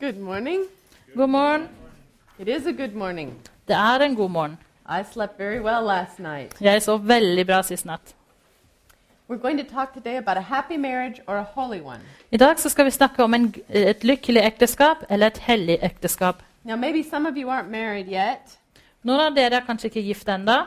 Good 0.00 0.18
morning. 0.18 0.64
God 1.14 1.28
morgen. 1.28 1.68
It 2.38 2.48
is 2.48 2.66
a 2.66 2.72
good 2.72 2.94
morning. 2.94 3.32
Det 3.68 3.76
er 3.76 4.00
en 4.00 4.14
god 4.14 4.30
morgen. 4.30 4.58
I 4.88 5.02
slept 5.12 5.38
very 5.38 5.60
well 5.60 5.84
last 5.84 6.18
night. 6.18 6.60
Jeg 6.60 6.82
sov 6.82 7.08
veldig 7.08 7.46
bra 7.46 7.62
sist 7.62 7.84
natt. 7.84 8.14
We're 9.28 9.42
going 9.42 9.58
to 9.58 9.74
talk 9.74 9.92
today 9.92 10.16
about 10.16 10.36
a 10.36 10.40
happy 10.40 10.76
marriage 10.76 11.20
or 11.26 11.36
a 11.36 11.46
holy 11.54 11.80
one. 11.80 12.00
I 12.32 12.36
dag 12.36 12.58
så 12.58 12.68
skal 12.68 12.84
vi 12.84 12.90
snakke 12.90 13.24
om 13.24 13.34
en, 13.34 13.54
et 13.68 14.04
lykkelig 14.04 14.42
ekteskap 14.42 14.96
eller 15.10 15.26
et 15.26 15.38
hellig 15.38 15.78
ekteskap. 15.82 16.42
Now, 16.64 16.76
maybe 16.76 17.02
some 17.10 17.28
of 17.28 17.36
you 17.36 17.50
aren't 17.50 17.70
married 17.70 18.06
yet, 18.06 18.58
Noen 19.02 19.20
av 19.20 19.36
dere 19.36 19.56
er 19.56 19.64
kanskje 19.64 19.88
ikke 19.88 20.02
gift 20.02 20.28
ennå, 20.28 20.62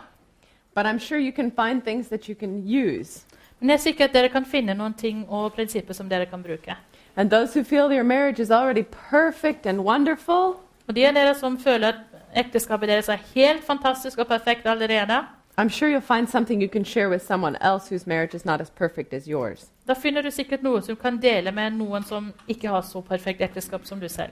but 0.75 0.85
I'm 0.85 0.99
sure 0.99 1.19
you 1.19 1.31
can 1.31 1.51
find 1.51 1.81
things 1.81 2.07
that 2.07 2.29
you 2.29 2.35
can 2.35 2.67
use. 2.67 3.25
men 3.59 3.69
jeg 3.69 3.73
er 3.73 3.81
sikker 3.81 4.03
at 4.03 4.13
dere 4.13 4.29
kan 4.29 4.45
finne 4.45 4.73
noen 4.73 4.93
ting 4.93 5.25
og 5.29 5.53
prinsipper 5.53 5.93
som 5.93 6.09
dere 6.09 6.25
kan 6.25 6.41
bruke. 6.43 6.75
And 7.15 7.29
those 7.29 7.53
who 7.53 7.63
feel 7.63 7.89
their 7.89 8.03
marriage 8.03 8.39
is 8.39 8.51
already 8.51 8.83
perfect 8.83 9.65
and 9.65 9.79
wonderful, 9.85 10.55
Og 10.87 10.95
de 10.95 11.07
av 11.07 11.13
dere 11.13 11.35
som 11.35 11.57
føler 11.59 11.87
at 11.87 11.95
ekteskapet 12.35 12.89
deres 12.89 13.09
er 13.09 13.19
helt 13.35 13.63
fantastisk 13.63 14.19
og 14.19 14.27
perfekt 14.27 14.65
allerede, 14.65 15.25
I'm 15.57 15.69
sure 15.69 15.89
you'll 15.89 16.01
find 16.17 16.27
something 16.27 16.61
you 16.61 16.67
can 16.67 16.83
share 16.83 17.09
with 17.09 17.21
someone 17.21 17.55
else 17.61 17.87
whose 17.89 18.07
marriage 18.07 18.35
is 18.35 18.45
not 18.45 18.59
as 18.61 18.69
perfect 18.69 19.13
as 19.13 19.27
yours. 19.27 19.69
da 19.87 19.93
finner 19.93 20.21
du 20.21 20.31
sikkert 20.31 20.63
noe 20.63 20.81
som 20.81 20.95
kan 20.95 21.17
dele 21.21 21.51
med 21.51 21.71
noen 21.71 22.03
som 22.03 22.33
ikke 22.47 22.67
har 22.67 22.81
så 22.81 23.01
perfekt 23.01 23.41
ekteskap 23.41 23.85
som 23.85 23.99
du 23.99 24.09
selv. 24.09 24.31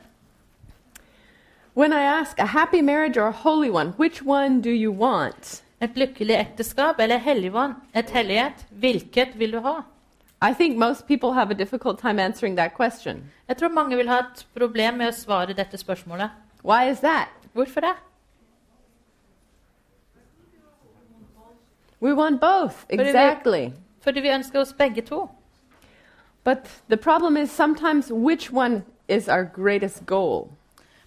When 1.74 1.94
I 1.94 2.04
ask 2.20 2.40
a 2.40 2.46
happy 2.46 2.82
marriage 2.82 3.18
or 3.18 3.28
a 3.28 3.32
holy 3.32 3.70
one, 3.70 3.94
which 3.98 4.22
one 4.26 4.62
do 4.62 4.70
you 4.70 4.92
want? 4.92 5.64
Et 5.82 5.96
lykkelig 5.96 6.36
ekteskap 6.40 7.00
eller 7.00 7.18
helligvann, 7.18 7.76
et 7.96 8.10
hellighet, 8.10 8.66
hvilket 8.72 9.40
vil 9.40 9.52
du 9.52 9.60
ha? 9.60 9.82
I 10.44 10.54
think 10.54 10.78
most 10.78 11.08
people 11.08 11.34
have 11.34 11.52
a 11.52 11.54
difficult 11.54 12.00
time 12.00 12.20
answering 12.20 12.58
that 12.58 12.74
question. 12.74 13.32
Jeg 13.48 13.58
tror 13.58 13.68
mange 13.68 13.98
vil 13.98 14.10
ha 14.10 14.20
et 14.20 14.48
problem 14.56 14.94
med 14.94 15.08
å 15.08 15.12
svare 15.12 15.54
dette 15.54 15.78
spørsmålet. 15.78 16.30
Why 16.64 16.90
is 16.90 17.00
that? 17.00 17.30
Hvorfor 17.54 17.82
det? 17.82 17.94
We 22.00 22.14
want 22.14 22.42
both, 22.42 22.86
exactly. 22.90 23.66
Fordi 23.66 23.70
vi. 23.70 23.82
Fordi 24.02 24.20
vi 24.20 24.30
ønsker 24.30 24.60
oss 24.60 24.74
begge 24.74 25.02
to. 25.02 25.30
But 26.44 26.82
the 26.90 26.98
problem 26.98 27.38
is 27.38 27.52
sometimes 27.52 28.12
which 28.12 28.52
one 28.52 28.84
is 29.08 29.30
our 29.30 29.44
greatest 29.44 30.06
goal? 30.06 30.50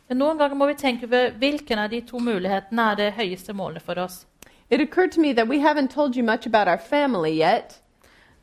Men 0.09 0.19
noen 0.19 0.39
ganger 0.39 0.55
må 0.55 0.67
vi 0.67 0.75
tenke 0.75 1.07
over 1.07 1.31
hvilken 1.31 1.79
av 1.79 1.91
de 1.91 2.01
to 2.01 2.19
mulighetene 2.19 2.83
er 2.91 2.95
det 2.95 3.13
høyeste 3.13 3.53
målet 3.53 3.83
for 3.83 3.99
oss. 3.99 4.27
It 4.71 4.81
occurred 4.81 5.13
to 5.13 5.21
me 5.21 5.33
that 5.33 5.49
we 5.49 5.59
haven't 5.59 5.91
told 5.91 6.17
you 6.17 6.23
much 6.23 6.47
about 6.47 6.69
our 6.69 6.79
family 6.79 7.33
yet, 7.41 7.81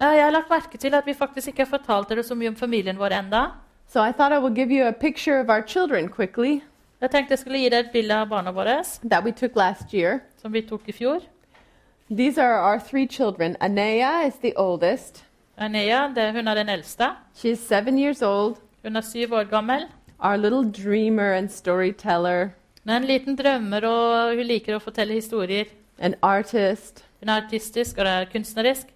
Jeg 0.01 0.23
har 0.23 0.31
lagt 0.33 0.49
merke 0.49 0.77
til 0.81 0.95
at 0.97 1.05
vi 1.05 1.13
faktisk 1.13 1.47
ikke 1.51 1.63
har 1.65 1.69
fortalt 1.77 2.09
dere 2.09 2.23
så 2.25 2.35
mye 2.35 2.49
om 2.49 2.55
familien 2.55 2.97
vår 2.97 3.13
enda. 3.19 3.41
so 3.87 4.01
I 4.03 4.11
thought 4.11 4.31
I 4.33 4.39
would 4.39 4.55
give 4.55 4.71
you 4.71 4.87
a 4.87 4.91
picture 4.93 5.39
of 5.41 5.49
our 5.49 5.61
children 5.67 6.09
quickly 6.09 6.61
Jeg 7.01 7.11
tenkte 7.11 7.31
jeg 7.31 7.39
skulle 7.39 7.57
gi 7.59 7.69
dere 7.69 7.79
et 7.85 7.91
bilde 7.93 8.13
av 8.15 8.27
barna 8.29 8.51
våre 8.51 8.83
that 9.09 9.23
we 9.23 9.31
took 9.31 9.55
last 9.55 9.93
year. 9.93 10.19
som 10.41 10.53
vi 10.53 10.61
tok 10.61 10.81
i 10.87 10.91
fjor. 10.91 11.19
These 12.09 12.37
are 12.41 12.59
our 12.61 12.79
three 12.79 13.07
children. 13.07 13.55
Anea 13.61 14.27
is 14.27 14.33
the 14.41 14.53
oldest. 14.57 15.23
Anea, 15.57 16.07
det, 16.15 16.31
hun 16.33 16.47
er 16.47 16.55
den 16.55 16.69
eldste. 16.69 17.09
She's 17.35 17.55
seven 17.67 17.97
years 17.99 18.21
old, 18.21 18.55
Hun 18.83 18.95
er 18.95 19.01
syv 19.01 19.33
år 19.33 19.43
gammel. 19.49 19.85
our 20.19 20.37
little 20.37 20.71
dreamer 20.71 21.33
and 21.33 21.49
storyteller, 21.49 22.49
Hun 22.83 22.89
er 22.93 22.97
en 22.97 23.03
liten 23.03 23.35
drømmer, 23.37 23.85
og 23.87 24.35
hun 24.35 24.45
liker 24.45 24.75
å 24.75 24.79
fortelle 24.79 25.13
historier. 25.13 25.65
an 25.99 26.15
artist. 26.21 27.05
Hun 27.19 27.29
er 27.29 27.41
artistisk 27.41 27.97
og 27.97 28.05
er 28.07 28.25
kunstnerisk. 28.25 28.87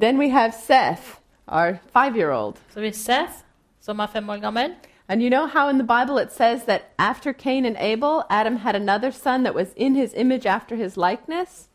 Then 0.00 0.18
we 0.18 0.28
have 0.28 0.52
Seth, 0.52 1.20
our 1.48 1.80
five 1.92 2.16
year 2.16 2.30
old. 2.30 2.56
Så 2.74 2.80
vi 2.80 2.92
Seth, 2.92 3.32
som 3.80 4.00
er 4.00 4.06
fem 4.06 4.28
år 4.30 4.40
gammel. 4.40 4.70
And 5.08 5.22
you 5.22 5.30
know 5.30 5.46
how 5.46 5.68
in 5.68 5.78
the 5.78 5.84
Bible 5.84 6.18
it 6.18 6.32
says 6.32 6.64
that 6.64 6.82
after 6.98 7.32
Cain 7.32 7.64
and 7.64 7.76
Abel, 7.78 8.24
Adam 8.28 8.56
had 8.56 8.74
another 8.74 9.10
son 9.10 9.44
that 9.44 9.54
was 9.54 9.68
in 9.76 9.94
his 9.94 10.12
image 10.16 10.46
after 10.46 10.76
his 10.76 10.96
likeness? 10.96 11.68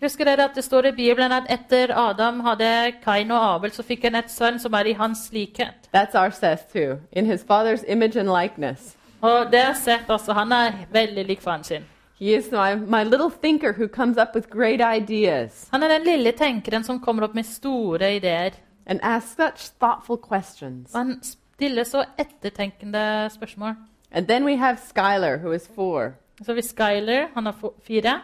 Husker 0.00 0.24
dere 0.24 0.44
at 0.44 0.54
det 0.54 0.64
står 0.64 0.86
i 0.86 0.90
Bibelen 0.90 1.32
at 1.32 1.44
etter 1.50 1.94
Adam 1.94 2.40
hadde 2.40 2.92
Kain 3.04 3.30
og 3.30 3.54
Abel, 3.54 3.70
så 3.70 3.82
fikk 3.82 4.02
han 4.02 4.14
et 4.14 4.30
sønn 4.30 4.58
som 4.58 4.72
er 4.72 4.84
i 4.84 4.92
hans 4.92 5.28
likhet? 5.32 5.90
That's 5.94 6.18
our 6.18 6.30
Seth 6.30 6.72
too, 6.72 6.96
in 7.12 7.26
his 7.26 7.44
father's 7.44 7.84
image 7.88 8.16
and 8.16 8.28
likeness. 8.42 8.96
Og 9.20 9.52
det 9.52 9.60
er 9.60 9.74
Seth 9.74 10.10
også. 10.10 10.32
Han 10.32 10.52
er 10.52 10.72
veldig 10.90 11.24
lik 11.24 11.40
faren 11.40 11.64
sin. 11.64 11.84
He 12.22 12.36
is 12.36 12.52
my, 12.52 12.74
my 12.76 13.02
little 13.04 13.30
thinker 13.30 13.72
who 13.72 13.88
comes 13.88 14.16
up 14.16 14.28
with 14.34 14.48
great 14.50 14.80
ideas 14.80 15.68
Han 15.72 15.82
er 15.82 15.88
den 15.88 16.04
lille 16.06 16.32
tenkeren 16.32 16.84
som 16.84 17.00
kommer 17.00 17.22
opp 17.26 17.34
med 17.34 17.44
store 17.44 18.16
ideer. 18.16 18.50
and 18.86 19.00
asks 19.02 19.36
such 19.36 19.72
thoughtful 19.80 20.16
questions. 20.16 20.94
Og 20.94 20.98
han 20.98 21.22
stiller 21.22 21.84
så 21.84 22.04
ettertenkende 22.18 23.28
spørsmål. 23.30 23.74
And 24.12 24.26
then 24.28 24.44
we 24.44 24.56
have 24.56 24.76
Skylar, 24.76 25.36
who 25.36 25.52
is 25.52 25.68
four. 25.74 26.12
Så 26.42 26.52
vi 26.54 26.62
Skyler, 26.62 27.26
han 27.34 27.46
er 27.46 27.52
fire. 27.82 28.20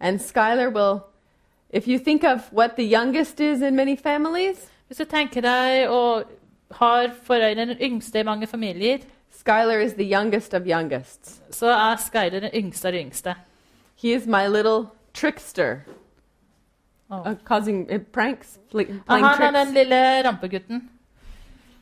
And 0.00 0.18
Skylar 0.20 0.70
will, 0.70 1.00
if 1.70 1.88
you 1.88 1.98
think 1.98 2.24
of 2.24 2.52
what 2.52 2.70
the 2.78 2.94
youngest 2.96 3.40
is 3.40 3.60
in 3.60 3.76
many 3.76 3.96
families, 3.98 4.70
Hvis 4.86 4.98
du 4.98 5.04
tenker 5.04 5.40
deg 5.40 5.88
og 5.88 6.22
har 6.70 7.10
for 7.22 7.34
øynene 7.34 7.74
den 7.74 7.80
yngste 7.82 8.20
i 8.20 8.22
mange 8.22 8.46
familier, 8.46 8.98
Skylar 9.44 9.84
is 9.84 9.94
the 9.94 10.04
youngest 10.04 10.54
of 10.54 10.62
youngest. 10.66 11.42
så 11.54 11.66
er 11.66 11.96
Skyler 11.96 12.40
den 12.40 12.50
yngste 12.54 12.86
av 12.88 12.92
de 12.92 12.98
yngste. 13.00 13.34
He 13.96 14.12
is 14.14 14.26
my 14.26 14.46
little 14.46 14.86
trickster, 15.14 15.80
Oh. 17.10 17.22
uh, 17.30 17.34
causing 17.44 17.86
uh, 17.92 17.98
pranks, 18.12 18.58
pl- 18.70 18.84
playing 19.06 19.24
han 19.26 19.54
er 19.54 19.64
den 19.64 19.74
lille 19.74 20.22
rampegutten. 20.24 20.88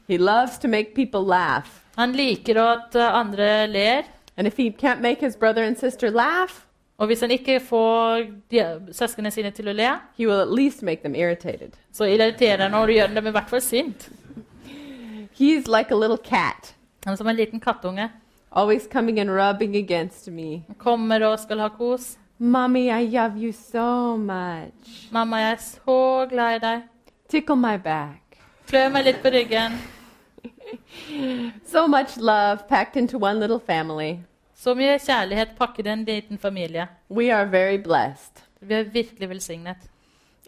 He 0.09 0.19
loves 0.19 0.59
to 0.59 0.69
make 0.69 0.95
people 0.95 1.21
laugh. 1.23 1.67
Han 1.97 2.13
liker 2.13 2.61
at 2.63 2.95
uh, 2.95 3.19
andre 3.21 3.67
ler. 3.67 4.03
And 4.37 4.47
if 4.47 4.57
he 4.57 4.71
can't 4.71 5.01
make 5.01 5.21
his 5.21 5.37
brother 5.37 5.63
and 5.65 5.77
sister 5.79 6.11
laugh, 6.11 6.61
Og 6.99 7.07
hvis 7.07 7.21
han 7.21 7.31
ikke 7.31 7.61
får 7.61 8.23
søsknene 8.93 9.31
sine 9.31 9.51
til 9.51 9.69
å 9.69 9.73
le, 9.73 9.89
he 10.17 10.27
will 10.27 10.41
at 10.41 10.49
least 10.53 10.83
make 10.83 11.03
them 11.03 11.15
irritated. 11.15 11.73
så 11.93 12.05
irriterer 12.05 12.57
han 12.69 12.75
og 12.75 12.89
gjør 12.89 13.07
dem 13.15 13.27
i 13.27 13.31
hvert 13.31 13.49
fall 13.51 13.61
sint. 13.61 14.09
He's 15.39 15.67
like 15.67 15.91
a 15.91 15.97
little 15.97 16.17
cat, 16.19 16.75
Han 17.05 17.13
er 17.13 17.17
som 17.17 17.29
en 17.29 17.37
liten 17.37 17.61
kattunge. 17.61 18.11
always 18.55 18.87
coming 18.87 19.21
and 19.21 19.31
rubbing 19.31 19.77
against 19.77 20.29
me. 20.31 20.65
Han 20.67 20.77
kommer 20.79 21.25
og 21.27 21.39
skal 21.39 21.59
ha 21.61 21.69
kos. 21.69 22.19
Mommy, 22.39 22.91
I 22.91 23.07
love 23.07 23.37
you 23.37 23.53
so 23.53 24.17
much. 24.17 25.11
'Mamma, 25.13 25.37
jeg 25.37 25.53
er 25.53 25.57
så 25.57 26.27
glad 26.31 26.57
i 26.57 26.59
deg. 26.59 26.83
Tickle 27.29 27.57
my 27.57 27.77
back. 27.85 28.21
Klø 28.67 28.89
meg 28.89 29.05
litt 29.05 29.23
på 29.23 29.29
ryggen.' 29.29 29.79
So 31.67 31.87
much 31.87 32.17
love 32.17 32.59
packed 32.69 32.97
into 32.97 33.19
one 33.19 33.41
little 33.41 33.61
family. 33.67 34.19
Så 34.57 34.75
mye 34.75 34.99
kjærlighet 34.99 35.49
pakket 35.59 35.87
i 35.87 35.91
en 35.91 36.05
liten 36.05 36.39
familie. 36.39 36.87
We 37.11 37.35
are 37.35 37.45
very 37.45 37.77
blessed. 37.77 38.45
Vi 38.61 38.75
er 38.75 38.83
virkelig 38.83 39.29
velsignet. 39.29 39.77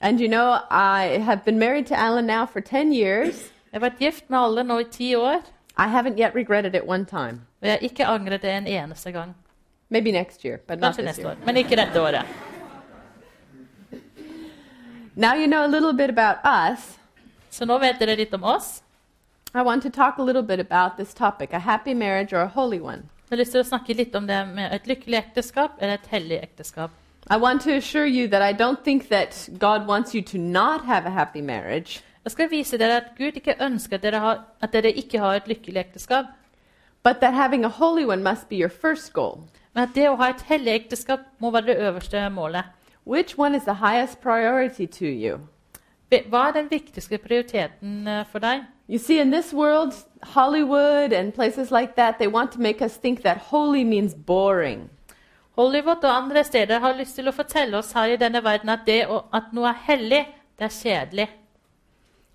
And 0.02 0.20
you 0.20 0.28
know, 0.28 0.56
I 0.70 1.18
have 1.18 1.40
been 1.44 1.58
married 1.58 1.86
to 1.86 1.94
Alan 1.94 2.24
now 2.24 2.46
for 2.46 2.60
10 2.60 2.92
years. 2.92 3.52
Jeg 3.72 3.80
har 3.80 3.90
vært 3.90 3.98
gift 3.98 4.30
med 4.30 4.38
alle 4.38 4.64
nå 4.64 4.78
i 4.78 4.84
ti 4.84 5.14
år, 5.14 5.42
I 5.78 5.86
haven't 5.88 6.18
yet 6.18 6.34
regretted 6.34 6.74
it 6.74 6.88
one 6.88 7.04
time. 7.04 7.40
og 7.60 7.68
jeg 7.68 7.70
har 7.72 7.78
ikke 7.78 8.06
angret 8.06 8.42
det 8.42 8.50
en 8.50 8.66
eneste 8.66 9.12
gang. 9.12 9.34
Maybe 9.90 10.10
next 10.12 10.44
year, 10.44 10.58
but 10.66 10.78
not 10.80 10.94
Kanskje 10.96 11.02
this 11.02 11.06
neste 11.16 11.22
year. 11.22 11.36
år, 11.40 11.46
men 11.46 11.56
ikke 11.56 11.76
dette 11.76 12.00
året. 12.00 12.24
Now 15.14 15.34
you 15.34 15.46
know 15.46 15.64
a 15.64 15.68
little 15.68 15.92
bit 15.92 16.10
about 16.10 16.36
us. 16.44 16.98
Så 17.50 17.64
nå 17.64 17.78
vet 17.78 17.98
dere 18.00 18.16
litt 18.16 18.34
om 18.34 18.44
oss. 18.44 18.82
I 19.54 19.62
want 19.62 19.82
to 19.82 19.90
talk 19.90 20.18
a 20.18 20.22
little 20.22 20.42
bit 20.42 20.60
about 20.60 20.96
this 20.98 21.14
topic 21.14 21.52
a 21.52 21.58
happy 21.58 21.94
marriage 21.94 22.32
or 22.32 22.40
a 22.40 22.48
holy 22.48 22.80
one. 22.80 23.08
Jeg 23.30 23.36
har 23.36 23.36
lyst 23.36 23.52
til 23.52 23.60
å 23.60 23.64
snakke 23.66 23.94
litt 23.96 24.14
om 24.14 24.26
det 24.26 24.46
med 24.54 24.72
et 24.74 24.86
lykkelig 24.86 25.16
ekteskap 25.18 25.80
eller 25.80 25.94
et 25.94 26.06
hellig 26.10 26.38
ekteskap. 26.42 26.90
I 27.30 27.36
want 27.36 27.62
to 27.62 27.72
assure 27.74 28.06
you 28.06 28.28
that 28.28 28.42
I 28.42 28.52
don't 28.52 28.84
think 28.84 29.08
that 29.08 29.48
God 29.58 29.86
wants 29.86 30.14
you 30.14 30.22
to 30.22 30.38
not 30.38 30.84
have 30.84 31.06
a 31.06 31.10
happy 31.10 31.40
marriage, 31.40 32.02
Jeg 32.26 32.32
skal 32.34 32.48
vise 32.50 32.78
dere 32.78 32.96
at 32.98 33.12
Gud 33.14 33.36
ikke 33.38 33.54
ønsker 33.62 34.00
at 34.00 34.02
dere, 34.02 34.18
har, 34.18 34.38
at 34.60 34.72
dere 34.72 34.90
ikke 34.90 35.18
har 35.22 35.36
et 35.38 35.46
lykkelig 35.46 35.78
ekteskap, 35.84 36.32
but 37.04 37.20
that 37.20 37.34
having 37.34 37.64
a 37.64 37.68
holy 37.68 38.04
one 38.04 38.22
must 38.22 38.48
be 38.48 38.56
your 38.56 38.68
first 38.68 39.12
goal. 39.12 39.46
men 39.74 39.84
at 39.84 39.94
det 39.94 40.08
å 40.08 40.16
ha 40.16 40.30
et 40.32 40.42
hellig 40.48 40.72
ekteskap 40.72 41.20
må 41.38 41.52
være 41.54 41.66
det 41.66 41.76
øverste 41.76 42.24
målet. 42.30 42.64
Which 43.06 43.38
one 43.38 43.54
is 43.54 43.62
the 43.62 43.74
highest 43.74 44.20
priority 44.20 44.86
to 44.86 45.04
you? 45.06 45.38
Hva 46.10 46.48
er 46.48 46.52
den 46.52 46.70
viktigste 46.70 47.18
prioriteten 47.18 48.08
eh, 48.08 48.24
for 48.32 48.42
deg? 48.42 48.64
You 48.88 48.98
see, 48.98 49.20
in 49.20 49.30
this 49.30 49.52
world, 49.54 49.94
Hollywood 50.22 51.12
and 51.12 51.32
places 51.32 51.70
like 51.70 51.94
that, 51.94 52.18
they 52.18 52.26
want 52.26 52.52
to 52.52 52.60
make 52.60 52.82
us 52.82 52.96
think 52.96 53.22
that 53.22 53.38
holy 53.52 53.84
means 53.84 54.14
boring. 54.14 54.90
Hollywood 55.54 56.02
og 56.04 56.16
andre 56.16 56.44
steder 56.44 56.80
har 56.80 56.98
lyst 56.98 57.14
til 57.14 57.28
å 57.28 57.36
fortelle 57.36 57.78
oss 57.78 57.92
her 57.92 58.16
i 58.16 58.16
denne 58.18 58.42
verden 58.42 58.68
at 58.68 58.86
det 58.86 59.04
at 59.06 59.52
noe 59.52 59.70
er 59.70 59.82
hellig, 59.86 60.26
det 60.58 60.64
er 60.64 60.80
kjedelig. 60.82 61.28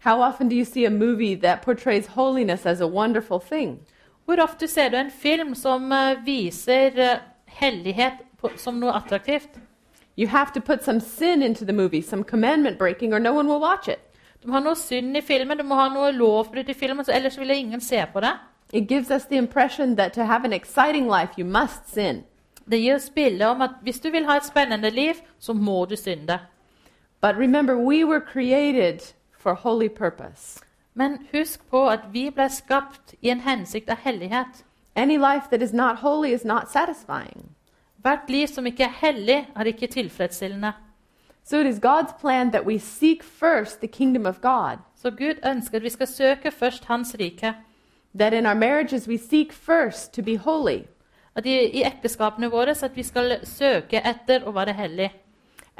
How 0.04 0.20
often 0.22 0.50
do 0.50 0.56
you 0.56 0.66
see 0.66 0.86
a 0.86 0.90
movie 0.90 1.36
that 1.36 1.62
portrays 1.62 2.08
holiness 2.08 2.66
as 2.66 2.82
a 2.82 2.88
wonderful 2.88 3.40
thing? 3.40 3.80
Hvor 4.26 4.42
ofte 4.42 4.68
ser 4.68 4.90
du 4.90 4.98
en 4.98 5.12
film 5.12 5.56
som 5.56 5.92
eh, 5.92 6.16
viser 6.26 7.00
eh, 7.00 7.20
hellighet 7.46 8.14
som 8.56 8.80
noe 8.80 8.94
attraktivt? 8.94 9.60
You 10.16 10.28
have 10.28 10.52
to 10.54 10.62
put 10.62 10.84
some 10.84 11.00
sin 11.00 11.44
into 11.44 11.66
the 11.66 11.74
movie, 11.74 12.02
some 12.02 12.24
commandment 12.24 12.80
breaking, 12.80 13.14
or 13.14 13.20
no 13.20 13.34
one 13.34 13.48
will 13.48 13.60
watch 13.60 13.88
it. 13.88 14.00
Du 14.42 14.48
må 14.48 14.54
ha 14.54 14.60
noe 14.60 14.76
synd 14.76 15.18
i 15.18 15.22
filmen, 15.22 15.58
du 15.58 15.64
må 15.64 15.76
ha 15.76 15.88
noe 15.94 16.10
lovbrudd 16.12 16.70
i 16.70 16.74
filmen, 16.74 17.06
så 17.06 17.14
ellers 17.14 17.38
vil 17.38 17.52
ingen 17.52 17.82
se 17.82 18.02
på 18.14 18.26
det. 18.26 18.34
It 18.74 18.88
gives 18.90 19.12
us 19.12 19.26
the 19.26 19.38
impression 19.38 19.96
that 19.98 20.14
to 20.14 20.26
have 20.26 20.46
an 20.46 20.54
exciting 20.54 21.08
life, 21.08 21.38
you 21.38 21.46
must 21.46 21.94
sin. 21.94 22.24
Det 22.66 22.82
gir 22.82 22.96
oss 22.96 23.10
bildet 23.10 23.48
om 23.48 23.62
at 23.62 23.78
hvis 23.84 24.00
du 24.00 24.10
vil 24.10 24.26
ha 24.26 24.38
et 24.38 24.50
spennende 24.50 24.90
liv, 24.90 25.14
så 25.40 25.54
må 25.54 25.86
du 25.86 25.96
synde. 25.96 26.40
But 27.22 27.38
remember, 27.38 27.78
we 27.78 28.04
were 28.04 28.22
created 28.34 29.14
for 29.42 29.54
holy 29.54 29.90
purpose. 29.90 30.60
Men 30.94 31.18
husk 31.32 31.70
på 31.70 31.88
at 31.90 32.00
vi 32.12 32.30
ble 32.30 32.50
skapt 32.50 33.16
i 33.22 33.30
en 33.30 33.40
hensikt 33.40 33.90
av 33.90 33.98
hellighet. 34.04 34.64
Any 34.96 35.18
life 35.18 35.48
that 35.50 35.62
is 35.62 35.74
not 35.74 35.96
holy 35.98 36.34
is 36.34 36.46
not 36.46 36.70
satisfying. 36.72 37.56
Hvert 38.02 38.30
liv 38.30 38.48
som 38.48 38.66
ikke 38.66 38.84
er 38.84 38.96
hellig, 39.02 39.48
er 39.56 39.64
ikke 39.64 39.88
tilfredsstillende. 39.88 40.74
So 41.44 41.60
it 41.60 41.68
is 41.68 41.80
God's 41.80 42.14
plan 42.22 42.52
that 42.52 42.66
we 42.66 42.78
seek 42.80 43.24
first 43.24 43.80
the 43.80 43.88
kingdom 43.88 44.26
of 44.26 44.42
God, 44.42 44.78
Så 44.96 45.12
Gud 45.12 45.36
ønsker 45.46 45.78
at 45.78 45.84
vi 45.84 45.90
skal 45.90 46.08
søke 46.08 46.52
først 46.52 46.86
Hans 46.86 47.16
rike. 47.20 47.54
that 48.18 48.34
in 48.34 48.46
our 48.46 48.54
marriages 48.56 49.08
we 49.08 49.18
seek 49.18 49.52
first 49.54 50.14
to 50.14 50.22
be 50.22 50.38
holy, 50.38 50.80
At 51.36 51.46
i, 51.46 51.50
i 51.50 51.84
ekteskapene 51.84 52.52
våre 52.52 52.76
så 52.76 52.86
at 52.86 52.96
vi 52.96 53.04
skal 53.04 53.40
søke 53.44 54.02
etter 54.06 54.44
å 54.44 54.52
være 54.52 54.74
hellig. 54.74 55.12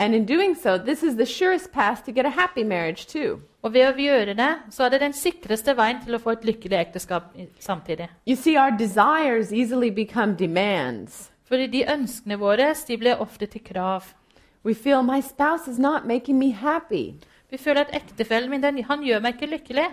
And 0.02 0.16
in 0.16 0.26
doing 0.26 0.56
so, 0.56 0.80
this 0.80 1.04
is 1.04 1.16
the 1.16 1.26
surest 1.26 1.72
path 1.72 2.04
to 2.06 2.12
get 2.12 2.26
a 2.26 2.30
happy 2.30 2.64
marriage 2.64 3.06
too. 3.06 3.42
Og 3.62 3.74
ved 3.74 3.86
å 3.86 3.94
gjøre 3.94 4.34
det, 4.34 4.50
så 4.74 4.88
er 4.88 4.96
det 4.96 5.00
den 5.04 5.14
sikreste 5.14 5.76
veien 5.78 6.00
til 6.02 6.18
å 6.18 6.20
få 6.20 6.34
et 6.34 6.48
lykkelig 6.48 6.80
ekteskap 6.80 7.36
samtidig. 7.62 8.08
You 8.26 8.36
see, 8.36 8.58
our 8.58 8.72
desires 8.72 9.54
easily 9.54 9.92
become 9.92 10.34
demands. 10.36 11.30
Fordi 11.46 11.68
de 11.68 11.84
ønskene 11.86 12.40
våre 12.42 12.74
de 12.88 12.98
blir 12.98 13.22
ofte 13.22 13.46
til 13.46 13.62
krav. 13.62 14.16
We 14.64 14.74
feel 14.74 15.04
my 15.04 15.22
spouse 15.22 15.70
is 15.70 15.78
not 15.78 16.08
making 16.08 16.40
me 16.40 16.52
happy. 16.52 17.14
Vi 17.52 17.58
føler 17.58 17.82
at 17.82 17.96
ektefellen 17.96 18.50
min 18.50 18.64
den, 18.64 18.84
han 18.84 19.04
gjør 19.04 19.22
meg 19.22 19.38
ikke 19.38 19.54
lykkelig. 19.54 19.90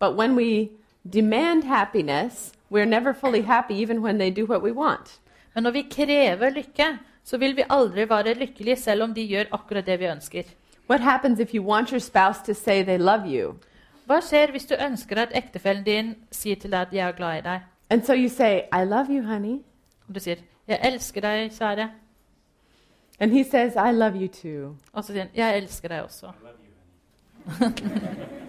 But 0.00 0.16
when 0.16 0.34
we 0.34 0.70
demand 1.12 1.64
happiness, 1.64 2.52
we're 2.70 2.84
never 2.84 3.12
fully 3.12 3.42
happy 3.42 3.74
even 3.74 4.02
when 4.02 4.18
they 4.18 4.30
do 4.30 4.44
what 4.46 4.62
we 4.62 4.72
want. 4.72 5.20
Men 5.54 5.62
når 5.62 5.70
vi 5.70 5.82
krever 5.90 6.50
lykke, 6.50 6.98
så 7.24 7.38
vil 7.38 7.56
vi 7.56 7.64
aldri 7.70 8.08
være 8.08 8.34
lykkelige 8.34 8.76
selv 8.76 9.02
om 9.02 9.14
de 9.14 9.26
gjør 9.26 9.44
akkurat 9.52 9.86
det 9.86 10.00
vi 10.00 10.06
ønsker. 10.06 10.42
What 10.90 11.00
happens 11.00 11.40
if 11.40 11.54
you 11.54 11.64
want 11.64 11.90
your 11.90 11.98
spouse 11.98 12.40
to 12.44 12.54
say 12.54 12.82
they 12.82 12.98
love 12.98 13.26
you? 13.26 13.54
Hva 14.06 14.20
skjer 14.20 14.50
hvis 14.52 14.66
du 14.68 14.74
ønsker 14.76 15.16
at 15.22 15.32
ektefellen 15.32 15.84
din 15.84 16.14
sier 16.30 16.56
til 16.56 16.70
deg 16.72 16.80
at 16.80 16.92
'jeg 16.92 17.08
er 17.08 17.12
glad 17.12 17.38
i 17.38 17.40
deg'? 17.40 17.60
And 17.90 18.02
so 18.04 18.12
you 18.12 18.28
say, 18.28 18.62
I 18.72 18.84
love 18.84 19.06
you, 19.10 19.22
honey. 19.22 19.62
Og 20.08 20.14
du 20.14 20.20
sier 20.20 20.36
'jeg 20.68 20.80
elsker 20.82 21.20
deg, 21.20 21.50
kjære'. 21.50 21.88
And 23.20 23.32
he 23.32 23.44
says, 23.44 23.74
I 23.74 23.92
love 23.92 24.16
you 24.16 24.28
too. 24.28 24.76
Og 24.92 25.04
så 25.04 25.12
sier 25.12 25.22
han 25.22 25.30
'jeg 25.34 25.56
elsker 25.56 25.88
deg 25.88 26.02
også'. 26.02 26.32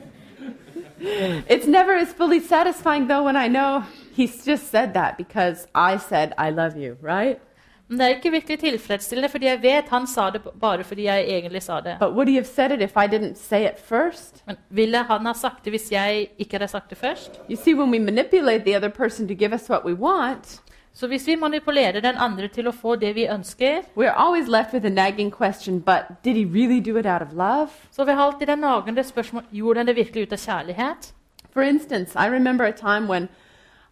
It's 1.50 1.68
never 1.68 1.92
as 1.98 2.14
fully 2.14 2.40
satisfying 2.40 3.08
though 3.08 3.24
when 3.26 3.36
I 3.36 3.48
know 3.48 3.84
he's 4.18 4.46
just 4.48 4.68
said 4.70 4.94
that 4.94 5.18
because 5.18 5.68
I 5.76 5.98
said, 5.98 6.34
I 6.38 6.50
love 6.52 6.78
you, 6.78 6.98
right? 7.02 7.40
Men 7.88 8.00
det 8.00 8.06
er 8.06 8.16
ikke 8.16 8.32
virkelig 8.32 8.60
tilfredsstillende, 8.60 9.30
fordi 9.30 9.46
jeg 9.46 9.62
vet 9.62 9.90
han 9.90 10.08
sa 10.08 10.30
det 10.34 10.42
bare 10.62 10.84
fordi 10.84 11.04
jeg 11.06 11.26
egentlig 11.28 11.62
sa 11.62 11.80
det. 11.86 11.98
But 12.00 12.14
would 12.14 12.28
he 12.28 12.36
have 12.36 12.46
said 12.46 12.72
it 12.72 12.82
if 12.82 12.96
I 12.98 13.08
didn't 13.08 13.36
say 13.36 13.66
it 13.66 13.80
first? 13.80 14.44
Men 14.48 14.58
ville 14.70 15.04
han 15.04 15.26
ha 15.26 15.34
sagt 15.34 15.66
det 15.66 15.72
hvis 15.72 15.92
jeg 15.92 16.28
ikke 16.38 16.58
hadde 16.58 16.68
sagt 16.68 16.90
det 16.90 16.98
først? 16.98 17.40
You 17.50 17.56
see, 17.56 17.76
when 17.76 17.92
we 17.92 18.00
manipulate 18.00 18.66
the 18.66 18.76
other 18.78 18.90
person 18.90 19.28
to 19.28 19.34
give 19.34 19.54
us 19.54 19.70
what 19.70 19.86
we 19.86 19.94
want, 19.94 20.62
Så 20.96 21.08
hvis 21.08 21.28
vi 21.28 21.36
manipulerer 21.36 22.00
den 22.00 22.16
andre 22.18 22.48
til 22.48 22.68
å 22.68 22.72
få 22.72 22.94
det 22.96 23.10
vi 23.16 23.26
ønsker, 23.28 23.82
we're 23.98 24.16
always 24.16 24.48
left 24.48 24.74
with 24.74 24.86
a 24.86 24.90
nagging 24.90 25.32
question, 25.32 25.82
but 25.82 26.24
did 26.24 26.36
he 26.36 26.46
really 26.46 26.80
do 26.80 26.98
it 26.98 27.06
out 27.06 27.22
of 27.22 27.34
love? 27.34 27.70
så 27.92 28.06
har 28.06 28.16
alltid 28.26 28.48
det 28.48 28.60
nagende 28.60 29.04
spørsmålet 29.04 29.50
gjorde 29.52 29.80
han 29.80 29.88
det 29.88 29.96
virkelig 29.96 30.24
ut 30.24 30.34
av 30.34 30.38
kjærlighet. 30.38 31.14
For 31.54 31.62
instance, 31.62 32.16
I 32.16 32.30
remember 32.30 32.66
a 32.66 32.72
time 32.72 33.10
when 33.10 33.28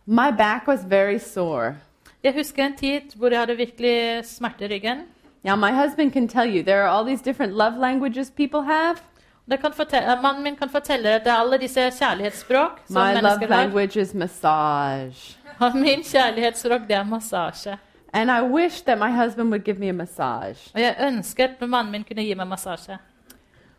my 0.05 0.31
back 0.31 0.67
was 0.67 0.85
very 0.85 1.19
sore. 1.19 1.75
Jeg 2.23 2.33
husker 2.33 2.65
en 2.65 2.75
tid 2.77 3.15
hvor 3.15 3.29
jeg 3.29 3.39
hadde 3.39 3.57
virkelig 3.57 4.25
smerte 4.25 4.65
i 4.65 4.73
ryggen. 4.73 4.97
Now, 5.43 5.55
my 5.55 5.71
husband 5.71 6.11
can 6.11 6.27
tell 6.27 6.47
you 6.57 6.63
there 6.63 6.83
are 6.83 6.89
all 6.97 7.05
these 7.05 7.23
different 7.23 7.53
love 7.53 7.77
languages 7.79 8.31
people 8.31 8.63
have. 8.63 8.95
Fortelle, 9.73 10.21
mannen 10.21 10.43
min 10.43 10.55
kan 10.55 10.69
fortelle 10.69 11.09
det 11.19 11.27
er 11.27 11.33
alle 11.33 11.57
disse 11.57 11.79
kjærlighetsspråk 11.99 12.79
som 12.87 12.93
My 12.93 12.99
love 12.99 13.13
mennesker 13.13 13.47
har. 13.47 13.63
language 13.63 13.99
is 14.01 14.13
massage. 14.13 15.37
Og 15.59 15.75
min 15.75 16.03
kjærlighetsspråk 16.03 16.81
det 16.87 16.95
er 16.95 17.03
massasje. 17.03 17.77
And 18.13 18.31
I 18.31 18.41
wish 18.41 18.83
that 18.83 18.97
my 18.97 19.11
husband 19.23 19.49
would 19.49 19.63
give 19.63 19.77
me 19.79 19.89
a 19.89 19.91
massage. 19.91 20.71
Og 20.73 20.81
jeg 20.81 20.95
ønsket 21.07 21.49
mannen 21.67 21.91
min 21.91 22.03
kunne 22.03 22.23
gi 22.23 22.33
meg 22.33 22.47
massasje. 22.47 22.97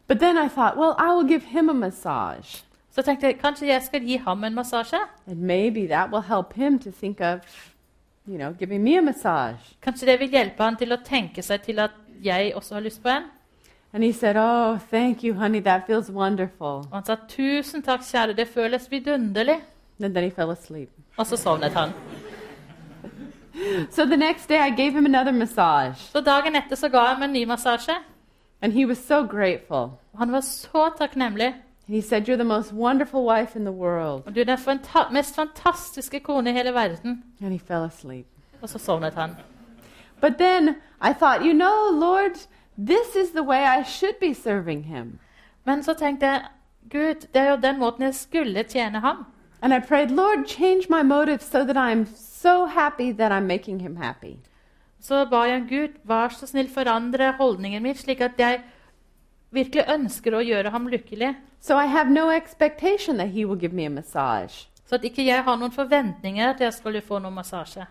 But 0.08 0.18
then 0.18 0.36
I 0.36 0.48
thought, 0.48 0.76
well, 0.76 0.94
I 0.98 1.14
will 1.16 1.28
give 1.28 1.42
him 1.42 1.68
a 1.68 1.72
massage. 1.72 2.64
Så 2.90 3.02
tenkte 3.02 3.26
jeg 3.26 3.38
kanskje 3.38 3.66
jeg 3.66 3.82
skal 3.82 4.00
gi 4.02 4.16
ham 4.16 4.44
en 4.44 4.54
massasje. 4.54 4.98
And 5.26 5.36
maybe 5.40 5.86
that 5.86 6.10
will 6.12 6.22
help 6.22 6.52
him 6.52 6.78
to 6.78 6.90
think 6.90 7.20
of, 7.20 7.38
you 8.26 8.38
know, 8.38 8.52
giving 8.52 8.82
me 8.82 8.96
a 8.98 9.02
massage. 9.02 9.76
Kanskje 9.82 10.06
det 10.06 10.20
vil 10.20 10.30
hjelpe 10.30 10.62
han 10.62 10.76
til 10.76 10.92
å 10.92 11.00
tenke 11.04 11.42
seg 11.42 11.62
til 11.62 11.80
at 11.84 11.96
jeg 12.24 12.54
også 12.56 12.78
har 12.78 12.84
lyst 12.84 13.02
på 13.02 13.08
en. 13.12 13.30
And 13.92 14.02
he 14.02 14.12
said, 14.12 14.36
oh, 14.36 14.78
thank 14.90 15.22
you, 15.22 15.34
honey. 15.34 15.60
That 15.60 15.86
feels 15.86 16.10
wonderful. 16.10 16.82
Og 16.90 16.92
han 16.92 17.04
sa 17.04 17.16
'tusen 17.28 17.82
takk, 17.82 18.00
kjære, 18.00 18.36
det 18.36 18.48
føles 18.48 18.88
vidunderlig'. 18.90 19.60
And 20.02 20.14
then 20.14 20.24
he 20.24 20.30
fell 20.30 20.50
asleep. 20.50 20.90
Og 21.16 21.26
så 21.26 21.36
sovnet 21.36 21.72
han. 21.72 21.92
So 23.90 24.04
the 24.04 24.16
next 24.16 24.48
day 24.48 24.58
I 24.58 24.70
gave 24.70 24.92
him 24.92 25.06
another 25.06 25.32
massage. 25.32 25.96
Så 26.12 26.20
dagen 26.20 26.56
etter 26.56 26.76
så 26.76 26.88
ga 26.88 26.98
jeg 26.98 27.14
ham 27.14 27.22
en 27.22 27.32
ny 27.32 27.44
massasje. 27.44 27.94
And 28.62 28.72
he 28.72 28.86
was 28.86 28.98
so 28.98 29.26
grateful. 29.26 29.94
Og 30.12 30.18
han 30.18 30.32
var 30.32 30.40
så 30.40 30.90
takknemlig. 30.98 31.54
And 31.86 31.96
he 31.96 32.00
said, 32.00 32.28
You're 32.28 32.36
the 32.36 32.44
most 32.44 32.72
wonderful 32.72 33.24
wife 33.24 33.56
in 33.56 33.64
the 33.64 33.72
world. 33.72 34.22
Og 34.26 34.34
du 34.34 34.40
er 34.40 34.44
den 34.44 34.58
fanta 34.58 35.08
mest 35.12 35.34
fantastiske 35.34 36.20
kone 36.20 36.50
i 36.50 36.52
hele 36.52 36.74
verden. 36.74 37.24
And 37.42 37.52
he 37.52 37.58
fell 37.58 37.84
asleep. 37.84 38.26
Og 38.62 38.68
så 38.68 38.78
sovnet 38.78 39.14
han. 39.14 39.36
But 40.20 40.38
then 40.38 40.76
I 41.00 41.12
thought, 41.12 41.44
you 41.44 41.52
know, 41.52 41.90
Lord, 41.92 42.48
this 42.78 43.16
is 43.16 43.30
the 43.30 43.42
way 43.42 43.80
I 43.80 43.84
should 43.84 44.14
be 44.20 44.34
serving 44.34 44.84
him. 44.84 45.18
Men 45.64 45.82
så 45.82 45.94
tenkte 45.94 46.26
jeg 46.26 46.42
Gud, 46.90 47.14
det 47.34 47.42
er 47.42 47.50
jo 47.50 47.56
den 47.56 47.78
måten 47.78 48.02
jeg 48.02 48.14
skulle 48.14 48.62
tjene 48.62 49.00
ham. 49.00 49.26
And 49.62 49.74
I 49.74 49.80
prayed, 49.80 50.10
Lord, 50.10 50.46
change 50.46 50.86
my 50.90 51.02
motive 51.02 51.40
so 51.40 51.64
that 51.64 51.76
I'm 51.76 52.06
so 52.16 52.66
happy 52.66 53.12
that 53.12 53.32
I'm 53.32 53.46
making 53.46 53.80
him 53.80 53.96
happy. 53.96 54.36
Så 55.00 55.24
ba 55.24 55.36
jeg 55.36 55.66
Gud, 55.68 55.88
vær 56.04 56.28
så 56.28 56.46
snill 56.46 56.68
forandre 56.68 57.32
holdningen 57.38 57.82
min, 57.82 57.94
slik 57.94 58.20
at 58.20 58.30
jeg 58.38 58.60
virkelig 59.54 59.84
ønsker 59.88 60.34
å 60.34 60.42
gjøre 60.44 60.70
ham 60.70 60.86
lykkelig. 60.88 61.34
So 61.60 61.76
I 61.76 61.86
have 61.86 62.10
no 62.10 62.30
expectation 62.30 63.16
that 63.18 63.28
he 63.28 63.44
will 63.44 63.58
give 63.60 63.72
me 63.74 63.86
a 63.86 63.90
massage. 63.90 64.66
Så 64.86 64.94
at 64.98 65.04
ikke 65.04 65.24
jeg 65.26 65.42
har 65.44 65.56
noen 65.56 65.72
forventninger 65.72 66.52
til 66.58 66.64
jeg 66.64 66.74
skulle 66.76 67.00
få 67.00 67.18
noen 67.18 67.34
massasje. 67.34 67.86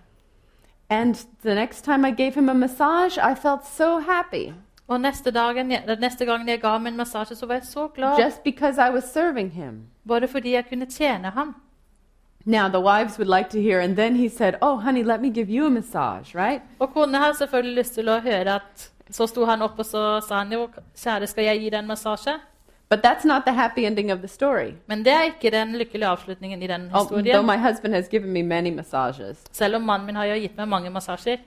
And 0.90 1.16
the 1.44 1.56
next 1.56 1.84
time 1.86 2.06
I 2.06 2.12
gave 2.12 2.36
him 2.36 2.50
a 2.50 2.54
massage, 2.54 3.18
I 3.18 3.34
felt 3.36 3.66
so 3.66 4.00
happy 4.00 4.54
Og 4.88 5.00
neste, 5.02 5.32
dagen, 5.32 5.72
neste 6.00 6.26
gangen 6.26 6.48
jeg 6.50 6.60
ga 6.62 6.74
ham 6.76 6.88
en 6.88 6.98
massasje, 6.98 7.36
så 7.36 7.46
var 7.46 7.56
jeg 7.56 7.64
så 7.66 7.88
glad. 7.88 8.20
just 8.20 8.44
because 8.44 8.78
I 8.78 8.90
was 8.92 9.04
serving 9.04 9.52
him. 9.52 9.88
Bare 10.08 10.28
fordi 10.28 10.52
jeg 10.54 10.66
kunne 10.70 10.86
tjene 10.86 11.30
ham. 11.32 11.56
Now, 12.46 12.68
the 12.68 12.82
wives 12.82 13.18
would 13.18 13.30
like 13.38 13.50
to 13.52 13.62
hear, 13.62 13.80
and 13.80 13.96
then 13.96 14.16
he 14.16 14.28
said, 14.30 14.56
Oh, 14.62 14.76
honey, 14.76 15.04
let 15.04 15.22
me 15.22 15.30
give 15.30 15.50
you 15.50 15.66
a 15.66 15.70
massage, 15.70 16.36
right? 16.36 16.62
Og 16.80 16.94
kona 16.94 17.18
har 17.18 17.34
selvfølgelig 17.34 17.76
lyst 17.76 17.94
til 17.94 18.10
å 18.10 18.20
høre 18.20 18.56
at 18.56 18.92
Så 19.12 19.28
sto 19.28 19.46
han 19.46 19.62
opp 19.62 19.80
og 19.80 19.86
så 19.86 20.22
sa 20.28 20.38
han 20.44 20.52
jo, 20.52 20.68
kjære, 20.98 21.28
skal 21.28 21.44
jeg 21.44 21.60
gi 21.60 21.70
deg 21.70 21.80
en 21.80 21.88
massasje? 21.88 22.40
But 22.90 23.00
that's 23.06 23.26
not 23.26 23.46
the 23.46 23.54
happy 23.54 23.86
ending 23.86 24.12
of 24.12 24.20
the 24.20 24.28
story. 24.28 24.74
Men 24.88 25.06
det 25.06 25.14
er 25.14 25.22
ikke 25.24 25.50
den 25.52 25.76
lykkelige 25.76 26.08
avslutningen 26.08 26.62
i 26.64 26.68
den 26.68 26.90
Although 26.94 27.24
historien. 27.24 27.46
my 27.46 27.58
husband 27.58 27.94
has 27.94 28.08
given 28.10 28.32
me 28.32 28.42
many 28.44 28.70
massages. 28.70 29.44
Selv 29.52 29.76
om 29.76 29.82
mannen 29.82 30.06
min 30.06 30.16
har 30.16 30.26
gitt 30.26 30.58
meg 30.58 30.68
mange 30.68 30.90
massasjer. 30.90 31.38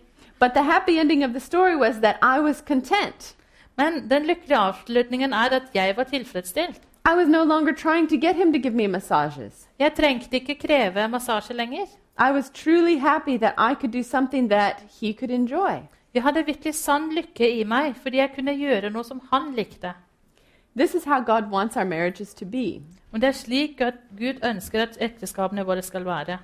But 0.40 0.50
the 0.54 0.62
happy 0.62 0.98
ending 0.98 1.24
of 1.24 1.30
the 1.30 1.40
story 1.40 1.76
was 1.76 1.96
that 1.96 2.16
I 2.22 2.40
was 2.40 2.62
content. 2.66 3.36
Men 3.76 4.10
den 4.10 4.26
lykkelige 4.26 4.56
avslutningen 4.58 5.32
er 5.32 5.48
at 5.52 5.62
jeg 5.74 5.96
var 5.96 6.02
tilfredsstilt. 6.04 6.80
I 7.06 7.14
was 7.16 7.28
no 7.28 7.44
longer 7.44 7.72
trying 7.72 8.08
to 8.08 8.16
get 8.16 8.36
him 8.36 8.52
to 8.52 8.58
give 8.58 8.74
me 8.74 8.86
massages. 8.86 9.68
Jeg 9.78 9.94
trengte 9.94 10.36
ikke 10.36 10.54
kreve 10.66 11.08
massasje 11.08 11.54
lenger. 11.54 11.86
I 12.18 12.32
was 12.32 12.50
truly 12.50 12.98
happy 12.98 13.36
that 13.38 13.54
I 13.58 13.74
could 13.74 13.92
do 13.92 14.02
something 14.02 14.50
that 14.50 14.82
he 15.00 15.12
could 15.12 15.30
enjoy. 15.30 15.82
Jeg 16.16 16.22
hadde 16.24 16.46
virkelig 16.46 16.74
sann 16.74 17.10
lykke 17.12 17.48
i 17.58 17.64
meg 17.68 17.96
fordi 18.00 18.16
jeg 18.22 18.30
kunne 18.32 18.54
gjøre 18.56 18.88
noe 18.88 19.04
som 19.04 19.18
han 19.32 19.50
likte. 19.52 19.90
This 20.72 20.94
is 20.94 21.04
how 21.04 21.18
God 21.20 21.50
wants 21.52 21.76
our 21.76 21.84
marriages 21.84 22.32
to 22.34 22.46
be. 22.46 22.80
Og 23.12 23.20
det 23.20 23.28
er 23.28 23.36
slik 23.36 23.80
at 23.84 23.98
Gud 24.16 24.40
ønsker 24.44 24.82
at 24.82 24.96
ekteskapene 25.00 25.66
våre 25.68 25.82
skal 25.82 26.04
være. 26.08 26.38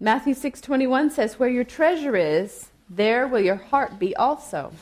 Matthew 0.00 0.34
6:21 0.34 1.10
says, 1.10 1.38
"Where 1.40 1.54
your 1.54 1.64
treasure 1.64 2.42
is, 2.42 2.72
there 2.90 3.28
will 3.28 3.46
your 3.46 3.60
heart 3.70 3.98
be 4.00 4.12
also." 4.18 4.72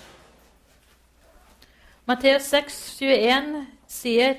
Matteus 2.06 2.42
6, 2.42 2.96
21 2.99 3.66
sier 3.87 4.35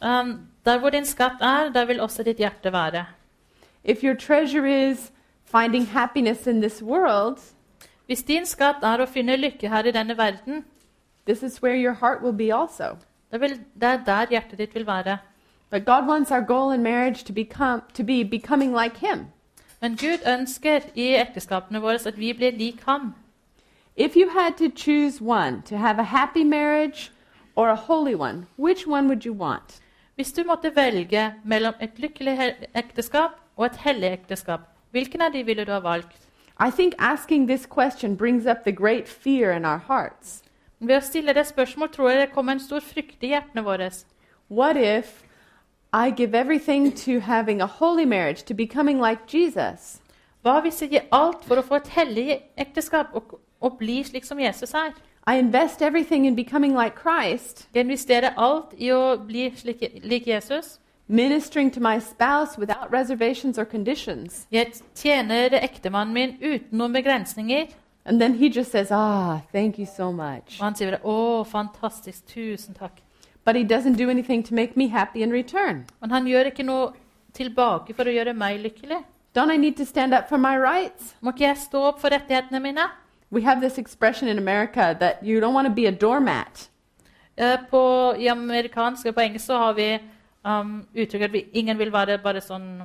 um, 0.00 0.48
Der 0.64 0.78
hvor 0.78 0.90
din 0.90 1.04
skatt 1.04 1.40
er, 1.40 1.72
der 1.72 1.84
vil 1.84 2.00
også 2.00 2.22
ditt 2.22 2.36
hjerte 2.36 2.72
være. 2.72 3.06
If 3.84 4.02
your 4.04 4.14
treasure 4.14 4.90
is 4.90 5.12
finding 5.44 5.86
happiness 5.86 6.46
in 6.46 6.60
this 6.60 6.82
world, 6.82 7.38
Hvis 8.06 8.22
din 8.22 8.46
skatt 8.46 8.82
er 8.82 9.00
å 9.00 9.06
finne 9.06 9.36
lykke 9.36 9.68
her 9.68 9.86
i 9.86 9.94
denne 9.94 10.16
verden, 10.18 10.64
this 11.26 11.42
is 11.42 11.62
where 11.62 11.76
your 11.76 11.94
heart 11.94 12.22
will 12.22 12.36
be 12.36 12.50
also. 12.54 12.96
det, 13.32 13.40
vil, 13.40 13.60
det 13.80 13.88
er 13.88 14.04
der 14.04 14.26
hjertet 14.30 14.58
ditt 14.58 14.74
vil 14.74 14.86
være. 14.86 15.18
But 15.70 15.84
God 15.84 16.06
wants 16.06 16.30
our 16.30 16.44
goal 16.46 16.70
in 16.70 16.82
marriage 16.82 17.24
to 17.24 17.32
become 17.32 17.82
to 17.94 18.04
be 18.04 18.24
becoming 18.24 18.74
like 18.74 18.98
him. 18.98 19.26
Men 19.80 19.96
Gud 19.96 20.26
ønsker 20.26 20.80
i 20.94 21.14
ekteskapene 21.16 21.80
våre 21.80 21.98
at 22.06 22.18
vi 22.18 22.32
blir 22.32 22.50
lik 22.50 22.82
ham. 22.86 23.14
If 23.96 24.16
you 24.16 24.28
had 24.28 24.56
to 24.58 24.68
choose 24.76 25.24
one 25.24 25.62
to 25.62 25.76
have 25.76 25.98
a 25.98 26.02
happy 26.02 26.44
marriage 26.44 27.10
or 27.56 27.68
a 27.68 27.76
holy 27.76 28.14
one, 28.14 28.46
which 28.56 28.86
one 28.86 29.08
would 29.08 29.24
you 29.24 29.34
want? 29.34 29.80
Hvis 30.14 30.32
du 30.32 30.44
måtte 30.44 30.76
velge 30.76 31.34
mellom 31.44 31.74
et 31.80 31.98
lykkelig 31.98 32.54
ekteskap 32.74 33.30
og 33.56 33.66
et 33.66 33.76
hellig 33.76 34.12
ekteskap, 34.12 34.60
hvilken 34.90 35.22
av 35.22 35.32
de 35.32 35.42
ville 35.46 35.64
du 35.64 35.72
ha 35.72 35.80
valgt? 35.80 36.28
I 36.58 36.70
think 36.70 36.94
asking 36.98 37.46
this 37.46 37.66
question 37.66 38.14
brings 38.14 38.46
up 38.46 38.64
the 38.64 38.72
great 38.72 39.08
fear 39.08 39.52
in 39.52 39.64
our 39.64 39.78
hearts. 39.78 40.42
Ved 40.80 40.96
å 40.96 41.04
stille 41.04 41.34
det 41.34 41.46
spørsmål 41.46 41.88
tror 41.92 42.10
jeg 42.10 42.20
det 42.20 42.32
kommer 42.34 42.56
en 42.56 42.60
stor 42.60 42.80
frykt 42.80 43.22
i 43.22 43.32
hjertene 43.32 43.62
våre. 43.62 43.90
What 44.50 44.76
if 44.76 45.22
I 45.92 46.10
give 46.10 46.34
everything 46.34 46.92
to 47.04 47.20
having 47.20 47.60
a 47.60 47.66
holy 47.66 48.04
marriage, 48.04 48.44
to 48.44 48.54
becoming 48.54 49.00
like 49.00 49.26
Jesus? 49.28 50.00
Hva 50.42 50.60
hvis 50.60 50.82
jeg 50.82 50.90
gir 50.90 51.08
alt 51.12 51.44
for 51.46 51.60
å 51.60 51.62
få 51.62 51.78
et 51.78 51.92
hellig 51.94 52.40
ekteskap 52.58 53.14
og, 53.14 53.38
og 53.60 53.78
bli 53.78 54.02
slik 54.02 54.26
som 54.26 54.40
Jesus 54.42 54.74
er? 54.74 54.90
I 55.26 55.38
invest 55.38 55.82
everything 55.82 56.26
in 56.26 56.34
becoming 56.34 56.74
like 56.74 56.98
Christ, 56.98 57.68
Jeg 57.74 57.86
investerer 57.86 58.34
alt 58.36 58.74
i 58.78 58.90
å 58.90 59.16
bli 59.22 59.52
slik, 59.54 59.84
lik 60.02 60.26
Jesus. 60.26 60.80
Ministering 61.12 61.70
to 61.70 61.80
my 61.80 61.98
spouse 61.98 62.58
without 62.58 62.90
reservations 62.90 63.58
or 63.58 63.64
conditions. 63.64 64.46
Jeg 64.50 64.72
tjener 64.94 65.58
ektemannen 65.62 66.14
min 66.14 66.36
uten 66.40 66.78
noen 66.78 66.92
begrensninger. 66.92 67.66
And 68.04 68.20
then 68.20 68.34
he 68.34 68.48
just 68.48 68.72
says, 68.72 68.90
Ah, 68.90 69.40
thank 69.52 69.78
you 69.78 69.86
so 69.86 70.10
much. 70.12 70.58
Og 70.58 70.64
han 70.64 70.74
sier 70.74 70.98
'Å, 70.98 71.44
fantastisk. 71.46 72.26
Tusen 72.26 72.74
takk'. 72.74 73.02
But 73.44 73.56
he 73.56 73.64
doesn't 73.64 73.96
do 73.96 74.10
anything 74.10 74.42
to 74.44 74.54
make 74.54 74.76
me 74.76 74.88
happy 74.88 75.22
in 75.22 75.32
return. 75.32 75.86
Men 76.00 76.10
han 76.10 76.24
gjør 76.26 76.50
ikke 76.50 76.64
noe 76.64 76.92
tilbake 77.34 77.94
for 77.94 78.04
å 78.04 78.14
gjøre 78.14 78.34
meg 78.34 78.60
lykkelig. 78.60 79.04
Don't 79.34 79.50
I 79.50 79.56
need 79.56 79.76
to 79.76 79.84
stand 79.84 80.14
up 80.14 80.28
for 80.28 80.38
my 80.38 80.56
rights? 80.56 81.14
Må 81.22 81.32
ikke 81.32 81.46
jeg 81.46 81.56
stå 81.56 81.82
opp 81.88 82.00
for 82.00 82.10
rettighetene 82.10 82.60
mine? 82.60 82.88
We 83.30 83.42
have 83.42 83.60
this 83.60 83.78
expression 83.78 84.28
in 84.28 84.38
America 84.38 84.96
that 85.00 85.22
you 85.24 85.40
don't 85.40 85.54
want 85.54 85.66
to 85.66 85.74
be 85.74 85.86
a 85.86 85.92
doormat. 85.92 86.68
Uh, 87.38 87.56
På, 87.70 88.14
I 88.18 88.26
amerikansk 88.28 89.06
og 89.06 89.14
på 89.14 89.20
engelsk 89.20 89.46
så 89.46 89.56
har 89.56 89.72
vi 89.72 89.98
um, 90.44 90.86
uttrykk 90.94 91.22
at 91.22 91.32
vi, 91.32 91.46
ingen 91.52 91.78
vil 91.78 91.92
være 91.92 92.18
bare 92.22 92.40
sånn 92.40 92.82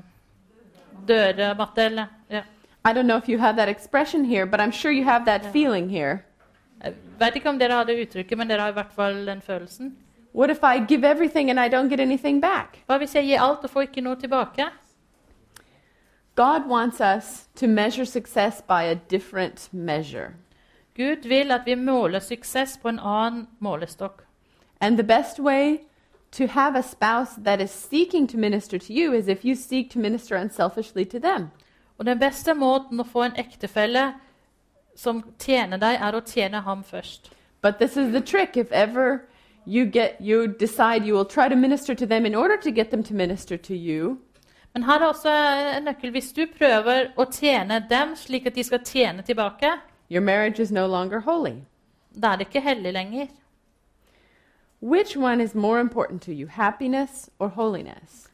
dørmatte 1.07 1.85
eller 1.85 2.07
ja. 2.29 2.43
I 2.85 2.93
don't 2.93 3.03
know 3.03 3.17
if 3.17 3.27
you 3.27 3.37
have 3.39 3.57
that 3.57 3.67
expression 3.67 4.23
here, 4.25 4.45
but 4.45 4.61
I'm 4.61 4.71
sure 4.71 4.91
you 4.91 5.03
have 5.03 5.25
that 5.25 5.43
Yeah. 5.43 5.51
feeling 5.51 5.89
here. 5.89 6.23
Jeg 6.83 6.93
vet 7.19 7.35
ikke 7.35 7.49
om 7.49 7.59
dere 7.59 7.73
har 7.73 7.83
det 7.83 7.97
uttrykket, 7.99 8.37
men 8.37 8.47
dere 8.47 8.61
har 8.61 8.69
i 8.69 8.73
hvert 8.73 8.93
fall 8.95 9.25
den 9.25 9.41
følelsen. 9.41 9.95
What 10.33 10.49
if 10.49 10.63
I 10.63 10.85
give 10.85 11.03
everything 11.03 11.49
and 11.49 11.59
I 11.59 11.67
don't 11.69 11.89
get 11.89 11.99
anything 11.99 12.41
back? 12.41 12.83
Hva 12.87 12.97
hvis 12.97 13.15
jeg 13.15 13.25
gir 13.25 13.41
alt 13.41 13.63
og 13.63 13.69
får 13.69 13.81
ikke 13.81 14.01
noe 14.01 14.15
tilbake? 14.15 14.69
God 16.35 16.67
wants 16.67 17.01
us 17.01 17.47
to 17.55 17.67
measure 17.67 18.05
success 18.05 18.61
by 18.61 18.83
a 18.83 18.93
different 18.93 19.69
measure. 19.73 20.33
Gud 20.95 21.27
vil 21.27 21.51
at 21.51 21.61
vi 21.65 21.75
måler 21.75 22.19
suksess 22.19 22.77
på 22.77 22.89
en 22.89 22.99
annen 22.99 23.47
målestokk. 23.59 24.21
And 24.81 24.97
the 24.97 25.03
best 25.03 25.39
way 25.39 25.77
to 26.31 26.47
have 26.47 26.75
a 26.75 26.83
spouse 26.83 27.35
that 27.35 27.61
is 27.61 27.71
seeking 27.71 28.27
to 28.27 28.37
minister 28.37 28.77
to 28.77 28.93
you 28.93 29.13
is 29.13 29.27
if 29.27 29.45
you 29.45 29.55
seek 29.55 29.89
to 29.91 29.99
minister 29.99 30.35
unselfishly 30.35 31.05
to 31.05 31.19
them. 31.19 31.51
Og 31.97 32.05
den 32.05 32.19
beste 32.19 32.53
måten 32.53 32.99
å 32.99 33.03
få 33.03 33.23
en 33.23 33.35
ektefelle 33.37 34.13
som 34.95 35.23
tjener 35.39 35.77
deg, 35.77 35.97
er 36.01 36.15
å 36.15 36.21
tjene 36.21 36.61
ham 36.61 36.83
først. 36.83 37.31
But 37.61 37.79
this 37.79 37.97
is 37.97 38.11
the 38.11 38.21
trick. 38.21 38.57
If 38.57 38.71
ever 38.71 39.27
you 39.65 39.85
get 39.85 40.17
you 40.19 40.47
decide 40.47 41.05
you 41.05 41.13
will 41.13 41.25
try 41.25 41.49
to 41.49 41.55
minister 41.55 41.95
to 41.95 42.05
them 42.05 42.25
in 42.25 42.35
order 42.35 42.57
to 42.57 42.71
get 42.71 42.91
them 42.91 43.03
to 43.03 43.13
minister 43.13 43.57
to 43.57 43.73
you, 43.73 44.19
Men 44.77 44.83
her 44.83 44.99
er 45.01 45.07
også 45.07 45.31
en 45.77 45.83
nøkkel. 45.83 46.11
Hvis 46.13 46.33
du 46.37 46.43
prøver 46.57 47.07
å 47.17 47.25
tjene 47.33 47.79
dem 47.89 48.11
slik 48.15 48.45
at 48.45 48.53
de 48.53 48.63
skal 48.63 48.83
tjene 48.85 49.23
tilbake, 49.25 49.71
your 50.09 50.21
marriage 50.21 50.59
is 50.61 50.71
no 50.71 50.85
longer 50.85 51.19
holy. 51.19 51.63
da 52.13 52.31
er 52.31 52.35
det 52.37 52.47
ikke 52.47 52.61
hellig 52.61 52.93
lenger. 52.93 53.27
Which 54.79 55.17
one 55.17 55.41
is 55.41 55.55
more 55.55 55.79
important 55.79 56.21
to 56.23 56.33
you, 56.33 56.47
happiness 56.47 57.29
or 57.39 57.49
holiness? 57.49 58.29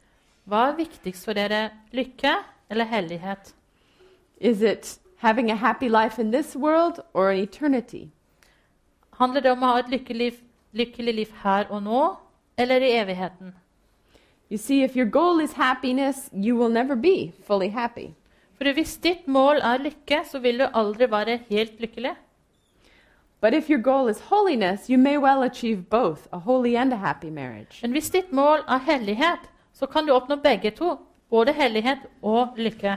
Hva 0.46 0.68
er 0.68 0.76
viktigst 0.76 1.24
for 1.24 1.32
dere? 1.32 1.70
Lykke 1.92 2.34
eller 2.70 2.84
hellighet? 2.84 3.54
Is 4.38 4.60
it 4.60 4.98
having 5.18 5.50
a 5.50 5.56
happy 5.56 5.88
life 5.88 6.18
in 6.18 6.32
this 6.32 6.54
world 6.54 7.00
or 7.14 7.30
an 7.30 7.38
eternity? 7.38 8.10
Handler 9.18 9.40
det 9.40 9.52
om 9.52 9.62
å 9.62 9.72
ha 9.72 9.78
et 9.78 9.88
lykkelig, 9.88 10.34
lykkelig 10.76 11.14
liv 11.14 11.32
her 11.44 11.64
og 11.70 11.82
nå, 11.82 12.02
eller 12.58 12.84
i 12.84 12.92
evigheten? 12.98 13.54
You 14.50 14.58
see, 14.58 14.82
if 14.82 14.94
your 14.94 15.06
goal 15.06 15.40
is 15.40 15.54
happiness, 15.54 16.28
you 16.32 16.56
will 16.56 16.68
never 16.68 16.94
be 16.94 17.32
fully 17.46 17.70
happy. 17.70 18.14
For 18.58 18.70
hvis 18.72 18.98
ditt 19.00 19.26
mål 19.26 19.62
er 19.64 19.80
lykke, 19.80 20.20
så 20.28 20.38
vil 20.44 20.60
du 20.60 20.66
aldri 20.68 21.08
være 21.10 21.40
helt 21.48 21.80
lykkelig. 21.80 22.14
But 23.44 23.52
if 23.52 23.68
your 23.68 23.78
goal 23.78 24.08
is 24.08 24.20
holiness, 24.20 24.88
you 24.88 24.96
may 24.96 25.18
well 25.18 25.42
achieve 25.42 25.90
both 25.90 26.28
a 26.32 26.38
holy 26.38 26.76
and 26.78 26.92
a 26.94 26.96
happy 26.96 27.30
marriage. 27.30 27.82
Men 27.82 27.92
hvis 27.92 28.10
ditt 28.10 28.32
mål 28.32 28.64
er 28.68 28.78
hellighet, 28.78 29.50
så 29.72 29.86
kan 29.86 30.06
du 30.06 30.12
oppnå 30.12 30.36
begge 30.36 30.70
to. 30.70 30.96
Både 31.30 31.52
hellighet 31.52 31.98
og 32.22 32.54
lykke. 32.56 32.96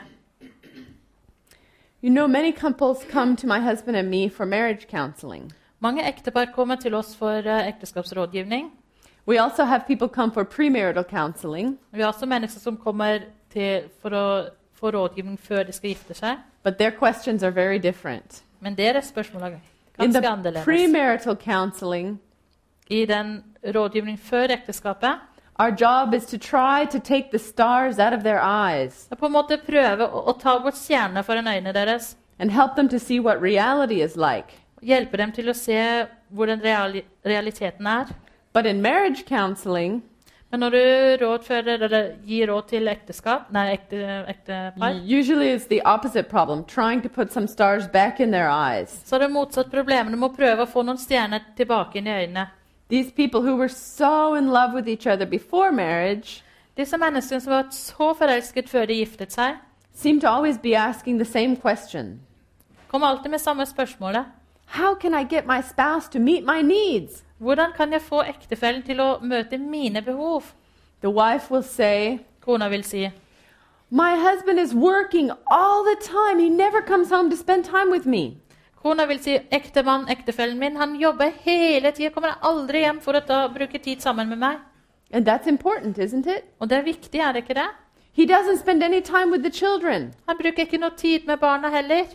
You 2.01 2.09
know, 2.09 2.27
many 2.27 2.53
couples 2.53 3.03
come 3.11 3.35
to 3.35 3.47
my 3.47 3.59
husband 3.59 3.97
and 3.97 4.09
me 4.09 4.29
for 4.29 4.45
marriage 4.45 4.87
counseling. 4.91 5.51
Mange 5.79 6.07
ektepar 6.07 6.45
kommer 6.55 6.75
til 6.75 6.95
oss 6.95 7.15
for 7.15 7.31
eh, 7.47 7.67
ekteskapsrådgivning. 7.67 8.71
We 9.27 9.43
also 9.43 9.63
have 9.63 9.81
people 9.87 10.07
come 10.07 10.31
for 10.31 10.43
premarital 10.43 11.03
counseling, 11.03 11.77
Vi 11.91 12.01
har 12.01 12.07
også 12.07 12.25
mennesker 12.25 12.59
som 12.59 12.77
kommer 12.77 13.19
til 13.53 13.81
for 14.01 14.09
å 14.09 14.45
få 14.79 14.91
rådgivning 14.91 15.39
før 15.39 15.63
de 15.63 15.71
skal 15.71 15.89
gifte 15.89 16.13
seg. 16.13 16.37
but 16.63 16.77
their 16.77 16.91
questions 16.91 17.43
are 17.43 17.51
very 17.51 17.77
different. 17.79 18.43
Men 18.61 18.77
deres 18.77 19.05
spørsmål 19.05 19.43
er 19.43 19.49
ganske 19.97 20.29
annerledes. 20.29 20.65
premarital 20.65 21.35
counseling, 21.35 22.19
I 22.89 23.05
den 23.05 23.43
rådgivning 23.63 24.19
før 24.19 24.47
ekteskapet 24.51 25.19
our 25.59 25.71
job 25.71 26.13
is 26.13 26.25
to 26.25 26.37
try 26.37 26.85
to 26.85 26.99
take 26.99 27.31
the 27.31 27.39
stars 27.39 27.99
out 27.99 28.13
of 28.13 28.23
their 28.23 28.39
eyes 28.39 29.07
på 29.19 29.25
en 29.25 29.31
måte 29.31 29.57
prøve 29.57 30.05
å, 30.07 30.23
å 30.29 30.33
ta 30.39 30.59
bort 30.59 30.75
stjernene 30.77 31.23
foran 31.23 31.47
øynene 31.47 31.73
deres. 31.73 32.15
and 32.39 32.51
help 32.51 32.75
them 32.75 32.87
to 32.89 32.99
see 32.99 33.19
what 33.19 33.41
reality 33.41 34.01
is 34.01 34.15
like. 34.15 34.53
Hjelpe 34.83 35.17
dem 35.17 35.31
til 35.31 35.49
å 35.49 35.55
se 35.55 36.05
hvordan 36.29 36.61
reali 36.61 37.03
realiteten 37.25 37.87
er. 37.87 38.11
But 38.53 38.65
in 38.65 38.81
marriage 38.81 39.25
counseling, 39.25 40.03
Men 40.49 40.59
når 40.59 40.69
du 40.69 41.25
rådfører 41.25 41.81
eller 41.83 42.11
gir 42.23 42.47
råd 42.47 42.67
til 42.69 42.87
ekteskap, 42.87 43.49
nei, 43.51 43.65
ekte, 43.73 43.97
ektepar, 44.31 44.99
usually 45.03 45.49
it's 45.51 45.67
the 45.67 45.81
opposite 45.83 46.29
problem, 46.29 46.63
trying 46.63 47.01
to 47.03 47.09
put 47.09 47.33
some 47.33 47.47
stars 47.47 47.87
back 47.87 48.19
in 48.19 48.31
their 48.31 48.49
eyes. 48.49 49.01
så 49.05 49.19
er 49.19 49.27
motsatt 49.27 49.71
problem. 49.71 50.11
Du 50.11 50.17
må 50.17 50.29
prøve 50.29 50.63
å 50.63 50.69
få 50.69 50.83
noen 50.83 50.97
stjerner 50.97 51.43
tilbake 51.57 51.99
inn 51.99 52.07
i 52.07 52.15
øynene. 52.15 52.47
These 52.89 53.11
people 53.11 53.41
who 53.41 53.57
were 53.57 53.69
so 53.69 54.35
in 54.35 54.47
love 54.47 54.73
with 54.73 54.87
each 54.87 55.07
other 55.07 55.25
before 55.25 55.71
marriage 55.71 56.43
Disse 56.77 56.97
menneskene 56.97 57.41
som 57.41 57.51
var 57.51 57.71
så 57.73 58.13
forelsket 58.13 58.69
før 58.69 58.85
de 58.85 58.99
giftet 58.99 59.33
seg, 59.33 59.55
seem 59.93 60.19
to 60.21 60.29
always 60.29 60.57
be 60.61 60.75
asking 60.77 61.17
the 61.17 61.25
same 61.25 61.55
question 61.57 62.19
kom 62.87 63.03
alltid 63.03 63.31
med 63.31 63.41
samme 63.41 63.65
spørsmålet. 63.65 64.25
How 64.65 64.95
can 64.95 65.13
I 65.13 65.23
get 65.23 65.45
my 65.45 65.61
spouse 65.61 66.09
to 66.11 66.19
meet 66.19 66.43
my 66.43 66.61
needs? 66.61 67.23
Hvordan 67.37 67.73
kan 67.77 67.91
jeg 67.93 68.01
få 68.01 68.23
ektefellen 68.25 68.81
til 68.83 68.99
å 68.99 69.19
møte 69.21 69.57
mine 69.61 70.01
behov? 70.01 70.53
The 71.01 71.09
wife 71.09 71.51
will 71.53 71.63
say, 71.63 72.19
Kona 72.41 72.69
vil 72.69 72.83
si. 72.83 73.11
My 73.89 74.15
husband 74.15 74.59
is 74.59 74.73
working 74.73 75.31
all 75.51 75.83
the 75.83 75.95
time. 76.01 76.39
He 76.39 76.49
never 76.49 76.81
comes 76.81 77.09
home 77.09 77.29
to 77.29 77.37
spend 77.37 77.65
time 77.65 77.91
with 77.91 78.07
me. 78.07 78.37
Kona 78.81 79.05
vil 79.05 79.19
si 79.19 79.37
ektemann, 79.51 80.07
ektefellen 80.09 80.57
min, 80.57 80.75
han 80.75 80.95
jobber 80.95 81.31
hele 81.43 81.91
tida, 81.91 82.09
kommer 82.13 82.39
aldri 82.41 82.81
hjem 82.83 82.99
for 83.03 83.17
å 83.17 83.21
ta, 83.25 83.47
bruke 83.53 83.79
tid 83.83 84.01
sammen 84.01 84.29
med 84.29 84.41
meg. 84.41 84.59
And 85.11 85.25
that's 85.25 85.47
important, 85.47 85.97
isn't 85.97 86.27
it? 86.27 86.43
Og 86.59 86.69
det 86.69 86.77
er 86.77 86.89
viktig, 86.89 87.19
er 87.21 87.33
det 87.33 87.45
ikke 87.45 87.59
det? 87.61 87.69
He 88.13 88.25
doesn't 88.25 88.59
spend 88.59 88.83
any 88.83 89.01
time 89.01 89.31
with 89.31 89.43
the 89.43 89.51
children. 89.51 90.13
Han 90.27 90.37
bruker 90.37 90.65
ikke 90.65 90.81
noe 90.81 90.95
tid 90.97 91.27
med 91.27 91.39
barna 91.39 91.69
heller. 91.69 92.07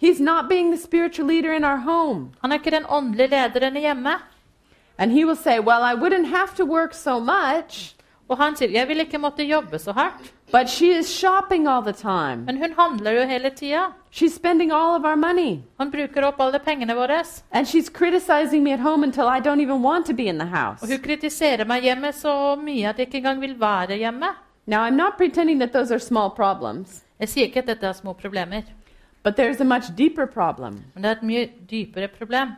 He's 0.00 0.20
not 0.20 0.48
being 0.48 0.70
the 0.70 0.80
spiritual 0.80 1.26
leader 1.26 1.52
in 1.52 1.64
our 1.64 1.76
home. 1.76 2.32
Han 2.40 2.52
er 2.52 2.58
ikke 2.58 2.72
den 2.72 2.88
åndelige 2.88 3.30
lederen 3.36 3.76
hjemme. 3.76 4.16
And 5.00 5.12
he 5.12 5.24
will 5.24 5.36
say, 5.36 5.58
Well, 5.58 5.82
I 5.82 5.94
wouldn't 5.94 6.26
have 6.28 6.54
to 6.56 6.64
work 6.64 6.94
so 6.94 7.18
much, 7.20 7.96
Og 8.30 8.38
han 8.38 8.54
sier 8.56 8.70
'jeg 8.70 8.88
vil 8.88 9.00
ikke 9.00 9.18
måtte 9.18 9.42
jobbe 9.42 9.78
så 9.78 9.92
hardt', 9.92 10.30
but 10.52 10.68
she 10.70 10.86
is 10.98 11.08
shopping 11.08 11.66
all 11.68 11.82
the 11.82 11.92
time. 11.92 12.44
men 12.46 12.56
hun 12.56 12.72
handler 12.78 13.10
jo 13.10 13.26
hele 13.26 13.50
tida. 13.50 13.80
She's 14.12 14.34
spending 14.34 14.70
all 14.72 14.94
of 14.94 15.04
our 15.04 15.16
money. 15.16 15.58
Hun 15.78 15.90
bruker 15.90 16.22
opp 16.26 16.40
alle 16.40 16.58
pengene 16.58 16.94
våre. 16.94 17.24
And 17.50 17.66
she's 17.66 17.88
criticizing 17.88 18.62
me 18.62 18.72
at 18.72 18.80
home 18.80 19.02
until 19.06 19.24
I 19.24 19.40
don't 19.40 19.60
even 19.60 19.82
want 19.82 20.06
to 20.06 20.14
be 20.14 20.22
in 20.28 20.38
the 20.38 20.46
house. 20.46 20.82
Og 20.82 20.88
hun 20.88 20.98
kritiserer 20.98 21.64
meg 21.66 21.82
hjemme 21.82 22.12
så 22.12 22.56
mye 22.56 22.88
at 22.88 22.98
jeg 22.98 23.06
ikke 23.06 23.18
engang 23.18 23.40
vil 23.40 23.60
være 23.60 23.96
hjemme. 23.98 24.26
Now, 24.66 24.86
I'm 24.86 24.96
not 24.96 25.16
pretending 25.18 25.58
that 25.60 25.72
those 25.72 25.90
are 25.94 25.98
small 26.00 26.30
problems, 26.30 27.02
Jeg 27.20 27.28
sier 27.28 27.44
ikke 27.44 27.58
at 27.58 27.66
dette 27.66 27.86
er 27.86 27.92
små 27.92 28.12
problemer, 28.12 28.62
but 29.24 29.34
there's 29.38 29.60
a 29.60 29.64
much 29.64 29.90
deeper 29.98 30.26
problem. 30.26 30.84
men 30.94 31.02
det 31.02 31.08
er 31.10 31.12
et 31.12 31.22
mye 31.22 31.48
dypere 31.70 32.08
problem. 32.08 32.48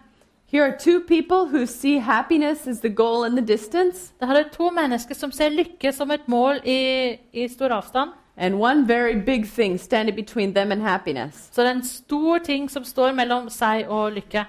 Here 0.53 0.65
are 0.65 0.77
two 0.79 1.01
people 1.01 1.47
who 1.47 1.65
see 1.67 1.99
happiness 1.99 2.67
as 2.67 2.81
the 2.81 2.89
goal 2.91 3.25
in 3.25 3.35
the 3.37 3.41
distance, 3.47 4.13
Det 4.21 4.29
her 4.29 4.35
er 4.37 4.49
to 4.53 4.71
mennesker 4.71 5.15
som 5.15 5.33
ser 5.33 5.49
lykke 5.49 5.93
som 5.93 6.11
et 6.11 6.29
mål 6.29 6.61
i, 6.65 7.17
i 7.33 7.49
stor 7.49 7.69
avstand. 7.73 8.11
and 8.37 8.55
one 8.61 8.87
very 8.87 9.15
big 9.15 9.47
thing 9.47 9.79
standing 9.81 10.15
between 10.17 10.53
them 10.55 10.73
and 10.73 10.83
happiness. 10.83 11.49
Så 11.53 11.63
det 11.63 11.69
er 11.71 11.75
en 11.75 11.85
stor 11.85 12.39
ting 12.39 12.71
som 12.71 12.85
står 12.85 13.13
mellom 13.13 13.49
seg 13.51 13.87
og 13.89 14.13
lykke. 14.13 14.45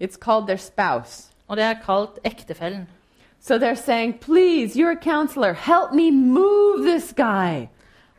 It's 0.00 0.16
called 0.18 0.46
their 0.46 0.58
spouse. 0.58 1.28
Og 1.48 1.56
det 1.56 1.64
er 1.64 1.74
kalt 1.86 2.18
ektefellen. 2.24 2.86
So 3.40 3.58
they're 3.58 3.74
saying, 3.76 4.14
Please, 4.20 4.76
you're 4.76 4.90
a 4.92 5.04
counselor, 5.04 5.52
help 5.52 5.92
me 5.92 6.10
move 6.10 6.84
this 6.86 7.12
guy. 7.12 7.68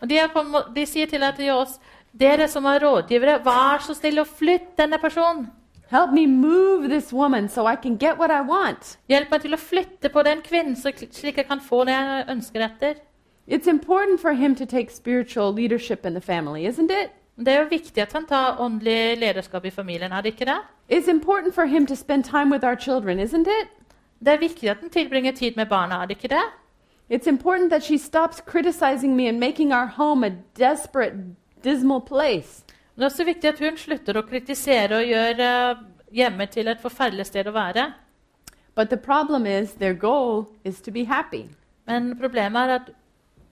Og 0.01 0.09
de, 0.09 0.19
må- 0.45 0.73
de 0.75 0.85
sier 0.85 1.05
til, 1.07 1.21
til 1.37 1.51
oss 1.51 1.79
dere 2.19 2.47
som 2.47 2.65
er 2.65 2.79
rådgivere, 2.83 3.39
vær 3.45 3.79
så 3.81 3.93
snill 3.95 4.19
å 4.19 4.25
flytte 4.27 4.75
denne 4.77 4.97
personen. 4.99 5.47
Help 5.93 6.11
me 6.11 6.25
move 6.25 6.89
this 6.89 7.13
woman 7.13 7.47
so 7.47 7.67
I 7.67 7.75
can 7.75 7.97
get 7.97 8.17
what 8.17 8.31
I 8.31 8.41
want. 8.41 8.97
Hjelp 9.09 9.29
meg 9.29 9.43
til 9.43 9.53
å 9.53 9.59
flytte 9.61 10.09
på 10.09 10.23
den 10.25 10.39
kvinnen, 10.41 10.73
så, 10.73 10.89
slik 10.89 11.37
jeg 11.37 11.45
kan 11.45 11.59
få 11.61 11.83
det 11.85 11.93
jeg 11.93 12.23
ønsker 12.33 12.63
etter. 12.65 12.95
It's 13.45 13.69
important 13.69 14.19
for 14.19 14.33
him 14.33 14.55
to 14.55 14.65
take 14.65 14.89
spiritual 14.89 15.53
leadership 15.53 16.03
in 16.03 16.15
the 16.15 16.21
family, 16.21 16.65
isn't 16.65 16.89
it? 16.89 17.13
Det 17.37 17.53
er 17.53 17.61
jo 17.61 17.69
viktig 17.69 18.01
at 18.01 18.13
han 18.17 18.25
tar 18.25 18.57
åndelig 18.57 19.19
lederskap 19.21 19.65
i 19.65 19.69
familien, 19.69 20.11
er 20.11 20.21
det 20.25 20.33
ikke 20.33 20.49
det? 20.49 20.57
It's 20.89 21.07
important 21.07 21.53
for 21.53 21.65
him 21.65 21.85
to 21.85 21.95
spend 21.95 22.25
time 22.25 22.49
with 22.49 22.65
our 22.65 22.75
children, 22.75 23.19
isn't 23.19 23.45
it? 23.45 23.69
Det 24.19 24.33
er 24.33 24.41
viktig 24.41 24.69
at 24.69 24.81
han 24.81 24.89
tilbringer 24.89 25.31
tid 25.31 25.53
med 25.55 25.69
barna, 25.69 26.01
er 26.01 26.09
det 26.09 26.17
ikke 26.17 26.33
det? 26.33 26.45
It's 27.09 27.29
important 27.29 27.69
that 27.69 27.83
she 27.83 27.97
stops 27.99 28.41
criticizing 28.41 29.15
me 29.15 29.27
and 29.27 29.39
making 29.39 29.71
our 29.71 29.85
home 29.85 30.23
a 30.23 30.31
desperate, 30.57 31.13
dismal 31.63 32.01
place. 32.01 32.63
Det 32.93 33.01
er 33.01 33.09
også 33.09 33.25
viktig 33.25 33.49
at 33.49 33.59
hun 33.59 33.77
slutter 33.77 34.17
å 34.17 34.25
kritisere 34.27 34.99
og 34.99 35.09
gjøre 35.09 35.49
eh, 35.49 35.83
hjemmet 36.13 36.53
til 36.53 36.69
et 36.69 36.81
forferdelig 36.81 37.25
sted 37.29 37.49
å 37.49 37.55
være. 37.55 37.87
But 38.75 38.89
the 38.89 38.97
problem 38.97 39.45
is 39.45 39.73
their 39.73 39.93
goal 39.93 40.47
is 40.63 40.81
to 40.81 40.91
be 40.91 41.05
happy. 41.05 41.47
Men 41.85 42.13
problemet 42.17 42.69
er 42.69 42.75
at 42.75 42.91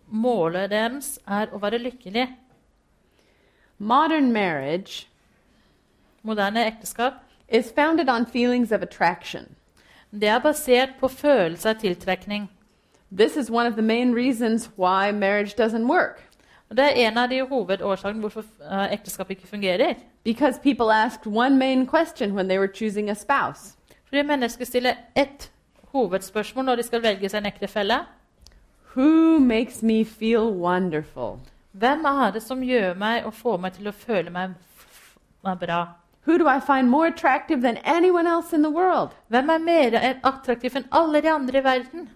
målet 0.08 0.70
deres 0.72 1.16
er 1.28 1.50
å 1.54 1.62
være 1.62 1.82
lykkelig. 1.82 2.28
Modern 3.78 4.32
marriage 4.32 5.08
Moderne 6.22 6.68
ekteskap 6.70 7.24
is 7.50 7.72
founded 7.72 8.08
on 8.08 8.28
feelings 8.28 8.72
of 8.72 8.84
attraction. 8.84 9.56
det 10.12 10.28
er 10.28 10.40
basert 10.40 10.90
på 11.00 11.08
følelse 11.08 11.70
av 11.70 11.80
tiltrekning. 11.80 12.50
This 13.12 13.38
is 13.38 13.50
one 13.50 13.68
of 13.68 13.76
the 13.76 13.82
main 13.82 14.14
reasons 14.14 14.70
why 14.78 15.12
marriage 15.12 15.56
doesn't 15.56 15.88
work. 15.88 16.22
Og 16.72 16.78
Det 16.78 16.86
er 16.86 17.08
en 17.08 17.18
av 17.18 17.28
de 17.30 17.42
hovedårsakene 17.44 18.24
hvorfor 18.24 18.46
uh, 18.64 18.86
ekteskap 18.94 19.30
ikke 19.30 19.48
fungerer. 19.48 19.94
Because 20.24 20.60
people 20.64 20.94
asked 20.94 21.28
one 21.28 21.58
main 21.58 21.88
question 21.88 22.32
when 22.32 22.48
they 22.48 22.58
were 22.60 22.72
choosing 22.74 23.10
a 23.10 23.14
spouse 23.14 23.76
Fordi 24.08 24.22
mennesker 24.22 24.66
stiller 24.66 24.94
ett 25.16 25.52
hovedspørsmål 25.92 26.66
når 26.66 26.76
de 26.76 26.84
skal 26.84 27.04
velge 27.04 27.30
seg 27.30 27.38
en 27.38 27.46
ektefelle. 27.46 27.98
Who 28.96 29.40
makes 29.40 29.84
me 29.84 30.06
feel 30.06 30.48
wonderful? 30.52 31.40
Hvem 31.72 32.06
er 32.06 32.32
det 32.32 32.44
som 32.44 32.64
gjør 32.64 32.94
meg 32.94 33.26
og 33.26 33.34
får 33.34 33.58
meg 33.58 33.74
til 33.74 33.88
å 33.88 33.92
føle 33.92 34.30
meg, 34.30 34.56
meg 35.44 35.60
bra? 35.60 35.86
Who 36.28 36.38
do 36.38 36.48
I 36.48 36.60
find 36.60 36.90
more 36.90 37.08
attractive 37.08 37.62
than 37.62 37.78
anyone 37.84 38.28
else 38.28 38.56
in 38.56 38.64
the 38.64 38.72
world? 38.72 39.10
Hvem 39.28 39.50
er 39.50 39.58
mer 39.58 40.20
attraktiv 40.24 40.76
enn 40.76 40.88
alle 40.92 41.22
de 41.22 41.32
andre 41.32 41.60
i 41.60 41.64
verden? 41.64 42.10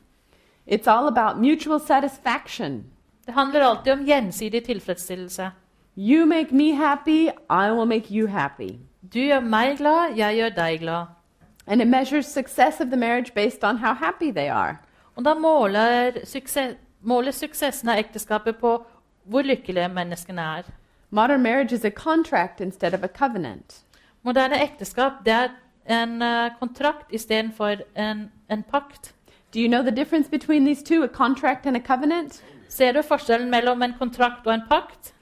It's 0.68 0.88
all 0.88 1.08
about 1.08 1.42
mutual 1.42 1.80
satisfaction. 1.80 2.95
Det 3.26 3.34
handler 3.34 3.62
alltid 3.62 3.94
om 3.94 4.06
gjensidig 4.06 4.66
tilfredsstillelse. 4.66 5.52
You 5.98 6.26
make 6.26 6.56
me 6.56 6.76
happy, 6.76 7.30
I 7.50 7.72
will 7.72 7.86
make 7.86 8.12
you 8.12 8.28
happy. 8.28 8.80
Du 9.14 9.20
gjør 9.20 9.40
meg 9.40 9.78
glad, 9.78 10.18
jeg 10.18 10.36
gjør 10.36 10.50
deg 10.50 10.80
glad. 10.80 11.06
And 11.68 11.82
it 11.82 11.88
measures 11.88 12.26
success 12.26 12.82
of 12.82 12.88
the 12.88 12.98
marriage 12.98 13.34
based 13.34 13.64
on 13.64 13.78
how 13.78 13.94
happy 13.94 14.32
they 14.32 14.50
are. 14.50 14.78
Og 15.16 15.26
da 15.26 15.34
måler, 15.34 16.12
suksess, 16.26 16.76
måler 17.02 17.32
suksessen 17.32 17.90
av 17.90 17.98
ekteskapet 17.98 18.58
på 18.58 18.86
hvor 19.26 19.42
lykkelige 19.42 19.88
menneskene 19.90 20.42
er. 20.42 20.64
Modern 21.10 21.42
marriage 21.42 21.74
is 21.76 21.86
a 21.86 21.90
contract 21.90 22.62
instead 22.62 22.94
of 22.94 23.04
a 23.04 23.08
covenant. 23.08 23.82
Moderne 24.24 24.62
ekteskap 24.64 25.24
det 25.26 25.34
er 25.34 25.50
en 25.90 26.22
uh, 26.22 26.50
kontrakt 26.60 27.14
istedenfor 27.14 27.76
en, 27.96 28.32
en 28.50 28.64
pakt. 28.64 29.14
Do 29.54 29.60
you 29.60 29.68
know 29.68 29.82
the 29.82 29.96
difference 29.96 30.30
between 30.30 30.66
these 30.66 30.84
two, 30.84 31.04
a 31.04 31.08
contract 31.08 31.66
and 31.66 31.78
a 31.78 31.80
covenant? 31.80 32.44
Ser 32.76 32.92
du 32.92 33.00
forskjellen 33.08 33.48
mellom 33.48 33.84
en 33.86 33.94
kontrakt 33.96 34.48
og 34.48 34.54
en 34.54 34.66
pakt? 34.68 35.14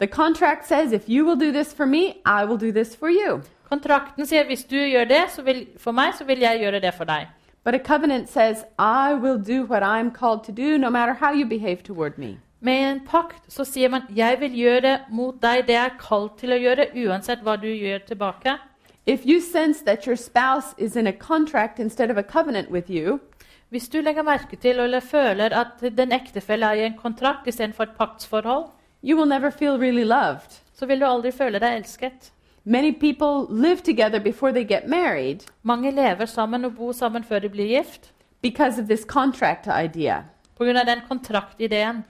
The 0.00 0.06
contract 0.06 0.66
says, 0.66 0.92
if 0.92 1.08
you 1.08 1.24
will 1.24 1.36
do 1.36 1.50
this 1.50 1.72
for 1.72 1.86
me, 1.86 2.20
I 2.26 2.44
will 2.44 2.58
do 2.58 2.72
this 2.72 2.94
for 2.94 3.08
you. 3.08 3.40
Kontrakten 3.70 4.26
sier 4.26 4.44
hvis 4.44 4.66
du 4.68 4.76
gjør 4.76 5.08
det 5.08 5.22
så 5.32 5.42
vil, 5.46 5.62
for 5.78 5.96
meg, 5.96 6.12
så 6.18 6.26
vil 6.28 6.44
jeg 6.44 6.60
gjøre 6.60 6.80
det 6.80 6.92
for 6.94 7.08
deg. 7.08 7.28
But 7.64 7.74
a 7.74 7.78
covenant 7.78 8.28
says, 8.28 8.64
I 8.78 9.14
will 9.14 9.38
do 9.38 9.64
what 9.64 9.82
I'm 9.82 10.10
called 10.10 10.44
to 10.44 10.52
do 10.52 10.76
no 10.78 10.90
matter 10.90 11.14
how 11.14 11.32
you 11.32 11.46
behave 11.46 11.82
toward 11.82 12.18
me. 12.18 12.38
Med 12.60 12.92
en 12.92 13.00
pakt 13.06 13.48
så 13.48 13.64
sier 13.64 13.88
man 13.88 14.02
'jeg 14.16 14.40
vil 14.40 14.52
gjøre 14.52 14.98
mot 15.10 15.42
deg 15.42 15.66
det 15.66 15.74
jeg 15.74 15.84
er 15.84 15.98
kalt 16.00 16.38
til 16.38 16.52
å 16.52 16.60
gjøre', 16.60 16.92
uansett 17.06 17.40
hva 17.40 17.56
du 17.56 17.66
gjør 17.66 17.98
tilbake. 17.98 18.58
If 19.06 19.24
you 19.24 19.40
sense 19.40 19.84
that 19.84 20.06
your 20.06 20.16
spouse 20.16 20.74
is 20.78 20.96
in 20.96 21.06
a 21.06 21.12
contract 21.12 21.80
instead 21.80 22.10
of 22.10 22.18
a 22.18 22.22
covenant 22.22 22.70
with 22.70 22.90
you, 22.90 23.20
Hvis 23.70 23.88
du 23.88 24.00
legger 24.00 24.22
merke 24.26 24.56
til 24.56 24.80
eller 24.80 25.00
føler 25.00 25.54
at 25.54 25.80
den 25.96 26.12
ektefelle 26.12 26.66
er 26.66 26.72
i 26.80 26.86
en 26.86 26.96
kontrakt 26.98 27.46
istedenfor 27.46 27.82
et 27.82 27.96
paktsforhold, 27.98 28.64
you 29.04 29.16
will 29.18 29.28
never 29.28 29.50
feel 29.50 29.78
really 29.78 30.04
loved. 30.04 30.60
så 30.74 30.86
vil 30.86 31.00
du 31.00 31.06
aldri 31.06 31.30
føle 31.32 31.58
deg 31.60 31.76
elsket. 31.76 32.32
Many 32.64 32.92
people 33.00 33.46
live 33.62 33.76
together 33.76 34.18
before 34.18 34.52
they 34.52 34.64
get 34.64 34.86
married 34.88 35.38
Mange 35.62 35.90
lever 35.90 36.24
sammen 36.26 36.64
og 36.64 36.76
bor 36.76 36.92
sammen 36.92 37.24
før 37.24 37.38
de 37.38 37.48
blir 37.48 37.66
gift 37.78 38.12
because 38.42 38.82
of 38.82 38.88
this 38.88 39.04
contract 39.04 39.66
idea. 39.84 40.22
pga. 40.58 40.72
den 40.84 41.00
kontraktideen. 41.08 42.04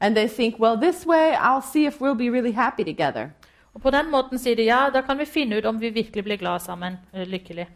And 0.00 0.14
they 0.16 0.28
think, 0.28 0.60
well, 0.60 0.76
this 0.76 1.06
way 1.06 1.32
I'll 1.32 1.72
see 1.72 1.86
if 1.86 2.00
we'll 2.00 2.14
be 2.14 2.30
really 2.30 2.52
happy 2.52 2.84
together. 2.84 3.28
Og 3.74 3.82
På 3.82 3.90
den 3.90 4.10
måten 4.10 4.38
sier 4.38 4.56
de 4.56 4.62
ja, 4.62 4.90
da 4.94 5.00
kan 5.00 5.18
vi 5.18 5.24
finne 5.24 5.56
ut 5.58 5.64
om 5.64 5.80
vi 5.80 5.90
virkelig 5.90 6.24
blir 6.24 6.36
glad 6.36 6.58
sammen. 6.60 6.98
eller 7.12 7.26
lykkelig. 7.26 7.66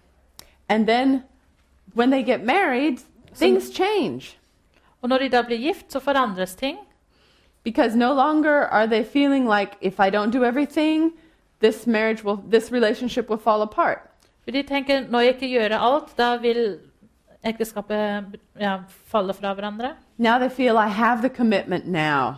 And 0.68 0.86
then 0.86 1.22
when 1.94 2.10
they 2.10 2.22
get 2.22 2.44
married, 2.44 2.98
things 3.34 3.70
change 3.70 4.38
Og 5.02 5.08
når 5.08 5.18
de 5.18 5.28
da 5.28 5.42
blir 5.42 5.56
gift, 5.58 5.92
så 5.92 6.00
forandres 6.00 6.54
ting. 6.54 6.78
because 7.64 7.94
no 7.96 8.12
longer 8.14 8.66
are 8.70 8.86
they 8.86 9.04
feeling 9.04 9.46
like 9.46 9.76
if 9.80 10.00
I 10.00 10.10
don't 10.10 10.30
do 10.30 10.44
everything, 10.44 11.12
this 11.60 11.86
marriage 11.86 12.24
will, 12.24 12.36
this 12.50 12.72
relationship 12.72 13.28
will 13.28 13.38
fall 13.38 13.62
apart. 13.62 13.98
For 14.44 14.50
de 14.50 14.62
tenker 14.62 15.10
når 15.10 15.20
jeg 15.20 15.34
ikke 15.34 15.48
gjør 15.48 15.78
alt, 15.78 16.18
da 16.18 16.36
vil 16.36 16.78
ekteskapet 17.44 18.38
ja, 18.60 18.76
falle 19.06 19.34
fra 19.34 19.54
hverandre. 19.54 19.90
Now 20.18 20.38
they 20.38 20.48
feel 20.48 20.76
I 20.76 20.88
have 20.88 21.20
the 21.20 21.36
commitment 21.36 21.86
now. 21.86 22.34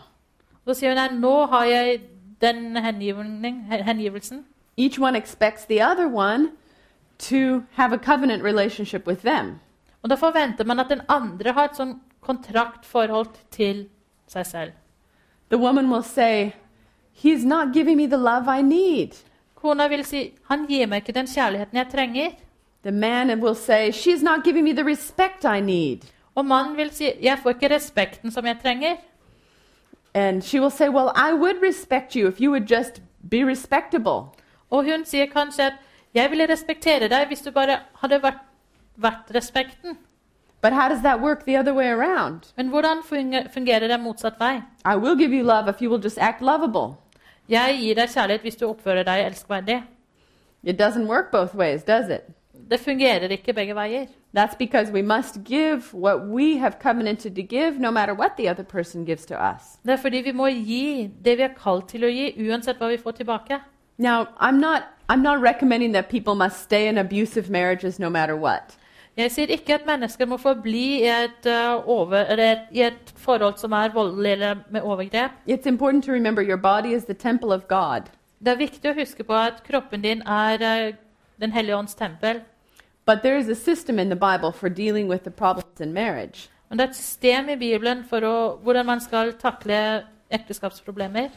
Så 0.66 0.74
sier 0.74 1.08
hun 1.08 1.20
nå 1.20 1.46
har 1.46 1.64
jeg 1.64 2.00
den 2.40 2.76
hengivelsen. 2.76 4.44
Each 4.76 4.98
one 5.00 5.18
expects 5.18 5.64
the 5.64 5.82
other 5.90 6.08
one 6.08 6.50
to 7.20 7.62
have 7.72 7.92
a 7.92 7.98
covenant 7.98 8.42
relationship 8.42 9.06
with 9.06 9.22
them. 9.22 9.60
Og 10.02 10.10
da 10.10 10.14
forventer 10.14 10.64
man 10.64 10.80
at 10.80 10.86
den 10.90 11.00
andre 11.08 11.52
har 11.52 11.64
et 11.68 11.76
sånn 11.76 11.98
kontraktforhold 12.20 13.34
til 13.50 13.88
seg 14.28 14.46
selv. 14.46 14.72
The 15.50 15.58
woman 15.58 15.90
will 15.90 16.04
say, 16.04 16.52
He's 17.12 17.44
not 17.44 17.74
giving 17.74 17.96
me 17.96 18.06
the 18.06 18.16
love 18.16 18.48
I 18.48 18.62
need. 18.62 19.12
Kona 19.54 19.88
vil 19.88 20.04
si 20.04 20.32
'Han 20.48 20.66
gir 20.66 20.86
meg 20.86 20.96
ikke 20.96 21.18
den 21.18 21.26
kjærligheten 21.26 21.76
jeg 21.76 21.86
trenger'. 21.86 22.36
The 22.82 22.92
man 22.92 23.42
will 23.42 23.54
say, 23.54 23.90
She's 23.90 24.22
not 24.22 24.44
giving 24.44 24.64
me 24.64 24.72
the 24.72 24.84
respect 24.84 25.44
I 25.44 25.60
need. 25.60 25.98
Og 26.34 26.46
mannen 26.46 26.76
vil 26.76 26.90
si 26.90 27.04
'Jeg 27.22 27.38
får 27.42 27.50
ikke 27.50 27.74
respekten 27.74 28.30
som 28.30 28.46
jeg 28.46 28.56
trenger'. 28.64 28.96
And 30.14 30.42
she 30.42 30.60
will 30.60 30.70
say, 30.70 30.88
Well, 30.88 31.10
I 31.16 31.32
would 31.32 31.62
respect 31.68 32.12
you 32.12 32.28
if 32.28 32.40
you 32.40 32.50
would 32.50 32.66
just 32.66 33.02
be 33.30 33.46
respectable. 33.46 34.30
Og 34.70 34.84
hun 34.84 35.04
sier 35.04 35.26
kanskje 35.26 35.62
at 35.62 35.72
'Jeg 36.14 36.30
ville 36.30 36.46
respektere 36.48 37.08
deg 37.08 37.26
hvis 37.26 37.40
du 37.40 37.50
bare 37.50 37.78
hadde 38.02 38.22
vært, 38.22 38.42
vært 38.96 39.30
respekten'. 39.34 39.96
But 40.62 40.72
how 40.72 40.88
does 40.88 41.02
that 41.02 41.20
work 41.20 41.44
the 41.44 41.58
other 41.58 41.74
way 41.74 41.88
around? 41.88 42.52
Men 42.56 42.68
hvordan 42.68 43.02
fungerer 43.54 43.88
det 43.88 44.00
motsatt 44.00 44.40
vei? 44.40 44.62
I 44.84 44.96
will 44.96 45.16
give 45.16 45.36
you 45.36 45.42
love 45.42 45.68
if 45.68 45.82
you 45.82 45.90
will 45.90 46.02
just 46.02 46.18
act 46.18 46.42
lovable. 46.42 46.96
Jeg 47.48 47.78
gir 47.80 47.94
deg 47.94 48.08
kjærlighet 48.08 48.40
hvis 48.40 48.56
du 48.56 48.66
oppfører 48.68 49.02
deg 49.02 49.26
elskverdig. 49.26 49.82
It 50.62 50.80
doesn't 50.80 51.06
work 51.06 51.30
both 51.32 51.56
ways, 51.56 51.82
does 51.82 52.08
it? 52.08 52.20
Det 52.70 52.80
fungerer 52.80 53.28
ikke 53.28 53.52
begge 53.52 53.74
veier. 53.74 54.06
That's 54.36 54.54
because 54.58 54.92
we 54.92 55.02
must 55.02 55.38
give 55.44 55.82
what 55.92 56.28
we 56.28 56.58
have 56.58 56.74
covenanted 56.82 57.34
to 57.34 57.42
give, 57.42 57.78
no 57.78 57.90
matter 57.90 58.14
what 58.14 58.36
the 58.36 58.50
other 58.50 58.62
person 58.62 59.04
gives 59.04 59.26
to 59.26 59.34
us. 59.34 59.62
Det 59.82 59.92
er 59.92 59.96
fordi 59.96 60.16
vi 60.16 60.32
må 60.32 60.46
gi 60.46 61.10
det 61.24 61.38
vi 61.38 61.42
er 61.42 61.54
kalt 61.64 61.88
til 61.88 62.04
å 62.04 62.10
gi, 62.12 62.34
uansett 62.48 62.78
hva 62.78 62.88
vi 62.88 62.96
får 62.96 63.10
tilbake. 63.10 63.60
Now, 63.98 64.26
I'm 64.40 64.60
not, 64.60 64.82
I'm 65.10 65.22
not 65.22 65.42
recommending 65.42 65.92
that 65.92 66.08
people 66.08 66.36
must 66.36 66.62
stay 66.62 66.86
in 66.86 66.96
abusive 66.96 67.50
marriages 67.50 67.98
no 67.98 68.08
matter 68.08 68.36
what. 68.36 68.76
Jeg 69.16 69.32
sier 69.34 69.50
ikke 69.50 69.74
at 69.74 69.86
mennesker 69.86 70.28
må 70.30 70.36
forbli 70.38 70.84
i 71.02 71.08
et, 71.10 71.46
uh, 71.50 71.88
over, 71.88 72.22
eller 72.30 72.60
i 72.70 72.84
et 72.86 73.10
forhold 73.18 73.58
som 73.58 73.72
er 73.72 73.90
voldelig 73.90 74.32
eller 74.32 74.62
med 74.70 74.86
overgrep. 74.86 75.30
It's 75.48 75.66
important 75.66 76.04
to 76.04 76.12
remember 76.12 76.42
your 76.42 76.56
body 76.56 76.94
is 76.94 77.04
the 77.04 77.14
temple 77.14 77.52
of 77.52 77.66
God. 77.68 78.06
Det 78.38 78.54
er 78.54 78.62
viktig 78.62 78.92
å 78.92 78.94
huske 79.00 79.26
på 79.26 79.34
at 79.34 79.64
kroppen 79.66 80.06
din 80.06 80.22
er 80.22 80.62
uh, 80.62 80.94
Den 81.40 81.52
hellige 81.52 81.76
ånds 81.76 81.94
tempel. 81.94 82.40
But 83.06 83.22
there 83.22 83.38
is 83.38 83.48
a 83.48 83.54
system 83.54 83.98
in 83.98 84.10
the 84.10 84.16
Bible 84.16 84.52
for 84.52 84.68
dealing 84.68 85.08
with 85.08 85.24
the 85.24 85.30
problems 85.30 85.80
in 85.80 85.92
marriage. 85.92 86.50
Men 86.68 86.78
det 86.78 86.84
er 86.84 86.90
et 86.90 86.96
system 86.96 87.48
i 87.48 87.56
Bibelen 87.56 88.04
for 88.04 88.20
å, 88.20 88.34
hvordan 88.62 88.86
man 88.86 89.00
skal 89.00 89.32
takle 89.32 90.04
ekteskapsproblemer. 90.30 91.30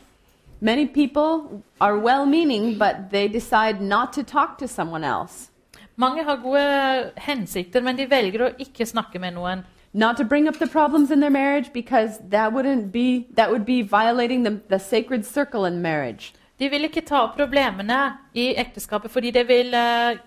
Many 0.63 0.85
people 0.87 1.61
are 1.81 1.99
well 1.99 2.25
meaning, 2.25 2.77
but 2.77 3.09
they 3.11 3.27
decide 3.27 3.81
not 3.81 4.13
to 4.13 4.23
talk 4.23 4.57
to 4.59 4.67
someone 4.67 5.03
else, 5.03 5.49
Mange 5.95 6.23
har 6.23 6.35
gode 6.35 7.11
hensikter, 7.17 7.81
men 7.81 7.97
de 7.97 8.07
velger 8.09 8.41
å 8.47 8.53
ikke 8.57 8.85
snakke 8.85 9.19
med 9.19 9.35
noen. 9.35 9.65
not 9.93 10.17
to 10.17 10.23
bring 10.23 10.47
up 10.47 10.57
the 10.57 10.67
problems 10.67 11.11
in 11.11 11.19
their 11.19 11.29
marriage 11.29 11.71
because 11.71 12.17
that 12.29 12.51
wouldn't 12.51 12.91
be 12.91 13.27
that 13.35 13.51
would 13.51 13.65
be 13.65 13.83
violating 13.83 14.41
the, 14.43 14.59
the 14.67 14.79
sacred 14.79 15.25
circle 15.25 15.65
in 15.65 15.81
marriage. 15.81 16.33
De 16.57 16.69
vil 16.69 16.83
ikke 16.83 17.05
ta 17.05 17.19
opp 17.23 17.35
problemene 17.37 18.17
i 18.33 18.55
ekteskapet 18.57 19.11
fordi 19.11 19.31
det 19.31 19.47
vil 19.47 19.73
uh, 19.73 20.17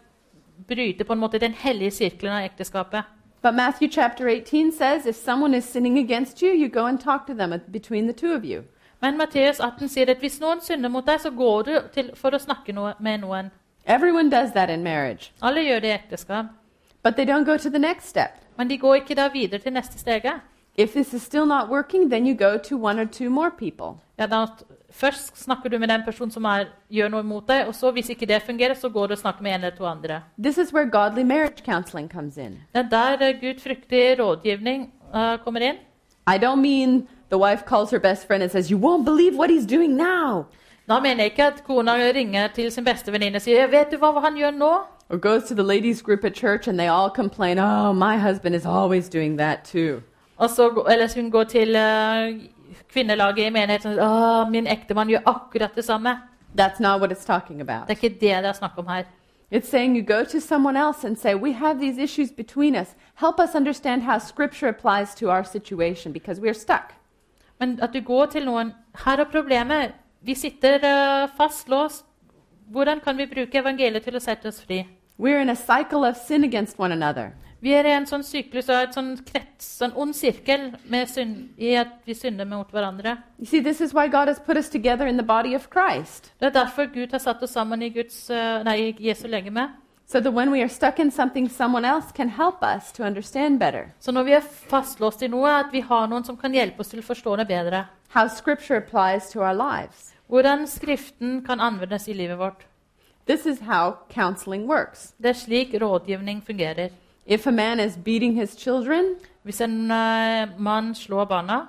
bryte 0.68 1.05
på 1.05 1.12
en 1.12 1.18
måte 1.18 1.38
den 1.38 1.53
hellige 1.53 1.90
sirkelen 1.90 2.33
av 2.33 2.44
ekteskapet. 2.44 3.03
But 3.42 3.55
Matthew 3.55 3.88
chapter 3.88 4.29
18 4.29 4.72
says 4.72 5.07
if 5.07 5.16
someone 5.16 5.55
is 5.55 5.64
sinning 5.64 5.99
against 5.99 6.42
you, 6.42 6.53
you 6.53 6.68
go 6.68 6.87
and 6.87 7.01
talk 7.01 7.27
to 7.27 7.35
them 7.35 7.61
between 7.70 8.07
the 8.07 8.12
two 8.12 8.33
of 8.33 8.44
you. 8.44 8.64
Men 9.07 9.16
Matteus 9.16 9.61
18 9.61 9.87
sier 9.87 10.11
at 10.11 10.19
hvis 10.19 10.40
noen 10.42 10.59
synder 10.59 10.90
mot 10.90 11.07
deg, 11.07 11.21
så 11.23 11.31
går 11.31 11.66
du 11.69 11.75
til, 11.95 12.09
for 12.19 12.35
å 12.35 12.40
snakke 12.42 12.73
noe, 12.75 12.97
med 12.99 13.21
noen. 13.23 13.53
Everyone 13.87 14.33
does 14.33 14.51
that 14.57 14.71
in 14.73 14.83
marriage. 14.83 15.31
Alle 15.38 15.62
gjør 15.62 15.85
det 15.85 15.92
i 15.92 15.95
ekteskap. 15.95 16.49
But 17.05 17.14
they 17.14 17.25
don't 17.25 17.47
go 17.47 17.55
to 17.57 17.71
the 17.71 17.79
next 17.79 18.11
step. 18.11 18.42
Men 18.59 18.66
de 18.66 18.81
går 18.83 19.05
ikke 19.05 19.14
da 19.14 19.29
videre 19.31 19.62
til 19.62 19.77
neste 19.77 20.01
steget. 20.01 20.42
If 20.75 20.99
this 20.99 21.14
is 21.14 21.23
still 21.23 21.47
not 21.47 21.71
working, 21.71 22.11
then 22.11 22.27
you 22.27 22.35
go 22.35 22.59
to 22.59 22.77
one 22.77 22.99
or 22.99 23.07
two 23.07 23.31
more 23.31 23.51
people. 23.51 24.03
Ja, 24.19 24.27
da, 24.27 24.42
først 24.90 25.38
snakker 25.38 25.71
du 25.71 25.79
med 25.79 25.88
den 25.88 26.03
personen 26.03 26.35
som 26.35 26.45
er, 26.51 26.66
gjør 26.90 27.14
noe 27.14 27.23
mot 27.23 27.47
deg, 27.47 27.69
og 27.71 27.79
så 27.79 27.95
hvis 27.95 28.11
ikke 28.11 28.27
det 28.27 28.42
fungerer, 28.42 28.75
så 28.75 28.90
går 28.90 29.07
du 29.07 29.14
og 29.14 29.23
snakker 29.23 29.47
med 29.47 29.55
en 29.55 29.64
eller 29.69 29.77
to 29.77 29.87
andre. 29.87 30.23
This 30.35 30.59
is 30.59 30.75
where 30.75 30.90
godly 30.90 31.23
marriage 31.23 31.62
counseling 31.62 32.11
comes 32.11 32.37
in. 32.37 32.59
Det 32.75 32.88
er 32.90 32.90
der 32.90 33.38
gudfryktig 33.38 33.55
Gud 33.55 33.62
fryktig 33.62 34.05
rådgivning 34.19 34.88
uh, 35.14 35.37
kommer 35.45 35.61
inn. 35.61 35.79
I 36.27 36.42
don't 36.42 36.59
mean 36.59 37.07
the 37.28 37.38
wife 37.38 37.64
calls 37.64 37.90
her 37.90 37.98
best 37.98 38.26
friend 38.26 38.42
and 38.42 38.52
says, 38.52 38.70
You 38.70 38.78
won't 38.78 39.04
believe 39.04 39.36
what 39.36 39.50
he's 39.50 39.66
doing 39.66 39.96
now. 39.96 40.46
Da 40.88 41.00
mener 41.00 41.22
jeg 41.24 41.32
ikke 41.32 41.44
at 41.44 41.64
kona 41.64 41.92
ringer 41.92 42.48
til 42.54 42.72
sin 42.72 42.84
beste 42.84 43.12
venninne 43.12 43.36
og 43.36 43.42
sier 43.42 43.66
'Vet 43.66 43.90
du 43.90 43.96
hva 43.98 44.20
han 44.20 44.36
gjør 44.36 44.50
nå?' 44.50 44.86
Or 45.10 45.16
goes 45.16 45.44
to 45.44 45.54
the 45.54 45.62
ladies' 45.62 46.02
group 46.02 46.24
at 46.24 46.36
church 46.36 46.68
and 46.68 46.78
they 46.78 46.88
all 46.88 47.10
complain, 47.10 47.58
Oh, 47.58 47.92
my 47.92 48.16
husband 48.16 48.54
is 48.54 48.66
always 48.66 49.08
doing 49.08 49.38
that 49.38 49.64
too. 49.64 50.00
Og 50.36 50.50
så, 50.50 50.84
eller 50.90 51.14
hun 51.14 51.30
går 51.30 51.44
til 51.44 51.76
eh, 51.76 52.34
kvinnelaget 52.88 53.46
i 53.46 53.50
menigheten 53.50 53.98
og 53.98 54.06
'Å, 54.06 54.50
min 54.50 54.66
ektemann 54.66 55.08
gjør 55.08 55.22
akkurat 55.26 55.74
det 55.74 55.84
samme'. 55.84 56.16
That's 56.56 56.80
not 56.80 57.00
what 57.00 57.12
it's 57.12 57.26
talking 57.26 57.60
about. 57.60 57.88
Det 57.88 57.98
er 57.98 58.04
ikke 58.04 58.20
det 58.20 58.20
det 58.20 58.48
er 58.48 58.52
snakk 58.52 58.78
om 58.78 58.86
her. 58.86 59.02
It's 59.50 59.68
saying 59.68 59.96
you 59.96 60.02
go 60.02 60.24
to 60.24 60.40
someone 60.40 60.76
else 60.76 61.06
and 61.06 61.18
say, 61.18 61.34
We 61.34 61.52
have 61.52 61.80
these 61.80 61.98
issues 62.02 62.30
between 62.30 62.76
us. 62.76 62.94
Help 63.14 63.40
us 63.40 63.54
understand 63.54 64.02
how 64.02 64.18
Scripture 64.18 64.68
applies 64.68 65.14
to 65.14 65.30
our 65.30 65.44
situation 65.44 66.12
because 66.12 66.40
we're 66.40 66.54
stuck. 66.54 66.92
Men 67.61 67.79
at 67.83 67.92
du 67.92 68.01
går 68.01 68.27
til 68.27 68.45
noen 68.45 68.73
'Her 69.05 69.21
er 69.21 69.25
problemet. 69.25 69.92
Vi 70.23 70.35
sitter 70.35 70.75
eh, 70.83 71.29
fastlåst. 71.37 72.05
Hvordan 72.71 73.01
kan 73.01 73.16
vi 73.16 73.27
bruke 73.27 73.59
evangeliet 73.59 74.03
til 74.03 74.16
å 74.16 74.21
sette 74.21 74.49
oss 74.49 74.61
fri?' 74.61 74.87
We're 75.19 75.40
in 75.40 75.49
a 75.49 75.57
cycle 75.57 76.05
of 76.05 76.16
sin 76.16 76.45
against 76.45 76.79
one 76.79 76.92
another. 76.92 77.33
Vi 77.61 77.73
er 77.73 77.87
i 77.88 77.95
en 77.97 78.05
sånn 78.07 78.23
syklus 78.23 78.69
og 78.69 78.77
et 78.77 78.95
sånn 78.95 79.14
krets, 79.25 79.81
en 79.83 79.95
ond 79.97 80.12
sirkel 80.14 80.75
med 80.92 81.09
synd, 81.09 81.55
i 81.57 81.73
at 81.81 81.95
vi 82.05 82.14
synder 82.14 82.45
mot 82.45 82.69
hverandre. 82.71 83.16
See, 83.42 83.62
this 83.64 83.81
is 83.81 83.95
why 83.97 84.09
God 84.12 84.29
has 84.29 84.38
put 84.38 84.61
us 84.61 84.69
together 84.69 85.07
in 85.07 85.16
the 85.16 85.25
body 85.25 85.55
of 85.57 85.71
Christ. 85.73 86.33
Det 86.38 86.51
er 86.51 86.51
derfor 86.59 86.92
Gud 86.92 87.16
har 87.16 87.19
satt 87.19 87.42
oss 87.42 87.57
sammen 87.57 87.83
i, 87.83 87.88
Guds, 87.88 88.29
eh, 88.31 88.62
nei, 88.62 88.77
i 88.77 89.09
Jesu 89.09 89.27
legeme. 89.27 89.71
So 90.07 90.21
that 90.21 90.33
when 90.33 90.51
we 90.51 90.62
are 90.62 90.69
stuck 90.69 90.99
in 90.99 91.11
something, 91.11 91.49
someone 91.49 91.85
else 91.85 92.12
can 92.12 92.29
help 92.29 92.62
us 92.62 92.92
to 92.92 93.03
understand 93.03 93.59
better 93.59 93.92
Så 94.01 94.12
når 94.12 94.23
vi 94.23 94.33
er 94.33 94.40
fastlåst 94.71 95.23
i 95.23 95.29
noe, 95.29 95.51
at 95.51 95.73
vi 95.73 95.81
har 95.81 96.07
noen 96.07 96.25
som 96.25 96.37
kan 96.37 96.55
hjelpe 96.55 96.81
oss 96.81 96.88
til 96.88 97.01
å 97.01 97.03
forstå 97.03 97.37
det 97.37 97.49
bedre. 97.49 97.87
how 98.09 98.29
Scripture 98.29 98.77
applies 98.77 99.31
to 99.31 99.40
our 99.40 99.55
lives. 99.55 100.14
Hvordan 100.29 100.66
Skriften 100.66 101.45
kan 101.45 101.61
anvendes 101.61 102.09
i 102.09 102.12
livet 102.12 102.38
vårt. 102.38 102.66
This 103.27 103.47
is 103.47 103.61
how 103.61 103.97
counseling 104.09 104.66
works. 104.69 105.14
Det 105.19 105.29
er 105.29 105.33
slik 105.33 105.75
rådgivning 105.75 106.42
fungerer. 106.47 106.90
If 107.27 107.47
a 107.47 107.51
man 107.51 107.81
is 107.81 107.97
beating 107.97 108.35
his 108.35 108.57
children, 108.57 109.16
Hvis 109.47 109.61
en 109.61 109.90
uh, 109.90 110.61
mann 110.61 110.95
slår 110.95 111.25
barna, 111.25 111.66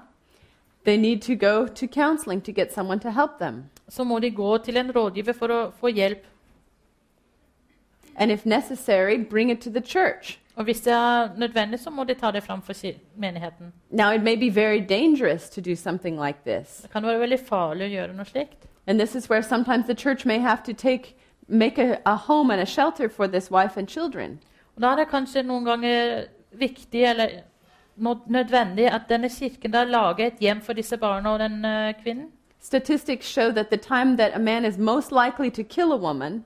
they 0.85 0.97
need 0.97 1.21
to 1.21 1.35
go 1.35 1.67
to 1.67 1.87
counseling 1.87 2.41
to 2.41 2.51
get 2.51 2.73
someone 2.73 2.99
to 2.99 3.09
help 3.11 3.37
them. 3.39 3.63
så 3.89 4.03
må 4.03 4.19
de 4.19 4.31
gå 4.31 4.57
til 4.57 4.77
en 4.77 4.91
rådgiver 4.91 5.33
for 5.33 5.47
å 5.47 5.71
få 5.79 5.87
hjelp. 5.87 6.23
And 8.17 8.31
if 8.31 8.45
necessary, 8.45 9.17
bring 9.23 9.51
it 9.51 9.61
to 9.61 9.69
the 9.69 9.81
church. 9.81 10.39
Og 10.55 10.63
hvis 10.63 10.81
det 10.81 10.93
er 10.93 11.29
nødvendig, 11.37 11.79
så 11.79 11.89
må 11.89 12.03
de 12.03 12.13
ta 12.13 12.31
det 12.31 12.43
fram 12.43 12.61
for 12.61 12.73
menigheten. 13.15 13.73
Now, 13.89 14.11
it 14.11 14.23
may 14.23 14.35
be 14.35 14.49
very 14.55 14.79
dangerous 14.89 15.49
to 15.49 15.61
do 15.61 15.75
something 15.75 16.25
like 16.25 16.39
this. 16.45 16.81
Det 16.81 16.91
kan 16.91 17.03
være 17.03 17.19
veldig 17.19 17.39
farlig 17.39 17.85
å 17.85 17.89
gjøre 17.89 18.13
noe 18.13 18.25
slikt. 18.25 18.67
And 18.87 18.99
this 18.99 19.15
is 19.15 19.29
where 19.29 19.41
sometimes 19.41 19.85
the 19.85 19.95
church 19.95 20.25
may 20.25 20.39
have 20.39 20.63
to 20.63 20.73
take 20.73 21.15
make 21.47 21.77
a, 21.77 21.97
a 22.05 22.15
home 22.15 22.53
and 22.53 22.61
a 22.61 22.65
shelter 22.65 23.09
for 23.09 23.27
this 23.27 23.51
wife 23.51 23.77
and 23.77 23.87
children. 23.87 24.39
Og 24.75 24.81
Da 24.81 24.91
er 24.91 24.95
det 24.95 25.07
kanskje 25.07 25.43
noen 25.43 25.65
ganger 25.65 26.25
viktig 26.51 27.03
eller 27.03 27.27
nødvendig 28.27 28.91
at 28.93 29.01
denne 29.09 29.29
kirken 29.29 29.71
da 29.71 29.83
lager 29.83 30.25
et 30.27 30.39
hjem 30.39 30.61
for 30.61 30.73
disse 30.73 30.97
barna 30.97 31.33
og 31.33 31.39
den 31.39 31.65
eh, 31.65 31.93
kvinnen. 32.03 32.31
Statistics 32.59 33.25
show 33.27 33.51
that 33.51 33.69
the 33.69 33.77
time 33.77 34.17
that 34.17 34.31
a 34.35 34.39
man 34.39 34.65
is 34.65 34.77
most 34.77 35.11
likely 35.11 35.49
to 35.49 35.63
kill 35.63 35.91
a 35.93 35.97
woman 35.97 36.43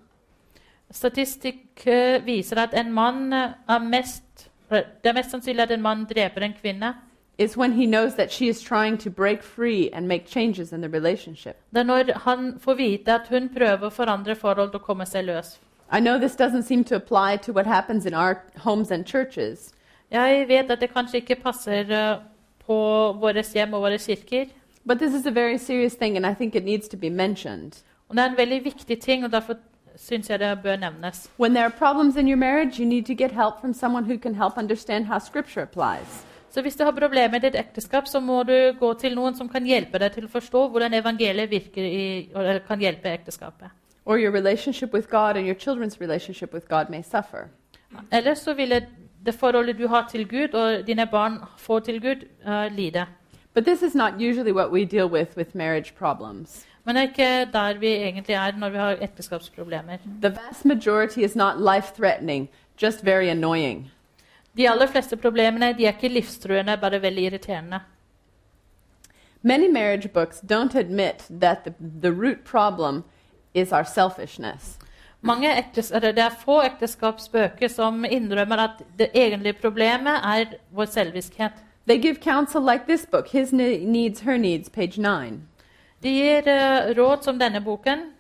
Statistikk 0.92 1.86
viser 2.26 2.58
at 2.62 2.74
en 2.78 2.92
mann 2.94 3.34
er 3.34 3.80
mest 3.80 4.48
Det 4.72 5.10
er 5.10 5.14
mest 5.14 5.32
sannsynlig 5.34 5.64
at 5.66 5.72
en 5.72 5.82
mann 5.82 6.06
dreper 6.06 6.42
en 6.46 6.54
kvinne. 6.62 6.94
is 7.38 7.58
when 7.58 7.72
he 7.74 7.86
knows 7.88 8.14
that 8.16 8.32
she 8.32 8.48
is 8.48 8.62
trying 8.62 8.98
to 8.98 9.10
break 9.10 9.42
free 9.44 9.90
and 9.94 10.08
make 10.08 10.26
changes 10.28 10.72
in 10.72 10.82
the 10.82 10.90
relationship. 10.90 11.56
Det 11.74 11.80
er 11.80 11.84
når 11.84 12.20
han 12.20 12.60
får 12.60 12.74
vite 12.74 13.12
at 13.14 13.28
hun 13.30 13.50
prøver 13.50 13.88
å 13.88 13.90
forandre 13.90 14.36
forhold 14.36 14.76
og 14.76 14.82
komme 14.82 15.06
seg 15.06 15.26
løs. 15.26 15.60
I 15.92 16.00
know 16.00 16.18
this 16.20 16.36
doesn't 16.36 16.62
seem 16.68 16.84
to 16.84 16.96
apply 16.96 17.38
to 17.38 17.52
what 17.54 17.66
happens 17.66 18.06
in 18.06 18.14
our 18.14 18.36
homes 18.58 18.92
and 18.92 19.06
churches, 19.06 19.72
Jeg 20.12 20.48
vet 20.48 20.72
at 20.72 20.82
det 20.82 20.94
kanskje 20.94 21.18
ikke 21.22 21.36
passer 21.44 21.92
eh, 21.92 22.18
på 22.68 22.78
våre 23.20 23.44
hjem 23.54 23.74
og 23.74 23.82
våre 23.82 23.98
kirker. 23.98 24.46
but 24.86 25.00
this 25.00 25.14
is 25.14 25.26
a 25.26 25.32
very 25.32 25.58
serious 25.58 25.96
thing 25.96 26.16
and 26.18 26.26
I 26.26 26.34
think 26.34 26.56
it 26.56 26.64
needs 26.66 26.88
to 26.90 26.98
be 26.98 27.10
mentioned. 27.10 27.84
Og 28.10 28.16
det 28.16 28.24
er 28.24 28.30
en 28.30 28.38
veldig 28.38 28.64
viktig 28.66 29.00
ting, 29.00 29.26
og 29.26 29.32
derfor 29.32 29.56
syns 30.02 30.30
jeg 30.30 30.40
det 30.40 30.50
bør 30.64 30.76
nevnes. 30.76 31.30
When 31.40 31.54
there 31.54 31.66
are 31.66 31.76
problems 31.78 32.16
in 32.16 32.28
your 32.28 32.38
marriage, 32.38 32.82
you 32.82 32.90
need 32.90 33.06
to 33.06 33.14
get 33.14 33.32
help 33.32 33.62
from 33.62 33.74
someone 33.74 34.06
who 34.06 34.18
can 34.18 34.36
help 34.36 34.58
understand 34.58 35.06
how 35.06 35.20
Scripture 35.20 35.62
applies. 35.62 36.26
Så 36.50 36.62
hvis 36.62 36.76
du 36.76 36.84
har 36.84 36.92
problemer 36.92 37.36
i 37.36 37.40
ditt 37.40 37.56
ekteskap, 37.56 38.08
så 38.08 38.20
må 38.20 38.44
du 38.44 38.74
gå 38.80 38.94
til 38.94 39.16
noen 39.16 39.36
som 39.36 39.50
kan 39.50 39.64
hjelpe 39.66 40.00
deg 40.00 40.12
til 40.12 40.26
å 40.28 40.32
forstå 40.32 40.66
hvordan 40.74 40.94
evangeliet 40.94 41.52
virker 41.52 41.86
i, 41.86 42.30
eller 42.36 42.60
kan 42.68 42.80
hjelpe 42.80 43.14
ekteskapet. 43.14 43.72
Or 44.06 44.18
your 44.18 44.34
relationship 44.34 44.94
with 44.94 45.08
God 45.10 45.38
and 45.38 45.48
your 45.48 45.56
children's 45.56 46.02
relationship 46.02 46.54
with 46.54 46.68
God 46.68 46.90
may 46.90 47.04
suffer. 47.04 47.48
Eller 48.12 48.36
så 48.36 48.54
ville 48.54 48.82
det 49.26 49.36
forholdet 49.36 49.78
du 49.78 49.88
har 49.88 50.08
til 50.12 50.28
Gud, 50.28 50.54
og 50.54 50.88
dine 50.88 51.08
barn 51.08 51.40
får 51.58 51.80
til 51.80 52.02
Gud, 52.02 52.28
uh, 52.48 52.76
lide. 52.76 53.06
But 53.54 53.66
this 53.66 53.82
is 53.82 53.96
not 53.96 54.20
usually 54.20 54.52
what 54.52 54.72
we 54.72 54.86
deal 54.86 55.10
with 55.10 55.38
with 55.38 55.56
marriage 55.56 55.94
problems. 55.96 56.66
Men 56.86 56.96
det 56.96 57.02
er 57.02 57.08
ikke 57.08 57.52
der 57.54 57.80
vi 57.80 57.88
egentlig 57.88 58.34
er 58.34 58.52
når 58.58 58.70
vi 58.70 58.78
har 58.78 58.98
ekteskapsproblemer. 59.02 59.98
The 60.22 60.30
vast 60.30 60.66
majority 60.66 61.20
is 61.20 61.36
not 61.36 61.60
life 61.60 61.94
threatening, 61.96 62.50
just 62.82 63.06
very 63.06 63.28
annoying. 63.28 63.92
De 64.58 64.70
aller 64.70 64.88
fleste 64.88 65.18
problemene 65.18 65.74
de 65.78 65.86
er 65.86 65.92
ikke 65.92 66.08
livstruende, 66.08 66.78
bare 66.78 67.02
veldig 67.02 67.24
irriterende. 67.24 67.80
Many 69.42 69.68
marriage 69.72 70.08
books 70.08 70.42
don't 70.52 70.76
admit 70.76 71.26
that 71.42 71.64
the, 71.64 71.74
the 72.02 72.12
root 72.12 72.44
problem 72.44 73.04
is 73.54 73.72
our 73.72 73.84
selfishness. 73.84 74.78
Mange 75.22 75.58
ektes, 75.58 75.90
det 75.90 76.20
er 76.20 76.30
få 76.46 76.62
ekteskapsbøker 76.62 77.68
som 77.68 78.06
innrømmer 78.06 78.58
at 78.58 78.84
det 78.98 79.10
egentlige 79.14 79.54
problemet 79.54 80.14
er 80.24 80.46
vår 80.72 80.86
selviskhet. 80.86 81.52
They 81.86 81.98
give 81.98 82.20
counsel 82.20 82.62
like 82.62 82.86
this 82.86 83.06
book, 83.06 83.30
His 83.30 83.52
Needs, 83.52 84.22
Her 84.22 84.38
Needs, 84.38 84.70
page 84.70 84.98
9. 84.98 85.48
De 86.02 86.10
gir 86.10 86.44
eh, 86.46 86.94
råd 86.94 87.24
som 87.24 87.40
denne 87.40 87.64
boken. 87.64 88.12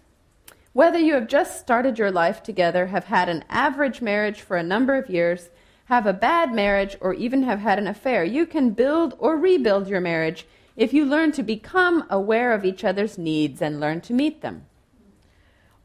Whether 0.74 1.00
you 1.00 1.13
have 1.13 1.28
just 1.28 1.60
started 1.60 2.00
your 2.00 2.12
life 2.12 2.41
together, 2.41 2.88
have 2.88 3.06
had 3.06 3.30
an 3.30 3.43
average 3.50 4.02
marriage 4.02 4.41
for 4.41 4.58
a 4.58 4.63
number 4.63 4.95
of 4.95 5.10
years, 5.10 5.50
have 5.86 6.08
a 6.08 6.13
bad 6.13 6.54
marriage, 6.54 6.95
or 7.02 7.13
even 7.13 7.43
have 7.43 7.60
had 7.60 7.78
an 7.78 7.88
affair, 7.88 8.24
you 8.24 8.45
can 8.45 8.71
build 8.71 9.15
or 9.19 9.38
rebuild 9.38 9.88
your 9.88 10.02
marriage 10.02 10.47
if 10.76 10.93
you 10.93 11.06
learn 11.06 11.32
to 11.34 11.43
become 11.43 12.06
aware 12.10 12.54
of 12.54 12.65
each 12.65 12.84
other's 12.84 13.17
needs 13.17 13.62
and 13.62 13.80
learn 13.80 14.02
to 14.02 14.13
meet 14.13 14.41
them. 14.41 14.65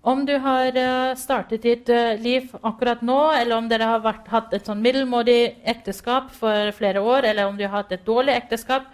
Om 0.07 0.27
du 0.27 0.37
har 0.39 0.77
eh, 0.77 1.17
startet 1.19 1.65
ditt 1.67 1.89
eh, 1.91 2.15
liv 2.23 2.53
akkurat 2.63 3.01
nå, 3.03 3.19
eller 3.35 3.57
om 3.57 3.67
dere 3.67 3.89
har 3.91 4.05
vært, 4.05 4.29
hatt 4.31 4.53
et 4.55 4.69
sånn 4.69 4.85
middelmådig 4.85 5.65
ekteskap 5.67 6.29
for 6.31 6.71
flere 6.77 7.03
år, 7.03 7.27
eller 7.27 7.51
om 7.51 7.59
du 7.59 7.65
har 7.65 7.81
hatt 7.81 7.91
et 7.97 8.05
dårlig 8.07 8.37
ekteskap 8.37 8.87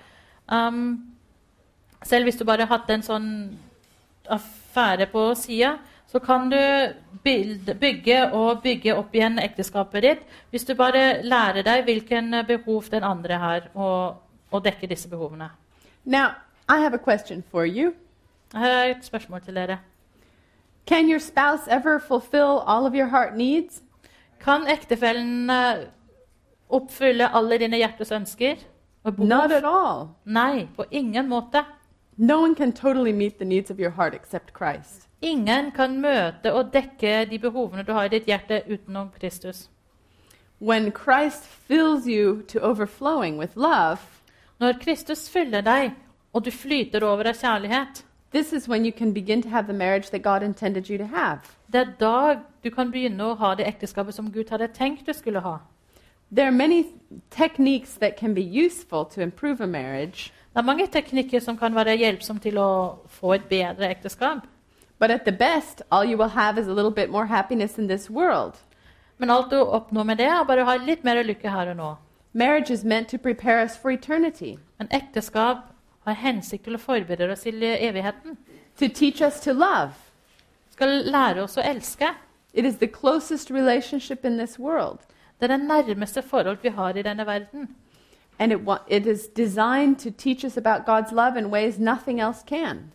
um, 0.49 1.03
Selv 2.09 2.27
hvis 2.27 2.41
du 2.41 2.47
bare 2.49 2.65
har 2.65 2.73
hatt 2.79 2.89
en 2.91 3.05
sånn 3.05 3.29
affære 4.33 5.11
på 5.13 5.27
sida, 5.37 5.75
så 6.09 6.19
kan 6.25 6.49
du 6.49 6.59
bygge 7.23 8.19
og 8.33 8.65
bygge 8.65 8.97
opp 8.97 9.13
igjen 9.13 9.37
ekteskapet 9.39 10.09
ditt 10.09 10.25
hvis 10.51 10.65
du 10.65 10.73
bare 10.81 11.21
lærer 11.23 11.63
deg 11.69 11.85
hvilken 11.87 12.41
behov 12.49 12.89
den 12.89 13.05
andre 13.05 13.45
har, 13.45 13.71
og, 13.77 14.17
og 14.49 14.65
dekker 14.65 14.89
disse 14.89 15.13
behovene. 15.13 15.53
Now, 16.09 16.33
I 16.73 16.81
have 16.81 16.97
a 16.97 17.05
question 17.05 17.45
for 17.53 17.69
you. 17.69 17.93
Her 18.57 18.81
er 18.81 18.97
et 18.97 19.05
spørsmål 19.05 19.45
til 19.45 19.61
dere. 19.61 19.83
Can 20.87 21.09
your 21.09 21.21
spouse 21.21 21.69
ever 21.69 21.99
fulfill 21.99 22.63
all 22.67 22.87
of 22.87 22.95
your 22.95 23.09
heart 23.09 23.37
needs? 23.37 23.83
Kan 24.41 24.67
ektefellen 24.67 25.51
oppfylle 26.69 27.29
alle 27.33 27.59
dine 27.59 27.77
hjertes 27.77 28.11
ønsker? 28.11 28.59
Not 29.19 29.53
at 29.53 29.65
all. 29.65 30.09
Nei, 30.25 30.69
på 30.77 30.85
ingen 30.91 31.29
måte. 31.29 31.65
No 32.17 32.41
one 32.41 32.55
can 32.55 32.73
totally 32.73 33.13
meet 33.13 33.39
the 33.39 33.45
needs 33.45 33.71
of 33.71 33.79
your 33.81 33.91
heart 33.91 34.15
except 34.15 34.53
Christ. 34.53 35.09
Ingen 35.21 35.71
kan 35.71 36.01
møte 36.01 36.53
og 36.53 36.73
dekke 36.73 37.27
de 37.31 37.39
behovene 37.39 37.83
du 37.87 37.93
har 37.93 38.05
i 38.05 38.19
ditt 38.19 38.27
hjerte 38.27 38.63
utenom 38.69 39.11
Kristus. 39.19 39.69
When 40.61 40.93
Christ 40.93 41.45
fills 41.45 42.07
you 42.07 42.43
to 42.49 42.61
overflowing 42.61 43.39
with 43.39 43.57
love, 43.57 43.99
Når 44.63 44.79
Kristus 44.79 45.31
fyller 45.31 45.61
deg, 45.61 45.91
og 46.33 46.45
du 46.45 46.51
flyter 46.55 47.03
over 47.03 47.27
av 47.27 47.35
kjærlighet, 47.35 48.05
this 48.33 48.53
is 48.53 48.69
when 48.69 48.85
you 48.85 48.93
can 48.93 49.13
begin 49.13 49.43
to 49.43 49.49
have 49.49 49.67
the 49.67 49.73
marriage 49.73 50.11
that 50.11 50.23
God 50.23 50.43
intended 50.43 50.89
you 50.89 50.99
to 50.99 51.07
have. 51.07 51.39
det 51.73 51.81
er 51.81 51.93
da 52.01 52.39
du 52.65 52.71
kan 52.71 52.93
begynne 52.93 53.25
å 53.25 53.35
ha 53.35 53.55
det 53.55 53.67
ekteskapet 53.67 54.15
som 54.15 54.33
Gud 54.33 54.51
hadde 54.51 54.69
tenkt 54.69 55.07
du 55.07 55.13
skulle 55.13 55.41
ha. 55.41 55.59
There 56.31 56.47
are 56.47 56.53
many 56.53 56.87
techniques 57.31 57.95
that 57.95 58.17
can 58.17 58.35
be 58.35 58.43
useful 58.43 59.05
to 59.05 59.21
improve 59.21 59.61
a 59.61 59.67
marriage, 59.67 60.33
Det 60.55 60.59
er 60.59 60.63
mange 60.63 60.87
teknikker 60.87 61.41
som 61.41 61.57
kan 61.57 61.75
være 61.75 61.97
hjelpsomme 61.97 62.41
til 62.41 62.59
å 62.59 62.99
få 63.09 63.33
et 63.35 63.49
bedre 63.49 63.89
ekteskap. 63.89 64.47
but 64.99 65.11
at 65.11 65.25
the 65.25 65.33
best, 65.33 65.83
all 65.91 66.05
you 66.05 66.17
will 66.17 66.29
have 66.29 66.59
is 66.59 66.69
a 66.69 66.73
little 66.73 66.91
bit 66.91 67.11
more 67.11 67.27
happiness 67.27 67.79
in 67.79 67.89
this 67.89 68.11
world. 68.11 68.55
Men 69.19 69.31
alt 69.31 69.51
du 69.51 69.57
oppnår 69.57 70.05
med 70.05 70.17
det, 70.19 70.27
er 70.27 70.45
bare 70.45 70.63
å 70.63 70.65
ha 70.65 70.77
litt 70.77 71.05
mer 71.05 71.23
lykke 71.25 71.51
her 71.51 71.71
og 71.71 71.77
nå. 71.77 71.97
Marriage 72.33 72.71
is 72.71 72.85
meant 72.85 73.09
to 73.09 73.19
prepare 73.19 73.63
us 73.65 73.77
for 73.77 73.91
eternity, 73.91 74.59
Men 74.79 74.89
ekteskap 74.91 75.72
har 76.05 76.15
hensikt 76.15 76.65
til 76.65 76.75
å 76.75 76.79
forberede 76.79 77.33
oss 77.33 77.41
til 77.41 77.63
evigheten. 77.63 78.37
to 78.79 78.89
teach 78.89 79.21
us 79.23 79.41
to 79.41 79.53
love. 79.53 79.93
Skal 80.71 80.89
lære 80.89 81.43
oss 81.43 81.57
å 81.57 81.61
elske. 81.61 82.09
It 82.55 82.65
is 82.65 82.77
the 82.77 82.87
closest 82.87 83.51
relationship 83.51 84.25
in 84.25 84.39
this 84.39 84.59
world, 84.59 84.99
Det 85.41 85.51
er 85.51 85.57
det 85.57 85.67
nærmeste 85.67 86.23
forhold 86.23 86.59
vi 86.63 86.69
har 86.69 86.97
i 86.97 87.03
denne 87.03 87.27
verden. 87.27 87.77
and 88.39 88.53
it, 88.53 88.61
it 88.89 89.07
is 89.07 89.27
designed 89.37 89.99
to 89.99 90.11
teach 90.11 90.45
us 90.45 90.57
about 90.57 90.87
God's 90.87 91.13
love 91.13 91.37
in 91.39 91.51
ways 91.51 91.79
nothing 91.79 92.21
else 92.21 92.45
can. 92.47 92.93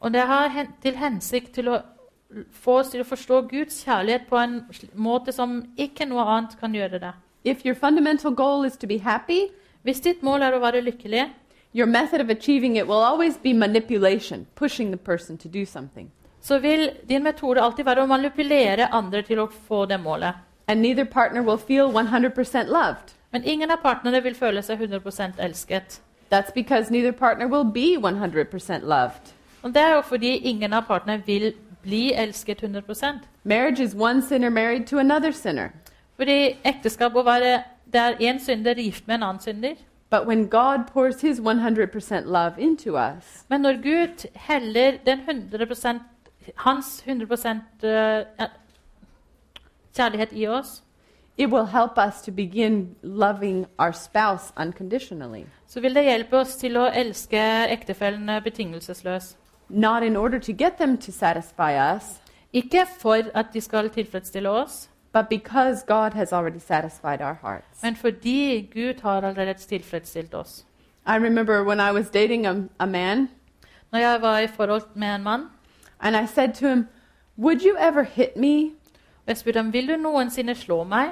Og 0.00 0.12
det 0.12 0.20
har 0.20 0.48
hen 0.48 0.66
til 0.82 0.96
hensikt 0.96 1.54
til 1.54 1.68
å 1.68 1.78
få 2.52 2.78
oss 2.78 2.88
til 2.88 3.00
å 3.00 3.04
forstå 3.04 3.40
Guds 3.48 3.84
kjærlighet 3.84 4.26
på 4.28 4.36
en 4.36 4.60
måte 4.94 5.32
som 5.32 5.62
ikke 5.76 6.04
noe 6.06 6.20
annet 6.20 6.58
kan 6.60 6.74
gjøre 6.74 6.98
det. 6.98 7.12
If 7.44 7.64
your 7.64 7.74
fundamental 7.74 8.34
goal 8.34 8.64
is 8.64 8.76
to 8.76 8.86
be 8.86 8.98
happy, 8.98 9.48
Hvis 9.86 10.00
ditt 10.00 10.22
mål 10.22 10.42
er 10.42 10.54
å 10.56 10.58
være 10.58 10.80
lykkelig, 10.82 11.28
your 11.76 11.86
method 11.86 12.20
of 12.20 12.30
achieving 12.30 12.76
it 12.76 12.86
will 12.86 13.04
always 13.10 13.36
be 13.36 13.52
manipulation, 13.52 14.46
pushing 14.54 14.90
the 14.90 14.96
person 14.96 15.36
to 15.38 15.48
do 15.48 15.64
something. 15.64 16.10
så 16.40 16.58
vil 16.58 16.90
din 17.08 17.22
metode 17.22 17.60
alltid 17.60 17.84
være 17.84 18.02
å 18.02 18.06
manipulere 18.06 18.86
andre 18.94 19.22
til 19.22 19.40
å 19.42 19.48
få 19.68 19.84
det 19.90 19.98
målet. 20.00 20.34
And 20.68 20.80
neither 20.80 21.04
partner 21.04 21.42
will 21.42 21.58
feel 21.58 21.88
100% 21.92 22.70
loved. 22.70 23.14
Men 23.32 23.44
ingen 23.44 23.70
av 23.70 23.82
partnerne 23.82 24.22
vil 24.22 24.34
føle 24.34 24.62
seg 24.62 24.78
100% 24.78 25.40
elsket. 25.42 26.00
That's 26.30 26.54
because 26.54 26.90
neither 26.90 27.12
partner 27.12 27.48
will 27.48 27.64
be 27.64 27.96
100% 27.98 28.86
loved. 28.86 29.32
Og 29.62 29.74
Det 29.74 29.82
er 29.82 29.94
jo 29.94 30.02
fordi 30.02 30.36
ingen 30.36 30.72
av 30.72 30.86
partene 30.86 31.22
vil 31.26 31.52
bli 31.82 32.12
elsket 32.14 32.62
100% 32.62 33.26
Marriage 33.44 33.80
is 33.80 33.94
one 33.94 34.22
sinner 34.22 34.50
married 34.50 34.86
to 34.86 34.98
another 34.98 35.32
sinner. 35.32 35.70
Fordi 36.16 36.56
ekteskap 36.64 37.14
å 37.14 37.22
være 37.26 37.62
der 37.92 38.14
er 38.14 38.22
én 38.32 38.38
synder 38.38 38.74
gift 38.74 39.06
med 39.06 39.14
en 39.14 39.22
annen 39.22 39.40
synder. 39.42 39.74
But 40.10 40.26
when 40.26 40.48
God 40.48 40.86
pours 40.92 41.20
his 41.20 41.40
100% 41.40 42.26
love 42.26 42.58
into 42.58 42.96
us, 42.96 43.44
Men 43.48 43.60
når 43.60 43.72
Gud 43.82 44.28
heller 44.34 44.98
den 45.06 45.18
100 45.20 46.00
hans 46.56 47.02
100 47.06 47.60
eh, 47.82 48.46
kjærlighet 49.94 50.32
i 50.32 50.46
oss, 50.46 50.82
it 51.38 51.50
will 51.50 51.66
help 51.66 51.98
us 51.98 52.22
to 52.22 52.32
begin 52.32 52.96
loving 53.02 53.66
our 53.78 53.92
spouse 53.92 54.52
unconditionally. 54.56 55.44
så 55.66 55.80
vil 55.80 55.94
det 55.94 56.04
hjelpe 56.04 56.36
oss 56.36 56.56
til 56.56 56.76
å 56.76 56.90
elske 56.94 57.66
ektefellene 57.68 58.40
betingelsesløst. 58.40 59.36
Not 59.68 60.02
in 60.02 60.16
order 60.16 60.38
to 60.38 60.52
get 60.52 60.72
them 60.78 60.96
to 60.98 61.12
satisfy 61.12 61.94
us, 61.96 62.20
Ikke 62.52 62.86
for 62.98 63.18
at 63.34 63.46
de 63.52 63.60
skal 63.60 63.90
tilfredsstille 63.90 64.50
oss, 64.50 64.88
but 65.16 65.28
because 65.28 65.82
God 65.86 66.12
has 66.14 66.32
already 66.32 66.58
satisfied 66.58 67.20
our 67.22 67.34
hearts. 67.42 67.82
men 67.82 67.96
fordi 67.96 68.60
Gud 68.74 69.00
har 69.02 69.20
allerede 69.22 69.54
tilfredsstilt 69.54 70.34
oss. 70.34 70.64
I 71.06 71.16
remember 71.16 71.64
when 71.64 71.80
I 71.80 71.92
was 71.92 72.10
dating 72.10 72.46
a, 72.46 72.54
a 72.78 72.86
man, 72.86 73.28
Når 73.92 73.98
jeg 73.98 74.20
var 74.22 74.38
i 74.38 74.46
forhold 74.46 74.82
med 74.94 75.14
en 75.14 75.22
mann, 75.22 75.42
and 76.00 76.16
I 76.16 76.26
said 76.26 76.54
to 76.54 76.68
him, 76.68 76.86
Would 77.38 77.60
you 77.64 77.76
ever 77.78 78.02
hit 78.02 78.36
me? 78.36 78.64
og 79.26 79.28
jeg 79.28 79.36
spurte 79.36 79.56
ham 79.56 79.72
vil 79.72 79.88
du 79.88 79.96
noensinne 79.96 80.54
slå 80.54 80.84
meg, 80.84 81.08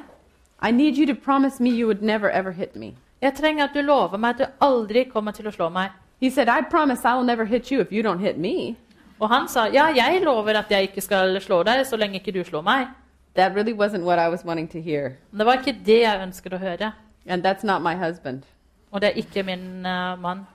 I 0.69 0.71
need 0.71 0.97
you 0.99 1.14
to 1.14 1.21
promise 1.25 1.62
me 1.62 1.71
you 1.71 1.87
would 1.87 2.03
never 2.03 2.31
ever 2.31 2.51
hit 2.51 2.77
me. 2.77 2.95
jeg 3.23 3.33
trenger 3.35 3.64
at 3.64 3.71
du 3.75 3.81
lover 3.81 4.17
meg 4.17 4.31
at 4.31 4.38
du 4.38 4.45
aldri 4.61 5.05
kommer 5.05 5.33
til 5.33 5.47
å 5.47 5.51
slå 5.51 5.69
meg. 5.69 5.88
He 6.21 6.31
said, 6.31 6.49
I 6.49 6.61
promise 6.71 7.05
I 7.05 7.14
will 7.17 7.27
never 7.27 7.45
hit 7.45 7.71
you 7.73 7.81
if 7.81 7.93
you 7.93 8.03
don't 8.03 8.21
hit 8.21 8.38
me. 8.38 8.77
Og 9.21 9.29
han 9.29 9.49
sa 9.49 9.67
ja, 9.67 9.87
jeg 9.97 10.21
lover 10.25 10.59
at 10.59 10.71
jeg 10.71 10.83
ikke 10.83 11.01
skal 11.01 11.40
slå 11.40 11.62
deg 11.62 11.87
så 11.87 11.97
lenge 11.97 12.14
ikke 12.21 12.33
du 12.33 12.45
slår 12.45 12.62
meg. 12.62 12.87
That 13.35 13.55
really 13.55 13.73
wasn't 13.73 14.05
what 14.05 14.18
I 14.18 14.29
was 14.29 14.44
wanting 14.44 14.68
to 14.68 14.81
hear. 14.81 15.16
Det 15.33 15.47
var 15.47 15.53
ikke 15.53 15.77
det 15.87 16.01
jeg 16.01 16.23
ønsket 16.23 16.53
å 16.53 16.59
høre. 16.59 16.92
And 17.27 17.47
that's 17.47 17.64
not 17.64 17.83
my 17.83 17.94
husband. 17.94 18.42
Og 18.90 19.01
det 19.01 19.09
er 19.09 19.12
ikke 19.12 19.42
min 19.42 19.87
uh, 19.87 20.20
mann. 20.20 20.47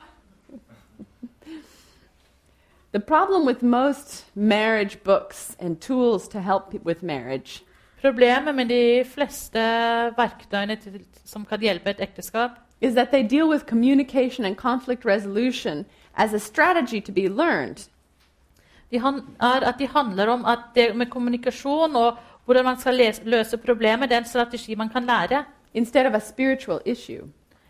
The 2.93 2.99
problem 2.99 3.45
with 3.45 3.63
most 3.63 4.25
marriage 4.35 5.03
books 5.03 5.55
and 5.59 5.81
tools 5.81 6.27
to 6.27 6.39
help 6.39 6.73
with 6.85 7.03
marriage 7.03 7.63
Problemet 8.01 8.55
med 8.55 8.65
de 8.65 9.05
fleste 9.05 9.59
verktøyene 10.15 10.75
til, 10.75 11.01
som 11.25 11.45
kan 11.45 11.59
hjelpe 11.59 11.89
et 11.89 11.99
ekteskap, 11.99 12.51
is 12.81 12.93
that 12.93 13.11
they 13.11 13.27
deal 13.27 13.49
with 13.49 13.65
communication 13.65 14.45
and 14.45 14.55
conflict 14.55 15.05
resolution 15.05 15.85
as 16.15 16.33
a 16.33 16.39
strategy 16.39 17.01
to 17.01 17.11
be 17.11 17.27
learned. 17.27 17.89
de 18.91 18.99
han, 18.99 19.21
er 19.39 19.67
at 19.69 19.75
de 19.79 19.87
handler 19.87 20.27
om 20.27 20.45
at 20.45 20.59
det 20.75 20.95
med 20.95 21.05
kommunikasjon 21.05 21.95
og 21.95 22.17
hvordan 22.49 22.65
man 22.65 22.79
skal 22.79 23.15
løse 23.23 23.57
problemet, 23.57 24.09
det 24.09 24.15
er 24.15 24.19
en 24.19 24.25
strategi 24.25 24.75
man 24.75 24.89
kan 24.89 25.05
lære, 25.05 25.43
instead 25.73 26.05
of 26.05 26.13
a 26.13 26.19
spiritual 26.19 26.79
issue, 26.85 27.27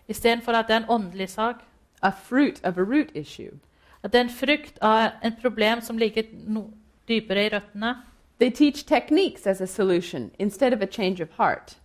istedenfor 0.08 0.52
at 0.52 0.68
det 0.68 0.74
er 0.74 0.78
en 0.78 0.90
åndelig 0.90 1.30
sak. 1.30 1.56
a 2.02 2.10
fruit 2.10 2.62
of 2.64 2.78
a 2.78 2.82
root 2.82 3.12
issue. 3.14 3.60
At 4.04 4.14
det 4.14 4.20
er 4.20 4.24
en 4.24 4.30
frukt 4.30 4.78
av 4.82 5.10
en 5.24 5.36
problem 5.42 5.82
som 5.82 5.98
ligger 5.98 6.24
no, 6.48 6.62
dypere 7.08 7.46
i 7.46 7.50
røttene. 7.50 7.96
They 8.40 8.50
teach 8.50 8.86
techniques 8.86 9.48
as 9.48 9.62
a 9.62 9.68
solution 9.68 10.32
instead 10.40 10.74
of 10.74 10.82
a 10.82 10.92
change 10.92 11.24
of 11.24 11.30
heart. 11.38 11.78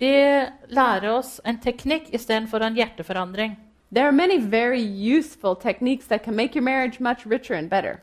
De 0.00 0.46
lærer 0.68 1.10
oss 1.10 1.40
en 1.44 1.58
teknikk 1.58 2.14
istedenfor 2.14 2.58
en 2.58 2.74
hjerteforandring. 2.74 3.58
There 3.92 4.06
are 4.06 4.12
many 4.12 4.38
very 4.38 4.82
useful 5.18 5.56
techniques 5.56 6.06
that 6.06 6.22
can 6.22 6.36
make 6.36 6.56
your 6.56 6.64
marriage 6.64 7.00
much 7.00 7.26
richer 7.26 7.54
and 7.54 7.70
better. 7.70 8.00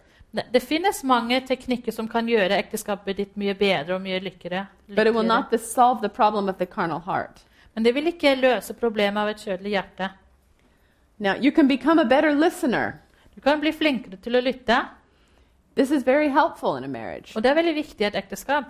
Det, 0.53 0.59
finnes 0.63 1.03
mange 1.03 1.41
teknikker 1.41 1.91
som 1.91 2.07
kan 2.07 2.27
gjøre 2.27 2.57
ekteskapet 2.57 3.17
ditt 3.17 3.37
mye 3.37 3.53
bedre 3.57 3.95
og 3.95 4.01
mye 4.01 4.19
lykkere. 4.19 4.67
Lykkeligere. 4.87 5.23
not 5.27 5.49
the- 5.49 5.57
solve 5.57 6.01
the 6.01 6.09
problem 6.09 6.49
of 6.49 6.57
the 6.57 6.65
carnal 6.65 6.99
heart. 6.99 7.43
Men 7.75 7.83
det 7.83 7.93
vil 7.95 8.07
ikke 8.07 8.35
løse 8.35 8.73
problemet 8.73 9.17
av 9.21 9.27
et 9.29 9.37
kjødelig 9.37 9.69
hjerte. 9.71 10.09
Now, 11.19 11.33
you 11.35 11.51
can 11.51 11.67
become 11.67 11.99
a 11.99 12.05
better 12.05 12.31
listener. 12.33 12.99
Du 13.35 13.41
kan 13.41 13.59
bli 13.59 13.71
flinkere 13.71 14.17
til 14.21 14.33
å 14.35 14.41
lytte, 14.41 14.85
This 15.75 15.91
is 15.91 16.03
very 16.03 16.29
helpful 16.29 16.75
in 16.75 16.83
a 16.83 16.87
marriage. 16.87 17.35
og 17.35 17.43
det 17.43 17.51
er 17.51 17.55
veldig 17.55 17.75
viktig 17.75 18.01
i 18.01 18.05
et 18.07 18.15
ekteskap. 18.15 18.63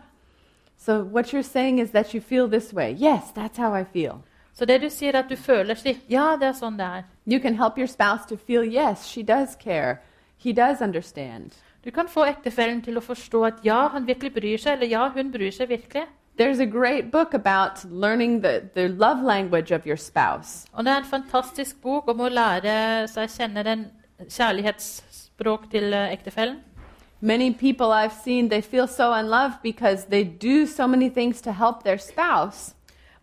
So, 0.77 1.01
what 1.03 1.33
you're 1.33 1.41
saying 1.41 1.79
is 1.79 1.91
that 1.91 2.13
you 2.13 2.21
feel 2.21 2.47
this 2.49 2.73
way. 2.73 2.93
Yes, 2.93 3.31
that's 3.35 3.57
how 3.57 3.73
I 3.73 3.83
feel. 3.83 4.23
Så 4.53 4.65
det 4.65 4.81
du 4.81 4.89
sier 4.89 5.15
at 5.15 5.29
du 5.29 5.35
føler 5.35 5.75
slik, 5.75 5.99
ja, 6.09 6.35
det 6.35 6.47
er 6.47 6.53
sånn 6.53 6.77
det 6.77 6.85
er. 6.85 7.03
You 7.25 7.39
can 7.39 7.55
help 7.55 7.77
your 7.77 7.87
spouse 7.87 8.25
to 8.29 8.35
feel, 8.37 8.63
yes, 8.63 9.05
she 9.05 9.23
does 9.23 9.55
care. 9.55 9.99
He 10.37 10.53
does 10.53 10.81
understand. 10.81 11.51
Du 11.85 11.91
kan 11.91 12.07
få 12.07 12.25
ektefellen 12.27 12.81
til 12.81 12.97
å 12.97 13.01
forstå 13.01 13.43
at 13.45 13.59
ja, 13.63 13.87
han 13.93 14.07
virkelig 14.07 14.33
bryr 14.33 14.57
seg, 14.57 14.77
eller 14.77 14.91
ja, 14.91 15.07
hun 15.15 15.31
bryr 15.31 15.51
seg 15.51 15.69
virkelig. 15.69 16.05
There's 16.37 16.59
a 16.59 16.65
great 16.65 17.11
book 17.11 17.33
about 17.33 17.83
learning 17.85 18.41
the, 18.43 18.69
the 18.75 18.87
love 18.87 19.23
language 19.23 19.71
of 19.71 19.87
your 19.87 19.97
spouse. 19.97 20.67
Og 20.73 20.85
det 20.85 20.93
er 20.93 20.97
en 20.97 21.09
fantastisk 21.09 21.81
bok 21.81 22.09
om 22.13 22.21
å 22.21 22.29
lære 22.29 23.07
seg 23.09 23.33
kjenne 23.33 23.63
den 23.65 23.87
kjærlighetsspråk 24.29 25.69
til 25.71 25.93
eh, 25.93 26.13
ektefellen. 26.13 26.61
Many 27.21 27.53
people 27.53 27.89
I've 27.89 28.13
seen, 28.23 28.49
they 28.49 28.61
feel 28.61 28.87
so 28.87 29.11
unloved 29.13 29.63
because 29.63 30.05
they 30.09 30.23
do 30.23 30.67
so 30.67 30.87
many 30.87 31.09
things 31.09 31.41
to 31.41 31.51
help 31.51 31.83
their 31.83 31.97
spouse, 31.97 32.77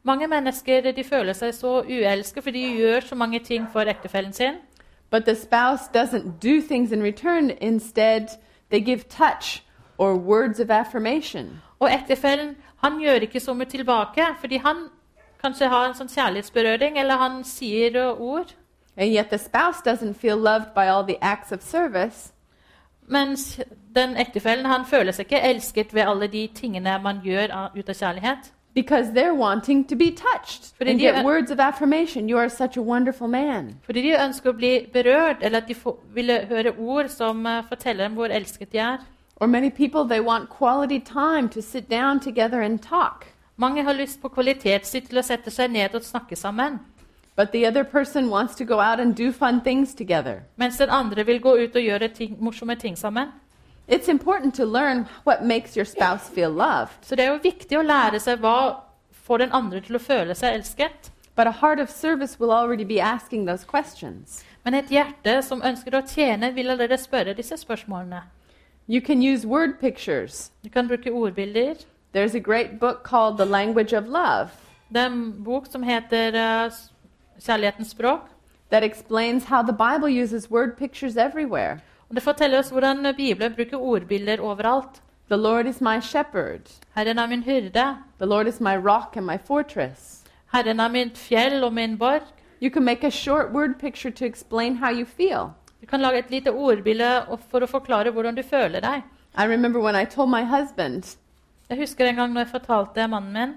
Mange 0.04 0.26
mennesker 0.28 0.90
de 0.92 1.00
føler 1.04 1.32
seg 1.32 1.54
så 1.56 1.78
uelsket 1.80 2.44
fordi 2.44 2.60
de 2.66 2.80
gjør 2.82 3.06
så 3.08 3.16
mange 3.16 3.38
ting 3.40 3.64
for 3.72 3.88
ektefellen 3.88 4.34
sin. 4.36 4.58
But 5.14 5.24
the 5.26 5.34
spouse 5.36 5.86
doesn't 5.86 6.40
do 6.40 6.60
things 6.60 6.90
in 6.90 7.00
return. 7.00 7.50
Instead, 7.60 8.30
they 8.70 8.80
give 8.80 9.08
touch 9.08 9.62
or 9.96 10.16
words 10.16 10.58
of 10.58 10.70
affirmation. 10.70 11.62
Og 11.78 11.88
ektefellen 11.92 12.56
han 12.82 12.98
gjør 13.00 13.22
ikke 13.22 13.40
så 13.40 13.54
mye 13.54 13.70
tilbake, 13.70 14.26
fordi 14.40 14.56
han 14.56 14.76
kanskje 15.42 15.68
har 15.68 15.86
en 15.86 15.94
sånn 15.94 16.10
kjærlighetsberøring, 16.10 16.98
eller 16.98 17.16
han 17.16 17.44
sier 17.44 17.94
ord. 18.10 18.56
And 18.96 19.14
yet 19.14 19.30
the 19.30 19.38
spouse 19.38 19.82
doesn't 19.86 20.18
feel 20.18 20.36
loved 20.36 20.74
by 20.74 20.90
all 20.90 21.06
the 21.06 21.22
acts 21.22 21.52
of 21.52 21.62
service 21.62 22.32
Mens 23.06 23.60
den 23.94 24.16
ektefellen 24.16 24.66
han 24.66 24.86
føler 24.88 25.12
seg 25.12 25.28
ikke 25.28 25.40
elsket 25.44 25.94
ved 25.94 26.08
alle 26.08 26.26
de 26.32 26.46
tingene 26.54 26.98
man 27.02 27.20
gjør 27.24 27.52
ut 27.76 27.88
av 27.88 27.94
kjærlighet. 27.98 28.53
Because 28.74 29.12
they're 29.12 29.34
wanting 29.34 29.84
to 29.84 29.96
be 29.96 30.10
touched 30.10 30.74
Fordi 30.78 30.90
and 30.90 31.00
get 31.00 31.24
words 31.24 31.50
of 31.50 31.60
affirmation. 31.60 32.28
You 32.28 32.38
are 32.38 32.48
such 32.48 32.76
a 32.76 32.82
wonderful 32.82 33.28
man. 33.28 33.78
Fordi 33.86 34.02
de 34.02 34.16
ønsker 34.18 34.50
å 34.50 34.56
bli 34.56 34.86
berørt, 34.92 35.42
eller 35.42 35.62
at 35.62 35.68
de 35.68 35.74
får, 35.74 35.98
ville 36.14 36.40
høre 36.48 36.74
ord 36.78 37.08
som 37.08 37.46
uh, 37.46 37.62
forteller 37.68 38.08
dem 38.08 38.18
hvor 38.18 38.26
elsket 38.26 38.72
de 38.72 38.78
er. 38.78 38.98
Or 39.36 39.46
many 39.46 39.70
people, 39.70 40.04
they 40.04 40.20
want 40.20 40.48
quality 40.48 41.00
time 41.00 41.48
to 41.48 41.62
sit 41.62 41.88
down 41.88 42.20
together 42.20 42.60
and 42.60 42.80
talk. 42.82 43.26
Mange 43.56 43.84
har 43.84 43.94
lyst 43.94 44.20
på 44.22 44.28
kvalitetstid 44.28 45.08
til 45.08 45.18
å 45.18 45.22
sette 45.22 45.50
seg 45.50 45.70
ned 45.70 45.94
og 45.94 46.02
snakke 46.02 46.36
sammen. 46.36 46.80
But 47.36 47.50
the 47.52 47.66
other 47.66 47.84
person 47.84 48.30
wants 48.30 48.54
to 48.56 48.64
go 48.64 48.80
out 48.80 49.00
and 49.00 49.14
do 49.14 49.32
fun 49.32 49.60
things 49.60 49.94
together. 49.94 50.42
Mens 50.56 50.78
den 50.78 50.90
andre 50.90 51.24
vil 51.26 51.40
gå 51.40 51.54
ut 51.58 51.76
og 51.76 51.82
gjøre 51.82 52.08
ting, 52.08 52.36
morsomme 52.40 52.74
ting 52.78 52.98
sammen. 52.98 53.32
It's 53.86 54.08
important 54.08 54.54
to 54.54 54.64
learn 54.64 55.06
what 55.24 55.44
makes 55.44 55.76
your 55.76 55.84
spouse 55.84 56.28
feel 56.28 56.50
loved. 56.50 57.04
Så 57.04 57.16
det 57.16 57.24
er 57.24 57.32
jo 57.34 57.42
viktig 57.42 57.78
å 57.78 57.84
lære 57.84 58.20
seg 58.20 58.40
hva 58.40 58.80
får 59.26 59.44
den 59.44 59.52
andre 59.52 59.80
til 59.84 59.96
å 59.96 60.02
føle 60.02 60.34
seg 60.34 60.56
elsket. 60.56 61.10
But 61.36 61.46
a 61.46 61.58
heart 61.60 61.80
of 61.80 61.90
service 61.90 62.38
will 62.40 62.52
already 62.52 62.84
be 62.84 63.00
asking 63.00 63.44
those 63.46 63.64
questions. 63.64 64.44
Men 64.64 64.74
et 64.74 64.88
hjerte 64.88 65.42
som 65.42 65.62
ønsker 65.62 65.94
å 65.94 66.04
tjene, 66.06 66.52
vil 66.54 66.70
allerede 66.70 66.96
spørre 66.96 67.34
disse 67.34 67.58
spørsmålene. 67.60 68.22
You 68.86 69.00
can 69.00 69.22
use 69.22 69.46
word 69.46 69.80
pictures. 69.80 70.50
Du 70.62 70.70
kan 70.70 70.88
bruke 70.88 71.10
ordbilder. 71.10 71.76
There's 72.12 72.34
a 72.34 72.40
great 72.40 72.78
book 72.78 73.02
called 73.02 73.36
The 73.36 73.44
Language 73.44 73.92
of 73.92 74.06
Love 74.06 74.50
Det 74.88 75.00
er 75.00 75.06
en 75.10 75.32
bok 75.42 75.66
som 75.66 75.82
heter 75.82 76.36
uh, 76.36 76.70
Kjærlighetens 77.40 77.90
språk. 77.90 78.30
that 78.70 78.82
explains 78.82 79.44
how 79.44 79.62
the 79.62 79.72
Bible 79.72 80.08
uses 80.08 80.50
word 80.50 80.76
pictures 80.76 81.16
everywhere. 81.16 81.80
Det 82.14 82.22
forteller 82.22 82.58
oss 82.58 82.70
hvordan 82.70 83.14
Bibelen 83.16 83.54
bruker 83.54 83.76
ordbilder 83.76 84.40
overalt. 84.40 85.00
The 85.28 85.36
Lord 85.36 85.66
is 85.66 85.80
my 85.80 86.00
shepherd. 86.00 86.70
Herren 86.94 87.18
er 87.18 87.26
min 87.26 87.42
hyrde. 87.42 87.96
The 88.18 88.26
Lord 88.26 88.46
is 88.46 88.60
my 88.60 88.76
rock 88.76 89.16
and 89.16 89.26
my 89.26 89.38
fortress. 89.38 90.22
Herren 90.52 90.80
er 90.80 90.88
mitt 90.88 91.18
fjell 91.18 91.64
og 91.64 91.72
min 91.72 91.98
borg. 91.98 92.22
You 92.60 92.70
can 92.70 92.84
make 92.84 93.06
a 93.06 93.10
short 93.10 93.52
word 93.52 93.80
picture 93.80 94.10
to 94.10 94.24
explain 94.24 94.76
how 94.76 94.90
you 94.92 95.04
feel. 95.04 95.54
Du 95.80 95.86
kan 95.86 96.00
lage 96.00 96.18
et 96.18 96.30
lite 96.30 96.52
ordbilde 96.52 97.26
for 97.50 97.60
å 97.60 97.66
forklare 97.66 98.12
hvordan 98.12 98.36
du 98.36 98.42
føler 98.42 98.80
deg. 98.80 99.02
I 99.36 99.46
remember 99.46 99.80
when 99.80 99.96
I 99.96 100.04
told 100.04 100.30
my 100.30 100.44
husband, 100.44 101.16
Jeg 101.70 101.78
husker 101.78 102.06
en 102.06 102.16
gang 102.16 102.32
når 102.32 102.40
jeg 102.40 102.48
fortalte 102.48 103.08
mannen 103.08 103.32
min 103.32 103.56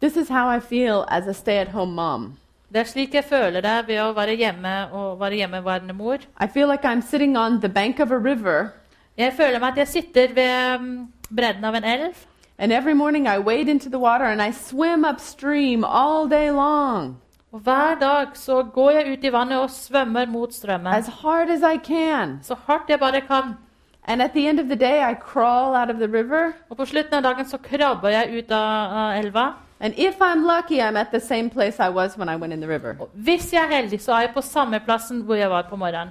This 0.00 0.16
is 0.16 0.28
how 0.28 0.56
I 0.56 0.60
feel 0.60 1.04
as 1.08 1.26
a 1.26 1.32
stay 1.32 1.56
at 1.56 1.68
home 1.68 1.94
mom. 1.94 2.36
Det 2.72 2.80
er 2.80 2.84
slik 2.84 3.14
jeg 3.14 3.24
føler 3.24 3.60
det 3.64 3.76
ved 3.88 4.00
å 4.02 4.12
være 4.12 4.34
hjemme 4.36 4.72
og 4.92 5.20
være 5.20 5.34
hjemmeværende 5.40 5.94
mor. 5.96 6.18
I 6.40 6.46
feel 6.46 6.68
like 6.68 6.84
I'm 6.84 7.00
sitting 7.02 7.36
on 7.38 7.60
the 7.60 7.68
bank 7.68 8.00
of 8.00 8.10
a 8.12 8.18
river, 8.18 8.68
Jeg 9.18 9.32
føler 9.36 9.58
meg 9.58 9.68
at 9.72 9.78
jeg 9.78 9.88
sitter 9.88 10.28
ved 10.34 10.78
mm, 10.80 11.08
bredden 11.36 11.64
av 11.64 11.74
en 11.74 11.84
elv. 11.84 12.14
and 12.58 12.72
every 12.72 12.92
morning 12.94 13.26
I 13.28 13.38
wade 13.38 13.68
into 13.68 13.88
the 13.88 13.98
water 13.98 14.24
and 14.24 14.42
I 14.42 14.50
swim 14.52 15.04
upstream 15.04 15.84
all 15.84 16.28
day 16.28 16.50
long 16.50 17.16
Og 17.52 17.60
hver 17.60 17.94
dag 18.00 18.26
så 18.34 18.62
går 18.62 18.90
jeg 18.90 19.12
ut 19.12 19.24
i 19.24 19.32
vannet 19.32 19.58
og 19.58 19.70
svømmer 19.70 20.26
mot 20.28 20.52
strømmen. 20.54 20.86
as 20.94 21.06
hard 21.22 21.48
as 21.50 21.62
I 21.62 21.78
can. 21.78 22.38
Så 22.42 22.54
hardt 22.66 22.90
jeg 22.90 22.98
bare 23.00 23.20
kan. 23.20 23.56
And 24.04 24.22
at 24.22 24.32
the 24.34 24.48
end 24.48 24.60
of 24.60 24.66
the 24.66 24.76
day, 24.76 25.00
I 25.10 25.14
crawl 25.14 25.74
out 25.74 25.90
of 25.90 25.96
the 25.96 26.06
river, 26.18 26.52
Og 26.70 26.76
på 26.76 26.84
slutten 26.84 27.14
av 27.14 27.22
dagen 27.22 27.44
så 27.48 27.56
krabber 27.58 28.08
jeg 28.08 28.38
ut 28.44 28.50
av 28.52 28.92
av 28.98 29.16
elva. 29.24 29.52
And 29.80 29.94
if 29.96 30.16
I'm 30.20 30.44
lucky, 30.46 30.80
I'm 30.80 30.96
at 30.96 31.10
the 31.12 31.20
same 31.20 31.50
place 31.50 31.78
I 31.80 31.88
was 31.88 32.16
when 32.18 32.28
I 32.28 32.36
went 32.36 32.52
in 32.52 32.60
the 32.60 32.68
river. 32.68 32.96
Og 33.00 33.08
hvis 33.14 33.52
jeg 33.52 33.62
er 33.64 33.76
heldig, 33.76 34.00
så 34.00 34.12
er 34.12 34.20
jeg 34.20 34.30
på 34.34 34.40
samme 34.40 34.80
plassen 34.80 35.20
hvor 35.22 35.34
jeg 35.34 35.50
var 35.50 35.62
på 35.70 35.76
morgenen. 35.76 36.10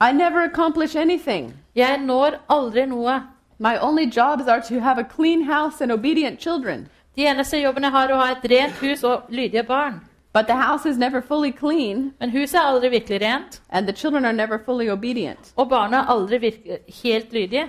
I 0.00 0.12
never 0.12 0.42
accomplish 0.44 0.96
anything. 0.96 1.54
Jeg 1.76 1.98
når 1.98 2.30
aldri 2.50 2.86
noe. 2.86 3.22
My 3.58 3.76
only 3.80 4.06
jobs 4.16 4.48
are 4.48 4.60
to 4.60 4.80
have 4.80 4.98
a 4.98 5.04
clean 5.16 5.42
house 5.44 5.80
and 5.80 5.92
obedient 5.92 6.40
children. 6.40 6.88
De 7.16 7.26
eneste 7.26 7.56
jobbene 7.62 7.86
jeg 7.86 7.92
har, 7.92 8.08
er 8.08 8.14
å 8.14 8.16
ha 8.24 8.32
et 8.32 8.50
rent 8.50 8.72
hus 8.80 9.04
og 9.04 9.22
lydige 9.28 9.62
barn. 9.62 10.00
But 10.34 10.46
the 10.46 10.56
house 10.56 10.86
is 10.86 10.98
never 10.98 11.20
fully 11.20 11.52
clean, 11.52 12.14
Men 12.20 12.30
huset 12.30 12.54
er 12.54 12.64
aldri 12.64 12.88
virkelig 12.88 13.20
rent, 13.20 13.60
and 13.70 13.86
the 13.86 13.92
children 13.96 14.24
are 14.24 14.32
never 14.32 14.58
fully 14.58 14.88
obedient. 14.90 15.52
og 15.56 15.68
barna 15.68 15.96
er 15.96 16.06
aldri 16.08 16.38
virke, 16.38 16.78
helt 17.02 17.32
lydige. 17.32 17.68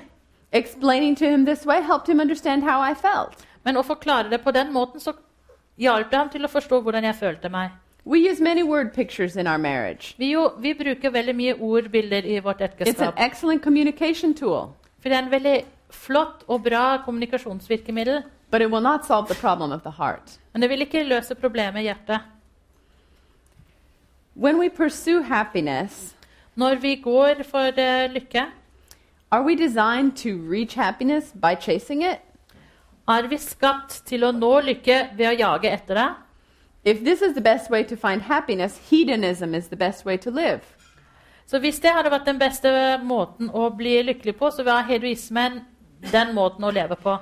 Explaining 0.51 1.15
to 1.17 1.25
him 1.25 1.45
this 1.45 1.65
way 1.65 1.82
helped 1.82 2.08
him 2.08 2.19
understand 2.19 2.63
how 2.63 2.91
I 2.91 2.93
felt. 2.93 3.45
Men 3.65 3.77
å 3.77 3.82
forklare 3.82 4.29
det 4.29 4.41
på 4.43 4.51
den 4.51 4.73
måten, 4.73 4.99
så 4.99 5.13
hjalp 5.77 6.09
det 6.12 6.17
ham 6.19 6.29
til 6.29 6.45
å 6.45 6.47
forstå 6.51 6.81
hvordan 6.81 7.03
jeg 7.03 7.15
følte 7.15 7.49
meg. 7.49 7.69
We 8.05 8.19
use 8.29 8.41
many 8.43 8.63
word 8.63 8.93
pictures 8.93 9.36
in 9.38 9.47
our 9.47 9.57
marriage. 9.57 10.15
Vi, 10.17 10.31
jo, 10.33 10.49
vi 10.59 10.73
bruker 10.73 11.09
veldig 11.09 11.36
mye 11.36 11.53
ordbilder 11.55 12.25
i 12.25 12.39
vårt 12.43 12.59
It's 12.62 12.73
an 12.73 12.88
ekteskap. 12.88 13.13
excellent 13.17 13.62
communication 13.63 14.33
tool, 14.33 14.73
For 15.01 15.09
det 15.09 15.17
er 15.17 15.23
en 15.23 15.31
veldig 15.31 15.65
flott 15.89 16.43
og 16.47 16.63
bra 16.63 16.97
kommunikasjonsvirkemiddel. 17.05 18.23
but 18.51 18.62
it 18.62 18.69
will 18.69 18.81
not 18.81 19.05
solve 19.05 19.27
the 19.27 19.36
problem 19.36 19.71
of 19.71 19.81
the 19.83 19.89
heart. 19.91 20.38
Men 20.53 20.62
det 20.62 20.69
vil 20.69 20.81
ikke 20.81 21.03
løse 21.03 21.36
problemet 21.36 21.79
i 21.79 21.83
hjertet. 21.88 22.19
When 24.36 24.57
we 24.59 24.69
pursue 24.69 25.23
happiness, 25.23 26.15
Når 26.55 26.75
vi 26.81 26.95
går 26.95 27.43
for 27.43 27.71
eh, 27.77 28.07
lykke, 28.13 28.45
are 29.31 29.43
we 29.43 29.55
designed 29.55 30.12
to 30.17 30.29
reach 30.51 30.75
happiness 30.75 31.31
by 31.41 31.55
chasing 31.55 32.03
it? 32.03 32.19
Er 33.08 33.28
vi 33.28 33.38
skapt 33.38 34.02
til 34.08 34.24
å 34.24 34.32
nå 34.32 34.52
lykke 34.63 35.00
ved 35.18 35.28
å 35.28 35.38
jage 35.38 35.72
etter 35.72 36.00
det. 36.00 36.10
If 36.86 37.04
this 37.04 37.22
is 37.22 37.34
the 37.34 37.42
best 37.42 37.70
way 37.72 37.84
to 37.84 37.96
find 37.96 38.22
happiness, 38.22 38.78
hedonism 38.89 39.56
is 39.56 39.68
the 39.68 39.76
best 39.76 40.06
way 40.06 40.18
to 40.18 40.32
live. 40.32 40.62
Så 41.46 41.60
hvis 41.60 41.80
det 41.80 41.92
hadde 41.92 42.12
vært 42.12 42.26
den 42.26 42.39
beste 42.39 42.70
måten 43.04 43.50
å 43.54 43.70
bli 43.76 44.02
lykkelig 44.04 44.36
på, 44.39 44.50
så 44.52 44.63
var 44.63 44.88
hedoismen 44.88 45.62
den 46.12 46.34
måten 46.36 46.63
å 46.63 46.72
leve 46.72 46.96
på. 46.96 47.18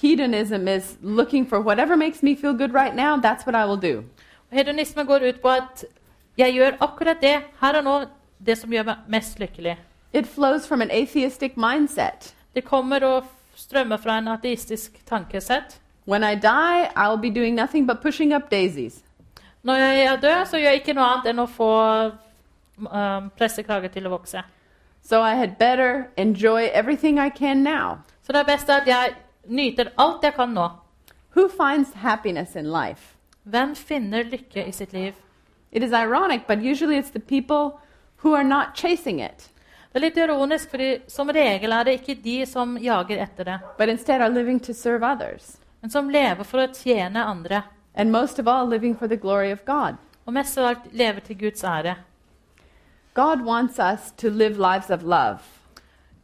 Hedonism 0.00 0.68
is 0.68 0.96
looking 1.02 1.46
for 1.46 1.60
whatever 1.60 1.96
makes 1.96 2.22
me 2.22 2.34
feel 2.34 2.54
good 2.54 2.74
right 2.74 2.94
now, 2.94 3.16
that's 3.16 3.46
what 3.46 3.54
I 3.54 3.64
will 3.66 3.80
do. 3.80 4.04
Hedonisme 4.50 5.04
går 5.04 5.28
ut 5.28 5.40
på 5.42 5.48
at 5.48 5.84
jeg 6.38 6.54
gjør 6.54 6.78
akkurat 6.80 7.20
det 7.22 7.40
her 7.60 7.78
og 7.78 7.84
nå, 7.84 7.94
det 8.38 8.58
som 8.58 8.72
gjør 8.72 8.86
meg 8.90 9.08
mest 9.08 9.38
lykkelig. 9.38 9.76
It 10.12 10.26
flows 10.26 10.66
from 10.66 10.82
an 10.82 10.90
atheistic 10.90 11.56
mindset. 11.56 12.34
Det 12.54 12.64
kommer 12.64 13.04
og 13.04 13.24
strømmer 13.56 13.96
fra 13.96 14.18
en 14.18 14.28
ateistisk 14.28 15.00
tankesett. 15.06 15.78
When 16.06 16.24
I 16.24 16.34
die, 16.34 16.90
I'll 16.96 17.20
be 17.20 17.30
doing 17.30 17.54
nothing 17.54 17.86
but 17.86 18.02
pushing 18.02 18.34
up 18.34 18.50
daisies. 18.50 19.02
Når 19.62 19.74
jeg 19.74 20.04
er 20.04 20.16
død, 20.16 20.44
så 20.46 20.58
gjør 20.58 20.68
jeg 20.68 20.80
ikke 20.80 20.94
noe 20.94 21.04
annet 21.08 21.30
enn 21.30 21.40
å 21.40 21.46
få 21.48 21.70
um, 22.84 23.30
pressekrage 23.38 23.88
til 23.94 24.06
å 24.06 24.12
vokse. 24.12 24.42
So 25.04 25.22
I 25.22 25.34
had 25.34 25.58
better 25.58 26.10
enjoy 26.16 26.68
everything 26.72 27.18
I 27.18 27.30
can 27.30 27.62
now. 27.62 27.98
Så 28.22 28.32
det 28.32 28.40
er 28.40 28.50
best 28.56 28.70
at 28.70 28.86
jeg 28.88 29.14
nyter 29.46 29.92
alt 29.98 30.24
jeg 30.24 30.34
kan 30.34 30.52
nå. 30.52 30.68
Who 31.34 31.48
finds 31.48 31.92
happiness 31.94 32.56
in 32.56 32.70
life? 32.72 33.16
Hvem 33.44 33.74
finner 33.74 34.24
lykke 34.24 34.66
i 34.68 34.72
sitt 34.72 34.92
liv? 34.92 35.14
It 35.72 35.82
is 35.82 35.92
ironic, 35.92 36.46
but 36.46 36.62
usually 36.62 36.96
it's 36.96 37.10
the 37.10 37.20
people 37.20 37.80
who 38.16 38.34
are 38.34 38.44
not 38.44 38.74
chasing 38.74 39.20
it, 39.20 39.48
Det 39.94 40.00
er 40.00 40.08
litt 40.08 40.16
ironisk, 40.18 40.72
fordi 40.72 40.88
som 41.06 41.28
regel 41.30 41.70
er 41.70 41.86
det 41.86 41.92
ikke 42.00 42.16
de 42.18 42.40
som 42.50 42.72
jager 42.82 43.20
etter 43.22 43.46
det, 43.46 43.58
but 43.78 43.88
instead 43.88 44.20
are 44.20 44.28
living 44.28 44.58
to 44.58 44.74
serve 44.74 45.06
others. 45.06 45.56
men 45.80 45.90
som 45.90 46.10
lever 46.10 46.44
for 46.44 46.58
å 46.64 46.72
tjene 46.74 47.22
andre. 47.22 47.62
And 47.94 48.10
most 48.10 48.38
of 48.38 48.48
all, 48.48 48.66
living 48.66 48.96
for 48.96 49.06
the 49.06 49.16
glory 49.16 49.52
of 49.52 49.64
God. 49.64 49.96
Og 50.26 50.32
mest 50.34 50.58
av 50.58 50.64
alt 50.64 50.92
lever 50.92 51.20
til 51.20 51.38
Guds 51.38 51.62
ære. 51.62 51.94
God 53.14 53.44
wants 53.46 53.78
us 53.78 54.10
to 54.16 54.30
live 54.30 54.58
lives 54.58 54.90
of 54.90 55.02
love 55.02 55.38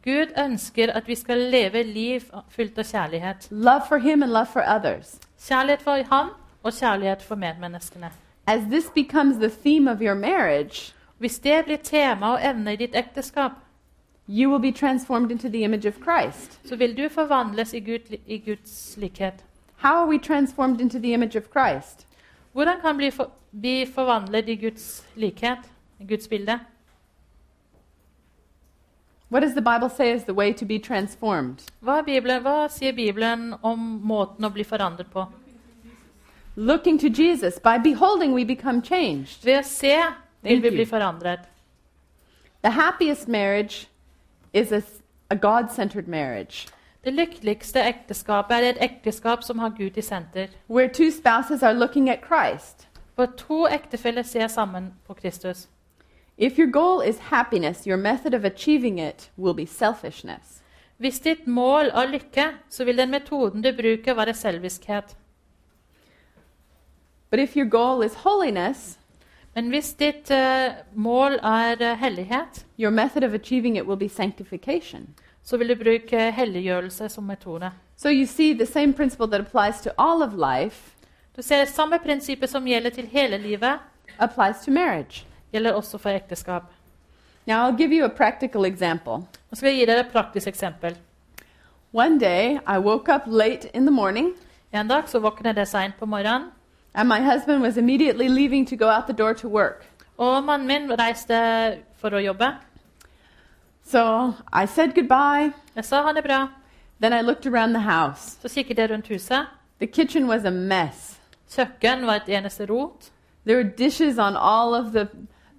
Gud 0.03 0.33
ønsker 0.37 0.91
at 0.91 1.07
vi 1.07 1.15
skal 1.15 1.37
leve 1.37 1.83
liv 1.83 2.21
fylt 2.49 2.77
av 2.77 2.83
kjærlighet. 2.83 3.47
love 3.51 3.87
for 3.87 3.97
Him 3.97 4.23
and 4.23 4.31
love 4.31 4.47
for 4.51 4.63
others. 4.67 5.19
Kjærlighet 5.39 5.81
for 5.81 6.03
ham 6.09 6.29
og 6.63 6.73
kjærlighet 6.73 7.21
for 7.21 7.35
medmenneskene. 7.35 8.11
As 8.47 8.61
this 8.61 8.89
becomes 8.89 9.37
the 9.37 9.49
theme 9.49 9.91
of 9.91 10.01
your 10.01 10.15
marriage, 10.15 10.93
Hvis 11.21 11.39
det 11.39 11.65
blir 11.65 11.77
tema 11.77 12.31
og 12.33 12.39
evne 12.41 12.73
i 12.73 12.75
ditt 12.75 12.95
ekteskap, 12.95 13.51
you 14.27 14.49
will 14.49 14.61
be 14.61 14.71
transformed 14.71 15.31
into 15.31 15.49
the 15.49 15.61
image 15.63 15.87
of 15.87 15.93
Christ. 15.93 16.59
så 16.65 16.75
vil 16.75 16.97
du 16.97 17.09
forvandles 17.09 17.73
i, 17.73 17.79
Gud, 17.79 18.17
i 18.27 18.37
Guds 18.37 18.97
likhet. 18.97 19.33
How 19.75 19.95
are 19.95 20.07
we 20.07 20.17
transformed 20.17 20.81
into 20.81 20.99
the 20.99 21.13
image 21.13 21.37
of 21.37 21.43
Christ? 21.51 22.07
Hvordan 22.53 22.81
kan 22.81 22.97
vi 22.97 23.11
for, 23.11 23.31
bli 23.51 23.85
forvandlet 23.85 24.49
i 24.49 24.55
Guds 24.55 25.07
likhet, 25.15 25.59
i 25.99 26.05
Guds 26.05 26.27
bilde? 26.27 26.59
What 29.31 29.43
does 29.43 29.53
the 29.53 29.61
Bible 29.61 29.89
say 29.89 30.15
is 30.15 30.23
the 30.23 30.33
way 30.33 30.53
to 30.53 30.65
be 30.65 30.79
transformed? 30.79 31.59
Hva, 31.81 32.01
Bibelen, 32.01 32.41
hva 32.41 32.67
sier 32.67 32.91
Bibelen 32.93 33.53
om 33.61 33.79
måten 34.03 34.45
å 34.45 34.49
bli 34.49 34.63
forandret 34.63 35.07
på? 35.13 35.25
Looking 36.55 36.99
to 36.99 37.07
Jesus. 37.07 37.59
By 37.59 37.77
beholding, 37.77 38.33
we 38.33 38.45
become 38.45 38.81
changed. 38.81 39.45
Ved 39.45 39.59
å 39.59 39.63
se 39.63 39.95
vil 40.41 40.63
vi 40.63 40.69
bli 40.69 40.85
forandret. 40.85 41.39
The 42.63 42.71
happiest 42.71 43.27
marriage 43.27 43.87
is 44.53 44.71
a, 44.71 44.81
a 45.29 45.35
God 45.35 45.69
centered 45.75 46.07
marriage. 46.07 46.67
Det 47.03 47.13
lykkeligste 47.13 47.81
ekteskapet 47.81 48.57
er 48.57 48.69
et 48.69 48.77
ekteskap 48.81 49.43
som 49.43 49.59
har 49.59 49.69
Gud 49.69 49.97
i 49.97 50.01
senter. 50.01 50.47
where 50.67 50.87
two 50.87 51.11
spouses 51.11 51.63
are 51.63 51.73
looking 51.73 52.09
at 52.09 52.19
Christ. 52.27 52.87
Hvor 53.15 53.25
to 53.25 53.67
ektefeller 53.67 54.23
ser 54.23 54.47
sammen 54.47 54.93
på 55.07 55.13
Kristus. 55.13 55.67
If 56.37 56.57
your 56.57 56.71
goal 56.71 57.09
is 57.09 57.17
happiness, 57.17 57.85
your 57.85 57.97
method 57.97 58.33
of 58.33 58.43
achieving 58.43 58.99
it 58.99 59.31
will 59.37 59.53
be 59.53 59.65
selfishness. 59.65 60.61
Hvis 60.97 61.19
ditt 61.19 61.47
mål 61.47 61.85
er 61.85 62.07
lykke, 62.07 62.45
så 62.69 62.85
vil 62.85 62.97
den 62.97 63.11
metoden 63.11 63.61
du 63.61 63.71
bruker, 63.71 64.13
være 64.13 64.33
selviskhet. 64.33 65.17
But 67.31 67.39
if 67.39 67.55
your 67.55 67.69
goal 67.69 68.05
is 68.05 68.13
holiness, 68.13 68.99
Men 69.55 69.69
hvis 69.69 69.93
ditt 69.99 70.31
uh, 70.31 70.77
mål 70.93 71.33
er 71.43 71.81
eh, 71.81 71.97
hellighet, 71.99 72.65
your 72.79 72.91
method 72.91 73.23
of 73.23 73.33
achieving 73.33 73.77
it 73.77 73.85
will 73.87 73.99
be 73.99 74.09
sanctification. 74.09 75.09
så 75.43 75.57
vil 75.57 75.69
du 75.69 75.75
bruke 75.75 76.31
helliggjørelse 76.31 77.09
som 77.09 77.23
metode. 77.23 77.71
So 77.97 78.09
you 78.09 78.25
see, 78.25 78.53
the 78.53 78.65
same 78.65 78.93
principle 78.93 79.27
that 79.27 79.41
applies 79.41 79.81
to 79.81 79.89
all 79.97 80.23
of 80.23 80.33
life 80.33 80.95
Du 81.35 81.41
ser 81.41 81.65
samme 81.65 81.99
prinsippet 81.99 82.49
som 82.49 82.65
gjelder 82.67 82.89
til 82.89 83.07
hele 83.07 83.37
livet, 83.37 83.79
applies 84.19 84.65
to 84.65 84.71
marriage. 84.71 85.25
gjelder 85.51 85.73
også 85.73 85.97
for 85.97 86.09
ekteskap. 86.09 86.63
Now, 87.47 87.65
I'll 87.65 87.77
give 87.77 87.91
you 87.91 88.05
a 88.05 88.09
practical 88.09 88.65
example. 88.65 89.23
Nå 89.49 89.55
skal 89.55 89.69
jeg 89.69 89.79
gi 89.79 89.85
dere 89.85 89.99
et 89.99 90.11
praktisk 90.11 90.47
eksempel. 90.47 90.97
One 91.93 92.19
day, 92.19 92.59
I 92.67 92.77
woke 92.79 93.09
up 93.15 93.21
late 93.27 93.69
in 93.73 93.85
the 93.85 93.91
morning, 93.91 94.33
En 94.73 94.87
dag 94.87 95.09
så 95.09 95.19
våknet 95.19 95.57
jeg 95.57 95.67
seint 95.67 95.97
på 95.99 96.07
morgenen, 96.07 96.45
and 96.93 97.07
my 97.09 97.21
husband 97.21 97.61
was 97.61 97.77
immediately 97.77 98.29
leaving 98.29 98.65
to 98.65 98.75
go 98.75 98.89
out 98.89 99.07
the 99.07 99.13
door 99.13 99.33
to 99.33 99.47
work. 99.47 99.85
og 100.17 100.43
mannen 100.43 100.67
min 100.67 100.99
reiste 100.99 101.81
for 101.97 102.09
å 102.09 102.19
jobbe. 102.21 102.51
So 103.83 104.33
I 104.53 104.65
said 104.65 104.93
goodbye. 104.95 105.53
Jeg 105.75 105.85
sa 105.85 106.03
ha 106.03 106.13
det 106.13 106.23
bra. 106.23 106.47
Then 106.99 107.13
I 107.13 107.21
looked 107.21 107.45
around 107.45 107.73
the 107.73 107.81
house. 107.81 108.37
Så 108.41 108.47
kikket 108.53 108.77
jeg 108.77 108.91
rundt 108.91 109.07
huset. 109.07 109.47
The 109.79 109.87
kitchen 109.87 110.27
was 110.27 110.45
a 110.45 110.51
mess. 110.51 111.19
Kjøkken 111.49 112.05
var 112.05 112.15
et 112.21 112.29
eneste 112.29 112.65
rot. 112.69 113.11
There 113.45 113.57
were 113.57 113.69
dishes 113.77 114.19
on 114.19 114.35
all 114.37 114.75
of 114.75 114.91
the, 114.93 115.07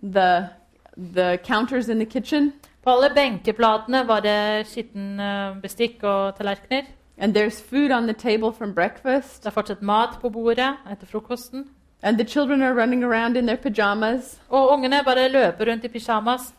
the, 0.02 0.48
the 0.96 1.38
counters 1.44 1.88
in 1.88 1.98
the 1.98 2.06
kitchen, 2.06 2.52
På 2.82 2.90
alle 2.90 3.12
benkeplatene 3.14 4.00
var 4.06 4.24
det 4.24 4.66
skitten 4.66 5.20
eh, 5.22 5.58
bestikk 5.62 6.00
og 6.02 6.34
tallerkener. 6.34 6.88
And 7.22 7.34
there's 7.34 7.60
food 7.60 7.90
on 7.90 8.06
the 8.06 8.12
table 8.14 8.50
from 8.52 8.74
breakfast, 8.74 9.42
Det 9.44 9.46
er 9.46 9.50
fortsatt 9.50 9.82
mat 9.82 10.18
på 10.20 10.28
bordet 10.28 10.74
etter 10.90 11.06
frokosten. 11.06 11.64
and 12.02 12.18
the 12.18 12.24
children 12.24 12.62
are 12.62 12.74
running 12.74 13.04
around 13.04 13.36
in 13.36 13.46
their 13.46 13.56
pajamas. 13.56 14.40
Og 14.50 14.70
ungene 14.72 15.04
bare 15.04 15.28
løper 15.28 15.70
rundt 15.70 15.84
i 15.84 15.88
pyjamas. 15.88 16.52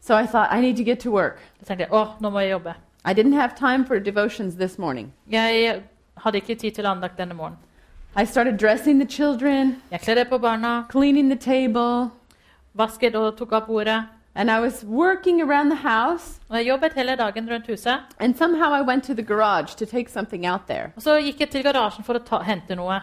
So 0.00 0.14
I 0.16 0.26
thought, 0.26 0.48
I 0.52 0.60
need 0.60 0.76
to 0.76 0.84
get 0.84 0.98
to 1.00 1.10
work. 1.10 1.38
Da 1.60 1.64
tenkte 1.66 1.84
jeg 1.84 1.90
å, 1.92 2.06
nå 2.20 2.30
må 2.30 2.40
jeg 2.40 2.50
jobbe. 2.50 2.74
I 3.04 3.14
didn't 3.14 3.32
have 3.34 3.54
time 3.56 3.84
for 3.86 3.98
devotions 4.00 4.54
this 4.56 4.78
morning. 4.78 5.12
Jeg 5.30 5.82
hadde 6.16 6.36
ikke 6.40 6.54
tid 6.54 6.70
til 6.74 6.86
andakt 6.86 7.16
denne 7.18 7.34
morgenen. 7.34 7.58
I 8.16 8.24
started 8.24 8.58
dressing 8.58 8.98
the 9.00 9.06
children, 9.08 9.76
Jeg 9.90 10.00
kledde 10.00 10.24
på 10.24 10.38
barna, 10.38 10.84
cleaning 10.90 11.30
the 11.30 11.36
table, 11.38 12.10
vasket 12.74 13.14
og 13.14 13.36
tok 13.36 13.52
av 13.52 13.66
bordet. 13.66 14.04
And 14.38 14.50
I 14.50 14.60
was 14.60 14.84
working 14.84 15.42
around 15.42 15.68
the 15.68 15.88
house. 15.88 16.40
Og 16.48 16.56
jeg 16.56 16.66
jobbet 16.66 16.92
hele 16.94 17.16
dagen 17.16 17.50
rundt 17.50 17.66
huset. 17.66 18.00
And 18.20 18.36
somehow 18.36 18.72
I 18.72 18.82
went 18.82 19.04
to 19.04 19.14
the 19.14 19.22
garage 19.22 19.76
to 19.76 19.86
take 19.86 20.08
something 20.08 20.46
out 20.46 20.60
there. 20.68 20.92
Og 20.96 21.02
så 21.02 21.18
gikk 21.20 21.40
jeg 21.40 21.50
til 21.50 21.62
garasjen 21.62 22.04
for 22.04 22.14
å 22.14 22.22
ta, 22.24 22.38
hente 22.46 22.76
noe. 22.76 23.00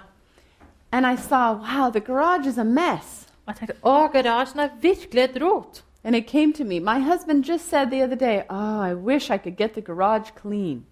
And 0.91 1.05
I 1.05 1.15
saw, 1.15 1.53
wow, 1.53 1.91
the 1.91 1.99
garage 1.99 2.47
is 2.47 2.57
a 2.57 2.63
mess. 2.63 3.27
Og 3.45 3.53
jeg 3.53 3.55
tenkte 3.59 3.75
å, 3.83 4.07
garasjen 4.13 4.59
er 4.63 4.69
virkelig 4.81 5.23
et 5.23 5.41
rot. 5.41 5.83
And 6.03 6.15
it 6.15 6.27
came 6.27 6.53
to 6.53 6.63
me. 6.63 6.79
My 6.79 6.99
husband 6.99 7.43
just 7.43 7.69
said 7.69 7.91
the 7.91 8.03
other 8.03 8.15
day, 8.15 8.43
oh, 8.49 8.79
I 8.79 8.93
wish 8.93 9.29
I 9.29 9.37
could 9.37 9.57
get 9.57 9.73
the 9.73 9.81
garage 9.81 10.31
clean. 10.41 10.85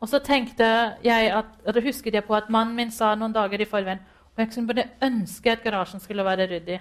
Og 0.00 0.08
så 0.08 0.18
tenkte 0.18 0.64
jeg 1.04 1.32
at, 1.32 1.46
eller 1.66 1.82
husket 1.82 2.14
jeg 2.14 2.24
på 2.24 2.34
at 2.34 2.50
mannen 2.50 2.76
min 2.76 2.90
sa 2.90 3.14
noen 3.14 3.32
dager 3.32 3.60
i 3.60 3.64
forveien 3.64 3.98
og 4.36 4.42
jeg 4.42 4.52
kunne 4.52 4.66
bare 4.66 4.84
ønske 5.02 5.50
at 5.50 5.62
garasjen 5.64 6.00
skulle 6.00 6.24
være 6.24 6.46
ryddig. 6.50 6.80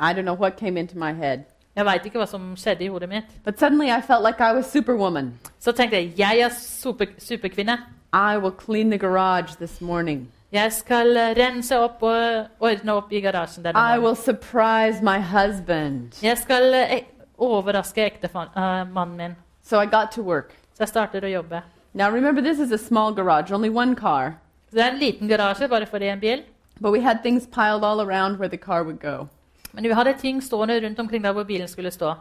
I 0.00 0.12
don't 0.12 0.22
know 0.22 0.34
what 0.34 0.56
came 0.56 0.80
into 0.80 0.98
my 0.98 1.12
head. 1.12 1.44
Jeg 1.78 1.86
veit 1.86 2.06
ikke 2.08 2.18
hva 2.18 2.26
som 2.26 2.46
skjedde 2.58 2.82
i 2.84 2.88
hodet 2.90 3.08
mitt. 3.08 3.28
But 3.44 3.60
suddenly 3.60 3.86
I 3.94 4.00
felt 4.02 4.24
like 4.26 4.40
I 4.42 4.52
was 4.56 4.66
Superwoman. 4.66 5.28
Så 5.62 5.70
tenkte 5.72 5.96
jeg 6.00 6.12
jeg 6.18 6.40
er 6.42 6.48
super, 6.50 7.06
superkvinne. 7.22 7.78
I 8.12 8.36
will 8.38 8.50
clean 8.64 8.90
the 8.90 8.98
garage 8.98 9.54
this 9.60 9.80
morning. 9.80 10.28
Jeg 10.52 10.72
skal 10.72 11.16
eh, 11.16 11.34
rense 11.36 11.76
opp 11.78 12.02
og 12.02 12.46
ordne 12.64 12.92
opp 12.96 13.12
i 13.12 13.20
garasjen 13.20 13.62
denne 13.64 13.78
I 13.78 13.98
morgenen. 13.98 14.04
will 14.04 14.16
surprise 14.16 15.02
my 15.04 15.18
husband. 15.20 16.18
Jeg 16.22 16.38
skal 16.38 16.74
eh, 16.74 17.02
overraske 17.38 18.02
ektemannen 18.06 19.16
min. 19.16 19.36
So 19.62 19.78
I 19.80 19.86
got 19.86 20.10
to 20.12 20.22
work. 20.22 20.54
Så 20.74 20.82
jeg 20.86 20.88
starter 20.88 21.20
å 21.24 21.30
jobbe. 21.30 21.62
Now 21.94 22.10
remember, 22.10 22.40
this 22.42 22.58
is 22.58 22.72
a 22.72 22.78
small 22.78 23.12
garage, 23.14 23.52
only 23.52 23.68
one 23.68 23.94
car. 23.94 24.34
Så 24.70 24.76
det 24.76 24.84
er 24.84 24.90
en 24.90 24.98
liten 24.98 25.28
garasje 25.28 25.68
bare 25.68 25.86
for 25.86 25.98
én 25.98 26.20
bil. 26.20 26.42
But 26.80 26.92
we 26.92 27.00
had 27.02 27.22
things 27.22 27.46
piled 27.46 27.84
all 27.84 28.00
around 28.00 28.38
where 28.38 28.48
the 28.48 28.56
car 28.58 28.82
would 28.84 29.00
go. 29.00 29.28
Men 29.72 29.84
vi 29.84 29.92
hadde 29.94 30.14
ting 30.18 30.40
stående 30.42 30.80
rundt 30.84 30.98
omkring 30.98 31.22
der 31.24 31.32
hvor 31.32 31.44
bilen 31.44 31.68
skulle 31.68 31.90
stå. 31.90 32.14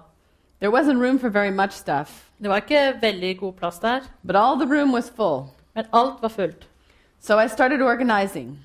There 0.61 0.71
wasn't 0.71 1.01
room 1.05 1.19
for 1.19 1.29
very 1.29 1.51
much 1.51 1.71
stuff, 1.71 2.23
Det 2.41 2.49
var 2.49 2.55
ikke 2.55 2.99
veldig 3.01 3.39
god 3.39 3.53
plass 3.53 3.79
der, 3.79 3.99
but 4.23 4.35
all 4.35 4.59
the 4.59 4.65
room 4.75 4.93
was 4.93 5.09
full. 5.15 5.43
men 5.75 5.85
alt 5.93 6.21
var 6.21 6.27
fullt. 6.29 6.67
So 7.19 7.39
I 7.39 7.47
started 7.47 7.81
organizing, 7.81 8.59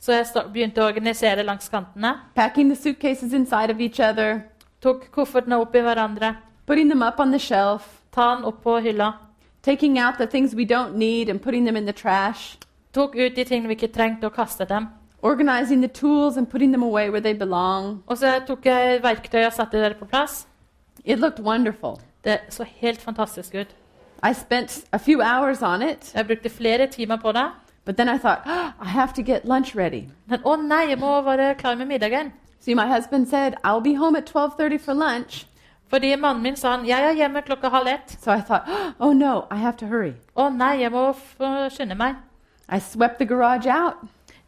Så 0.00 0.12
jeg 0.12 0.26
sta- 0.26 0.48
begynte 0.52 0.80
å 0.82 0.86
organisere 0.88 1.42
langs 1.42 1.68
kantene. 1.68 2.14
packing 2.34 2.68
the 2.68 2.76
suitcases 2.82 3.32
inside 3.32 3.70
of 3.70 3.80
each 3.80 4.00
other, 4.00 4.40
Tok 4.82 5.10
koffertene 5.12 5.56
opp 5.60 5.74
i 5.74 5.78
hverandre. 5.80 6.36
putting 6.66 6.88
them 6.90 7.02
up 7.02 7.18
on 7.20 7.30
the 7.30 7.38
shelf, 7.38 8.00
Ta 8.12 8.34
den 8.36 8.44
opp 8.44 8.62
på 8.62 8.80
hylla. 8.82 9.12
taking 9.62 9.98
out 9.98 10.14
the 10.18 10.26
things 10.26 10.54
we 10.54 10.64
don't 10.66 10.94
need 10.94 11.28
and 11.30 11.40
putting 11.42 11.64
them 11.64 11.76
in 11.76 11.86
the 11.86 11.92
trash, 11.92 12.58
Tok 12.92 13.16
ut 13.16 13.34
de 13.36 13.44
tingene 13.44 13.68
vi 13.68 13.74
ikke 13.74 13.92
trengte, 13.92 14.24
og 14.24 14.34
kastet 14.34 14.68
dem. 14.68 14.88
Organizing 15.24 15.80
the 15.80 15.88
tools 15.88 16.36
and 16.36 16.46
putting 16.50 16.70
them 16.72 16.82
away 16.82 17.08
where 17.10 17.20
they 17.20 17.32
belong. 17.34 18.02
Og 18.06 18.18
så 18.18 18.40
tok 18.46 18.66
jeg 18.66 19.00
verktøy 19.02 19.46
og 19.46 19.52
satte 19.52 19.80
det 19.84 19.96
på 19.96 20.04
plass. 20.04 20.46
It 21.04 21.18
looked 21.18 21.40
wonderful. 21.44 21.96
Det 22.24 22.38
så 22.48 22.64
helt 22.64 23.00
fantastisk 23.00 23.54
ut. 23.54 23.74
I 24.22 24.32
spent 24.34 24.84
a 24.92 24.98
few 24.98 25.20
hours 25.22 25.62
on 25.62 25.82
it, 25.82 26.12
Jeg 26.14 26.26
brukte 26.26 26.48
flere 26.50 26.86
timer 26.86 27.16
på 27.16 27.32
det. 27.32 27.50
but 27.84 27.96
then 27.96 28.08
I 28.08 28.18
thought, 28.18 28.40
oh, 28.46 28.72
I 28.80 28.88
have 28.88 29.12
to 29.14 29.22
get 29.22 29.44
lunch 29.44 29.76
ready. 29.76 30.02
Men 30.26 30.40
oh, 30.44 30.56
nei, 30.56 30.88
jeg 30.88 30.98
må 30.98 31.20
være 31.20 31.54
klar 31.54 31.74
med 31.74 31.86
middagen. 31.86 32.32
See, 32.60 32.74
my 32.74 32.86
husband 32.96 33.26
said, 33.28 33.52
I'll 33.64 33.82
be 33.82 33.94
home 33.94 34.16
at 34.16 34.24
12:30 34.36 34.78
for 34.84 34.92
lunch. 34.94 35.46
Fordi 35.88 36.16
mannen 36.16 36.42
min 36.42 36.56
sa 36.56 36.76
han, 36.76 36.86
jeg 36.86 37.02
er 37.04 37.12
hjemme 37.12 37.42
klokka 37.42 37.68
halv 37.68 37.86
ett. 37.86 38.16
So 38.20 38.32
I 38.32 38.40
thought, 38.40 38.62
oh 39.00 39.12
no, 39.12 39.44
I 39.50 39.56
have 39.56 39.76
to 39.76 39.86
hurry. 39.86 40.12
Å 40.36 40.48
nei, 40.48 40.80
jeg 40.80 40.92
må 40.92 41.12
skynde 41.70 41.94
meg. 41.94 42.14
I 42.68 42.78
swept 42.80 43.18
the 43.18 43.26
garage 43.26 43.66
out 43.66 43.94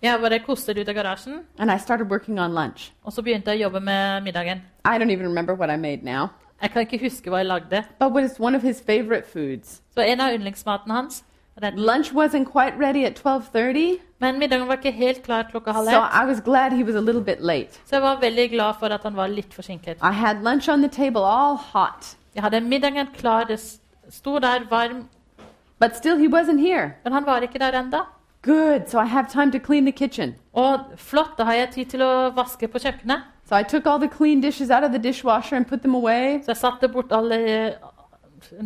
Jeg 0.02 0.20
bare 0.20 0.38
kostet 0.38 0.78
ut 0.78 0.88
av 0.88 0.94
garasjen, 0.94 1.40
and 1.58 1.70
I 1.70 1.78
started 1.78 2.10
working 2.10 2.38
on 2.40 2.52
lunch. 2.54 2.92
og 3.04 3.12
så 3.12 3.22
begynte 3.22 3.50
jeg 3.50 3.58
å 3.60 3.62
jobbe 3.70 3.80
med 3.80 4.22
middagen. 4.22 4.60
I 4.84 4.98
don't 4.98 5.10
even 5.10 5.26
remember 5.26 5.54
what 5.54 5.70
I 5.70 5.76
made 5.76 6.02
now, 6.04 6.28
Jeg 6.62 6.70
kan 6.70 6.82
ikke 6.86 6.98
huske 7.00 7.30
hva 7.30 7.36
jeg 7.38 7.46
lagde. 7.46 7.84
but 7.98 8.12
was 8.12 8.38
one 8.40 8.54
of 8.56 8.62
his 8.62 8.80
favorite 8.86 9.24
foods. 9.32 9.80
Så 9.96 10.00
en 10.02 10.20
av 10.20 10.32
yndlingsmatene 10.34 10.92
hans 10.94 11.24
den. 11.60 11.74
Lunch 11.76 12.12
wasn't 12.12 12.44
quite 12.44 12.74
ready 12.78 13.04
at 13.04 13.14
12:30, 13.24 13.98
Men 14.18 14.38
middagen 14.38 14.66
var 14.68 14.76
ikke 14.76 14.92
helt 14.92 15.22
klar 15.22 15.42
klokka 15.50 15.72
halv 15.72 15.88
so. 15.90 16.00
I 16.22 16.24
was 16.26 16.40
glad 16.40 16.72
he 16.72 16.82
was 16.84 16.94
a 16.94 17.00
little 17.00 17.22
bit 17.24 17.40
late. 17.40 17.68
Så 17.86 17.96
jeg 17.96 18.02
var 18.02 18.16
veldig 18.20 18.50
glad 18.50 18.74
for 18.78 18.86
at 18.86 19.02
han 19.02 19.16
var 19.16 19.26
litt 19.26 19.54
forsinket. 19.54 19.96
I 20.02 20.12
had 20.12 20.36
lunch 20.42 20.68
on 20.68 20.80
the 20.82 20.88
table 20.88 21.20
all 21.24 21.56
hot, 21.56 22.16
Jeg 22.34 22.42
hadde 22.42 22.60
middagen 22.60 23.06
klar, 23.18 23.44
det 23.44 23.60
sto 24.10 24.38
der 24.38 24.60
varm, 24.70 25.08
but 25.80 25.96
still 25.96 26.16
he 26.18 26.28
wasn't 26.28 26.60
here. 26.60 26.92
men 27.04 27.12
han 27.12 27.26
var 27.26 27.40
ikke 27.40 27.58
der 27.58 27.72
enda. 27.82 28.00
Good, 28.46 28.88
so 28.88 28.98
I 29.00 29.06
have 29.06 29.28
time 29.28 29.50
to 29.52 29.58
clean 29.58 29.84
the 29.84 29.92
kitchen. 29.92 30.34
Og 30.52 30.78
flott, 30.96 31.30
da 31.38 31.44
har 31.44 31.52
jeg 31.54 31.70
tid 31.74 31.84
til 31.96 32.02
å 32.06 32.30
vaske 32.36 32.68
på 32.70 32.78
kjøkkenet. 32.78 33.24
So 33.48 33.56
I 33.56 33.62
took 33.62 33.86
all 33.86 33.98
the 33.98 34.08
clean 34.08 34.40
dishes 34.40 34.70
out 34.70 34.84
of 34.84 34.92
the 34.92 34.98
dishwasher 35.02 35.56
and 35.56 35.66
put 35.66 35.80
them 35.82 35.94
away, 35.94 36.40
Så 36.42 36.52
jeg 36.54 36.56
satte 36.56 36.88
bort 36.88 37.12
alle 37.12 37.34
eh, 37.34 37.72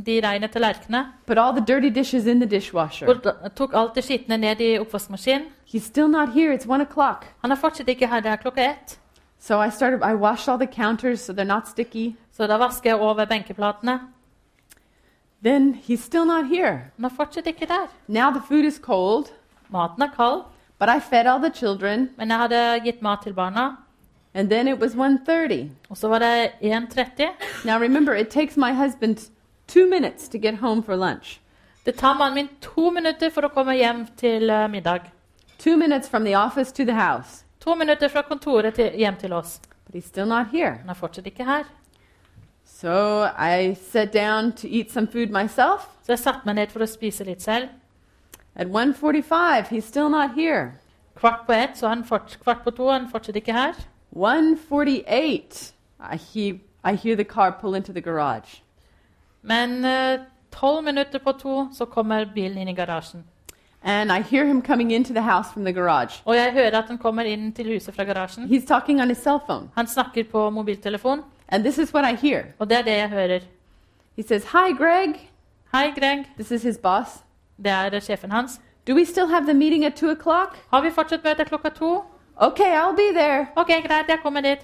de 0.07 0.21
rene 0.21 0.49
tallerkenene. 0.49 1.07
put 1.27 1.39
all 1.39 1.53
the 1.53 1.65
dirty 1.65 1.89
dishes 1.89 2.27
in 2.27 2.41
the 2.41 2.47
dishwasher. 2.51 3.07
Og 3.09 3.23
tok 3.57 3.75
alt 3.75 3.95
det 3.95 4.05
skitne 4.05 4.37
ned 4.37 4.61
i 4.61 4.79
oppvaskmaskinen. 4.79 5.47
He's 5.67 5.85
still 5.85 6.09
not 6.09 6.29
here. 6.35 6.53
It's 6.55 6.69
one 6.69 6.83
o'clock. 6.85 7.25
Han 7.43 7.53
er 7.53 7.57
fortsatt 7.57 7.89
ikke 7.89 8.07
her, 8.07 8.21
det 8.21 8.31
er 8.33 8.37
klokka 8.37 8.71
ett. 8.71 8.99
So 9.39 9.63
I 9.63 9.71
started, 9.71 10.03
I 10.03 10.15
washed 10.15 10.49
all 10.49 10.59
the 10.59 10.67
counters 10.83 11.21
so 11.21 11.33
they're 11.33 11.45
not 11.45 11.69
sticky. 11.69 12.17
Så 12.33 12.47
da 12.47 12.57
vasker 12.59 12.91
jeg 12.91 13.01
over 13.01 13.25
benkeplatene. 13.25 14.01
Then 15.43 15.75
he's 15.75 16.01
still 16.03 16.27
not 16.27 16.47
here. 16.49 16.93
Han 16.97 17.05
er 17.05 17.09
fortsatt 17.17 17.47
ikke 17.47 17.67
der. 17.67 17.89
Now 18.09 18.31
the 18.31 18.43
food 18.49 18.65
is 18.65 18.75
cold, 18.83 19.25
Maten 19.73 20.03
er 20.03 20.11
kald, 20.17 20.43
but 20.79 20.89
I 20.89 21.01
fed 21.01 21.27
all 21.27 21.41
the 21.41 21.51
children, 21.55 22.11
men 22.17 22.31
jeg 22.31 22.39
hadde 22.39 22.81
gitt 22.85 23.03
mat 23.03 23.23
til 23.23 23.35
barna. 23.35 23.77
and 24.35 24.49
then 24.49 24.69
it 24.69 24.79
was 24.79 24.95
1.30. 24.95 25.71
Og 25.89 25.97
så 25.97 26.09
var 26.09 26.19
det 26.19 26.53
1.30. 26.63 27.29
Now 27.65 27.79
remember, 27.79 28.15
it 28.15 28.29
takes 28.29 28.57
my 28.57 28.73
husband 28.73 29.31
two 29.67 29.87
minutes 29.87 30.29
to 30.29 30.39
get 30.39 30.55
home 30.55 30.83
for 30.83 30.97
lunch. 30.97 31.41
Det 31.85 31.97
tar 31.97 32.15
mannen 32.15 32.35
min 32.35 32.49
to 32.61 32.91
minutter 32.91 33.31
for 33.31 33.43
å 33.43 33.49
komme 33.49 33.75
hjem 33.75 34.07
til 34.17 34.51
eh, 34.51 34.69
middag. 34.69 35.11
Two 35.59 35.77
minutes 35.77 36.09
from 36.09 36.25
the 36.25 36.35
office 36.35 36.73
to 36.73 36.85
the 36.85 36.95
house. 36.95 37.45
To 37.61 37.75
minutter 37.75 38.09
fra 38.09 38.23
kontoret 38.23 38.75
til, 38.75 38.91
hjem 38.91 39.17
til 39.17 39.33
oss. 39.33 39.61
But 39.87 39.95
he's 39.95 40.07
still 40.07 40.27
not 40.27 40.47
here. 40.53 40.79
Han 40.81 40.91
er 40.91 40.95
fortsatt 40.95 41.27
ikke 41.27 41.45
her. 41.45 41.65
So 42.65 43.25
I 43.39 43.75
sat 43.75 44.13
down 44.13 44.53
to 44.53 44.69
eat 44.69 44.93
some 44.93 45.07
food 45.07 45.31
myself. 45.31 45.89
Så 46.03 46.13
jeg 46.13 46.19
satte 46.19 46.47
meg 46.47 46.55
ned 46.55 46.71
for 46.73 46.85
å 46.85 46.89
spise 46.89 47.25
litt 47.25 47.43
selv. 47.43 47.69
At 48.57 48.67
1:45, 48.67 49.69
he's 49.69 49.85
still 49.85 50.09
not 50.09 50.35
here. 50.35 50.73
Kvart 51.17 51.47
på 51.47 51.53
ett, 51.53 51.79
så 51.79 51.89
han 51.89 52.05
fort, 52.05 52.39
kvart 52.43 52.65
på 52.65 52.71
to, 52.71 52.89
han 52.89 53.09
fortsatt 53.11 53.37
ikke 53.37 53.53
her. 53.53 53.73
1:48, 54.17 55.73
I 56.13 56.17
he 56.17 56.61
I 56.85 56.95
hear 56.97 57.15
the 57.17 57.25
car 57.25 57.51
pull 57.61 57.75
into 57.75 57.93
the 57.93 58.01
garage. 58.01 58.63
Men 59.43 59.85
eh, 59.85 60.21
tolv 60.51 60.85
minutter 60.85 61.19
på 61.19 61.33
to 61.33 61.69
så 61.75 61.85
kommer 61.85 62.25
bilen 62.35 62.59
inn 62.59 62.69
i 62.69 62.75
garasjen. 62.75 63.25
And 63.83 64.13
I 64.13 64.21
hear 64.23 64.45
him 64.45 64.63
coming 64.63 64.93
into 64.93 65.13
the 65.13 65.23
house 65.23 65.53
from 65.53 65.65
the 65.65 65.73
garage. 65.73 66.23
Og 66.25 66.37
jeg 66.37 66.53
hører 66.53 66.79
at 66.79 66.85
han 66.89 66.99
kommer 66.99 67.23
inn 67.23 67.53
til 67.53 67.73
huset 67.75 67.95
fra 67.95 68.05
garasjen. 68.05 68.45
He's 68.45 68.67
talking 68.67 69.01
on 69.01 69.09
his 69.09 69.19
cell 69.19 69.39
phone. 69.47 69.69
Han 69.75 69.87
snakker 69.87 70.25
på 70.25 70.51
mobiltelefon, 70.51 71.23
And 71.49 71.65
this 71.65 71.79
is 71.79 71.95
what 71.95 72.13
I 72.13 72.15
hear. 72.27 72.43
og 72.59 72.71
det 72.71 72.79
er 72.79 72.83
det 72.83 72.93
jeg 72.97 73.09
hører. 73.09 73.41
He 74.17 74.23
says, 74.23 74.45
Hi, 74.45 74.77
Greg. 74.79 75.15
Hei, 75.73 75.91
Greg. 75.99 76.25
This 76.37 76.51
is 76.51 76.63
his 76.63 76.79
boss. 76.79 77.09
Det 77.65 77.71
er 77.73 78.01
sjefen 78.01 78.31
hans. 78.33 78.61
Do 78.87 78.95
we 78.95 79.05
still 79.05 79.27
have 79.27 79.45
the 79.47 79.55
meeting 79.55 79.85
at 79.85 79.95
2 79.97 80.11
o'clock? 80.11 80.57
Har 80.71 80.81
vi 80.83 80.91
fortsatt 80.91 81.25
møte 81.25 81.45
klokka 81.45 81.69
to? 81.69 82.05
Okay, 82.37 82.73
I'll 82.73 82.97
be 82.97 83.13
there. 83.21 83.47
Ok, 83.57 83.67
greit, 83.67 84.09
jeg 84.09 84.19
kommer 84.23 84.41
dit. 84.41 84.59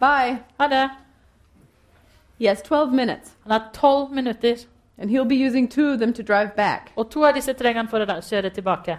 Bye. 0.00 0.38
Ha 0.60 0.68
det. 0.68 0.90
He 2.38 2.46
has 2.48 2.62
12 2.62 2.92
minutes, 2.92 3.32
Han 3.42 3.52
har 3.52 3.70
tolv 3.74 4.10
minutter, 4.10 4.56
and 4.98 5.10
he'll 5.10 5.28
be 5.28 5.36
using 5.46 5.68
two 5.70 5.92
of 5.92 5.98
them 5.98 6.12
to 6.12 6.22
drive 6.22 6.50
back. 6.56 6.92
og 6.96 7.10
to 7.10 7.24
av 7.24 7.34
disse 7.34 7.52
trenger 7.52 7.76
han 7.82 7.88
for 7.88 7.98
å 7.98 8.06
kjøre 8.20 8.50
tilbake. 8.50 8.98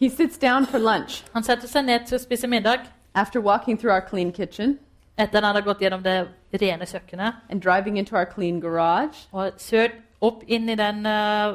He 0.00 0.08
sits 0.10 0.38
down 0.38 0.66
for 0.66 0.78
lunch 0.78 1.24
Han 1.32 1.42
setter 1.42 1.68
seg 1.68 1.84
ned 1.84 2.06
til 2.06 2.18
å 2.18 2.20
spise 2.22 2.46
middag 2.46 2.78
after 3.14 3.40
walking 3.40 3.78
through 3.78 3.94
our 3.94 4.00
clean 4.10 4.32
kitchen 4.32 4.78
etter 5.18 5.40
han 5.40 5.44
hadde 5.54 5.62
gått 5.64 5.78
gjennom 5.80 6.02
det 6.02 6.28
rene 6.60 6.84
kjøkkenet 6.84 7.34
and 7.48 7.62
driving 7.62 7.96
into 7.96 8.16
our 8.16 8.24
clean 8.26 8.60
garage. 8.60 9.28
og 9.32 9.52
kjørt 9.58 9.92
opp 10.20 10.42
inn 10.48 10.68
i 10.68 10.74
den 10.74 11.06
eh, 11.06 11.54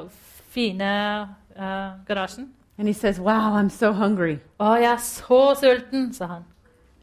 fine 0.49 0.81
uh, 0.81 1.25
garasjen. 2.07 2.47
And 2.77 2.87
he 2.87 2.93
says, 2.93 3.19
Wow, 3.19 3.53
I'm 3.55 3.69
so 3.69 3.91
hungry. 3.91 4.39
'Å, 4.59 4.73
jeg 4.75 4.91
er 4.93 4.97
så 4.97 5.55
sulten', 5.55 6.13
sa 6.13 6.25
han. 6.27 6.45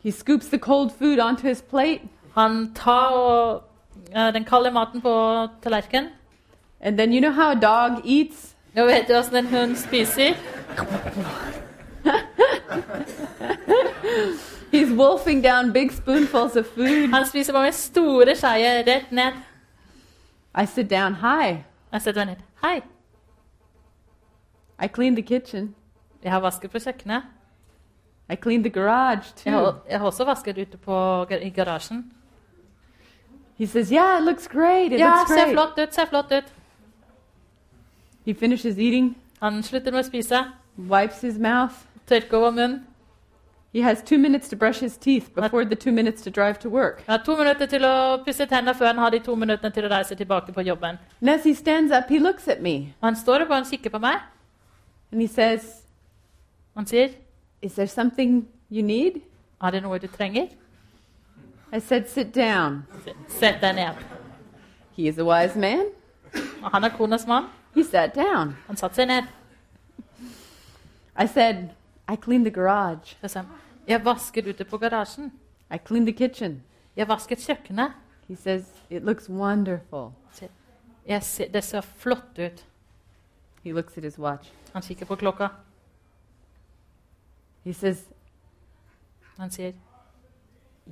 He 0.03 0.11
scoops 0.11 0.47
the 0.49 0.59
cold 0.59 0.93
food 0.99 1.19
onto 1.19 1.49
his 1.49 1.63
plate, 1.63 2.01
Han 2.35 2.73
tar 2.75 3.09
og, 3.11 3.63
eh, 4.15 4.33
den 4.33 4.45
kalde 4.45 4.71
maten 4.71 5.01
på 5.01 5.49
tallerkenen. 5.63 6.09
and 6.81 6.99
then 6.99 7.13
you 7.13 7.21
know 7.21 7.31
how 7.33 7.51
a 7.51 7.55
dog 7.55 8.01
eats? 8.05 8.55
Nå 8.75 8.85
vet 8.85 9.09
du 9.09 9.15
åssen 9.15 9.37
en 9.37 9.47
hund 9.47 9.77
spiser? 9.77 10.35
He's 14.71 14.91
wolfing 14.93 15.41
down 15.43 15.73
big 15.73 15.93
spoonfuls 15.93 16.57
of 16.57 16.67
food. 16.67 17.11
Han 17.11 17.27
spiser 17.27 17.53
bare 17.53 17.73
store 17.73 18.35
skeier 18.37 18.85
rett 18.87 19.13
ned. 19.13 19.33
I 20.55 20.65
sit 20.67 20.89
down. 20.91 21.15
Hi. 21.15 21.65
Jeg 21.93 22.03
setter 22.03 22.25
meg 22.25 22.37
ned. 22.37 22.43
'Hei, 22.63 22.81
I 24.83 24.89
cleaned 24.89 25.17
the 25.17 25.23
kitchen. 25.23 25.75
jeg 26.25 26.33
har 26.33 26.41
vasket 26.41 26.71
på 26.71 26.79
kjøkkenet.' 26.79 27.23
I 28.29 28.35
cleaned 28.37 28.65
the 28.65 28.71
garage 28.71 29.25
Jeg 29.45 29.53
har, 29.53 29.79
jeg 29.91 29.99
har 29.99 30.07
også 30.07 30.25
vasket 30.25 30.59
ute 30.59 30.77
på, 30.77 31.27
i 31.31 31.51
garasjen. 31.51 32.13
He 33.59 33.67
says, 33.67 33.91
Yeah, 33.93 34.19
it 34.19 34.25
looks 34.25 34.49
great. 34.49 34.93
It 34.93 34.99
Ja, 34.99 35.17
looks 35.19 35.31
ser 35.31 35.53
flott 35.53 35.79
ut, 35.79 35.95
ser 35.95 36.05
flott 36.07 36.33
ut. 36.33 36.53
He 38.25 38.35
finishes 38.35 38.77
eating, 38.79 39.17
Han 39.43 39.63
slutter 39.63 39.93
med 39.93 40.01
å 40.05 40.07
spise, 40.09 40.45
wipes 40.77 41.21
his 41.21 41.39
mouth. 41.39 41.75
tørker 42.09 42.37
over 42.37 42.51
munnen. 42.51 42.87
He 43.73 43.83
has 43.83 44.03
two 44.03 44.19
minutes 44.19 44.49
to 44.49 44.57
brush 44.57 44.81
his 44.81 44.97
teeth 44.97 45.31
before 45.35 45.65
the 45.65 45.75
two 45.77 45.93
minutes 45.93 46.23
to 46.23 46.31
drive 46.31 46.59
to 46.61 46.69
work. 46.69 47.03
Han 47.07 47.19
har 47.19 47.25
to 47.25 47.37
minutter 47.37 47.67
til 47.67 47.85
å 47.85 48.25
pusse 48.25 48.47
tennene 48.47 48.75
før 48.75 48.87
han 48.87 48.99
har 48.99 49.11
de 49.11 49.19
to 49.19 49.35
minuttene 49.37 49.71
til 49.71 49.85
å 49.85 49.89
reise 49.91 50.15
tilbake 50.17 50.53
på 50.53 50.61
jobben. 50.65 50.99
And 51.21 51.31
as 51.31 51.45
he 51.45 51.55
stands 51.55 51.93
up, 51.93 52.09
he 52.09 52.19
looks 52.19 52.49
at 52.49 52.63
me 52.63 52.95
han 53.03 53.17
står 53.17 53.41
opp 53.45 53.51
og 53.51 53.55
han 53.57 53.65
kikker 53.65 53.91
på 53.91 53.99
meg. 54.01 54.21
And 55.13 55.21
he 55.21 55.27
says, 55.27 55.83
Han 56.75 56.87
sier, 56.87 57.11
Is 57.63 57.75
there 57.75 57.87
something 57.87 58.49
you 58.71 58.83
need? 58.83 59.23
'Er 59.61 59.71
det 59.71 59.83
noe 59.83 59.99
du 59.99 60.07
trenger?' 60.07 60.49
I 61.73 61.81
said, 61.81 62.09
Sit 62.09 62.35
down. 62.35 62.87
Sett 63.29 63.61
deg 63.61 63.75
ned. 63.75 63.95
He 64.93 65.09
is 65.09 65.19
a 65.19 65.25
wise 65.25 65.59
man. 65.59 65.87
Og 66.63 66.71
han 66.71 66.85
er 66.85 66.89
konas 66.89 67.27
mann. 67.27 67.45
He 67.75 67.85
sat 67.85 68.15
down. 68.15 68.57
Han 68.67 68.77
satte 68.77 68.97
seg 68.97 69.07
ned. 69.07 69.23
I 71.19 71.27
said, 71.27 71.71
I 72.09 72.17
cleaned 72.17 72.45
the 72.45 72.51
garage. 72.51 73.17
Så 73.21 73.29
sa 73.29 73.45
'Jeg 73.89 74.05
vasket 74.05 74.47
ute 74.47 74.65
på 74.65 74.79
garasjen. 74.79 75.33
I 75.75 75.79
cleaned 75.87 76.07
the 76.07 76.29
kitchen. 76.29 76.63
Jeg 76.97 77.09
vasket 77.09 77.39
kjøkkenet.' 77.39 77.93
He 78.29 78.37
says, 78.37 78.65
It 78.91 79.05
looks 79.05 79.31
wonderful. 79.31 80.13
Jeg 81.07 81.23
ser, 81.23 81.49
'Det 81.49 81.65
ser 81.65 81.81
flott 81.81 82.39
ut.' 82.39 82.67
He 83.67 83.73
looks 83.73 83.99
at 83.99 84.05
his 84.05 84.17
watch. 84.19 84.47
Han 84.73 84.83
kikker 84.83 85.07
på 85.07 85.17
klokka. 85.17 85.49
He 87.65 87.73
says, 87.73 88.05
Han 89.39 89.51
sier, 89.51 89.73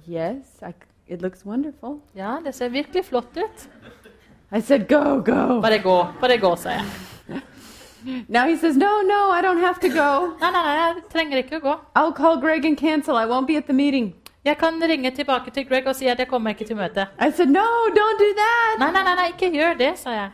Yes, 0.08 0.60
I, 0.62 0.72
it 1.06 1.22
looks 1.22 1.46
wonderful. 1.46 2.00
'Ja, 2.14 2.40
det 2.44 2.54
ser 2.54 2.68
virkelig 2.68 3.04
flott 3.04 3.36
ut.' 3.36 3.68
I 4.52 4.60
said, 4.60 4.88
Go, 4.88 5.22
go. 5.22 5.60
Bare 5.60 5.78
gå, 5.78 6.06
bare 6.20 6.38
gå, 6.38 6.56
sa 6.56 6.70
jeg. 6.70 6.84
Now 8.28 8.48
he 8.48 8.56
says, 8.56 8.76
No, 8.76 9.02
no, 9.02 9.30
I 9.30 9.40
don't 9.42 9.60
have 9.60 9.78
to 9.80 9.88
go. 9.88 10.36
Nei, 10.40 10.50
nei, 10.50 10.62
nei, 10.62 10.74
jeg 10.74 11.02
trenger 11.12 11.38
ikke 11.38 11.56
å 11.56 11.60
gå. 11.60 11.78
I'll 11.94 12.12
call 12.12 12.40
Greg 12.40 12.64
and 12.66 12.76
cancel. 12.76 13.16
I 13.16 13.26
won't 13.26 13.46
be 13.46 13.56
at 13.56 13.66
the 13.66 13.72
meeting. 13.72 14.14
Jeg 14.44 14.58
kan 14.58 14.82
ringe 14.82 15.10
tilbake 15.10 15.50
til 15.50 15.68
Greg 15.68 15.86
og 15.86 15.94
si 15.94 16.06
at 16.06 16.18
jeg 16.18 16.28
kommer 16.28 16.50
ikke 16.50 16.66
til 16.66 16.76
møtet. 16.76 17.06
I 17.20 17.30
said, 17.30 17.48
No, 17.48 17.68
don't 17.94 18.18
do 18.18 18.32
that. 18.42 18.78
Nei, 18.80 18.90
nei, 18.90 19.02
nei, 19.04 19.14
nei 19.14 19.28
ikke 19.30 19.54
gjør 19.54 19.78
det, 19.78 19.98
sa 19.98 20.10
jeg. 20.10 20.30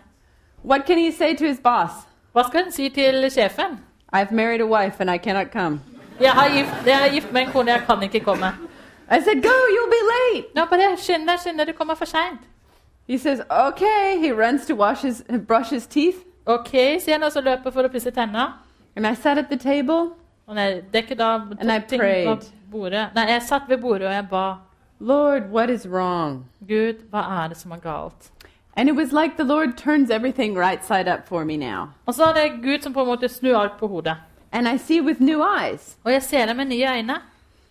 What 0.64 0.86
can 0.86 0.98
he 0.98 1.12
say 1.12 1.36
to 1.36 1.44
his 1.44 1.60
boss? 1.60 2.06
Hva 2.32 2.44
skal 2.48 2.62
hun 2.64 2.72
si 2.72 2.88
til 2.88 3.24
sjefen? 3.30 3.78
I've 4.12 4.32
married 4.32 4.60
a 4.60 4.66
wife 4.66 5.00
and 5.00 5.10
I 5.10 5.18
cannot 5.18 5.50
come. 5.52 5.80
Jeg 6.20 6.30
har 6.32 6.48
gift, 6.48 6.86
jeg 6.86 6.96
har 6.98 7.08
gift 7.08 7.32
med 7.32 7.42
en 7.42 7.52
kone, 7.52 7.70
jeg 7.72 7.82
kan 7.86 8.02
ikke 8.02 8.20
komme. 8.20 8.46
I 9.10 9.20
said, 9.20 9.42
Go, 9.42 9.48
you'll 9.74 9.90
be 9.90 10.02
late. 10.14 10.46
Nå, 10.54 10.64
bare 10.70 10.96
skynd 10.96 11.26
deg, 11.28 11.40
skynd 11.40 11.58
deg, 11.58 11.66
du 11.66 11.72
kommer 11.72 11.94
for 11.94 12.04
seint. 12.04 12.40
He 13.08 13.18
says, 13.18 13.40
Okay. 13.50 14.18
He 14.20 14.32
runs 14.32 14.66
to 14.66 14.74
wash 14.74 15.02
his, 15.02 15.22
brush 15.46 15.70
his 15.70 15.86
teeth. 15.86 16.18
Ok, 16.46 16.70
sier 17.00 17.12
han, 17.12 17.22
og 17.22 17.32
så 17.32 17.40
løper 17.40 17.70
for 17.70 17.82
å 17.86 17.90
pusse 17.90 18.10
tenna. 18.14 18.46
And 18.96 19.06
I 19.06 19.14
sat 19.14 19.38
at 19.38 19.50
the 19.50 19.56
table. 19.56 20.12
Og 20.46 20.54
nei, 20.54 20.80
dekket 20.92 21.20
av 21.20 21.52
And 21.58 21.70
I 21.70 21.78
ting 21.80 22.00
på 22.02 22.36
bordet. 22.70 23.08
Nei, 23.14 23.26
jeg 23.30 23.42
satt 23.46 23.68
ved 23.68 23.78
bordet 23.82 24.08
og 24.08 24.14
jeg 24.14 24.28
ba. 24.30 24.44
Lord, 25.00 25.50
what 25.50 25.70
is 25.70 25.86
wrong? 25.86 26.44
Gud, 26.68 27.06
hva 27.10 27.22
er 27.42 27.48
det 27.48 27.56
som 27.56 27.72
er 27.72 27.78
galt? 27.82 28.30
And 28.80 28.88
it 28.88 28.96
was 28.96 29.12
like 29.12 29.36
the 29.36 29.44
Lord 29.44 29.76
turns 29.76 30.10
everything 30.10 30.54
right 30.54 30.82
side 30.82 31.06
up 31.06 31.28
for 31.28 31.44
me 31.44 31.56
now. 31.56 31.88
Og 32.06 32.14
så 32.14 32.24
er 32.24 32.32
det 32.32 32.62
Gud 32.62 32.82
som 32.82 32.92
på 32.92 33.00
en 33.00 33.06
måte 33.06 33.28
snur 33.28 33.58
alt 33.58 33.76
på 33.78 33.86
hodet. 33.86 34.16
And 34.52 34.68
I 34.68 34.78
see 34.78 35.00
with 35.00 35.20
new 35.20 35.42
eyes. 35.42 35.96
Og 36.04 36.12
jeg 36.12 36.22
ser 36.22 36.46
det 36.46 36.56
med 36.56 36.64
nye 36.64 36.86
øyne. 36.96 37.16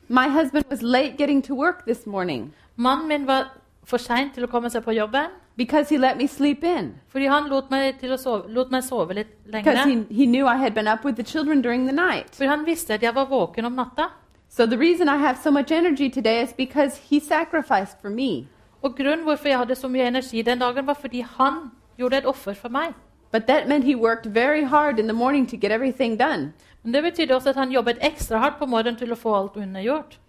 My 0.08 0.28
husband 0.28 0.66
was 0.70 0.82
late 0.82 1.18
getting 1.18 1.44
to 1.46 1.56
work 1.56 1.86
this 1.86 2.08
morning 2.08 2.54
Mannen 2.76 3.08
min 3.08 3.28
var 3.28 3.58
for 3.84 3.98
sein 3.98 4.30
til 4.36 4.44
å 4.44 4.48
komme 4.48 4.70
seg 4.70 4.84
på 4.84 4.92
jobben 4.92 5.34
because 5.58 5.90
he 5.90 5.98
let 5.98 6.18
me 6.18 6.28
sleep 6.28 6.64
in. 6.64 6.94
fordi 7.08 7.26
han 7.26 7.50
lot 7.50 7.72
meg, 7.72 8.00
til 8.00 8.14
å 8.14 8.18
sove, 8.18 8.44
lot 8.48 8.72
meg 8.72 8.84
sove 8.84 9.14
litt 9.14 9.28
Because 9.52 9.90
he, 9.90 10.06
he 10.14 10.26
knew 10.26 10.48
I 10.48 10.58
had 10.58 10.74
been 10.74 10.88
up 10.88 11.04
with 11.06 11.16
the 11.16 11.24
children 11.24 11.62
during 11.62 11.86
the 11.86 11.96
night. 11.96 12.36
Fordi 12.36 12.48
han 12.48 12.66
visste 12.66 12.94
at 12.94 13.04
jeg 13.04 13.16
var 13.16 13.26
våken 13.26 13.66
om 13.66 13.74
natta. 13.74 14.12
So 14.50 14.66
the 14.66 14.78
reason 14.78 15.10
I 15.10 15.18
have 15.18 15.38
so 15.44 15.52
much 15.52 15.72
energy 15.72 16.10
today 16.10 16.44
is 16.44 16.54
because 16.54 17.02
he 17.10 17.20
sacrificed 17.20 17.98
for 18.02 18.10
me. 18.10 18.48
Og 18.82 18.96
grunnen 18.96 19.24
hvorfor 19.24 19.48
jeg 19.48 19.58
hadde 19.58 19.76
så 19.76 19.88
mye 19.88 20.08
energi 20.08 20.42
den 20.42 20.60
dagen, 20.60 20.88
var 20.88 20.94
fordi 20.94 21.22
han 21.38 21.72
gjorde 21.98 22.18
et 22.18 22.26
offer 22.26 22.54
for 22.54 22.70
meg. 22.70 22.94
But 23.32 23.46
that 23.48 23.68
meant 23.68 23.86
he 23.86 23.96
worked 23.96 24.26
very 24.34 24.64
hard 24.64 25.00
in 25.00 25.08
the 25.08 25.14
morning 25.14 25.48
to 25.50 25.58
get 25.58 25.72
everything 25.72 26.20
done. 26.20 26.54
Men 26.84 26.94
det 26.94 27.04
betydde 27.04 27.36
også 27.36 27.50
at 27.50 27.56
han 27.56 27.72
jobbet 27.72 27.98
ekstra 28.02 28.38
hardt 28.38 28.60
på 28.60 28.66
morgenen 28.66 28.98
til 28.98 29.12
å 29.12 29.16
få 29.16 29.36
alt 29.36 29.58
unnagjort. 29.58 30.20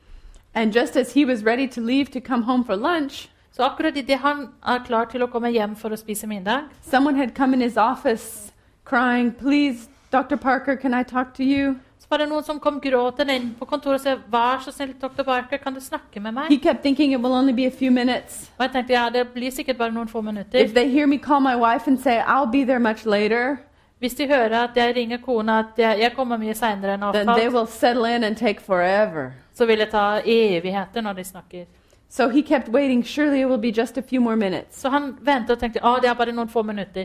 And 0.55 0.73
just 0.73 0.97
as 0.97 1.15
he 1.15 1.25
was 1.25 1.45
ready 1.45 1.67
to 1.69 1.81
leave 1.81 2.07
to 2.07 2.21
come 2.21 2.43
home 2.43 2.65
for 2.65 2.77
lunch, 2.77 3.31
Så 3.53 3.63
akkurat 3.63 3.97
idet 3.97 4.19
han 4.19 4.49
er 4.67 4.79
klar 4.87 5.05
til 5.11 5.23
å 5.23 5.27
komme 5.27 5.51
hjem 5.51 5.75
for 5.77 5.91
å 5.91 5.99
spise 5.99 6.27
middag, 6.27 6.71
someone 6.81 7.17
had 7.19 7.35
come 7.35 7.53
in 7.55 7.61
his 7.61 7.77
office 7.77 8.53
crying, 8.85 9.33
Please, 9.33 9.89
Dr. 10.11 10.37
Parker, 10.37 10.77
can 10.77 10.95
I 10.95 11.03
talk 11.03 11.35
to 11.35 11.45
you? 11.45 11.77
Var 12.11 12.19
det 12.19 12.29
noen 12.29 12.43
som 12.45 12.59
kom 12.61 12.81
gråtende 12.81 13.35
inn 13.37 13.51
på 13.59 13.67
kontoret 13.67 13.95
og 13.95 14.01
sa 14.01 14.17
'Vær 14.17 14.61
så 14.65 14.73
snill, 14.73 14.95
dr. 15.01 15.23
Barker, 15.23 15.57
kan 15.59 15.75
du 15.75 15.81
snakke 15.81 16.21
med 16.21 16.33
He 16.49 16.57
meg?' 16.57 16.63
kept 16.63 16.83
thinking 16.83 17.13
it 17.13 17.21
will 17.21 17.33
only 17.33 17.53
be 17.53 17.67
a 17.67 17.71
few 17.71 17.91
minutes. 17.91 18.51
Og 18.59 18.65
jeg 18.65 18.73
tenkte 18.73 18.93
ja, 18.93 19.09
det 19.11 19.29
blir 19.35 19.51
sikkert 19.51 19.79
bare 19.79 19.93
noen 19.93 20.09
få 20.09 20.19
If 20.19 20.25
minutter. 20.25 20.67
they 20.75 20.89
hear 20.89 21.07
me 21.07 21.19
call 21.19 21.41
my 21.41 21.55
wife 21.57 21.87
and 21.87 21.99
say, 21.99 22.19
I'll 22.19 22.51
be 22.51 22.65
there 22.65 22.81
much 22.81 23.07
later, 23.07 23.57
Hvis 24.01 24.15
de 24.15 24.27
hører 24.27 24.65
at 24.65 24.71
jeg 24.77 24.97
ringer 24.97 25.19
kona 25.19 25.59
at 25.59 25.67
jeg, 25.79 25.99
jeg 26.01 26.13
kommer 26.17 26.37
mye 26.39 26.55
seinere 26.55 26.95
enn 26.95 27.13
then 27.13 27.27
they 27.27 27.47
avtalt, 27.47 27.53
will 27.53 27.67
settle 27.67 28.07
in 28.17 28.25
and 28.25 28.37
take 28.37 28.61
forever. 28.61 29.33
så 29.55 29.67
vil 29.67 29.79
det 29.79 29.91
ta 29.91 30.21
evigheter 30.25 31.01
når 31.01 31.13
de 31.13 31.25
snakker. 31.25 31.65
So 32.09 32.29
he 32.29 32.43
kept 32.43 32.69
waiting. 32.69 33.05
Surely 33.05 33.41
it 33.41 33.47
will 33.49 33.59
be 33.61 33.71
just 33.71 33.99
a 33.99 34.03
few 34.03 34.21
more 34.21 34.37
minutes. 34.37 34.81
Så 34.81 34.89
han 34.89 35.17
ventet 35.21 35.51
og 35.51 35.59
tenkte 35.59 35.85
at 35.85 36.03
det 36.03 36.11
er 36.11 36.15
bare 36.15 36.33
noen 36.33 36.49
få 36.49 36.63
minutter. 36.63 37.05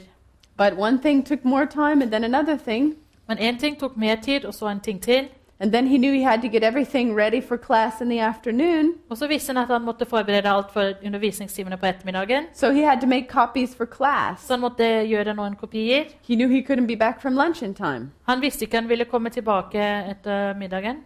But 0.58 0.78
one 0.78 0.98
thing 1.02 1.26
took 1.26 1.46
more 1.46 1.66
time, 1.66 2.02
and 2.02 2.12
then 2.12 2.24
another 2.24 2.58
thing. 2.58 2.96
Men 3.28 3.38
én 3.38 3.60
ting 3.60 3.80
tok 3.80 3.98
mer 3.98 4.16
tid, 4.16 4.46
og 4.46 4.54
så 4.54 4.68
en 4.68 4.80
ting 4.80 5.02
til. 5.02 5.28
And 5.60 5.72
then 5.72 5.88
he 5.88 5.98
knew 5.98 6.12
he 6.14 6.22
had 6.24 6.42
to 6.42 6.48
get 6.48 6.64
everything 6.64 7.16
ready 7.18 7.42
for 7.42 7.58
class 7.58 8.02
in 8.02 8.10
the 8.10 8.22
afternoon, 8.22 8.94
Og 9.10 9.18
så 9.18 9.28
visste 9.28 9.54
han 9.54 9.58
at 9.58 9.68
han 9.68 9.82
måtte 9.82 10.06
forberede 10.06 10.50
alt 10.50 10.72
for 10.74 10.92
undervisningstimene 11.06 11.78
på 11.78 11.86
ettermiddagen. 11.86 12.44
so 12.54 12.72
he 12.72 12.82
had 12.84 13.02
to 13.02 13.08
make 13.08 13.28
copies 13.30 13.76
for 13.76 13.86
class. 13.86 14.42
Så 14.48 14.54
han 14.54 14.60
måtte 14.60 14.84
gjøre 15.08 15.34
noen 15.34 15.56
kopier. 15.56 16.04
He 16.28 16.36
knew 16.36 16.50
he 16.50 16.62
couldn't 16.70 16.88
be 16.88 16.96
back 16.98 17.22
from 17.22 17.36
lunch 17.36 17.64
in 17.64 17.74
time. 17.74 18.12
Han 18.28 18.42
visste 18.42 18.66
ikke 18.66 18.78
han 18.78 18.90
ville 18.90 19.06
komme 19.06 19.30
tilbake 19.30 19.80
etter 20.10 20.54
middagen. 20.58 20.98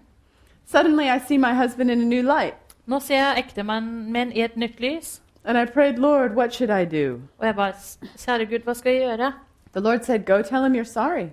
Suddenly, 0.65 1.05
I 1.15 1.19
see 1.27 1.37
my 1.37 1.53
husband 1.53 1.91
in 1.91 2.01
a 2.01 2.05
new 2.05 2.21
light, 2.23 2.55
Nå 2.85 2.99
ser 2.99 3.15
jeg 3.15 3.37
ektemannen 3.37 4.11
min 4.11 4.31
i 4.31 4.41
et 4.41 4.57
nytt 4.57 4.79
lys. 4.79 5.21
and 5.45 5.57
I 5.57 5.65
prayed, 5.65 5.97
Lord, 5.97 6.31
what 6.35 6.53
should 6.53 6.69
I 6.71 6.85
do? 6.85 7.21
Og 7.39 7.45
jeg 7.45 7.55
bare 7.55 7.73
Kjære 8.17 8.45
Gud, 8.49 8.59
hva 8.63 8.73
skal 8.73 8.91
jeg 8.93 9.01
gjøre? 9.01 9.33
The 9.73 9.81
Lord 9.81 9.99
said, 10.03 10.25
Go 10.25 10.41
tell 10.41 10.63
him 10.65 10.75
you're 10.75 10.83
sorry. 10.93 11.29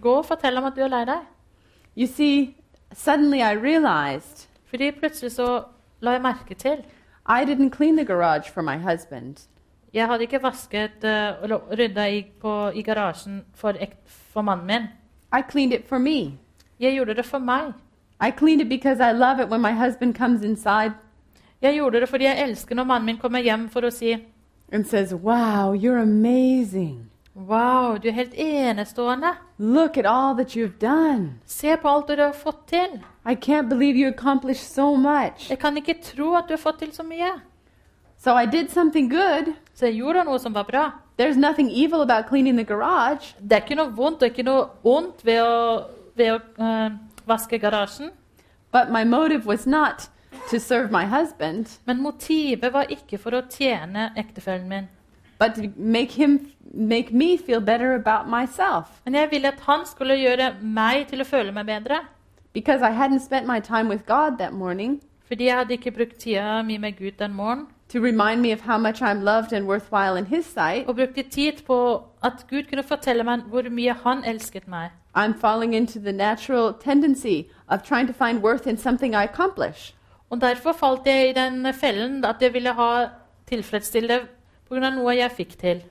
Gå 0.00 0.12
og 0.20 0.26
fortell 0.26 0.54
ham 0.54 0.64
at 0.64 0.76
du 0.76 0.82
er 0.84 0.88
lei 0.92 1.04
deg. 1.04 1.24
You 1.96 2.06
see, 2.06 2.56
suddenly 2.92 3.38
I 3.38 3.54
realized 3.54 4.48
Fordi 4.66 4.90
plutselig 4.90 5.32
så 5.32 5.64
la 6.00 6.10
jeg 6.10 6.22
merke 6.22 6.54
til 6.54 6.84
I 7.28 7.44
didn't 7.44 7.70
clean 7.70 7.96
the 7.96 8.04
garage 8.04 8.52
for 8.52 8.62
my 8.62 8.76
husband. 8.76 9.48
Jeg 9.94 10.06
hadde 10.06 10.22
ikke 10.22 10.42
vasket 10.42 11.04
uh, 11.04 11.42
eller 11.42 11.58
rydda 11.78 12.06
i, 12.06 12.26
på, 12.40 12.68
i 12.74 12.82
garasjen 12.82 13.44
for, 13.54 13.72
for 14.06 14.42
mannen 14.42 14.66
min. 14.66 14.82
I 15.32 15.42
cleaned 15.50 15.72
it 15.72 15.88
for 15.88 15.98
me. 15.98 16.38
Jeg 16.80 16.94
gjorde 16.94 17.14
det 17.14 17.24
for 17.24 17.38
meg. 17.38 17.72
I 18.20 18.30
cleaned 18.38 18.60
it 18.60 18.68
because 18.68 19.00
I 19.00 19.12
love 19.12 19.42
it 19.42 19.48
when 19.48 19.60
my 19.60 19.72
husband 19.72 20.14
comes 20.14 20.42
inside 20.42 20.92
Jeg 21.62 21.74
gjorde 21.74 22.00
det 22.00 22.08
fordi 22.08 22.24
jeg 22.24 22.48
elsker 22.48 22.74
når 22.74 22.84
mannen 22.84 23.06
min 23.06 23.18
kommer 23.18 23.38
hjem 23.38 23.68
for 23.68 23.80
å 23.80 23.90
si 23.90 24.16
and 24.72 24.86
says, 24.86 25.14
Wow, 25.14 25.72
you're 25.72 25.98
amazing. 25.98 27.10
Wow, 27.36 27.98
du 28.00 28.08
er 28.08 28.12
helt 28.16 28.34
enestående. 28.34 29.34
Look 29.58 29.98
at 29.98 30.06
all 30.08 30.34
that 30.36 30.56
you've 30.56 30.78
done. 30.80 31.34
Se 31.44 31.76
på 31.76 31.88
alt 31.88 32.08
du 32.08 32.22
har 32.22 32.32
fått 32.32 32.62
til. 32.68 33.02
I 33.28 33.34
can't 33.34 33.68
believe 33.68 33.98
you 33.98 34.08
accomplished 34.08 34.64
so 34.64 34.94
much. 34.96 35.50
Jeg 35.50 35.58
kan 35.58 35.76
ikke 35.76 35.98
tro 36.02 36.34
at 36.34 36.48
du 36.48 36.54
har 36.54 36.62
fått 36.62 36.78
til 36.78 36.92
så 36.92 37.02
mye. 37.02 37.34
So 38.18 38.38
I 38.38 38.46
did 38.46 38.68
something 38.68 39.10
good. 39.10 39.52
Så 39.74 39.86
jeg 39.86 40.00
gjorde 40.00 40.24
noe 40.24 40.38
som 40.38 40.54
var 40.54 40.64
bra. 40.64 40.90
There's 41.18 41.36
nothing 41.36 41.70
evil 41.70 42.00
about 42.00 42.28
cleaning 42.28 42.56
the 42.56 42.64
garage. 42.64 43.36
Det 43.38 43.52
er 43.52 43.64
ikke 43.64 43.76
noe 43.76 43.92
vondt 43.92 44.22
og 44.22 44.32
ikke 44.32 44.48
noe 44.48 44.66
ondt 44.84 45.20
ved 45.24 45.42
å, 45.44 45.84
ved 46.16 46.32
å 46.32 46.40
uh, 46.56 46.96
vaske 47.28 47.58
garasjen. 47.58 48.10
But 48.72 48.90
my 48.90 49.04
motive 49.04 49.44
was 49.44 49.66
not 49.66 50.08
to 50.50 50.58
serve 50.60 50.90
my 50.90 51.04
husband, 51.04 51.66
Men 51.84 52.02
motivet 52.02 52.72
var 52.72 52.86
ikke 52.88 53.18
for 53.18 53.36
å 53.36 53.44
tjene 53.50 54.12
ektefellen 54.16 54.68
min. 54.68 54.88
But 55.38 55.76
make 55.76 56.12
him 56.12 56.40
make 56.74 57.12
me 57.12 57.38
feel 57.38 57.60
better 57.60 57.94
about 57.94 58.28
myself. 58.28 58.84
Men 59.04 59.14
jeg 59.14 59.28
ville 59.30 59.48
at 59.48 59.60
han 59.60 59.80
skulle 59.86 60.14
gjøre 60.16 60.54
meg 60.62 61.06
til 61.08 61.20
å 61.20 61.24
føle 61.24 61.52
meg 61.52 61.66
bedre. 61.66 62.00
Because 62.52 62.82
I 62.82 62.90
hadn't 62.90 63.20
spent 63.20 63.46
my 63.46 63.60
time 63.60 63.88
with 63.88 64.06
God 64.06 64.38
that 64.38 64.52
morning 64.52 65.00
Fordi 65.28 65.44
jeg 65.44 65.56
hadde 65.56 65.72
ikke 65.72 65.90
brukt 65.90 66.16
tida 66.18 66.62
mi 66.62 66.76
med 66.78 66.92
Gud 66.98 67.10
den 67.18 67.34
morgenen. 67.34 67.66
to 67.88 67.98
remind 68.00 68.40
me 68.42 68.52
of 68.52 68.60
how 68.60 68.78
much 68.78 69.00
I'm 69.02 69.20
loved 69.22 69.52
and 69.52 69.66
worthwhile 69.66 70.16
in 70.18 70.26
His 70.26 70.44
sight, 70.46 70.86
Og 70.88 70.96
brukte 70.96 71.22
tid 71.22 71.52
på 71.66 72.02
at 72.22 72.32
Gud 72.50 72.62
kunne 72.68 72.82
fortelle 72.82 73.22
meg 73.24 73.40
hvor 73.40 73.62
mye 73.70 73.92
han 74.04 74.24
elsket 74.24 74.68
meg. 74.68 74.90
I'm 75.16 75.34
falling 75.40 75.74
into 75.74 75.98
the 75.98 76.12
natural 76.12 76.74
tendency 76.84 77.44
of 77.68 77.82
trying 77.82 78.06
to 78.06 78.12
find 78.12 78.42
worth 78.42 78.66
in 78.66 78.76
something 78.76 79.14
I 79.14 79.24
accomplish. 79.24 79.94
Og 80.30 80.40
derfor 80.40 80.72
falt 80.72 81.06
jeg 81.06 81.28
i 81.30 81.32
den 81.32 81.74
fellen 81.74 82.24
at 82.24 82.36
jeg 82.40 82.52
ville 82.54 82.72
ha 82.72 83.04
tilfredsstille 83.48 84.20
pga. 84.68 84.90
noe 84.90 85.16
jeg 85.16 85.30
fikk 85.30 85.58
til. 85.58 85.82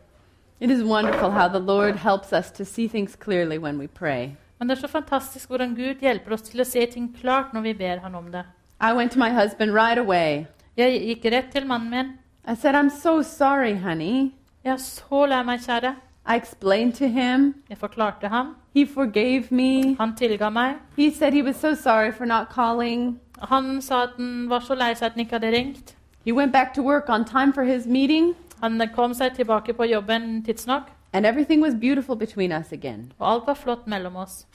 It 0.59 0.71
is 0.71 0.83
wonderful 0.83 1.31
how 1.31 1.47
the 1.47 1.59
Lord 1.59 1.95
helps 1.95 2.33
us 2.33 2.51
to 2.51 2.65
see 2.65 2.87
things 2.87 3.15
clearly 3.15 3.57
when 3.57 3.77
we 3.77 3.87
pray. 3.87 4.35
Men 4.59 4.69
det 4.69 4.77
er 4.77 4.81
så 4.81 4.87
fantastisk 4.87 5.49
hvordan 5.49 5.75
Gud 5.75 5.95
hjelper 6.01 6.33
oss 6.33 6.41
til 6.41 6.61
å 6.61 6.63
se 6.63 6.85
ting 6.85 7.15
klart 7.21 7.53
når 7.53 7.61
vi 7.61 7.73
ber 7.73 7.97
han 8.03 8.15
om 8.15 8.31
det. 8.31 8.45
I 8.81 8.93
went 8.93 9.11
to 9.11 9.19
my 9.19 9.29
husband 9.29 9.71
right 9.71 9.97
away. 9.97 10.45
Jeg 10.77 11.01
gikk 11.01 11.25
rett 11.31 11.51
til 11.51 11.67
mannen 11.67 11.89
min. 11.89 12.13
I 12.47 12.55
said, 12.55 12.75
I'm 12.75 12.89
so 12.89 13.21
sorry, 13.21 13.75
honey. 13.75 14.33
Jeg 14.63 14.73
er 14.73 14.77
så 14.77 15.25
lei 15.25 15.43
meg, 15.43 15.59
kjære. 15.59 15.95
I 16.27 16.35
explained 16.35 16.93
to 16.93 17.07
him. 17.07 17.55
Jeg 17.69 17.77
forklarte 17.77 18.27
ham. 18.27 18.55
He 18.73 18.85
forgave 18.85 19.43
me. 19.51 19.95
Han 19.95 20.15
tilga 20.15 20.49
meg. 20.49 20.75
He 20.97 21.11
said 21.13 21.33
he 21.33 21.43
was 21.43 21.55
so 21.55 21.75
sorry 21.75 22.11
for 22.11 22.25
not 22.25 22.47
calling. 22.49 23.19
Han 23.41 23.81
sa 23.81 24.03
at 24.03 24.09
han 24.17 24.49
var 24.49 24.59
så 24.59 24.75
lei 24.75 24.93
seg 24.93 25.05
at 25.05 25.11
han 25.11 25.19
ikke 25.19 25.39
hadde 25.39 25.51
ringt. 25.57 25.95
He 26.25 26.33
went 26.33 26.51
back 26.53 26.73
to 26.73 26.81
work 26.81 27.09
on 27.09 27.25
time 27.25 27.53
for 27.53 27.63
his 27.63 27.85
meeting, 27.87 28.35
Han 28.61 28.89
kom 28.95 29.13
seg 29.13 29.35
tilbake 29.35 29.73
på 29.73 29.85
jobben 29.85 30.43
tidsnok, 30.43 30.83
and 31.13 31.25
everything 31.25 31.61
was 31.61 31.75
beautiful 31.75 32.15
between 32.15 32.51
us 32.51 32.71
again. 32.71 33.13
og 33.19 33.31
alt 33.31 33.47
var 33.47 33.53
flott 33.53 33.87
mellom 33.87 34.15
oss. 34.15 34.45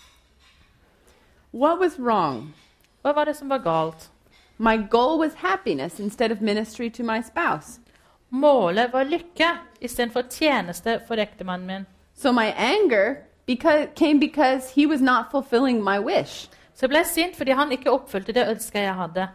What 1.53 1.81
was 1.81 1.99
wrong? 1.99 2.55
Hva 3.03 3.13
var 3.13 3.25
det 3.25 3.37
som 3.37 3.49
var 3.49 3.59
galt? 3.59 4.11
My 4.59 4.77
goal 4.91 5.19
was 5.19 5.35
happiness 5.35 6.01
instead 6.01 6.33
of 6.33 6.41
ministry 6.41 6.91
to 6.91 7.03
my 7.03 7.23
spouse. 7.23 7.81
Målet 8.31 8.93
var 8.93 9.05
lykke 9.05 9.49
istedenfor 9.81 10.23
tjeneste 10.31 11.01
for 11.09 11.15
ektemannen 11.15 11.67
min. 11.67 11.87
So 12.15 12.33
my 12.33 12.53
anger 12.57 13.17
because, 13.47 13.89
came 13.97 14.21
because 14.21 14.75
he 14.75 14.87
was 14.87 15.01
not 15.01 15.31
fulfilling 15.31 15.85
my 15.85 15.99
wish. 15.99 16.49
Så 16.75 16.87
jeg 16.87 16.91
ble 16.91 17.05
sint 17.05 17.37
fordi 17.37 17.51
han 17.51 17.73
ikke 17.73 17.91
oppfylte 17.91 18.33
det 18.33 18.49
ønsket 18.49 18.81
jeg 18.81 18.95
hadde. 18.95 19.29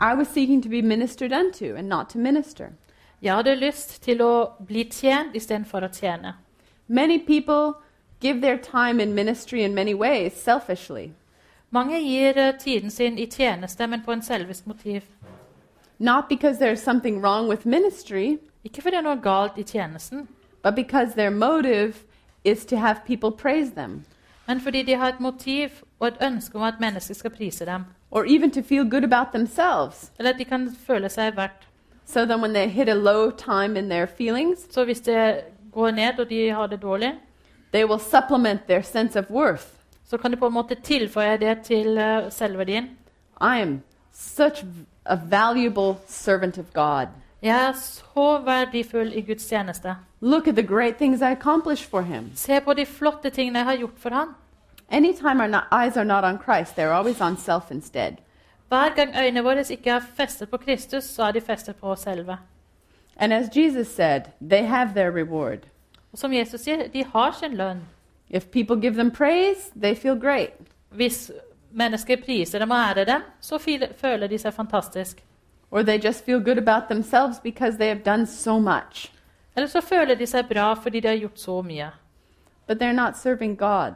I 0.00 0.14
was 0.14 0.28
seeking 0.28 0.62
to 0.62 0.68
be 0.68 0.82
ministered 0.82 1.32
unto 1.32 1.76
and 1.76 1.88
not 1.88 2.08
to 2.08 2.18
minister. 2.18 2.68
Jeg 3.22 3.34
hadde 3.34 3.54
lyst 3.56 4.02
til 4.02 4.20
å 4.22 4.50
bli 4.66 4.84
tjent 4.84 5.34
istedenfor 5.34 5.86
å 5.86 5.88
tjene. 5.92 6.34
Many 6.88 7.18
people 7.18 7.74
give 8.20 8.40
their 8.40 8.56
time 8.56 9.00
in 9.02 9.14
ministry 9.14 9.62
in 9.62 9.74
many 9.74 9.94
ways 9.94 10.32
selfishly, 10.32 11.12
Mange 11.70 11.98
gir 12.00 12.38
eh, 12.38 12.52
tiden 12.58 12.90
sin 12.90 13.18
i 13.18 13.26
tjeneste, 13.26 13.86
men 13.86 14.02
på 14.04 14.12
en 14.12 14.22
selvisk 14.22 14.66
motiv. 14.66 15.02
not 15.98 16.28
because 16.28 16.58
there's 16.58 16.82
something 16.82 17.20
wrong 17.20 17.48
with 17.48 17.66
ministry, 17.66 18.38
Ikke 18.64 18.82
fordi 18.82 18.96
det 18.96 18.98
er 18.98 19.02
noe 19.02 19.22
galt 19.22 19.58
i 19.58 19.62
tjenesten, 19.62 20.28
but 20.62 20.74
because 20.74 21.14
their 21.14 21.30
motive 21.30 21.94
is 22.44 22.64
to 22.66 22.76
have 22.76 23.00
people 23.06 23.30
praise 23.30 23.70
them 23.74 24.04
men 24.46 24.60
fordi 24.60 24.82
de 24.82 24.94
har 24.94 25.08
et 25.08 25.20
motiv 25.20 25.68
og 26.00 26.08
et 26.08 26.16
ønske 26.22 26.56
om 26.56 26.62
at 26.62 26.74
mennesker 26.80 27.14
skal 27.14 27.30
prise 27.30 27.66
dem. 27.66 27.84
or 28.10 28.24
even 28.24 28.50
to 28.50 28.62
feel 28.62 28.84
good 28.90 29.04
about 29.04 29.26
themselves. 29.34 30.12
Eller 30.18 30.32
at 30.32 30.38
de 30.38 30.44
kan 30.44 30.70
føle 30.86 31.08
seg 31.08 31.36
verdt. 31.36 31.65
So 32.06 32.24
then 32.24 32.40
when 32.40 32.52
they 32.54 32.68
hit 32.68 32.88
a 32.88 32.94
low 32.94 33.30
time 33.30 33.76
in 33.78 33.88
their 33.88 34.06
feelings, 34.06 34.66
Så 34.70 34.84
hvis 34.84 35.00
det 35.00 35.40
går 35.72 35.90
ned, 35.90 36.18
og 36.18 36.30
de 36.30 36.50
har 36.50 36.66
det 36.66 36.82
dårlig, 36.82 37.14
they 37.72 37.84
will 37.84 38.00
supplement 38.00 38.60
their 38.68 38.82
sense 38.82 39.18
of 39.18 39.24
worth. 39.30 39.66
så 40.10 40.16
kan 40.16 40.30
de 40.30 40.36
på 40.36 40.46
en 40.46 40.52
måte 40.52 40.74
tilføye 40.74 41.36
det 41.36 41.58
til 41.64 41.98
eh, 41.98 42.30
selvverdien. 42.30 42.84
I 43.40 43.60
am 43.60 43.80
such 44.12 44.64
a 45.04 45.16
valuable 45.30 45.96
servant 46.06 46.58
of 46.58 46.64
God. 46.74 47.06
Jeg 47.42 47.68
er 47.68 47.72
så 47.72 48.38
verdifull 48.44 49.12
i 49.14 49.20
Guds 49.20 49.44
tjeneste. 49.46 49.96
Look 50.20 50.48
at 50.48 50.54
the 50.54 50.66
great 50.66 50.96
things 50.96 51.20
I 51.20 51.24
accomplished 51.32 51.90
for 51.90 52.00
him. 52.00 52.30
Se 52.34 52.60
på 52.60 52.72
de 52.72 52.86
flotte 52.86 53.30
tingene 53.30 53.58
jeg 53.58 53.66
har 53.66 53.76
gjort 53.76 53.98
for 53.98 54.10
han. 54.10 54.28
Anytime 54.90 55.40
our 55.40 55.66
eyes 55.72 55.96
are 55.96 56.04
not 56.04 56.24
on 56.24 56.38
Christ, 56.38 56.76
they're 56.78 56.92
always 56.92 57.20
on 57.20 57.36
self 57.36 57.70
instead. 57.70 58.12
Hver 58.68 58.94
gang 58.94 59.16
øynene 59.16 59.44
våre 59.44 59.64
ikke 59.70 59.90
er 59.90 60.00
festet 60.16 60.50
på 60.50 60.56
Kristus, 60.56 61.04
så 61.04 61.22
er 61.22 61.32
de 61.32 61.40
festet 61.40 61.76
på 61.76 61.86
oss 61.86 62.00
selve. 62.00 62.38
And 63.16 63.32
as 63.32 63.56
Jesus 63.56 63.88
said, 63.88 64.22
they 64.40 64.62
have 64.62 64.94
their 64.94 65.10
reward. 65.10 65.58
Og 66.12 66.18
som 66.18 66.32
Jesus 66.32 66.60
sier, 66.60 66.88
de 66.88 67.04
har 67.04 67.32
sin 67.32 67.54
lønn. 67.56 67.80
If 68.30 68.50
people 68.50 68.80
give 68.80 68.94
them 68.94 69.10
praise, 69.10 69.70
they 69.80 69.94
feel 69.94 70.20
great. 70.20 70.52
Hvis 70.90 71.30
mennesker 71.70 72.16
priser 72.24 72.58
dem 72.58 72.70
og 72.70 72.76
ærer 72.76 73.04
dem, 73.04 73.22
så 73.40 73.58
føler 73.96 74.26
de 74.26 74.38
seg 74.38 74.54
fantastisk. 74.54 75.22
Or 75.70 75.82
they 75.82 75.98
just 76.04 76.24
feel 76.24 76.40
good 76.40 76.58
about 76.58 76.88
themselves 76.90 77.40
because 77.40 77.76
they 77.76 77.88
have 77.88 78.02
done 78.04 78.26
so 78.26 78.58
much. 78.58 79.12
Eller 79.56 79.68
så 79.68 79.80
føler 79.80 80.14
de 80.14 80.26
seg 80.26 80.48
bra 80.48 80.74
fordi 80.74 81.00
de 81.00 81.08
har 81.08 81.16
gjort 81.16 81.40
så 81.40 81.62
mye. 81.62 81.90
But 82.66 82.82
they're 82.82 82.92
not 82.92 83.16
serving 83.16 83.56
God. 83.56 83.94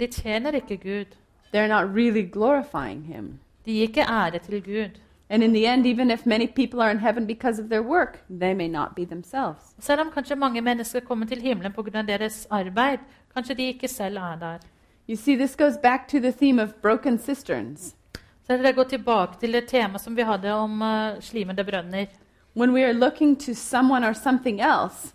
De 0.00 0.06
tjener 0.06 0.52
ikke 0.52 0.76
Gud. 0.76 1.16
They're 1.54 1.68
not 1.68 1.94
really 1.94 2.22
glorifying 2.22 3.04
Him. 3.04 3.38
De 3.64 3.72
gir 3.72 3.88
ikke 3.88 4.06
ære 4.08 4.38
til 4.38 4.62
Gud. 4.62 5.00
And 5.30 5.42
in 5.42 5.54
the 5.54 5.66
end, 5.66 5.86
even 5.86 6.10
if 6.10 6.26
many 6.26 6.46
people 6.46 6.82
are 6.82 6.90
in 6.90 6.98
heaven 6.98 7.26
because 7.26 7.62
of 7.62 7.68
their 7.68 7.82
work, 7.82 8.18
they 8.28 8.54
may 8.54 8.68
not 8.68 8.94
be 8.94 9.06
themselves. 9.06 9.74
Selv 9.80 10.00
om 10.00 10.10
kanskje 10.10 10.36
mange 10.36 10.60
mennesker 10.60 11.00
kommer 11.00 11.26
til 11.26 11.40
himmelen 11.40 11.72
pga. 11.72 12.02
deres 12.02 12.46
arbeid, 12.50 12.98
kanskje 13.34 13.54
de 13.54 13.62
ikke 13.62 13.88
selv 13.88 14.16
er 14.16 14.36
der. 14.40 14.58
You 15.08 15.16
see, 15.16 15.36
this 15.36 15.56
goes 15.56 15.76
back 15.82 16.08
to 16.08 16.20
the 16.20 16.32
theme 16.32 16.62
of 16.62 16.74
broken 16.82 17.18
cisterns. 17.18 17.94
Så 18.46 18.56
det 18.56 18.74
går 18.74 18.84
tilbake 18.84 19.40
til 19.40 19.52
det 19.52 19.68
temaet 19.68 20.00
som 20.00 20.16
vi 20.16 20.22
hadde 20.22 20.52
om 20.52 20.82
uh, 20.82 21.20
slimede 21.20 21.64
brønner. 21.64 22.06
When 22.56 22.72
we 22.72 22.84
are 22.84 22.92
looking 22.92 23.40
to 23.40 23.54
someone 23.54 24.08
or 24.08 24.12
something 24.12 24.60
else 24.60 25.14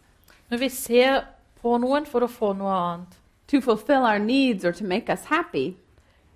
Når 0.49 0.57
vi 0.57 0.69
ser 0.69 1.25
på 1.61 1.77
noen 1.77 2.05
for 2.05 2.23
å 2.23 2.27
få 2.31 2.53
noe 2.53 2.71
annet, 2.71 3.17
to 3.47 3.61
fulfill 3.61 4.05
our 4.07 4.19
needs 4.19 4.65
or 4.65 4.71
to 4.71 4.85
make 4.85 5.09
us 5.13 5.25
happy, 5.25 5.75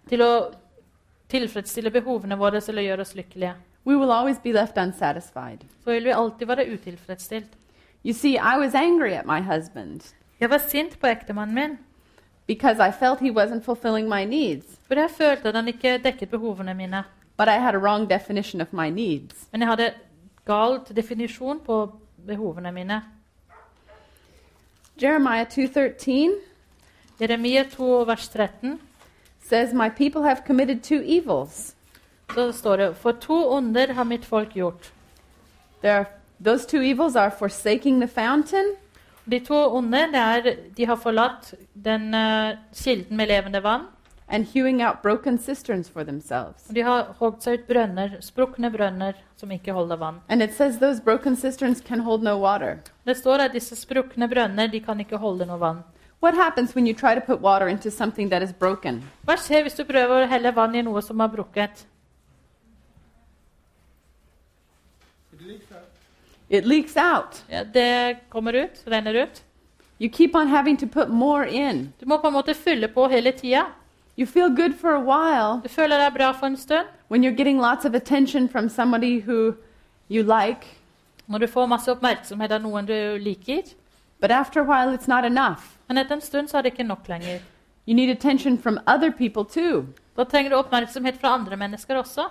til 0.09 0.21
å 0.21 0.31
tilfredsstille 1.31 1.91
behovene 1.91 2.37
våre 2.37 2.61
eller 2.67 2.85
gjøre 2.85 3.05
oss 3.05 3.15
lykkelige, 3.15 3.53
we 3.85 3.95
will 3.97 4.11
always 4.11 4.39
be 4.43 4.51
left 4.53 4.77
unsatisfied. 4.77 5.63
så 5.83 5.91
vil 5.91 6.03
vi 6.05 6.09
alltid 6.13 6.47
være 6.47 6.67
utilfredsstilt. 6.73 7.57
You 8.05 8.13
see, 8.13 8.35
I 8.35 8.57
was 8.59 8.75
angry 8.75 9.11
at 9.11 9.25
my 9.25 9.41
husband, 9.41 10.01
Jeg 10.39 10.49
var 10.49 10.57
sint 10.57 10.99
på 10.99 11.07
ektemannen 11.07 11.55
min, 11.55 11.77
because 12.47 12.79
I 12.79 12.91
felt 12.91 13.19
he 13.19 13.31
wasn't 13.31 13.63
fulfilling 13.63 14.09
my 14.09 14.25
needs. 14.25 14.79
For 14.87 14.95
jeg 14.95 15.09
følte 15.09 15.49
at 15.49 15.55
han 15.55 15.67
ikke 15.67 15.97
dekket 16.03 16.29
behovene 16.29 16.73
mine. 16.73 17.03
But 17.37 17.47
I 17.47 17.59
had 17.59 17.75
a 17.75 17.77
wrong 17.77 18.09
definition 18.09 18.61
of 18.61 18.73
my 18.73 18.89
needs. 18.89 19.47
Men 19.51 19.61
jeg 19.61 19.69
hadde 19.69 19.93
galt 20.45 20.95
definisjon 20.95 21.59
på 21.65 21.99
behovene 22.27 22.71
mine. 22.71 23.01
Jeremiah 25.01 25.45
2:13 25.45 26.31
Jeremia 27.21 27.63
2, 27.63 28.03
vers 28.07 28.29
13, 28.29 28.79
says, 29.51 29.73
"My 29.73 29.89
people 29.89 30.21
have 30.23 30.41
committed 30.47 30.83
two 30.83 31.01
evils. 31.03 31.75
så 32.33 32.51
står 32.51 32.77
det 32.77 32.95
For 32.95 33.11
to 33.11 33.37
onder 33.57 33.93
har 33.93 34.03
mitt 34.03 34.25
folk 34.25 34.53
gjort. 34.53 34.91
Are, 35.83 36.05
those 36.45 36.67
two 36.67 36.81
evils 36.81 37.15
are 37.15 37.31
forsaking 37.31 37.99
the 37.99 38.07
fountain 38.07 38.75
De 39.31 39.39
to 39.39 39.53
onde 39.77 39.97
det 40.11 40.15
er 40.19 40.55
de 40.77 40.85
har 40.85 40.95
forlatt 40.95 41.53
den 41.73 42.13
uh, 42.13 42.57
kilden 42.73 43.17
med 43.17 43.27
levende 43.27 43.63
vann. 43.63 43.81
and 44.33 44.45
hewing 44.45 44.81
out 44.81 45.01
broken 45.03 45.37
cisterns 45.37 45.89
for 45.89 46.03
themselves." 46.03 46.69
Og 46.69 46.75
de 46.75 46.81
har 46.81 47.15
hogd 47.19 47.41
seg 47.41 47.53
ut 47.53 47.67
brønner, 47.67 48.09
sprukne 48.21 48.71
brønner 48.71 49.13
som 49.37 49.51
ikke 49.51 49.73
holder 49.73 49.95
vann. 49.95 50.21
And 50.29 50.41
it 50.41 50.53
says 50.53 50.79
those 50.79 51.01
broken 51.01 51.35
cisterns 51.35 51.81
can 51.81 51.99
hold 51.99 52.23
no 52.23 52.37
water. 52.39 52.77
Det 53.05 53.17
står 53.17 53.37
at 53.39 53.53
disse 53.53 53.75
sprukne 53.75 54.29
brønner 54.29 54.71
de 54.71 54.79
kan 54.79 54.99
ikke 54.99 55.17
holde 55.17 55.45
noe 55.45 55.59
vann. 55.59 55.83
What 56.21 56.35
happens 56.35 56.75
when 56.75 56.85
you 56.85 56.93
try 56.93 57.15
to 57.15 57.21
put 57.21 57.41
water 57.41 57.67
into 57.67 57.89
something 57.89 58.29
that 58.29 58.43
is 58.43 58.51
broken? 58.53 59.01
Hva 59.25 59.35
skjer 59.41 59.63
hvis 59.65 59.75
du 59.79 59.83
prøver 59.89 60.23
å 60.23 60.29
helle 60.29 60.51
vann 60.53 60.75
i 60.77 60.83
noe 60.85 61.01
som 61.01 61.21
er 61.25 61.31
brukket? 61.33 61.85
It 66.49 66.65
leaks 66.65 66.97
out. 66.97 67.41
Ja, 67.49 67.63
det 67.63 68.19
kommer 68.29 68.53
ut, 68.53 68.83
renner 68.85 69.13
ut. 69.23 69.41
You 69.99 70.09
keep 70.09 70.35
on 70.35 70.47
having 70.47 70.77
to 70.77 70.87
put 70.87 71.09
more 71.09 71.45
in. 71.45 71.93
Du 71.99 72.05
må 72.05 72.17
på 72.21 72.27
en 72.27 72.33
måte 72.33 72.53
fylle 72.53 72.87
på 72.87 73.07
hele 73.09 73.31
tida. 73.31 73.65
You 74.17 74.25
feel 74.27 74.49
good 74.49 74.75
for 74.75 74.91
a 74.91 74.99
while 74.99 75.61
Du 75.63 75.69
føler 75.69 75.97
deg 75.97 76.13
bra 76.13 76.31
for 76.33 76.45
en 76.47 76.57
stund. 76.57 76.87
when 77.07 77.23
you're 77.23 77.35
getting 77.35 77.57
lots 77.57 77.85
of 77.85 77.95
attention 77.95 78.47
from 78.47 78.69
somebody 78.69 79.19
who 79.19 79.55
you 80.09 80.23
like, 80.23 80.67
Når 81.27 81.39
du 81.39 81.47
får 81.47 81.67
masse 81.67 81.87
oppmerksomhet 81.91 82.51
av 82.51 82.61
noen 82.61 82.85
du 82.85 83.17
liker. 83.19 83.63
But 84.21 84.31
after 84.31 84.59
a 84.61 84.63
while 84.63 84.93
it's 84.97 85.07
not 85.07 85.25
enough. 85.25 85.61
Men 85.87 85.97
etter 85.97 86.15
en 86.15 86.21
stund 86.21 86.47
så 86.47 86.57
er 86.57 86.61
det 86.61 86.71
ikke 86.73 86.83
nok 86.87 87.07
lenger. 87.09 87.39
You 87.87 87.95
need 87.95 88.09
attention 88.09 88.57
from 88.57 88.79
other 88.87 89.11
people 89.11 89.43
too. 89.43 89.85
Da 90.17 90.23
trenger 90.23 90.49
du 90.51 90.55
oppmerksomhet 90.55 91.17
fra 91.21 91.33
andre 91.33 91.57
mennesker 91.57 91.95
også. 91.97 92.21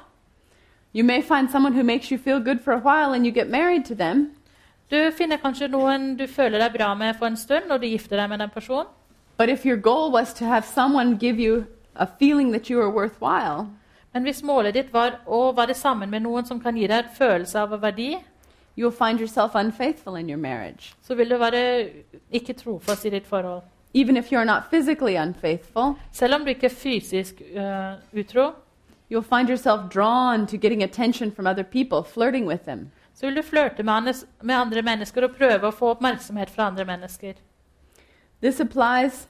You 0.95 1.05
may 1.05 1.22
find 1.22 1.49
someone 1.51 1.74
who 1.74 1.82
makes 1.84 2.09
you 2.11 2.18
feel 2.18 2.41
good 2.45 2.59
for 2.64 2.72
a 2.72 2.78
while 2.78 3.14
and 3.14 3.24
you 3.26 3.32
get 3.32 3.51
married 3.51 3.84
to 3.84 3.95
them, 3.95 4.30
Du 4.91 5.11
finner 5.14 5.36
kanskje 5.36 5.68
noen 5.68 6.16
du 6.18 6.26
føler 6.26 6.59
deg 6.59 6.72
bra 6.78 6.95
med 6.95 7.14
for 7.18 7.26
en 7.26 7.36
stund 7.36 7.68
når 7.68 7.78
du 7.78 7.86
gifter 7.86 8.16
deg 8.16 8.28
med 8.28 8.38
den 8.41 8.51
personen. 8.51 8.86
but 9.38 9.49
if 9.49 9.64
your 9.64 9.76
goal 9.76 10.11
was 10.12 10.34
to 10.34 10.45
have 10.45 10.64
someone 10.66 11.16
give 11.18 11.38
you 11.38 11.64
a 11.95 12.07
feeling 12.18 12.51
that 12.53 12.68
you 12.70 12.80
are 12.82 12.91
worthwhile, 12.91 13.66
Men 14.12 14.22
hvis 14.22 14.43
målet 14.43 14.74
ditt 14.74 14.93
var 14.93 15.20
å 15.26 15.53
være 15.57 15.74
sammen 15.74 16.11
med 16.11 16.20
noen 16.22 16.45
som 16.45 16.61
kan 16.61 16.74
gi 16.76 16.86
deg 16.86 17.05
en 17.05 17.11
følelse 17.18 17.59
av 17.61 17.80
verdi, 17.82 18.16
you'll 18.76 18.96
find 18.96 19.18
yourself 19.20 19.54
unfaithful 19.54 20.16
in 20.16 20.28
your 20.28 20.38
marriage. 20.38 20.94
så 21.02 21.14
vil 21.14 21.30
du 21.30 21.38
være 21.38 21.88
ikke 22.30 22.52
trofast 22.52 23.04
i 23.04 23.10
ditt 23.10 23.26
forhold. 23.26 23.62
Even 23.94 24.16
if 24.16 24.32
you're 24.32 24.44
not 24.44 24.62
physically 24.70 25.16
unfaithful, 25.16 25.94
Selv 26.12 26.34
om 26.34 26.40
du 26.40 26.46
ikke 26.46 26.66
er 26.66 26.70
fysisk 26.70 27.42
uh, 27.56 28.20
utro, 28.20 28.52
you'll 29.10 29.36
find 29.36 29.48
yourself 29.48 29.80
drawn 29.94 30.46
to 30.46 30.56
getting 30.56 30.82
attention 30.82 31.32
from 31.32 31.46
other 31.46 31.64
people, 31.64 32.02
flirting 32.04 32.46
with 32.46 32.64
them. 32.64 32.90
så 33.14 33.26
vil 33.26 33.36
du 33.36 33.42
flørte 33.42 33.82
med 33.82 34.24
med 34.42 34.54
andre 34.54 34.82
mennesker 34.82 35.24
og 35.24 35.30
prøve 35.36 35.66
å 35.66 35.70
få 35.70 35.90
oppmerksomhet 35.90 36.50
fra 36.50 36.66
andre 36.66 36.84
mennesker. 36.84 37.32
This 38.42 38.60
applies, 38.60 39.28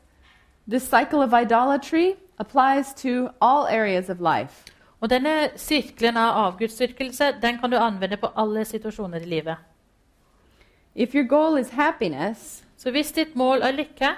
this 0.68 0.82
cycle 0.82 1.22
of 1.22 1.32
idolatry 1.32 2.14
applies 2.38 2.95
to 2.95 3.28
all 3.41 3.66
areas 3.66 4.09
of 4.09 4.20
life. 4.20 4.64
Og 5.01 5.11
denne 5.11 5.51
sirkelen 5.57 6.17
av 6.17 6.37
avgudsdyrkelse 6.47 7.33
den 7.43 7.59
kan 7.59 7.71
du 7.73 7.77
anvende 7.77 8.17
på 8.17 8.29
alle 8.37 8.65
situasjoner 8.65 9.21
i 9.25 9.29
livet. 9.29 9.57
If 10.95 11.15
your 11.15 11.25
goal 11.25 11.59
is 11.59 11.71
happiness, 11.71 12.65
Så 12.77 12.91
hvis 12.91 13.13
ditt 13.13 13.37
mål 13.37 13.61
er 13.63 13.71
lykke, 13.71 14.11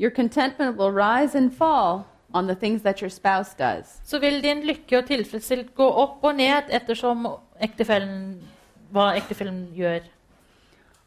your 0.00 0.10
contentment 0.10 0.76
will 0.76 0.90
rise 0.90 1.38
and 1.38 1.52
fall 1.52 2.04
on 2.34 2.46
the 2.46 2.54
things 2.54 2.82
that 2.82 3.00
your 3.00 3.08
spouse 3.08 3.54
does. 3.58 4.00
så 4.04 4.18
vil 4.18 4.42
din 4.42 4.62
lykke 4.66 4.98
og 4.98 5.06
tilfredshet 5.06 5.74
gå 5.74 5.90
opp 5.90 6.24
og 6.24 6.34
ned 6.36 6.62
ettersom 6.70 7.26
ektefellen, 7.60 8.42
hva 8.92 9.16
ektefellen 9.16 9.68
gjør. 9.74 10.00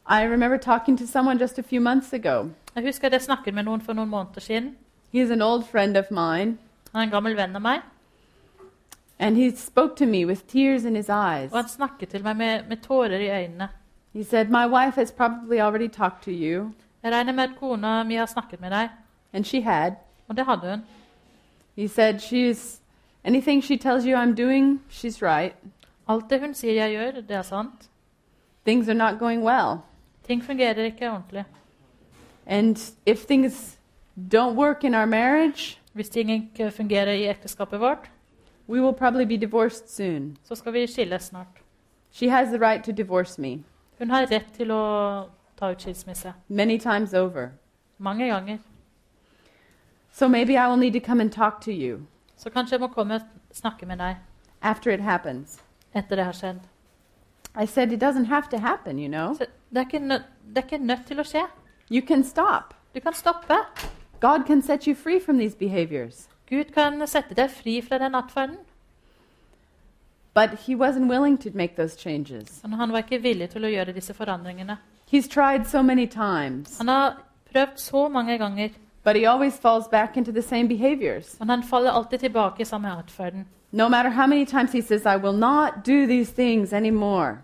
I 0.06 0.24
remember 0.24 0.56
talking 0.56 0.98
to 0.98 1.06
someone 1.06 1.40
just 1.40 1.58
a 1.58 1.62
few 1.62 1.80
months 1.80 2.12
ago. 2.12 2.48
Jeg 2.74 2.84
husker 2.84 3.08
jeg 3.10 3.22
snakket 3.22 3.54
med 3.54 3.62
noen 3.62 3.80
for 3.80 3.92
noen 3.92 4.08
måneder 4.08 4.40
siden. 4.40 4.76
He's 5.14 5.32
an 5.32 5.42
old 5.42 5.64
friend 5.64 5.96
of 5.96 6.04
mine, 6.10 6.58
Han 6.92 7.00
er 7.00 7.02
en 7.02 7.10
gammel 7.10 7.36
venn 7.36 7.56
av 7.56 7.62
meg. 7.62 7.80
And 9.18 9.36
he 9.36 9.56
spoke 9.56 9.96
to 9.96 10.06
me 10.06 10.26
with 10.26 10.46
tears 10.46 10.84
in 10.84 10.96
his 10.96 11.08
eyes. 11.08 11.52
Og 11.52 11.58
han 11.58 11.68
snakket 11.68 12.08
til 12.08 12.22
meg 12.22 12.36
med, 12.36 12.62
med 12.68 12.76
tårer 12.76 13.18
i 13.18 13.44
øynene. 13.44 13.68
He 14.12 14.24
said, 14.24 14.48
My 14.48 14.66
wife 14.66 15.00
has 15.00 15.12
probably 15.12 15.58
already 15.58 15.88
talked 15.88 16.22
to 16.22 16.30
you. 16.30 16.72
Jeg 17.02 17.12
regner 17.12 17.32
med 17.32 17.44
at 17.44 17.50
kona 17.60 18.02
mi 18.02 18.14
har 18.14 18.26
snakket 18.26 18.60
med 18.60 18.70
deg. 18.70 18.88
And 19.32 19.44
she 19.44 19.62
had. 19.62 19.92
Og 20.28 20.36
det 20.36 20.44
hadde 20.44 20.70
hun. 20.70 20.82
He 21.76 21.88
said, 21.88 22.14
She's 22.14 22.80
anything 23.24 23.64
she 23.64 23.76
tells 23.76 24.04
you 24.04 24.16
I'm 24.16 24.34
doing, 24.34 24.82
she's 24.90 25.22
right. 25.22 25.54
Alt 26.08 26.30
det 26.30 26.40
hun 26.40 26.54
sier 26.54 26.72
jeg 26.72 26.90
gjør, 26.90 27.20
det 27.20 27.36
er 27.36 27.42
sant. 27.42 27.90
Things 28.66 28.88
are 28.88 28.94
not 28.94 29.18
going 29.18 29.42
well. 29.44 29.78
Ting 30.26 30.44
fungerer 30.44 30.84
ikke 30.84 31.10
ordentlig. 31.10 31.44
And 32.46 32.76
if 33.06 33.24
things 33.26 33.78
don't 34.34 34.54
work 34.54 34.84
in 34.84 34.94
our 34.94 35.06
marriage, 35.06 35.78
Hvis 35.94 36.08
ting 36.08 36.30
ikke 36.30 36.70
fungerer 36.70 37.12
i 37.12 37.28
ekteskapet 37.30 37.80
vårt, 37.80 38.10
we 38.68 38.80
will 38.80 38.92
probably 38.92 39.24
be 39.24 39.36
divorced 39.36 39.88
soon. 39.96 40.36
så 40.44 40.54
skal 40.54 40.72
vi 40.72 40.86
skilles 40.86 41.22
snart. 41.22 41.46
She 42.12 42.30
has 42.30 42.48
the 42.48 42.58
right 42.58 42.84
to 42.84 42.92
divorce 42.92 43.40
me 43.40 43.58
Hun 43.98 44.10
har 44.10 44.26
rett 44.30 44.46
til 44.56 44.70
å 44.70 45.24
ta 45.56 45.70
ut 45.70 45.80
skilsmisse. 45.82 46.32
many 46.48 46.78
times 46.78 47.14
over. 47.14 47.48
Mange 47.98 48.26
ganger. 48.26 48.58
So 50.12 50.28
maybe 50.28 50.52
I 50.56 50.66
will 50.68 50.76
need 50.76 50.92
to 50.92 51.00
come 51.00 51.20
and 51.20 51.32
talk 51.32 51.60
to 51.60 51.70
you 51.72 52.06
Så 52.36 52.50
kanskje 52.50 52.72
jeg 52.72 52.80
må 52.80 52.86
komme 52.86 53.14
og 53.14 53.20
snakke 53.52 53.86
med 53.86 53.98
deg 53.98 54.16
after 54.62 54.90
it 54.90 55.00
happens. 55.00 55.58
etter 55.94 56.16
det 56.16 56.24
har 56.24 56.32
skjedd. 56.32 56.60
I 57.62 57.66
said, 57.66 57.92
It 57.92 58.02
doesn't 58.02 58.24
have 58.26 58.48
to 58.50 58.58
happen, 58.58 58.98
you 58.98 59.08
know. 59.08 59.34
Så 59.34 59.46
det, 59.70 59.78
er 59.78 59.80
ikke 59.80 59.98
nø 59.98 60.14
det 60.48 60.56
er 60.58 60.62
ikke 60.62 60.78
nødt 60.78 61.06
til 61.06 61.20
å 61.20 61.22
skje. 61.22 61.42
You 61.90 62.02
can 62.06 62.24
stop. 62.24 62.74
Du 62.94 63.00
kan 63.00 63.12
stoppe. 63.14 63.54
God 64.20 64.46
can 64.46 64.62
set 64.62 64.84
you 64.86 64.94
free 64.94 65.20
from 65.20 65.38
these 65.38 65.56
behaviors. 65.56 66.28
Gud 66.54 66.72
kan 66.74 67.06
sette 67.06 67.34
deg 67.34 67.50
fri 67.50 67.80
fra 67.82 67.98
den 67.98 68.14
atferden. 68.14 68.56
But 70.34 70.50
he 70.66 70.74
wasn't 70.74 71.08
willing 71.08 71.38
to 71.38 71.50
make 71.54 71.76
those 71.76 71.96
changes. 71.96 72.60
Men 72.62 72.72
han 72.72 72.92
var 72.92 72.98
ikke 73.04 73.22
villig 73.22 73.50
til 73.52 73.64
å 73.64 73.70
gjøre 73.70 73.94
disse 73.94 74.14
forandringene. 74.14 74.76
He's 75.10 75.28
tried 75.28 75.66
so 75.66 75.82
many 75.82 76.06
times, 76.06 76.78
Han 76.78 76.88
har 76.88 77.16
prøvd 77.52 77.76
så 77.78 78.08
mange 78.08 78.38
ganger, 78.38 78.68
but 79.04 79.16
he 79.16 79.26
always 79.26 79.58
falls 79.58 79.88
back 79.88 80.16
into 80.16 80.32
the 80.32 80.42
same 80.42 80.68
behaviors. 80.68 81.36
men 81.38 81.48
han 81.48 81.62
faller 81.62 81.90
alltid 81.90 82.18
tilbake 82.18 82.60
i 82.60 82.64
samme 82.64 82.88
atferden. 82.98 83.44
No 83.72 83.88
matter 83.88 84.10
how 84.10 84.26
many 84.26 84.44
times 84.44 84.72
he 84.72 84.80
says, 84.82 85.06
I 85.06 85.16
will 85.16 85.36
not 85.38 85.84
do 85.86 86.06
these 86.06 86.32
things 86.32 86.72
anymore, 86.72 87.36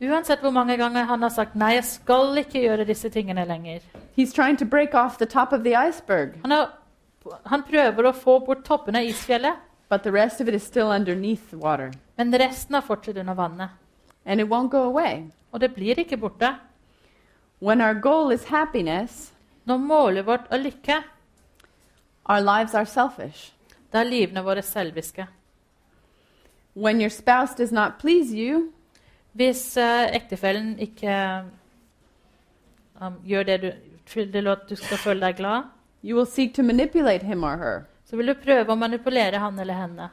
Uansett 0.00 0.40
hvor 0.40 0.50
mange 0.50 0.76
ganger 0.76 1.04
han 1.04 1.22
har 1.22 1.28
sagt 1.28 1.54
'nei, 1.56 1.74
jeg 1.74 1.84
skal 1.84 2.38
ikke 2.38 2.60
gjøre 2.60 2.84
disse 2.86 3.08
tingene 3.08 3.44
lenger'. 3.44 3.80
he's 4.16 4.32
trying 4.32 4.56
to 4.58 4.64
break 4.64 4.94
off 4.94 5.18
the 5.18 5.26
top 5.26 5.52
of 5.52 5.60
the 5.64 5.74
iceberg, 5.88 6.28
Han, 6.42 6.50
har, 6.50 6.77
han 7.46 7.62
prøver 7.62 8.08
å 8.08 8.12
få 8.12 8.38
bort 8.46 8.64
toppen 8.64 8.96
av 8.96 9.02
isfjellet, 9.02 9.56
but 9.88 10.02
the 10.02 10.12
rest 10.12 10.40
of 10.40 10.48
it 10.48 10.54
is 10.54 10.62
still 10.62 10.90
underneath 10.92 11.52
water. 11.52 11.92
men 12.16 12.32
resten 12.32 12.74
er 12.74 12.80
fortsatt 12.80 13.16
under 13.16 13.34
vannet. 13.34 13.70
And 14.24 14.40
it 14.40 14.48
won't 14.48 14.70
go 14.70 14.82
away. 14.82 15.30
Og 15.52 15.60
det 15.60 15.74
blir 15.74 15.98
ikke 15.98 16.16
borte. 16.16 16.58
When 17.60 17.80
our 17.80 17.94
goal 17.94 18.32
is 18.32 18.44
happiness, 18.44 19.32
Når 19.64 19.76
målet 19.76 20.26
vårt 20.26 20.46
er 20.50 20.56
lykke, 20.56 21.02
our 22.24 22.40
lives 22.40 22.74
are 22.74 22.86
selfish. 22.86 23.52
da 23.92 23.98
er 23.98 24.04
livene 24.04 24.44
våre 24.44 24.62
selviske. 24.62 25.26
When 26.74 27.00
your 27.00 27.10
spouse 27.10 27.54
does 27.54 27.72
not 27.72 27.98
please 27.98 28.34
you, 28.34 28.72
Hvis 29.32 29.76
uh, 29.76 30.16
ektefellen 30.16 30.78
ikke 30.78 31.44
um, 33.00 33.14
gjør 33.24 33.42
det 33.42 33.60
du 33.62 34.50
at 34.50 34.64
du 34.70 34.74
skal 34.76 34.98
føle 34.98 35.20
deg 35.20 35.36
glad, 35.36 35.62
you 36.02 36.16
will 36.16 36.26
seek 36.26 36.54
to 36.54 36.62
manipulate 36.62 37.22
him 37.22 37.44
or 37.44 37.56
her. 37.56 37.86
så 38.04 38.16
vil 38.16 38.26
du 38.26 38.34
prøve 38.34 38.72
å 38.72 38.76
manipulere 38.76 39.38
han 39.38 39.58
eller 39.58 39.74
henne. 39.74 40.10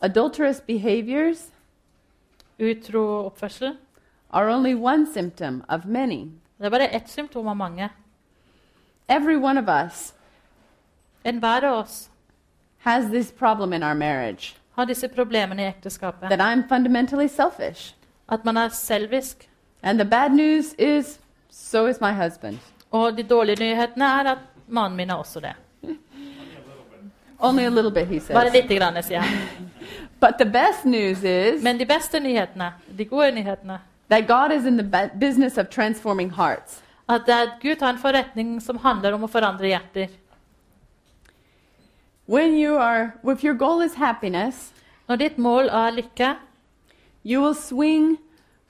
Adulterous 0.00 0.60
behaviors 0.60 1.48
Utro 2.58 3.26
oppførsel. 3.26 3.76
are 4.30 4.48
only 4.50 4.74
one 4.74 5.06
symptom 5.06 5.64
of 5.68 5.84
many. 5.84 6.30
Det 6.58 6.66
er 6.66 6.70
bare 6.70 6.88
ett 6.88 7.08
symptom 7.08 7.48
av 7.48 7.56
mange. 7.56 7.90
Every 9.08 9.36
one 9.36 9.58
of 9.58 9.68
us 9.68 10.14
Enhver 11.24 11.64
av 11.64 11.78
oss 11.84 12.08
has 12.78 13.10
this 13.10 13.30
problem 13.30 13.72
in 13.72 13.82
our 13.82 13.94
marriage 13.94 14.54
har 14.76 14.84
disse 14.84 15.08
problemene 15.08 15.62
i 15.62 15.66
ekteskapet. 15.66 16.28
that 16.28 16.40
I'm 16.40 16.68
fundamentally 16.68 17.28
selfish. 17.28 17.94
At 18.28 18.44
man 18.44 18.56
er 18.56 18.68
selvisk. 18.68 19.48
And 19.82 19.98
the 19.98 20.04
bad 20.04 20.32
news 20.32 20.74
is, 20.78 21.18
so 21.50 21.86
is 21.86 22.00
my 22.00 22.12
husband. 22.12 22.58
Og 22.90 23.16
de 23.16 23.22
dårlige 23.22 23.60
nyhetene 23.60 24.04
er 24.04 24.30
at 24.32 24.38
mannen 24.72 24.96
min 24.96 25.10
har 25.10 25.18
også 25.22 25.40
det. 25.40 25.54
Only 27.40 27.64
a 27.64 27.70
little 27.70 27.90
bit, 27.90 28.08
he 28.08 28.20
Bare 28.20 28.50
says. 28.50 28.52
lite 28.54 28.78
grann, 28.78 29.02
sier 29.02 29.20
han. 29.20 29.70
But 30.20 30.38
the 30.38 30.44
best 30.44 30.84
news 30.84 31.24
is 31.24 31.62
Men 31.62 31.78
de 31.78 31.86
beste 31.86 32.20
nyhetene, 32.20 32.72
de 32.96 33.04
gode 33.04 33.32
nyhetene, 33.34 33.80
that 34.08 34.26
God 34.28 34.52
is 34.52 34.64
in 34.66 34.76
the 34.76 35.10
business 35.18 35.58
of 35.58 35.68
transforming 35.70 36.30
hearts. 36.30 36.82
at 37.08 37.28
at 37.28 37.48
Gud 37.62 37.80
har 37.80 37.90
en 37.90 37.98
forretning 37.98 38.60
som 38.60 38.78
handler 38.78 39.12
om 39.12 39.24
å 39.24 39.28
forandre 39.30 39.68
hjerter. 39.68 40.08
When 42.26 42.54
you 42.54 42.76
are, 42.78 43.14
if 43.24 43.42
your 43.44 43.54
goal 43.54 43.82
is 43.82 43.94
happiness, 43.94 44.72
Når 45.08 45.16
ditt 45.16 45.38
mål 45.38 45.68
er 45.68 45.90
lykke, 45.90 46.36
you 47.24 47.42
will 47.42 47.54
swing 47.54 48.18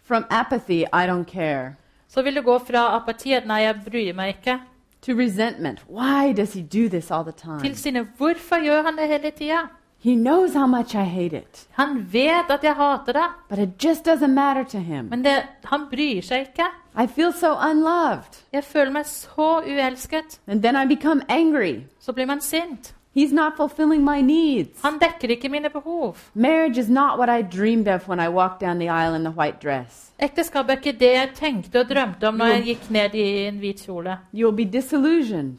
from 0.03 0.25
apathy, 0.31 0.85
I 0.93 1.07
don't 1.07 1.25
care, 1.25 1.77
så 2.09 2.23
vil 2.23 2.35
du 2.35 2.43
gå 2.43 2.59
fra 2.59 2.97
apati 2.97 3.39
'nei, 3.45 3.61
jeg 3.63 3.85
bryr 3.85 4.15
meg 4.15 4.35
ikke', 4.37 4.61
to 5.03 5.13
resentment. 5.15 5.79
Why 5.89 6.33
does 6.33 6.53
he 6.53 6.63
do 6.63 6.89
this 6.89 7.11
all 7.11 7.23
the 7.25 7.33
til 7.33 7.61
time? 7.61 7.75
sine 7.75 8.07
'hvorfor 8.17 8.63
gjør 8.65 8.83
han 8.83 8.97
det 8.97 9.09
hele 9.09 9.31
tida'? 9.41 9.69
He 10.05 10.15
knows 10.17 10.53
how 10.55 10.67
much 10.67 10.95
I 10.95 11.05
hate 11.05 11.37
it, 11.37 11.67
Han 11.73 12.07
vet 12.13 12.51
at 12.51 12.65
jeg 12.65 12.75
hater 12.75 13.13
det, 13.13 13.25
but 13.49 13.59
it 13.59 13.85
just 13.85 14.09
doesn't 14.09 14.27
matter 14.35 14.65
to 14.65 14.79
him. 14.79 15.05
men 15.05 15.25
det, 15.25 15.43
han 15.65 15.81
bryr 15.91 16.21
seg 16.23 16.41
ikke. 16.41 16.65
I 17.05 17.07
feel 17.07 17.33
so 17.33 17.47
unloved. 17.71 18.43
Jeg 18.53 18.65
føler 18.65 18.91
meg 18.93 19.07
så 19.07 19.63
uelsket. 19.67 20.41
And 20.47 20.63
then 20.63 20.77
I 20.77 20.95
become 20.97 21.23
angry. 21.29 21.81
Så 22.01 22.13
blir 22.13 22.27
man 22.27 22.41
sint. 22.41 22.95
He's 23.15 23.33
not 23.33 23.57
fulfilling 23.57 24.05
my 24.05 24.21
needs. 24.23 24.81
Han 24.83 24.99
dekker 24.99 25.29
ikke 25.31 25.49
mine 25.49 25.69
behov. 25.71 26.17
Marriage 26.35 26.79
is 26.81 26.89
not 26.89 27.19
what 27.19 27.29
I 27.29 27.43
dreamed 27.43 27.89
of 27.89 28.09
when 28.09 28.21
I 28.21 28.29
walked 28.29 28.61
down 28.61 28.79
the 28.79 28.89
aisle 28.89 29.15
in 29.17 29.23
the 29.25 29.31
white 29.37 29.59
dress. 29.63 30.13
Ekteskap 30.19 30.69
er 30.71 30.77
ikke 30.81 30.93
det 31.01 31.13
jeg 31.13 31.31
tenkte 31.35 31.81
og 31.81 31.89
drømte 31.91 32.29
om 32.29 32.35
når 32.41 32.47
jeg 32.47 32.65
gikk 32.65 32.91
ned 32.91 33.15
i 33.15 33.27
en 33.49 33.59
hvit 33.59 33.83
kjole. 33.87 34.19
You'll 34.35 34.57
be 34.57 34.65
disillusioned 34.65 35.59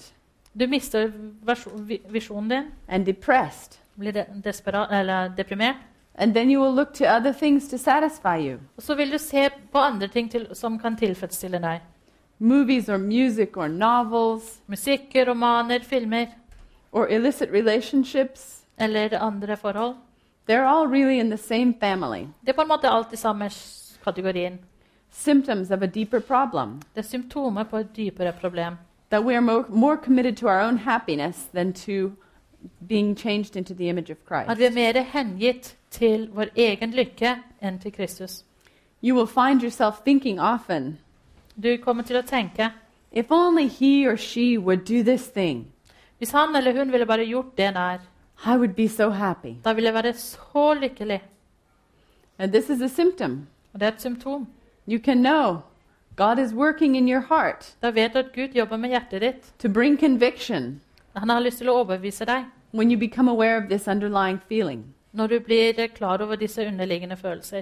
Du 0.60 0.68
mister 0.68 1.10
visjonen 2.10 2.50
din, 2.50 2.64
and 2.88 3.06
depressed. 3.06 3.78
blir 4.00 4.12
de 4.12 4.26
desperat, 4.44 4.88
eller 4.92 5.28
deprimert. 5.38 5.76
And 6.16 6.34
then 6.34 6.50
you 6.52 6.62
will 6.62 6.74
look 6.76 6.94
to 6.94 7.06
other 7.06 7.32
things 7.34 7.68
to 7.70 7.78
satisfy 7.78 8.38
you 8.38 8.58
Og 8.78 8.84
så 8.84 8.96
vil 8.96 9.12
du 9.12 9.18
se 9.18 9.50
på 9.72 9.78
andre 9.80 10.08
ting 10.08 10.32
til, 10.32 10.48
som 10.54 10.80
kan 10.80 10.96
tilfredsstille 10.96 11.60
deg. 11.62 11.80
movies 12.40 12.90
or 12.90 12.98
music 12.98 13.58
or 13.58 13.68
novels 13.68 14.60
Musikk, 14.68 15.16
romaner, 15.28 15.80
filmer 15.84 16.26
or 16.94 17.08
illicit 17.08 17.50
relationships. 17.52 18.60
eller 18.78 19.18
andre 19.20 19.58
forhold. 19.58 19.96
They're 20.48 20.66
all 20.66 20.88
really 20.88 21.20
in 21.20 21.30
the 21.30 21.38
same 21.38 21.74
family. 21.80 22.28
Det 22.42 22.50
er 22.50 22.54
på 22.54 22.62
en 22.62 22.68
måte 22.68 22.90
alt 22.90 23.14
i 23.14 23.16
samme 23.16 23.50
kategorien. 24.04 24.60
Symptoms 25.12 25.72
of 25.72 25.82
a 25.82 25.86
deeper 25.86 26.20
problem 26.20 26.82
Det 26.96 27.04
er 27.04 27.08
symptomer 27.08 27.64
på 27.64 27.78
et 27.78 27.96
dypere 27.98 28.32
problem. 28.42 28.74
that 29.10 29.24
we 29.26 29.34
are 29.36 29.42
more, 29.42 29.66
more 29.70 29.98
committed 29.98 30.38
to 30.38 30.48
our 30.48 30.60
own 30.60 30.78
happiness 30.78 31.38
than 31.54 31.74
to 31.74 32.12
being 32.88 33.16
changed 33.16 33.56
into 33.56 33.74
the 33.74 33.90
image 33.90 34.10
of 34.12 34.18
At 34.32 34.58
vi 34.58 34.64
er 34.66 34.72
mer 34.72 35.02
hengitt 35.04 35.76
til 35.92 36.30
vår 36.34 36.46
egen 36.56 36.92
lykke 36.92 37.36
enn 37.62 37.80
til 37.80 37.92
Kristus. 37.92 38.44
You 39.04 39.16
will 39.16 39.28
find 39.28 39.62
yourself 39.62 39.96
thinking 40.06 40.40
often, 40.40 40.98
Du 41.64 41.78
kommer 41.78 42.04
til 42.04 42.18
å 42.18 42.22
tenke 42.22 42.72
if 43.12 43.26
only 43.32 43.68
he 43.68 44.08
or 44.08 44.16
she 44.18 44.58
would 44.58 44.86
do 44.86 45.04
this 45.04 45.28
thing, 45.28 45.68
hvis 46.24 46.32
han 46.32 46.56
eller 46.56 46.72
hun 46.78 46.92
ville 46.92 47.06
bare 47.06 47.26
gjort 47.28 47.58
det 47.58 47.74
der, 47.76 48.00
I 48.46 48.56
would 48.58 48.76
be 48.76 48.88
so 48.90 49.10
happy. 49.10 49.56
da 49.66 49.74
ville 49.74 49.88
jeg 49.92 49.94
være 50.04 50.14
så 50.14 50.74
lykkelig. 50.74 51.22
And 52.40 52.52
this 52.54 52.70
is 52.70 52.82
a 52.82 52.88
symptom. 52.88 53.48
Og 53.74 53.80
det 53.80 53.88
er 53.88 53.92
et 53.92 54.02
symptom. 54.02 54.48
You 54.88 55.00
can 55.00 55.18
know 55.22 55.58
God 56.16 56.40
is 56.40 56.54
working 56.54 56.96
in 56.98 57.08
your 57.10 57.20
heart 57.22 57.76
Da 57.82 57.90
vet 57.92 58.14
du 58.14 58.20
at 58.20 58.34
Gud 58.36 58.54
jobber 58.56 58.78
med 58.78 58.90
hjertet 58.90 59.22
ditt. 59.22 59.54
to 59.60 59.68
bring 59.70 60.00
conviction 60.00 60.82
Han 61.16 61.30
har 61.30 61.40
lyst 61.40 61.58
til 61.58 61.70
å 61.70 61.74
overbevise 61.84 62.26
deg 62.26 62.46
when 62.74 62.92
you 62.92 63.00
become 63.00 63.32
aware 63.32 63.58
of 63.58 63.70
this 63.70 63.88
underlying 63.88 64.40
feeling. 64.50 64.84
når 65.14 65.28
du 65.28 65.40
blir 65.40 65.88
klar 65.88 66.22
over 66.22 66.36
disse 66.36 66.68
underliggende 66.68 67.18
følelser. 67.18 67.62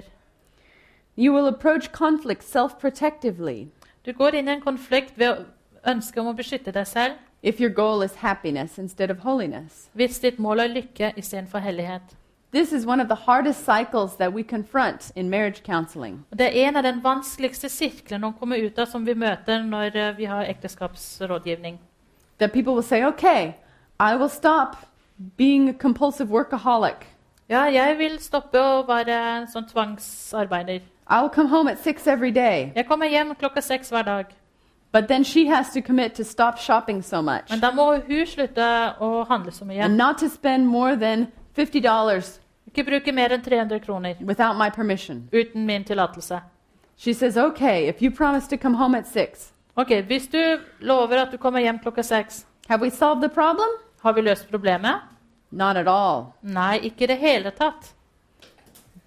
You 1.18 1.32
will 1.34 1.46
approach 1.48 1.92
conflict 1.92 2.42
self 2.44 2.72
protectively 2.80 3.66
Du 4.06 4.12
går 4.12 4.28
inn 4.34 4.48
i 4.48 4.52
en 4.52 4.60
konflikt 4.60 5.12
ved 5.18 5.28
å 5.30 5.44
ønske 5.90 6.20
om 6.20 6.26
å 6.26 6.32
beskytte 6.36 6.72
deg 6.72 6.86
selv 6.86 7.12
if 7.42 7.60
your 7.60 7.70
goal 7.70 8.02
is 8.02 8.14
happiness 8.14 8.78
instead 8.78 9.10
of 9.10 9.18
holiness. 9.18 9.88
hvis 9.92 10.18
ditt 10.18 10.38
mål 10.38 10.60
er 10.60 10.66
lykke 10.66 11.12
istedenfor 11.16 11.58
hellighet. 11.58 12.02
This 12.52 12.72
is 12.72 12.86
one 12.86 13.00
of 13.00 13.08
the 13.08 13.14
hardest 13.14 13.64
cycles 13.64 14.16
that 14.16 14.34
we 14.34 14.42
confront 14.42 15.10
in 15.16 15.30
marriage 15.30 15.62
counseling. 15.62 16.24
Det 16.30 16.46
er 16.46 16.68
en 16.68 16.76
av 16.76 16.82
den 16.82 17.04
vanskeligste 17.04 17.68
sirklene 17.68 18.26
å 18.28 18.34
komme 18.38 18.58
ut 18.60 18.78
av 18.78 18.86
som 18.86 19.06
vi 19.06 19.14
møter 19.14 19.62
når 19.64 19.96
eh, 19.96 20.16
vi 20.16 20.24
har 20.24 20.44
ekteskapsrådgivning. 20.44 21.78
That 22.38 22.52
people 22.52 22.74
will 22.74 22.82
say, 22.82 23.04
okay, 23.04 23.54
I 23.98 24.16
will 24.16 24.28
stop 24.28 24.76
being 25.36 25.68
a 25.68 25.72
compulsive 25.72 26.28
workaholic. 26.28 27.06
Ja, 27.48 27.64
jeg 27.70 27.98
vil 27.98 28.18
stoppe 28.20 28.60
å 28.60 28.84
være 28.86 29.16
en 29.38 29.48
sånn 29.48 29.66
tvangsarbeider. 29.68 30.82
I'll 31.08 31.28
come 31.28 31.48
home 31.48 31.68
at 31.68 31.78
six 31.78 32.06
every 32.06 32.30
day. 32.30 32.72
Jeg 32.76 32.86
kommer 32.86 33.08
hjem 33.08 33.34
klokka 33.34 33.60
seks 33.60 33.88
hver 33.88 34.04
dag. 34.04 34.26
But 34.92 35.08
then 35.08 35.24
she 35.24 35.46
has 35.48 35.72
to 35.72 35.80
commit 35.80 36.14
to 36.16 36.24
stop 36.24 36.58
shopping 36.58 37.02
so 37.02 37.22
much 37.22 37.50
Men 37.50 37.60
da 37.60 37.70
må 37.72 37.86
hun 38.06 38.26
slutte 38.26 38.96
å 39.00 39.26
handle 39.28 39.50
så 39.52 39.64
mye. 39.64 39.80
and 39.80 39.96
not 39.96 40.18
to 40.18 40.28
spend 40.28 40.66
more 40.66 40.96
than 40.96 41.28
$50 41.56 42.38
Ikke 42.70 42.84
bruke 42.84 43.12
mer 43.12 43.28
enn 43.32 43.42
300 43.42 43.80
kroner 43.80 44.14
without 44.20 44.56
my 44.56 44.70
permission. 44.70 45.28
uten 45.32 45.66
min 45.66 45.84
tillatelse. 45.84 46.40
She 46.96 47.12
says, 47.12 47.36
okay, 47.36 47.88
if 47.88 48.00
you 48.02 48.10
promise 48.10 48.46
to 48.48 48.56
come 48.56 48.74
home 48.74 48.94
at 48.94 49.06
6. 49.06 49.52
Ok, 49.76 49.88
Hvis 50.06 50.28
du 50.30 50.58
lover 50.80 51.16
at 51.22 51.30
du 51.32 51.36
kommer 51.38 51.60
hjem 51.60 51.78
klokka 51.78 52.02
seks, 52.04 52.44
have 52.68 52.80
we 52.82 52.90
solved 52.90 53.22
the 53.22 53.28
problem? 53.28 53.68
har 54.02 54.12
vi 54.12 54.20
løst 54.20 54.50
problemet? 54.50 55.00
Not 55.50 55.76
at 55.76 55.88
all. 55.88 56.32
Nei, 56.42 56.78
ikke 56.80 57.02
i 57.02 57.06
det 57.06 57.18
hele 57.18 57.50
tatt. 57.50 57.92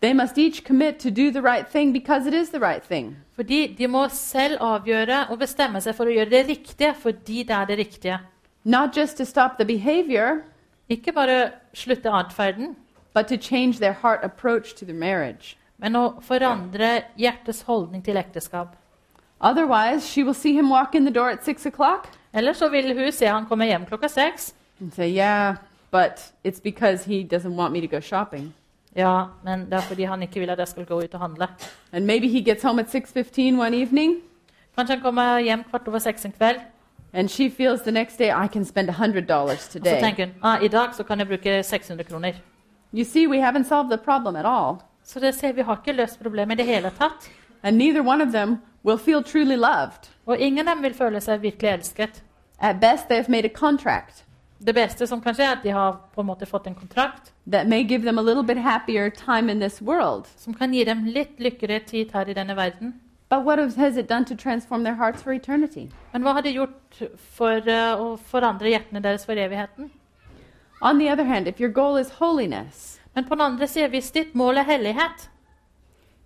They 0.02 0.14
must 0.14 0.38
each 0.38 0.64
commit 0.64 1.00
to 1.00 1.10
do 1.10 1.32
the 1.32 1.42
right 1.42 1.68
thing 1.68 1.94
because 1.94 2.28
it 2.28 2.34
is 2.34 2.50
the 2.50 2.60
right 2.60 2.84
thing. 2.84 3.16
Fordi 3.36 3.76
de 3.78 3.88
må 3.88 4.08
selv 4.10 4.58
avgjøre 4.62 5.28
og 5.30 5.40
bestemme 5.40 5.82
seg 5.82 5.96
for 5.96 6.06
å 6.06 6.14
gjøre 6.14 6.30
det 6.30 6.48
riktige 6.48 6.94
fordi 7.00 7.44
det 7.44 7.56
er 7.56 7.66
det 7.66 7.78
riktige. 7.78 8.20
Not 8.64 8.98
just 8.98 9.18
to 9.18 9.26
stop 9.26 9.58
the 9.58 9.66
behavior, 9.66 10.42
Ikke 10.90 11.12
bare 11.14 11.52
slutte 11.74 12.10
atferden, 12.12 12.76
but 13.14 13.28
to 13.28 13.38
change 13.38 13.80
their 13.80 13.94
heart 13.94 14.20
approach 14.24 14.76
to 14.76 14.86
the 14.86 14.94
marriage. 14.94 15.58
men 15.78 15.96
å 15.96 16.22
forandre 16.22 17.04
hjertets 17.18 17.62
holdning 17.64 18.04
til 18.04 18.16
ekteskap. 18.18 18.76
Otherwise, 19.42 20.08
she 20.08 20.24
will 20.24 20.34
see 20.34 20.54
him 20.54 20.70
walk 20.70 20.96
in 20.96 21.06
the 21.06 21.12
door 21.12 21.30
at 21.30 21.44
six 21.44 21.66
o'clock 21.66 22.08
Eller 22.34 22.54
så 22.54 22.70
vil 22.70 22.94
hun 22.94 23.12
se 23.12 23.26
han 23.26 23.46
komme 23.46 23.66
hjem 23.66 23.86
klokka 23.86 24.08
seks. 24.10 24.54
and 24.80 24.94
say, 24.94 25.10
Yeah, 25.10 25.56
but 25.92 26.32
it's 26.44 26.60
because 26.62 27.06
he 27.06 27.24
doesn't 27.24 27.56
want 27.56 27.74
me 27.74 27.82
to 27.82 27.88
go 27.88 28.00
shopping. 28.00 28.54
Ja, 28.96 29.26
men 29.44 29.66
det 29.66 29.74
er 29.74 29.82
fordi 29.82 30.04
han 30.04 30.22
ikke 30.24 30.40
vil 30.40 30.50
at 30.50 30.60
jeg 30.60 30.68
skal 30.68 30.86
gå 30.86 31.02
ut 31.04 31.14
og 31.14 31.20
handle. 31.20 31.48
And 31.92 32.06
maybe 32.06 32.28
he 32.28 32.42
gets 32.42 32.64
home 32.64 32.82
at 32.82 32.88
6:15 32.96 33.60
one 33.60 33.82
evening 33.82 34.16
Kanskje 34.78 34.96
han 34.96 35.02
kommer 35.02 35.40
hjem 35.40 35.64
kvart 35.64 35.88
over 35.88 36.00
seks 36.00 36.26
en 36.26 36.32
kveld, 36.32 36.60
and 37.14 37.30
she 37.30 37.50
feels 37.50 37.82
the 37.82 37.92
next 37.92 38.20
day 38.20 38.46
I 38.46 38.48
can 38.48 38.66
spend 38.66 38.90
$100 38.90 39.32
og 39.32 39.50
så 39.58 39.80
tenker 39.80 40.26
hun 40.26 40.34
ah, 40.44 40.64
i 40.64 40.68
dag 40.68 40.96
så 40.96 41.04
kan 41.04 41.20
jeg 41.20 41.28
bruke 41.28 41.64
600 41.64 42.10
kroner. 42.10 42.34
You 42.94 43.04
see, 43.04 43.28
we 43.28 43.38
haven't 43.38 43.64
solved 43.64 43.90
the 43.90 43.98
problem 43.98 44.36
at 44.36 44.46
all. 44.46 44.76
Så 45.04 45.20
det 45.20 45.36
ser 45.36 45.54
vi 45.54 45.62
har 45.62 45.76
ikke 45.76 45.98
løst 45.98 46.20
problemet 46.22 46.60
i 46.60 46.64
det 46.64 46.66
hele 46.66 46.92
tatt. 47.00 47.32
And 47.64 47.78
neither 47.78 48.02
one 48.02 48.24
of 48.24 48.32
them 48.32 48.58
will 48.84 48.98
feel 48.98 49.24
truly 49.24 49.56
loved. 49.56 50.10
Og 50.26 50.38
ingen 50.40 50.68
av 50.68 50.76
dem 50.76 50.84
vil 50.84 50.94
føle 50.94 51.22
seg 51.22 51.42
virkelig 51.42 51.70
elsket. 51.70 52.24
At 52.60 52.76
best, 52.82 53.10
they've 53.10 53.32
made 53.32 53.46
a 53.46 53.54
contract 53.54 54.25
Det 54.58 54.74
beste 54.74 55.08
som 55.08 55.22
kan 55.22 55.36
skje, 55.36 55.44
er 55.44 55.58
at 55.58 55.64
de 55.64 55.74
har 55.76 55.98
på 56.16 56.22
en 56.22 56.30
måte 56.30 56.48
fått 56.48 56.68
en 56.68 56.76
kontrakt 56.76 57.34
that 57.46 57.68
may 57.68 57.84
give 57.84 58.04
them 58.04 58.18
a 58.18 58.22
little 58.22 58.44
bit 58.44 58.58
happier 58.58 59.10
time 59.10 59.52
in 59.52 59.60
this 59.60 59.82
world. 59.82 60.28
som 60.38 60.54
kan 60.54 60.74
gi 60.74 60.84
dem 60.84 61.06
litt 61.06 61.40
lykkeligere 61.40 61.86
tid 61.86 62.12
her 62.14 62.30
i 62.30 62.34
denne 62.34 62.56
verden. 62.56 63.00
But 63.30 63.44
what 63.44 63.60
has 63.60 63.98
it 63.98 64.08
done 64.08 64.26
to 64.26 64.36
transform 64.36 64.84
their 64.84 64.96
hearts 64.96 65.24
for 65.24 65.34
eternity? 65.34 65.90
Men 66.14 66.24
hva 66.24 66.34
har 66.34 66.42
det 66.42 66.54
gjort 66.54 67.02
for 67.18 67.58
uh, 67.68 68.00
å 68.00 68.18
forandre 68.18 68.70
hjertene 68.70 69.02
deres 69.02 69.26
for 69.26 69.34
evigheten? 69.34 69.92
On 70.82 71.00
the 71.00 71.10
other 71.10 71.26
hand, 71.26 71.48
if 71.48 71.60
your 71.60 71.70
goal 71.70 71.98
is 71.98 72.10
holiness, 72.20 73.00
Men 73.16 73.24
på 73.24 73.36
den 73.36 73.42
andre 73.42 73.68
siden, 73.68 73.90
hvis 73.90 74.12
ditt 74.12 74.36
mål 74.36 74.58
er 74.58 74.64
hellighet, 74.68 75.30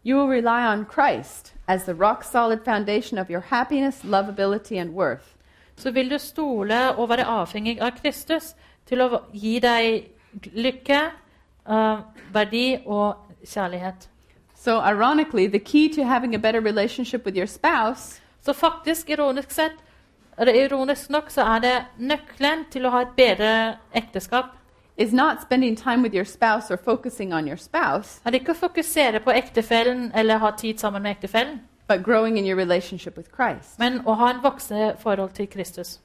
you 0.04 0.18
will 0.18 0.30
rely 0.30 0.66
on 0.66 0.86
Christ 0.86 1.54
as 1.68 1.84
the 1.84 1.94
rock 1.94 2.24
solid 2.24 2.66
foundation 2.66 3.20
of 3.20 3.30
your 3.30 3.42
happiness, 3.42 4.04
lovability, 4.04 4.82
and 4.82 4.94
worth. 4.94 5.36
Så 5.80 5.92
vil 5.96 6.12
du 6.12 6.18
stole 6.20 6.80
og 6.96 7.10
være 7.10 7.26
avhengig 7.26 7.80
av 7.82 7.98
Kristus 8.02 8.54
til 8.90 9.02
å 9.02 9.24
gi 9.34 9.58
deg 9.64 10.46
lykke, 10.54 11.02
uh, 11.70 12.06
verdi 12.34 12.80
og 12.86 13.16
kjærlighet. 13.46 14.10
So, 14.56 14.82
ironically, 14.82 15.48
the 15.48 15.60
key 15.60 15.88
to 15.94 16.04
having 16.04 16.36
a 16.36 16.40
better 16.40 16.60
relationship 16.62 17.26
with 17.26 17.38
your 17.38 17.48
spouse 17.48 18.22
Så 18.42 18.54
faktisk, 18.54 19.10
ironisk 19.10 19.52
sett, 19.52 19.76
ironisk 20.40 21.10
nok, 21.10 21.30
så 21.30 21.42
er 21.42 21.60
det 21.60 21.74
nøkkelen 22.00 22.64
til 22.72 22.88
å 22.88 22.94
ha 22.94 23.02
et 23.04 23.16
bedre 23.18 23.52
ekteskap. 23.94 24.56
is 25.00 25.14
not 25.14 25.42
spending 25.42 25.78
time 25.78 26.02
with 26.02 26.14
your 26.14 26.26
spouse 26.26 26.74
or 26.74 26.78
focusing 26.78 27.34
on 27.34 27.48
your 27.48 27.58
spouse, 27.58 28.22
Er 28.26 28.32
ikke 28.32 28.52
å 28.52 28.68
fokusere 28.68 29.20
på 29.20 29.32
ektefellen 29.32 30.12
eller 30.16 30.38
ha 30.38 30.52
tid 30.52 30.78
sammen 30.80 31.02
med 31.02 31.12
ektefellen, 31.12 31.62
but 31.90 32.04
growing 32.04 32.38
in 32.38 32.46
your 32.46 32.56
relationship 32.58 33.18
with 33.18 33.30
Christ. 33.32 33.80
men 33.80 34.00
å 34.06 34.14
ha 34.14 34.30
en 34.30 34.42
voksende 34.44 34.96
forhold 35.00 35.34
til 35.34 35.48
Kristus. 35.48 36.00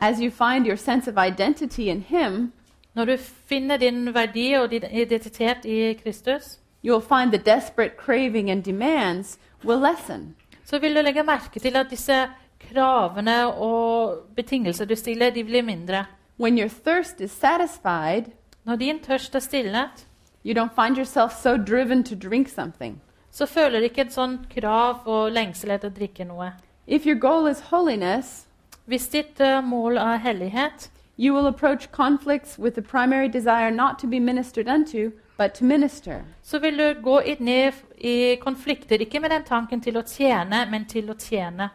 As 0.00 0.20
you 0.20 0.30
find 0.30 0.66
your 0.66 0.76
sense 0.76 1.10
of 1.10 1.16
identity 1.18 1.88
in 1.88 2.00
Him, 2.00 2.52
Når 2.94 3.04
du 3.04 3.16
finner 3.46 3.76
din 3.76 4.14
verdi 4.14 4.52
og 4.52 4.70
din 4.70 4.82
identitet 4.92 5.64
i 5.64 5.92
Kristus, 6.02 6.58
you'll 6.84 7.00
find 7.08 7.32
the 7.32 7.38
desperate 7.56 7.92
craving 7.96 8.50
and 8.50 8.62
demands 8.64 9.38
will 9.64 9.78
lessen. 9.80 10.34
så 10.64 10.78
vil 10.78 10.94
du 10.96 11.00
legge 11.02 11.22
merke 11.22 11.60
til 11.60 11.76
at 11.76 11.86
disse 11.90 12.26
kravene 12.72 13.46
og 13.54 14.16
betingelser 14.36 14.84
du 14.84 14.94
stiller, 14.94 15.30
de 15.30 15.44
blir 15.44 15.62
mindre. 15.62 16.04
When 16.40 16.58
your 16.58 16.68
thirst 16.68 17.20
is 17.20 17.30
satisfied, 17.30 18.24
Når 18.64 18.76
din 18.76 18.98
tørst 18.98 19.34
er 19.34 19.38
stillet, 19.38 20.06
you 20.44 20.54
don't 20.54 20.74
find 20.84 20.96
yourself 20.96 21.32
so 21.42 21.56
driven 21.56 22.04
to 22.04 22.14
drink 22.28 22.48
something. 22.48 23.00
Så 23.38 23.46
føler 23.46 23.78
du 23.78 23.86
ikke 23.86 24.08
et 24.08 24.14
sånt 24.14 24.48
krav 24.50 25.06
og 25.06 25.30
lengsel 25.32 25.70
etter 25.70 25.92
å 25.92 25.94
drikke 25.94 26.24
noe. 26.26 26.50
If 26.86 27.06
your 27.06 27.18
goal 27.18 27.46
is 27.46 27.60
holiness, 27.70 28.44
Hvis 28.88 29.08
ditt 29.12 29.40
uh, 29.40 29.60
mål 29.64 29.98
er 30.00 30.16
hellighet, 30.16 30.90
you 31.18 31.34
will 31.34 31.46
approach 31.46 31.90
conflicts 31.92 32.58
with 32.58 32.74
the 32.74 32.82
primary 32.82 33.28
desire 33.28 33.70
not 33.70 33.98
to 33.98 34.06
be 34.06 34.18
ministered 34.18 34.66
unto, 34.66 35.10
but 35.36 35.52
to 35.54 35.64
minister. 35.64 36.24
så 36.42 36.58
vil 36.58 36.78
du 36.78 36.94
gå 37.02 37.20
i, 37.20 37.70
i 37.98 38.36
konflikter, 38.36 38.96
ikke 39.00 39.20
med 39.20 39.30
den 39.30 39.44
tanken 39.44 39.80
til 39.80 39.96
å 39.96 40.02
tjene, 40.02 40.66
men 40.70 40.84
til 40.84 41.10
å 41.10 41.14
tjene. 41.14 41.68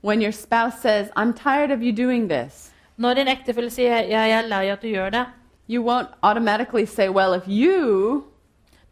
When 0.00 0.22
your 0.22 0.32
spouse 0.32 0.80
says, 0.80 1.08
I'm 1.16 1.32
tired 1.32 1.70
of 1.72 1.82
you 1.82 1.92
doing 1.92 2.28
this, 2.28 2.70
Når 2.96 3.14
din 3.14 3.28
ektefelle 3.28 3.70
sier 3.70 4.02
'jeg 4.02 4.30
er 4.30 4.42
lei 4.48 4.68
at 4.68 4.82
du 4.82 4.86
gjør 4.86 5.10
det', 5.10 5.26
you 5.68 5.82
won't 5.82 6.08
automatically 6.22 6.86
say, 6.86 7.08
Well, 7.08 7.34
if 7.34 7.48
you, 7.48 8.24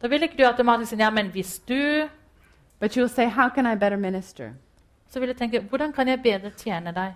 da 0.02 0.08
vil 0.08 0.22
ikke 0.22 0.36
du 0.38 0.44
automatisk 0.46 0.90
si 0.90 0.96
ja, 0.96 1.10
men 1.10 1.30
hvis 1.30 1.58
du 1.68 2.08
but 2.80 2.96
you'll 2.96 3.08
say, 3.08 3.28
How 3.28 3.48
can 3.48 3.66
I 3.66 3.74
better 3.76 3.96
minister? 3.96 4.50
Så 5.10 5.20
vil 5.20 5.28
du 5.28 5.34
tenke 5.34 5.60
'hvordan 5.60 5.92
kan 5.92 6.08
jeg 6.08 6.22
bedre 6.22 6.50
tjene 6.50 6.92
deg'? 6.92 7.14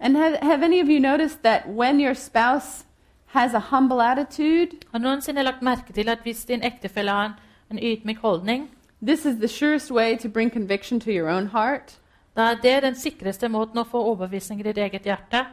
And 0.00 0.16
have, 0.16 0.38
have 0.42 0.64
any 0.64 0.80
of 0.80 0.88
you 0.88 0.98
noticed 0.98 1.42
that 1.42 1.68
when 1.68 2.00
your 2.00 2.14
spouse 2.14 2.84
has 3.26 3.54
a 3.54 3.58
humble 3.58 4.02
attitude, 4.02 4.76
Har 4.92 4.98
noensinne 4.98 5.42
lagt 5.42 5.62
merke 5.62 5.92
til 5.92 6.08
at 6.08 6.18
hvis 6.22 6.44
din 6.44 6.62
ektefelle 6.62 7.10
har 7.10 7.26
en, 7.26 7.32
en 7.70 7.78
ydmyk 7.78 8.18
holdning, 8.18 8.70
this 9.02 9.24
is 9.26 9.36
the 9.36 9.48
surest 9.48 9.90
way 9.90 10.16
to 10.16 10.28
bring 10.28 10.52
conviction 10.52 11.00
to 11.00 11.10
your 11.10 11.28
own 11.28 11.46
heart? 11.46 11.98
da 12.36 12.42
er 12.42 12.54
det 12.54 12.82
den 12.82 12.94
sikreste 12.94 13.48
måten 13.48 13.78
å 13.78 13.84
få 13.84 13.98
overbevisning 13.98 14.60
i 14.60 14.62
ditt 14.62 14.78
eget 14.78 15.02
hjerte? 15.02 15.46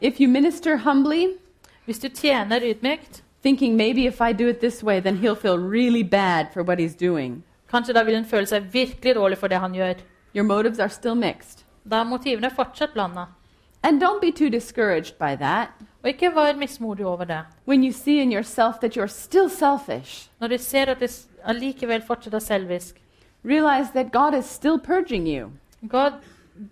If 0.00 0.20
you 0.20 0.28
minister 0.28 0.76
humbly, 0.76 1.26
Hvis 1.84 1.98
du 1.98 2.08
tjener 2.08 2.60
ydmykt, 2.62 3.22
thinking 3.44 3.76
maybe 3.76 4.06
if 4.06 4.20
I 4.20 4.32
do 4.32 4.48
it 4.48 4.60
this 4.60 4.82
way, 4.82 5.00
then 5.00 5.16
he'll 5.18 5.36
feel 5.36 5.58
really 5.58 6.02
bad 6.02 6.52
for 6.52 6.62
what 6.64 6.78
he's 6.78 6.94
doing, 6.96 7.42
kanskje 7.72 7.94
da 7.94 8.02
vil 8.04 8.14
hun 8.16 8.24
føle 8.24 8.46
seg 8.46 8.62
virkelig 8.72 9.14
dårlig 9.14 9.38
for 9.38 9.48
det 9.48 9.58
han 9.60 9.72
gjør. 9.74 9.94
your 10.34 10.44
motives 10.44 10.78
are 10.80 10.88
still 10.88 11.14
mixed. 11.14 11.64
Da 11.90 12.00
er 12.00 12.04
motivene 12.04 12.50
fortsatt 12.50 12.92
blanda. 12.94 13.26
And 13.82 14.00
don't 14.00 14.20
be 14.20 14.32
too 14.32 14.48
discouraged 14.50 15.18
by 15.18 15.36
that. 15.36 15.68
Og 16.02 16.08
ikke 16.08 16.30
vær 16.34 16.56
mismodig 16.56 17.06
over 17.06 17.24
det. 17.24 17.44
When 17.66 17.84
you 17.84 17.92
see 17.92 18.20
in 18.20 18.32
yourself 18.32 18.80
that 18.80 18.96
you're 18.96 19.06
still 19.06 19.48
selfish, 19.50 20.30
Når 20.40 20.48
du 20.48 20.58
ser 20.58 20.86
at 20.86 21.00
du 21.00 21.06
allikevel 21.44 22.02
fortsetter 22.02 22.38
selvisk. 22.38 22.96
realize 23.44 23.90
that 23.92 24.12
God 24.12 24.34
is 24.38 24.44
still 24.46 24.78
purging 24.78 25.26
you. 25.28 25.50
God, 25.88 26.12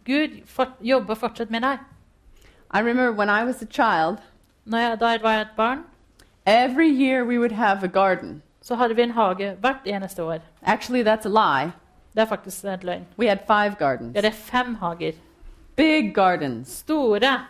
Gud 0.06 0.30
for, 0.46 0.66
jobber 0.80 1.14
fortsatt 1.14 1.50
med 1.50 1.60
deg. 1.60 1.78
I 2.74 2.78
remember 2.80 3.12
when 3.12 3.28
I 3.28 3.44
was 3.44 3.62
a 3.62 3.66
child, 3.66 4.18
Når 4.64 4.78
jeg, 4.78 5.00
da 5.00 5.06
jeg 5.06 5.22
var 5.22 5.40
et 5.40 5.48
barn, 5.56 5.84
every 6.46 6.88
year 6.88 7.24
we 7.24 7.38
would 7.38 7.52
have 7.52 7.82
a 7.84 7.88
garden. 7.88 8.42
så 8.62 8.74
hadde 8.74 8.96
vi 8.96 9.02
en 9.02 9.10
hage 9.10 9.56
hvert 9.60 9.80
eneste 9.86 10.22
år. 10.22 10.38
Actually, 10.62 11.02
that's 11.08 11.26
a 11.26 11.28
lie. 11.28 11.72
Det 12.14 12.20
er 12.22 12.24
faktisk 12.26 12.64
en 12.64 12.78
løgn. 12.82 13.06
We 13.18 13.28
had 13.28 13.38
five 13.46 13.70
Vi 13.70 13.76
gardens, 13.84 14.14
hadde 14.16 14.32
fem 14.32 14.74
hager. 14.74 15.12
big 15.76 16.14
gardens. 16.14 16.68
Store. 16.68 17.40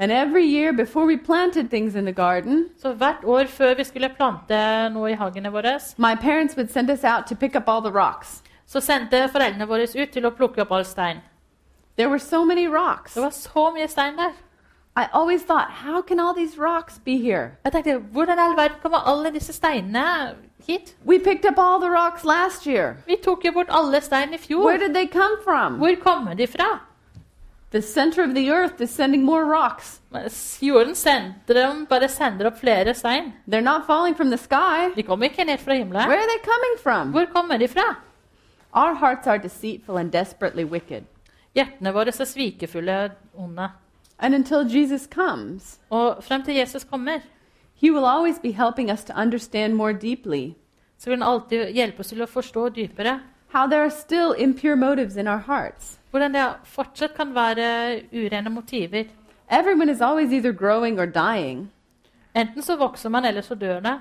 And 0.00 0.12
every 0.12 0.44
year 0.44 0.72
before 0.72 1.06
we 1.06 1.16
planted 1.16 1.68
things 1.70 1.94
in 1.94 2.04
the 2.04 2.12
garden, 2.12 2.66
Så 2.82 2.92
hvert 2.92 3.24
år 3.24 3.44
før 3.46 3.74
vi 3.74 3.84
skulle 3.84 4.08
plante 4.16 4.88
noe 4.94 5.10
i 5.10 5.14
hagene 5.14 5.50
våre, 5.50 5.80
my 5.96 6.14
parents 6.14 6.56
would 6.56 6.68
send 6.70 6.90
us 6.90 7.04
out 7.04 7.26
to 7.26 7.34
pick 7.34 7.56
up 7.56 7.62
all 7.68 7.80
the 7.82 7.90
rocks. 8.00 8.42
så 8.66 8.80
sendte 8.80 9.28
foreldrene 9.32 9.66
våre 9.66 9.82
ut 10.02 10.10
til 10.12 10.26
å 10.26 10.30
plukke 10.30 10.60
opp 10.60 10.72
all 10.72 10.84
stein. 10.84 11.16
There 11.96 12.08
were 12.08 12.18
so 12.18 12.44
many 12.44 12.66
rocks. 12.68 13.14
Det 13.14 13.22
var 13.22 13.30
så 13.30 13.70
mye 13.74 13.88
stein 13.88 14.16
der. 14.16 14.32
I 14.98 15.08
always 15.12 15.42
thought, 15.42 15.70
how 15.70 16.02
can 16.02 16.18
all 16.18 16.34
these 16.34 16.58
rocks 16.58 16.98
be 17.04 17.16
here? 17.18 17.50
Jeg 17.64 17.72
tenkte, 17.72 17.98
hvordan 18.12 18.38
i 18.38 18.42
all 18.42 18.56
verden 18.56 18.78
kommer 18.82 18.98
alle 19.06 19.30
disse 19.30 19.52
steinene 19.52 20.34
hit? 20.66 20.96
We 21.06 21.18
picked 21.18 21.44
up 21.50 21.58
all 21.58 21.78
the 21.80 21.90
rocks 21.90 22.24
last 22.24 22.66
year. 22.66 22.96
Vi 23.06 23.16
tok 23.22 23.44
jo 23.44 23.52
bort 23.52 23.68
alle 23.70 24.00
steinene 24.00 24.34
i 24.34 24.54
Where 24.54 24.78
fjor. 24.78 24.86
did 24.86 24.94
they 24.94 25.06
come 25.06 25.36
from? 25.44 25.78
Hvor 25.78 25.94
kommer 26.02 26.34
de 26.34 26.46
fra? 26.46 26.80
The 27.70 27.82
center 27.82 28.24
of 28.24 28.34
the 28.34 28.50
earth 28.50 28.80
is 28.80 28.90
sending 28.90 29.24
more 29.24 29.44
rocks. 29.44 30.00
Jorden 30.60 30.94
sentrum 30.94 31.86
bare 31.86 32.08
sender 32.08 32.46
opp 32.46 32.58
flere 32.58 32.94
stein. 32.94 33.32
They're 33.46 33.60
not 33.60 33.86
falling 33.86 34.16
from 34.16 34.30
the 34.30 34.38
sky. 34.38 34.90
De 34.96 35.02
kommer 35.02 35.24
ikke 35.28 35.44
ned 35.44 35.58
fra 35.58 35.74
himmelen. 35.74 36.08
Where 36.08 36.18
are 36.18 36.26
they 36.26 36.42
coming 36.42 36.78
from? 36.82 37.10
Hvor 37.10 37.26
kommer 37.26 37.56
de 37.58 37.68
fra? 37.68 37.94
Our 38.72 38.94
hearts 38.94 39.26
are 39.26 39.38
deceitful 39.38 39.96
and 39.98 40.10
desperately 40.12 40.64
wicked. 40.64 41.04
Hjertene 41.54 41.92
våre 41.92 42.08
er 42.08 42.24
svikefulle 42.24 43.04
og 43.04 43.44
onde. 43.44 43.68
And 44.18 44.34
until 44.34 44.64
Jesus 44.76 45.06
comes, 45.14 45.80
Og 45.90 46.24
frem 46.24 46.42
til 46.42 46.54
Jesus 46.54 46.84
kommer, 46.84 47.18
he 47.74 47.90
will 47.92 48.04
always 48.04 48.38
be 48.38 48.50
helping 48.52 48.90
us 48.90 49.04
to 49.04 49.12
understand 49.16 49.74
more 49.74 49.92
deeply 49.92 50.54
så 50.98 51.10
vil 51.10 51.18
han 51.18 51.28
alltid 51.28 51.70
hjelpe 51.74 52.00
oss 52.00 52.08
til 52.10 52.22
å 52.22 52.26
forstå 52.26 52.68
dypere 52.68 53.20
how 53.54 53.66
there 53.66 53.82
are 53.82 53.90
still 53.90 54.34
impure 54.38 54.76
motives 54.76 55.16
in 55.16 55.28
our 55.28 55.38
hearts. 55.46 55.98
hvordan 56.10 56.34
det 56.34 56.54
fortsatt 56.64 57.14
kan 57.14 57.34
være 57.34 58.00
urene 58.12 58.50
motiver. 58.50 59.04
Everyone 59.50 59.92
is 59.92 60.00
always 60.00 60.32
either 60.32 60.52
growing 60.52 60.98
or 61.00 61.06
dying 61.06 61.70
Enten 62.34 62.62
så 62.62 62.76
vokser 62.76 63.08
man, 63.08 63.24
eller 63.24 63.40
så 63.40 63.54
dør 63.54 63.80
det. 63.80 64.00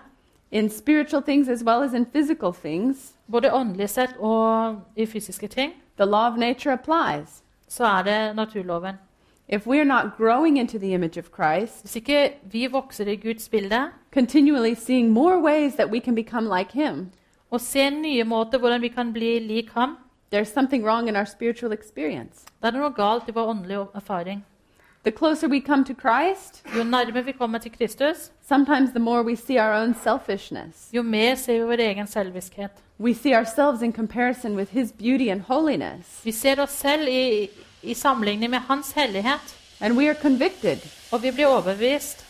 in 0.51 0.69
spiritual 0.69 1.21
things 1.23 1.47
as 1.49 1.63
well 1.63 1.83
as 1.83 1.93
in 1.93 2.05
physical 2.05 2.53
things. 2.53 3.13
Både 3.31 3.51
åndelig 3.53 3.89
sett 3.89 4.15
og 4.19 4.75
i 4.95 5.05
fysiske 5.05 5.47
ting. 5.47 5.71
The 5.97 6.05
law 6.05 6.31
of 6.31 6.37
nature 6.37 6.73
applies. 6.73 7.43
Så 7.67 7.83
er 7.85 8.03
det 8.03 8.35
naturloven. 8.35 8.95
If 9.49 9.65
we 9.67 9.77
are 9.79 9.85
not 9.85 10.17
growing 10.17 10.57
into 10.57 10.77
the 10.77 10.93
image 10.93 11.17
of 11.17 11.25
Christ, 11.35 11.81
Hvis 11.83 11.95
ikke 11.95 12.31
vi 12.51 12.67
vokser 12.71 13.05
i 13.07 13.15
Guds 13.15 13.49
bilde 13.49 13.89
continually 14.13 14.73
seeing 14.75 15.09
more 15.11 15.39
ways 15.39 15.73
that 15.75 15.89
we 15.91 15.99
can 15.99 16.15
become 16.15 16.57
like 16.57 16.71
him, 16.73 17.11
og 17.51 17.61
ser 17.61 17.89
nye 17.89 18.23
måter 18.23 18.57
hvordan 18.59 18.81
vi 18.81 18.87
kan 18.87 19.13
bli 19.13 19.39
lik 19.39 19.69
ham, 19.73 19.97
there's 20.35 20.53
something 20.53 20.83
wrong 20.85 21.07
in 21.07 21.15
our 21.15 21.25
spiritual 21.25 21.71
experience. 21.71 22.45
da 22.61 22.67
er 22.67 22.71
det 22.71 22.79
noe 22.81 22.91
galt 22.91 23.23
i 23.27 23.31
vår 23.31 23.47
åndelige 23.49 23.87
erfaring. 23.95 24.45
The 25.03 25.11
closer 25.17 25.47
we 25.47 25.61
come 25.61 25.85
to 25.85 25.93
Christ, 25.93 26.63
Jo 26.77 26.83
nærmere 26.83 27.25
vi 27.25 27.31
kommer 27.31 27.57
til 27.57 27.71
Kristus, 27.71 28.31
sometimes 28.47 28.89
the 28.89 28.99
more 28.99 29.23
we 29.23 29.35
see 29.35 29.57
our 29.59 29.73
own 29.83 29.93
selfishness. 30.03 30.89
jo 30.93 31.01
mer 31.01 31.35
ser 31.35 31.53
vi 31.53 31.59
vår 31.67 31.79
egen 31.79 32.07
selviskhet. 32.07 32.71
We 32.99 33.13
see 33.13 33.35
ourselves 33.37 33.81
in 33.81 33.93
comparison 33.93 34.55
with 34.55 34.71
his 34.71 34.91
beauty 34.91 35.29
and 35.29 35.41
holiness, 35.41 36.21
Vi 36.25 36.31
ser 36.31 36.61
oss 36.61 36.71
selv 36.71 37.07
i, 37.07 37.49
i 37.87 37.93
sammenligning 37.93 38.49
med 38.51 38.59
hans 38.67 38.91
hellighet, 38.91 39.55
and 39.81 39.97
we 39.97 40.07
are 40.09 40.15
convicted. 40.21 40.77
og 41.11 41.23
vi 41.23 41.31
blir 41.31 41.45
overbevist. 41.47 42.25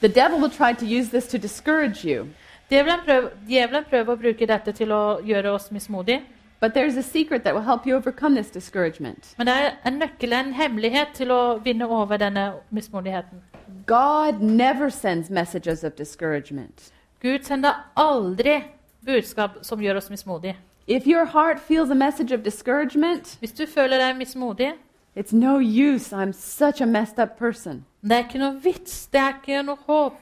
The 0.00 0.08
devil 0.08 0.38
will 0.40 0.50
try 0.50 0.72
to 0.74 0.86
use 0.86 1.08
this 1.10 1.26
to 1.26 1.38
discourage 1.38 2.04
you, 2.04 2.26
Djevelen 2.70 3.00
prøver, 3.04 3.28
djevelen 3.48 3.84
prøver 3.90 4.12
å 4.12 4.16
bruke 4.20 4.46
dette 4.46 4.72
til 4.72 4.90
å 4.92 5.20
gjøre 5.24 5.50
oss 5.50 5.70
mismodige. 5.72 6.22
but 6.60 6.74
there's 6.74 6.96
a 6.96 7.02
secret 7.02 7.44
that 7.44 7.54
will 7.54 7.62
help 7.62 7.86
you 7.86 7.94
overcome 7.96 8.34
this 8.34 8.50
discouragement. 8.50 9.34
Men 9.38 9.46
det 9.46 9.54
er 9.54 9.70
en 9.86 9.92
nøkkel, 9.98 10.32
en 10.32 10.52
hemmelighet 10.52 11.08
til 11.14 11.30
å 11.30 11.58
vinne 11.64 11.86
over 11.86 12.16
denne 12.16 12.52
mismodigheten. 12.70 13.40
God 13.86 14.40
never 14.42 14.90
sends 14.90 15.30
messages 15.30 15.84
of 15.84 15.92
discouragement. 15.96 16.92
Gud 17.22 17.38
sender 17.44 17.72
aldri 17.96 18.64
budskap 19.06 19.50
som 19.62 19.80
gjør 19.80 19.96
oss 19.96 20.10
mismodige. 20.10 20.56
If 20.86 21.06
your 21.06 21.24
heart 21.24 21.60
feels 21.60 21.90
a 21.90 21.94
message 21.94 22.32
of 22.34 22.40
discouragement, 22.44 23.36
Hvis 23.40 23.52
du 23.52 23.66
føler 23.66 23.98
deg 23.98 24.16
mismodig, 24.16 24.72
it's 25.18 25.32
no 25.32 25.58
use. 25.58 26.12
I'm 26.12 26.32
such 26.32 26.80
a 26.80 26.86
messed 26.86 27.18
up 27.18 27.36
person. 27.38 27.84
det 28.02 28.12
er 28.12 28.18
ikke 28.24 28.38
noe 28.38 28.60
vits, 28.62 29.06
det 29.12 29.20
er 29.20 29.32
ikke 29.42 29.62
noe 29.66 29.76
håp. 29.86 30.12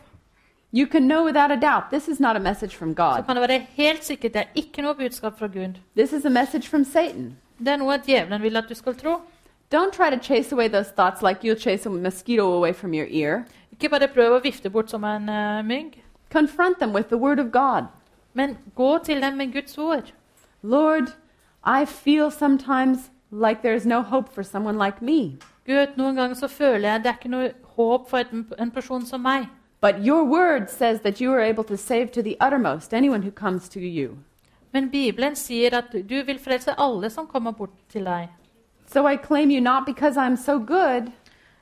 You 0.72 0.86
can 0.86 1.06
know 1.08 1.24
without 1.24 1.50
a 1.52 1.56
doubt 1.56 1.90
this 1.90 2.08
is 2.08 2.20
not 2.20 2.36
a 2.36 2.40
message 2.40 2.76
from 2.76 2.90
Så 2.90 2.94
God. 2.96 3.24
kan 3.26 3.36
det 3.36 3.48
være 3.48 3.66
helt 3.76 4.04
sikkert 4.04 4.32
det 4.34 4.40
er 4.40 4.52
ikke 4.54 4.82
noe 4.82 4.94
budskap 4.94 5.38
fra 5.38 5.46
Gud. 5.46 5.78
This 5.96 6.12
is 6.12 6.24
a 6.24 6.28
message 6.30 6.68
from 6.68 6.84
Satan. 6.84 7.36
Det 7.58 7.68
er 7.68 7.76
noe 7.76 7.98
djevelen 7.98 8.42
vil 8.42 8.56
at 8.56 8.64
du 8.68 8.74
skal 8.74 8.94
tro. 8.94 9.20
Don't 9.74 9.92
try 9.92 10.10
to 10.10 10.18
chase 10.22 10.52
away 10.52 10.68
those 10.68 10.90
thoughts 10.96 11.22
like 11.22 11.44
you'll 11.44 11.58
chase 11.60 11.86
a 11.86 11.90
mosquito 11.90 12.52
away 12.52 12.72
from 12.72 12.94
your 12.94 13.06
ear. 13.10 13.44
Ikke 13.72 13.88
bare 13.88 14.08
prøv 14.08 14.36
å 14.36 14.42
vifte 14.42 14.70
bort 14.70 14.90
som 14.90 15.04
en 15.04 15.28
uh, 15.28 15.62
mygg, 15.64 16.02
Confront 16.30 16.78
them 16.78 16.92
with 16.94 17.08
the 17.08 17.16
Word 17.18 17.38
of 17.38 17.52
God. 17.52 17.84
men 18.34 18.58
gå 18.74 18.98
til 19.04 19.20
dem 19.22 19.34
med 19.36 19.52
Guds 19.52 19.78
ord. 19.78 20.12
Lord, 20.62 21.08
I 21.64 21.84
feel 21.84 22.30
sometimes 22.30 23.10
like 23.30 23.62
there's 23.62 23.86
no 23.86 24.02
hope 24.02 24.32
for 24.34 24.42
someone 24.42 24.78
like 24.78 25.02
me. 25.02 25.38
Gud, 25.66 25.96
noen 25.96 26.14
ganger 26.16 26.34
så 26.34 26.48
føler 26.48 26.88
jeg 26.88 27.04
det 27.04 27.10
er 27.10 27.18
ikke 27.18 27.28
noe 27.32 27.52
håp 27.76 28.10
for 28.10 28.18
et, 28.18 28.32
en 28.58 28.70
person 28.70 29.06
som 29.06 29.20
meg. 29.20 29.46
But 29.80 29.94
your 30.06 30.24
word 30.24 30.70
says 30.70 31.00
that 31.00 31.20
you 31.20 31.32
are 31.32 31.42
able 31.44 31.64
to 31.64 31.76
save 31.76 32.06
to 32.12 32.22
the 32.22 32.36
uttermost 32.40 32.94
anyone 32.94 33.22
who 33.22 33.30
comes 33.30 33.68
to 33.68 33.80
you. 33.80 34.16
Men 34.72 34.90
Bibelen 34.90 35.36
sier 35.36 35.76
at 35.78 35.92
du 35.92 36.22
vil 36.26 36.38
frelse 36.38 36.74
alle 36.78 37.10
som 37.10 37.26
kommer 37.26 37.50
bort 37.52 37.70
til 37.88 38.04
deg. 38.04 38.28
So 38.86 39.06
I 39.08 39.16
claim 39.16 39.50
you 39.50 39.60
not 39.60 39.86
because 39.86 40.16
I'm 40.16 40.36
so 40.36 40.58
good, 40.58 41.12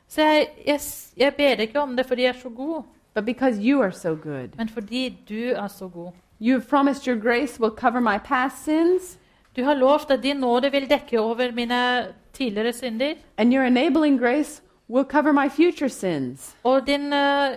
Så 0.08 0.22
jeg, 0.22 0.48
jeg, 0.66 0.80
jeg 1.16 1.34
ber 1.34 1.60
ikke 1.62 1.80
om 1.80 1.96
det 1.96 2.06
fordi 2.06 2.22
jeg 2.22 2.28
er 2.28 2.40
så 2.42 2.48
god, 2.48 2.82
but 3.14 3.24
because 3.24 3.58
you 3.62 3.82
are 3.82 3.92
so 3.92 4.14
good. 4.14 4.48
men 4.56 4.68
fordi 4.68 5.18
du 5.28 5.34
er 5.34 5.68
så 5.68 5.88
god. 5.88 6.12
You 6.40 6.52
have 6.52 6.62
promised 6.68 7.06
your 7.06 7.20
grace 7.20 7.60
will 7.60 7.72
cover 7.76 8.00
my 8.00 8.18
past 8.24 8.64
sins, 8.64 9.18
Du 9.56 9.62
har 9.64 9.74
lovt 9.74 10.10
at 10.10 10.22
din 10.22 10.36
nåde 10.36 10.70
vil 10.72 10.88
dekke 10.90 11.20
over 11.20 11.52
mine 11.52 12.06
tidligere 12.32 12.72
synder, 12.72 13.14
and 13.38 13.52
your 13.54 13.64
enabling 13.64 14.18
grace 14.18 14.62
will 14.88 15.04
cover 15.04 15.32
my 15.32 15.48
future 15.48 15.88
sins. 15.88 16.56
og 16.64 16.86
din 16.86 17.12
uh, 17.12 17.54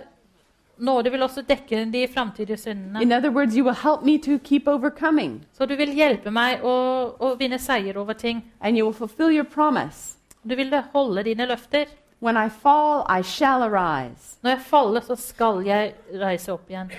nåde 0.78 1.10
vil 1.10 1.22
også 1.22 1.42
dekke 1.42 1.84
de 1.92 2.08
framtidige 2.14 2.56
syndene. 2.56 3.02
In 3.02 3.12
other 3.12 3.30
words, 3.30 3.54
you 3.56 3.64
will 3.64 3.74
help 3.82 4.02
me 4.02 4.18
to 4.18 4.38
keep 4.44 4.68
overcoming, 4.68 5.44
Så 5.52 5.66
du 5.66 5.76
vil 5.76 5.90
hjelpe 5.94 6.30
meg 6.30 6.60
å, 6.62 6.74
å 7.20 7.34
vinne 7.38 7.58
seier 7.58 7.96
over 7.98 8.12
ting. 8.12 8.44
and 8.60 8.76
you 8.76 8.84
will 8.86 8.94
fulfill 8.94 9.30
your 9.34 9.44
promise. 9.44 10.16
Du 10.48 10.54
vil 10.56 10.72
holde 10.92 11.22
dine 11.24 11.46
løfter. 11.46 11.86
When 12.20 12.36
I 12.36 12.48
fall, 12.48 13.04
I 13.18 13.22
shall 13.22 13.62
arise. 13.62 14.38
Når 14.42 14.50
jeg 14.50 14.60
faller, 14.60 15.00
så 15.00 15.14
skal 15.16 15.62
jeg 15.66 15.94
reise 16.20 16.52
opp 16.52 16.70
igjen. 16.70 16.90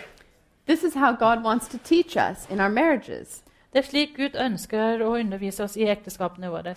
This 0.68 0.84
is 0.84 0.94
how 0.94 1.12
God 1.12 1.44
wants 1.44 1.68
to 1.68 1.78
teach 1.78 2.16
us 2.18 2.48
in 2.50 2.60
our 2.62 2.70
marriages. 2.70 3.44
Det 3.74 3.84
er 3.84 3.86
slik 3.86 4.16
Gud 4.18 4.36
ønsker 4.40 5.04
å 5.06 5.14
undervise 5.20 5.64
oss 5.64 5.78
i 5.78 5.86
ekteskapene 5.86 6.50
våre. 6.50 6.74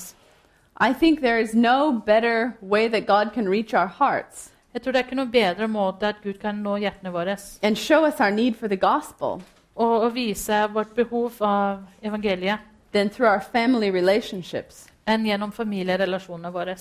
I 0.80 0.92
think 0.92 1.20
there 1.20 1.40
is 1.40 1.54
no 1.54 1.92
better 2.06 2.56
way 2.60 2.88
that 2.88 3.06
God 3.06 3.32
can 3.32 3.48
reach 3.48 3.74
our 3.74 3.86
hearts 3.86 4.50
Jeg 4.74 4.82
tror 4.82 4.92
det 4.92 4.98
er 4.98 5.04
ikke 5.04 5.16
noen 5.16 5.32
bedre 5.32 5.68
måte 5.68 6.08
at 6.08 6.22
Gud 6.24 6.38
kan 6.40 6.62
nå 6.64 6.78
hjertene 6.80 7.12
våre 7.12 7.36
and 7.62 7.76
show 7.76 8.06
us 8.06 8.20
our 8.20 8.30
need 8.30 8.56
for 8.56 8.68
the 8.68 8.76
gospel 8.76 9.42
og, 9.76 10.14
vise 10.14 10.68
vårt 10.72 10.94
behov 10.94 11.32
av 11.40 11.82
evangeliet 12.02 12.58
than 12.92 13.10
through 13.10 13.28
our 13.28 13.40
family 13.40 13.90
relationships. 13.90 14.86
enn 15.06 15.26
gjennom 15.26 15.52
familierelasjonene 15.52 16.52
våre. 16.52 16.76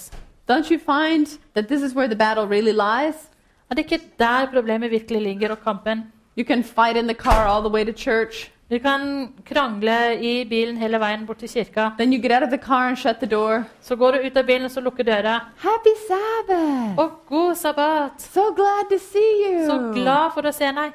Don't 0.48 0.70
you 0.70 0.78
find 0.80 1.40
that 1.54 1.68
this 1.68 1.82
is 1.82 1.96
where 1.96 2.08
the 2.08 2.16
battle 2.16 2.48
really 2.48 2.72
lies? 2.74 3.30
Er 3.70 3.76
det 3.76 3.86
ikke 3.86 4.02
der 4.20 4.46
problemet 4.52 4.92
virkelig 4.92 5.22
ligger, 5.22 5.52
og 5.52 5.64
kampen? 5.64 6.12
You 6.38 6.46
can 6.46 6.64
fight 6.64 6.98
in 6.98 7.08
the 7.08 7.14
car 7.14 7.48
all 7.48 7.62
the 7.62 7.74
way 7.74 7.84
to 7.84 7.92
church. 7.92 8.52
Vi 8.72 8.80
kan 8.80 9.34
krangle 9.44 10.16
i 10.24 10.46
bilen 10.48 10.78
hele 10.80 10.96
veien 11.00 11.26
bort 11.28 11.42
til 11.44 11.50
kirka. 11.50 11.90
Så 13.82 13.96
går 14.00 14.12
du 14.12 14.28
ut 14.28 14.38
av 14.38 14.46
bilen, 14.48 14.70
så 14.70 14.80
lukker 14.80 15.04
døra. 15.04 15.34
Happy 15.60 15.92
Sabbath! 16.08 16.96
Og 16.98 17.12
god 17.28 17.56
sabbat! 17.56 18.22
So 18.22 18.54
glad 18.56 18.88
to 18.90 18.98
see 18.98 19.34
you. 19.44 19.66
Så 19.68 19.92
glad 19.94 20.32
for 20.34 20.48
å 20.48 20.54
se 20.56 20.72
deg. 20.72 20.94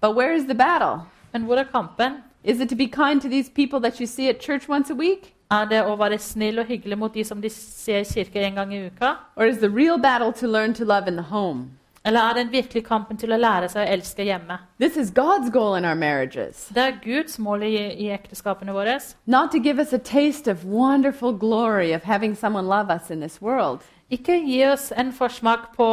But 0.00 0.14
where 0.14 0.32
is 0.32 0.44
the 0.44 0.54
battle? 0.54 1.08
Men 1.32 1.42
hvor 1.42 1.58
er 1.58 1.64
kampen? 1.64 2.22
Is 2.44 2.60
it 2.60 2.68
to 2.68 2.76
be 2.76 2.86
kind 2.86 3.20
to 3.20 3.28
these 3.28 3.50
people 3.50 3.80
that 3.80 3.98
you 4.00 4.06
see 4.06 4.28
at 4.28 4.40
church 4.40 4.68
once 4.68 4.88
a 4.88 4.94
week? 4.94 5.34
Er 5.50 5.66
det 5.66 5.82
å 5.82 5.96
være 5.98 6.18
snill 6.18 6.60
og 6.62 6.66
hyggelig 6.70 6.98
mot 6.98 7.14
de 7.14 7.24
som 7.24 7.42
de 7.42 7.50
ser 7.50 7.98
i 7.98 8.04
kirke 8.04 8.46
en 8.46 8.54
gang 8.54 8.74
i 8.74 8.86
uka? 8.86 9.16
Or 9.34 9.46
is 9.46 9.58
the 9.58 9.70
real 9.70 9.98
battle 9.98 10.32
to 10.34 10.46
learn 10.46 10.72
to 10.74 10.84
love 10.84 11.08
in 11.08 11.16
the 11.16 11.34
home? 11.34 11.70
Eller 12.06 12.20
er 12.20 12.34
den 12.38 12.52
virkelig 12.52 12.84
kampen 12.86 13.18
til 13.18 13.34
å 13.34 13.38
lære 13.40 13.66
seg 13.68 13.82
å 13.82 13.92
elske 13.96 14.22
hjemme? 14.22 14.60
This 14.78 14.96
is 14.96 15.10
God's 15.10 15.50
goal 15.50 15.74
in 15.74 15.84
our 15.84 15.98
marriages. 15.98 16.68
Det 16.70 16.82
er 16.82 17.00
Guds 17.02 17.38
mål 17.42 17.64
i, 17.66 17.74
i 17.98 18.12
ekteskapene 18.14 18.72
våre. 18.76 19.00
Not 19.26 19.50
to 19.50 19.58
give 19.58 19.82
us 19.82 19.92
a 19.92 19.98
taste 19.98 20.46
of 20.46 20.64
wonderful 20.64 21.32
glory 21.32 21.92
of 21.92 22.04
having 22.04 22.36
someone 22.36 22.68
love 22.68 22.94
us 22.94 23.10
in 23.10 23.20
this 23.20 23.42
world, 23.42 23.82
Ikke 24.10 24.38
gi 24.46 24.62
oss 24.64 24.92
en 24.94 25.12
forsmak 25.12 25.72
på 25.74 25.86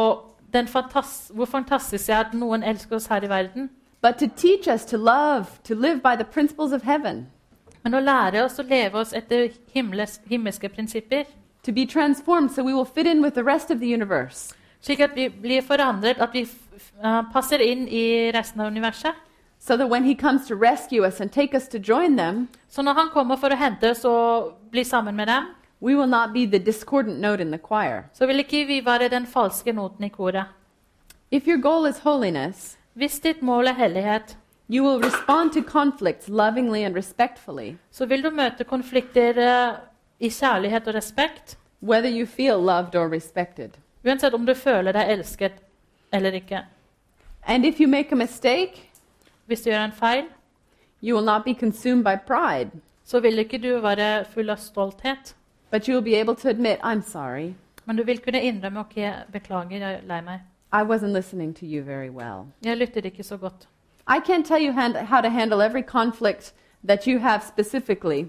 den 0.52 0.68
fantas 0.70 1.32
hvor 1.34 1.48
fantastisk 1.50 2.06
det 2.06 2.14
er 2.14 2.20
at 2.28 2.34
noen 2.38 2.62
elsker 2.62 2.96
oss 2.96 3.08
her 3.10 3.24
i 3.26 3.28
verden, 3.28 3.70
but 4.02 4.18
to 4.18 4.28
teach 4.28 4.68
us 4.68 4.84
to 4.84 4.96
love, 4.96 5.58
to 5.64 5.74
live 5.74 6.00
by 6.00 6.14
the 6.14 6.24
principles 6.24 6.72
of 6.72 6.82
heaven, 6.82 7.26
men 7.82 7.94
å 7.94 8.00
lære 8.00 8.44
oss 8.44 8.60
å 8.62 8.66
leve 8.68 8.94
oss 9.00 9.12
etter 9.12 9.50
himmelske 9.74 10.68
prinsipper, 10.68 11.26
to 11.64 11.72
be 11.72 11.86
transformed 11.86 12.52
so 12.52 12.62
we 12.62 12.74
will 12.74 12.84
fit 12.84 13.06
in 13.06 13.20
with 13.20 13.34
the 13.34 13.42
rest 13.42 13.70
of 13.70 13.80
the 13.80 13.88
universe, 13.88 14.54
slik 14.84 15.00
at 15.00 15.14
vi 15.16 15.28
blir 15.32 15.64
forandret, 15.64 16.20
at 16.20 16.34
vi 16.34 16.42
eh, 16.44 17.22
passer 17.32 17.62
inn 17.64 17.86
i 17.88 18.30
resten 18.34 18.60
av 18.60 18.72
universet. 18.72 19.14
so 19.58 19.76
that 19.76 19.88
when 19.88 20.04
He 20.04 20.14
comes 20.14 20.46
to 20.48 20.54
rescue 20.54 21.06
us 21.06 21.20
and 21.20 21.32
take 21.32 21.54
us 21.56 21.68
to 21.68 21.78
join 21.78 22.16
them, 22.16 22.48
Så 22.68 22.82
når 22.82 22.92
han 22.94 23.08
kommer 23.08 23.36
for 23.36 23.48
å 23.48 23.56
hente 23.56 23.90
oss 23.90 24.04
og 24.04 24.52
bli 24.70 24.84
sammen 24.84 25.16
med 25.16 25.26
dem, 25.28 25.44
we 25.80 25.94
will 25.94 26.08
not 26.08 26.32
be 26.32 26.46
the 26.46 26.58
discordant 26.58 27.20
note 27.20 27.40
in 27.40 27.50
the 27.50 27.58
choir. 27.58 28.02
så 28.12 28.26
vil 28.26 28.38
ikke 28.38 28.66
vi 28.66 28.80
være 28.84 29.08
den 29.08 29.26
falske 29.26 29.72
noten 29.72 30.04
i 30.04 30.08
koret. 30.08 30.44
If 31.30 31.46
your 31.46 31.56
goal 31.58 31.86
is 31.86 31.98
holiness, 31.98 32.76
Hvis 32.94 33.20
ditt 33.20 33.42
mål 33.42 33.66
er 33.66 33.72
hellighet, 33.72 34.36
you 34.70 34.84
will 34.84 35.02
respond 35.02 35.52
to 35.52 35.62
conflicts 35.62 36.28
lovingly 36.28 36.84
and 36.84 36.96
respectfully, 36.96 37.74
så 37.90 38.06
vil 38.06 38.22
du 38.22 38.30
møte 38.30 38.64
konflikter 38.64 39.34
uh, 39.38 39.74
i 40.20 40.28
kjærlighet 40.28 40.88
og 40.88 40.94
respekt, 40.94 41.58
whether 41.82 42.08
you 42.08 42.26
feel 42.26 42.58
loved 42.58 42.94
or 42.94 43.08
respected. 43.08 43.70
Uansett 44.04 44.34
om 44.34 44.46
du 44.46 44.54
føler 44.54 44.92
deg 44.92 45.10
elsket 45.10 45.52
eller 46.12 46.32
ikke. 46.32 46.64
And 47.46 47.64
if 47.66 47.80
you 47.80 47.88
make 47.88 48.12
a 48.12 48.16
mistake, 48.16 48.90
Hvis 49.46 49.60
du 49.60 49.70
gjør 49.70 49.84
en 49.84 49.92
feil, 49.92 50.24
you 51.02 51.16
will 51.16 51.26
not 51.26 51.44
be 51.44 51.54
consumed 51.54 52.04
by 52.04 52.16
pride, 52.26 52.70
så 53.04 53.20
vil 53.20 53.38
ikke 53.38 53.58
du 53.58 53.80
være 53.80 54.24
full 54.24 54.50
av 54.50 54.56
stolthet, 54.56 55.36
but 55.70 55.86
you 55.86 55.94
will 55.94 56.04
be 56.04 56.16
able 56.20 56.34
to 56.34 56.48
admit, 56.48 56.78
I'm 56.82 57.02
sorry. 57.02 57.52
men 57.84 57.96
du 57.96 58.02
vil 58.02 58.18
kunne 58.18 58.42
innrømme 58.42 58.80
ok, 58.80 58.94
beklager, 59.32 59.78
jeg 59.78 59.94
er 59.94 60.00
lei 60.06 60.20
meg. 60.20 60.40
I 60.72 60.82
wasn't 60.82 61.12
listening 61.12 61.54
to 61.56 61.66
you 61.66 61.82
very 61.82 62.08
well. 62.08 62.46
Jeg 62.64 62.76
lyttet 62.76 63.04
ikke 63.04 63.22
så 63.22 63.36
godt. 63.36 63.68
I 64.08 64.18
can't 64.30 64.44
tell 64.44 64.66
you 64.66 64.72
hand, 64.72 64.96
how 64.96 65.20
to 65.20 65.28
handle 65.28 65.66
every 65.66 65.82
conflict 65.82 66.54
that 66.88 67.04
you 67.04 67.18
have 67.18 67.40
specifically, 67.48 68.26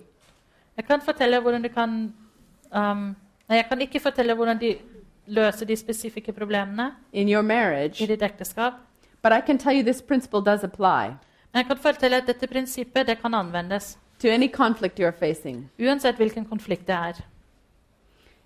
Jeg 0.77 0.85
kan 0.85 1.01
fortelle 1.01 1.39
hvordan 1.39 1.61
du 1.63 1.67
kan 1.69 1.89
um, 2.75 3.15
Nei, 3.47 3.55
jeg 3.57 3.65
kan 3.69 3.81
ikke 3.81 3.99
fortelle 3.99 4.33
hvordan 4.33 4.61
de 4.61 4.75
løser 5.27 5.65
de 5.65 5.75
spesifikke 5.75 6.31
problemene 6.33 6.91
in 7.13 7.27
your 7.29 7.43
i 7.43 7.45
marriage, 7.47 8.07
ditt 8.07 8.21
ekteskap. 8.21 8.73
but 9.23 9.31
I 9.33 9.41
can 9.41 9.57
tell 9.57 9.73
you 9.73 9.83
this 9.83 10.01
principle 10.01 10.41
does 10.41 10.63
apply 10.63 11.07
Men 11.53 11.63
jeg 11.63 11.65
kan 11.67 11.77
fortelle 11.77 12.17
at 12.17 12.27
dette 12.27 12.47
prinsippet 12.47 13.07
det 13.07 13.21
kan 13.21 13.33
anvendes 13.33 13.97
to 14.19 14.27
any 14.27 14.47
conflict 14.47 14.99
you're 14.99 15.19
facing. 15.19 15.69
uansett 15.79 16.15
hvilken 16.15 16.45
konflikt 16.45 16.87
det 16.87 16.95
er. 16.95 17.13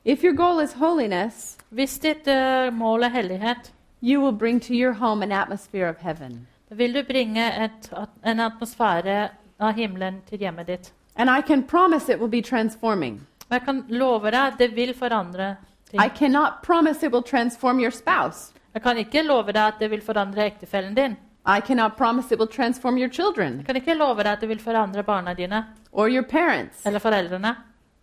If 0.06 0.24
your 0.24 0.34
goal 0.34 0.60
is 0.64 0.74
holiness, 0.74 1.58
Hvis 1.70 2.00
ditt 2.00 2.28
eh, 2.28 2.70
mål 2.74 3.04
er 3.04 3.10
hellighet, 3.10 3.74
you 4.02 4.22
will 4.22 4.38
bring 4.38 4.60
to 4.62 4.74
your 4.74 4.94
home 4.94 5.24
an 5.24 5.32
atmosphere 5.32 5.90
of 5.90 5.96
heaven. 6.02 6.48
da 6.70 6.76
vil 6.76 6.94
du 6.94 7.04
bringe 7.04 7.64
et, 7.64 7.90
at- 7.94 8.10
en 8.32 8.40
atmosfære 8.40 9.30
av 9.60 9.74
himmelen 9.74 10.22
til 10.30 10.38
hjemmet 10.40 10.68
ditt. 10.68 10.94
And 11.16 11.30
I 11.30 11.42
can 11.42 11.64
promise 11.64 12.10
it 12.14 12.20
will 12.20 12.30
be 12.32 12.42
transforming. 12.42 13.28
Og 13.50 13.52
jeg 13.52 13.62
kan 13.66 13.84
love 13.90 14.32
deg 14.32 14.36
at 14.54 14.54
det 14.60 14.76
vil 14.76 14.94
forandre. 14.94 15.56
I 15.94 16.10
cannot 16.10 16.62
promise 16.64 17.04
it 17.06 17.12
will 17.12 17.24
transform 17.24 17.80
your 17.80 17.92
spouse. 17.92 18.54
Jeg 18.74 18.82
kan 18.84 18.98
ikke 18.98 19.24
love 19.26 19.48
deg 19.52 19.58
at 19.68 19.80
det 19.80 19.90
vil 19.92 20.02
forandre 20.02 20.46
ektefellen 20.46 20.96
din. 20.96 21.18
I 21.46 21.62
cannot 21.62 21.96
promise 21.98 22.32
it 22.32 22.40
will 22.40 22.48
transform 22.52 22.98
your 22.98 23.10
children 23.10 23.58
Jeg 23.58 23.66
kan 23.66 23.76
ikke 23.76 23.94
love 23.98 24.18
deg 24.24 24.32
at 24.32 24.42
det 24.42 24.50
vil 24.50 24.60
forandre 24.60 25.04
barna 25.04 25.34
dine 25.34 25.64
or 25.92 26.08
your 26.10 26.22
parents, 26.24 26.86
eller 26.86 27.00
foreldrene. 27.00 27.56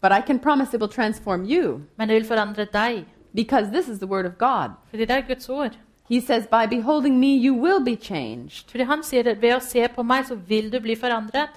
but 0.03 0.11
I 0.12 0.20
can 0.20 0.39
promise 0.39 0.74
it 0.74 0.80
will 0.80 0.91
transform 0.91 1.45
you 1.45 1.82
Men 1.97 2.09
det 2.09 2.14
vil 2.16 2.24
forandre 2.24 2.64
deg, 2.72 3.05
because 3.34 3.70
this 3.70 3.89
is 3.89 3.99
the 3.99 4.07
word 4.07 4.26
of 4.26 4.32
God. 4.39 4.70
fordi 4.91 5.05
det 5.05 5.11
er 5.16 5.20
Guds 5.28 5.49
ord. 5.49 5.76
He 6.09 6.20
says, 6.20 6.47
By 6.47 6.66
beholding 6.66 7.18
me, 7.20 7.37
you 7.37 7.55
will 7.55 7.84
be 7.84 7.97
changed. 7.97 8.71
Fordi 8.71 8.84
han 8.84 9.03
sier 9.03 9.29
at 9.30 9.42
ved 9.42 9.54
å 9.57 9.61
se 9.61 9.88
på 9.88 10.03
meg, 10.03 10.25
så 10.26 10.34
vil 10.34 10.71
du 10.72 10.80
bli 10.80 10.95
forandret. 10.96 11.50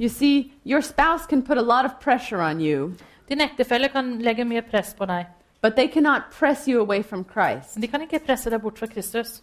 You 0.00 0.08
see, 0.08 0.52
your 0.64 0.80
spouse 0.80 1.26
can 1.28 1.42
put 1.42 1.58
a 1.58 1.62
lot 1.62 1.84
of 1.84 2.00
pressure 2.00 2.40
on 2.42 2.60
you, 2.60 2.94
Din 3.28 3.40
ektefelle 3.40 3.88
kan 3.88 4.18
legge 4.20 4.44
mye 4.44 4.60
press 4.62 4.94
på 4.94 5.06
deg, 5.06 5.26
but 5.64 5.76
they 5.76 5.88
cannot 5.88 6.22
press 6.38 6.66
you 6.68 6.80
away 6.80 7.02
from 7.02 7.24
Christ 7.24 7.80
de 7.80 7.86
kan 7.88 8.00
ikke 8.04 8.18
presse 8.26 8.50
deg 8.52 8.60
bort 8.62 8.78
fra 8.78 8.86
Kristus. 8.86 9.42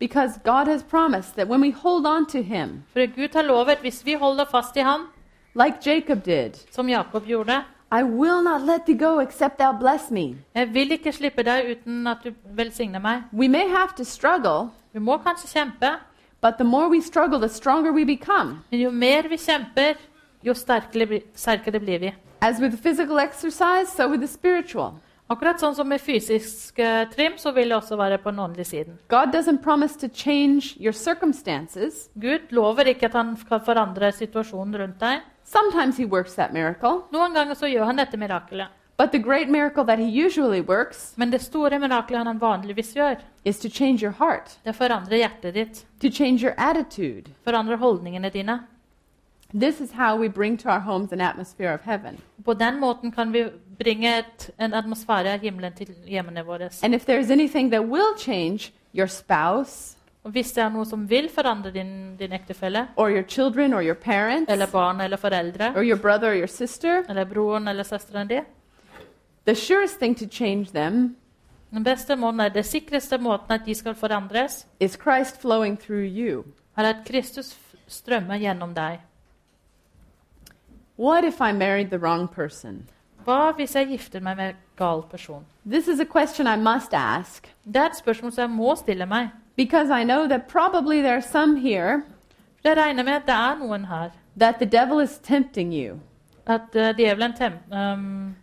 because 0.00 0.38
God 0.44 0.66
has 0.66 0.82
promised 0.82 1.34
that 1.36 1.48
when 1.48 1.60
we 1.60 1.70
hold 1.70 2.06
on 2.06 2.26
to 2.26 2.42
Him, 2.42 2.82
For 2.92 3.06
Gud 3.06 3.34
har 3.34 3.42
lovet 3.42 3.78
hvis 3.78 4.04
vi 4.06 4.14
holder 4.14 4.44
fast 4.44 4.76
i 4.76 4.80
ham, 4.80 5.08
like 5.54 5.76
Jacob 5.86 6.24
did, 6.24 6.58
som 6.70 6.88
Jakob 6.88 7.26
gjorde 7.26 7.64
I 7.92 8.02
will 8.02 8.42
not 8.42 8.62
let 8.62 8.86
thee 8.86 8.94
go 8.98 9.18
except 9.20 9.58
thou 9.58 9.72
bless 9.72 10.10
me. 10.10 10.36
Jeg 10.54 10.74
vil 10.74 10.92
ikke 10.92 11.12
slippe 11.12 11.42
deg 11.42 11.70
uten 11.70 12.06
at 12.06 12.18
du 12.24 12.30
velsigner 12.54 13.00
meg. 13.02 13.22
We 13.32 13.48
may 13.48 13.68
have 13.68 13.88
to 13.96 14.04
struggle, 14.04 14.70
Vi 14.92 14.98
må 14.98 15.16
kanskje 15.18 15.48
kjempe, 15.48 15.90
but 16.40 16.54
the 16.58 16.64
more 16.64 16.88
we 16.88 17.00
struggle, 17.00 17.38
the 17.40 17.48
stronger 17.48 17.92
we 17.92 18.04
become. 18.04 18.58
men 18.70 18.80
jo 18.80 18.90
mer 18.90 19.28
vi 19.28 19.36
kjemper, 19.36 19.94
jo 20.46 20.54
sterkere, 20.54 21.20
sterkere 21.34 21.80
blir 21.80 21.98
vi. 21.98 22.14
As 22.40 22.60
with 22.60 22.76
physical 22.82 23.18
exercise, 23.18 23.88
so 23.96 24.08
with 24.08 24.20
the 24.20 24.28
spiritual. 24.28 24.94
Akkurat 25.30 25.60
sånn 25.62 25.76
som 25.78 25.86
med 25.86 26.02
fysisk 26.02 26.78
uh, 26.82 27.04
trim, 27.12 27.36
så 27.38 27.52
vil 27.54 27.70
det 27.70 27.76
også 27.76 27.94
være 27.96 28.18
på 28.18 28.32
den 28.32 28.40
åndelige 28.42 28.66
siden. 28.66 28.96
God 29.08 29.30
to 30.00 30.08
your. 30.10 32.08
Gud 32.18 32.50
lover 32.50 32.90
ikke 32.90 33.06
at 33.06 33.14
han 33.14 33.36
skal 33.38 33.62
forandre 33.62 34.10
situasjonen 34.16 34.74
rundt 34.82 34.98
deg. 34.98 35.22
He 35.98 36.04
works 36.04 36.34
that 36.34 36.52
Noen 37.14 37.34
ganger 37.34 37.54
så 37.54 37.70
gjør 37.70 37.84
han 37.92 37.96
dette 38.02 38.18
mirakelet. 38.18 38.68
but 39.00 39.12
the 39.12 39.18
great 39.18 39.48
miracle 39.48 39.82
that 39.84 39.98
He 39.98 40.04
usually 40.26 40.60
works 40.60 41.14
Men 41.16 41.30
det 41.30 41.40
store 41.40 41.78
miraklet 41.78 42.26
han 42.26 42.40
vanligvis 42.40 42.92
gjør, 42.94 43.16
is 43.44 43.58
to 43.60 43.68
change 43.68 44.02
your 44.02 44.12
heart, 44.12 44.58
det 44.64 44.74
forandrer 44.74 45.16
hjertet 45.16 45.54
ditt. 45.54 45.86
to 46.00 46.10
change 46.10 46.42
your 46.42 46.54
attitude. 46.58 47.30
Forandrer 47.44 47.76
holdningene 47.76 48.30
dine. 48.30 48.58
This 49.52 49.80
is 49.80 49.92
how 49.92 50.16
we 50.16 50.28
bring 50.28 50.58
to 50.58 50.68
our 50.68 50.80
homes 50.80 51.12
an 51.12 51.20
atmosphere 51.20 51.74
of 51.74 51.80
heaven. 51.84 52.18
På 52.44 52.54
den 52.54 52.80
måten 52.80 53.12
kan 53.12 53.32
vi 53.32 53.44
bringe 53.78 54.18
et, 54.18 54.50
en 54.60 54.74
atmosfære 54.74 55.32
av 55.32 55.40
himmelen 55.40 55.72
til 55.72 55.94
hjemmene 56.06 56.44
våre. 56.46 56.70
And 56.82 56.94
if 56.94 57.08
there's 57.08 57.30
anything 57.32 57.70
that 57.70 57.84
will 57.88 58.18
change 58.18 58.72
your 58.94 59.06
spouse, 59.06 59.96
Og 60.24 60.30
hvis 60.30 60.52
det 60.52 60.62
er 60.62 60.68
noe 60.68 60.84
som 60.84 61.10
vil 61.10 61.30
forandre 61.32 61.70
din, 61.72 62.16
din 62.18 62.32
ektefelle, 62.32 62.88
or 62.96 63.08
your 63.10 63.22
children 63.22 63.74
or 63.74 63.82
your 63.82 63.94
parents 63.94 64.52
eller 64.52 64.66
barn 64.66 65.00
eller 65.00 65.16
foreldre, 65.16 65.72
or 65.76 65.82
your 65.82 65.96
brother 65.96 66.30
or 66.30 66.34
your 66.34 66.46
sister, 66.46 67.02
eller 67.08 67.24
broren 67.24 67.68
eller 67.68 67.82
søsteren 67.82 68.28
din 68.28 68.42
the 69.46 69.54
surest 69.54 69.98
thing 69.98 70.14
to 70.14 70.26
change 70.26 70.66
them 70.72 71.16
Den 71.70 71.84
beste 71.84 72.16
måten 72.16 72.40
er, 72.40 72.48
det 72.48 72.66
sikreste 72.66 73.18
måten 73.18 73.52
at 73.52 73.60
de 73.66 73.74
skal 73.74 73.94
forandres, 73.94 74.66
is 74.80 74.98
Christ 75.02 75.40
flowing 75.40 75.78
through 75.78 76.04
you. 76.04 76.44
er 76.76 76.82
at 76.82 76.96
Kristus 77.06 77.56
strømmer 77.88 78.38
gjennom 78.38 78.74
deg. 78.74 78.98
What 81.00 81.24
if 81.24 81.40
I 81.40 81.52
married 81.52 81.88
the 81.90 81.98
wrong 81.98 82.28
person? 82.28 82.86
Hva 83.24 83.52
hvis 83.56 83.74
jeg 83.74 83.88
gifter 83.88 84.20
meg 84.20 84.36
med 84.36 84.54
gal 84.76 85.00
person? 85.10 85.46
This 85.64 85.88
is 85.88 86.00
a 86.00 86.04
question 86.04 86.46
I 86.46 86.56
must 86.56 86.92
ask 86.94 87.48
Det 87.64 87.76
er 87.76 87.86
et 87.86 87.96
spørsmål 87.96 88.32
som 88.32 88.42
jeg 88.42 88.50
må 88.50 88.74
stille 88.76 89.06
meg. 89.06 89.28
because 89.56 89.90
I 89.90 90.04
know 90.04 90.26
that 90.28 90.46
probably 90.48 91.00
there 91.02 91.16
are 91.16 91.22
some 91.22 91.56
here 91.60 92.02
jeg 92.64 92.76
regner 92.76 93.02
med 93.02 93.12
at 93.12 93.26
det 93.26 93.34
er 93.34 93.56
noen 93.58 93.84
her. 93.86 94.10
that 94.36 94.54
the 94.58 94.66
devil 94.66 94.98
is 95.00 95.18
tempting 95.18 95.72
you 95.72 96.00
At 96.46 96.74
uh, 96.76 96.92
djevelen 96.96 97.32
tem 97.36 97.52
um, 97.72 98.36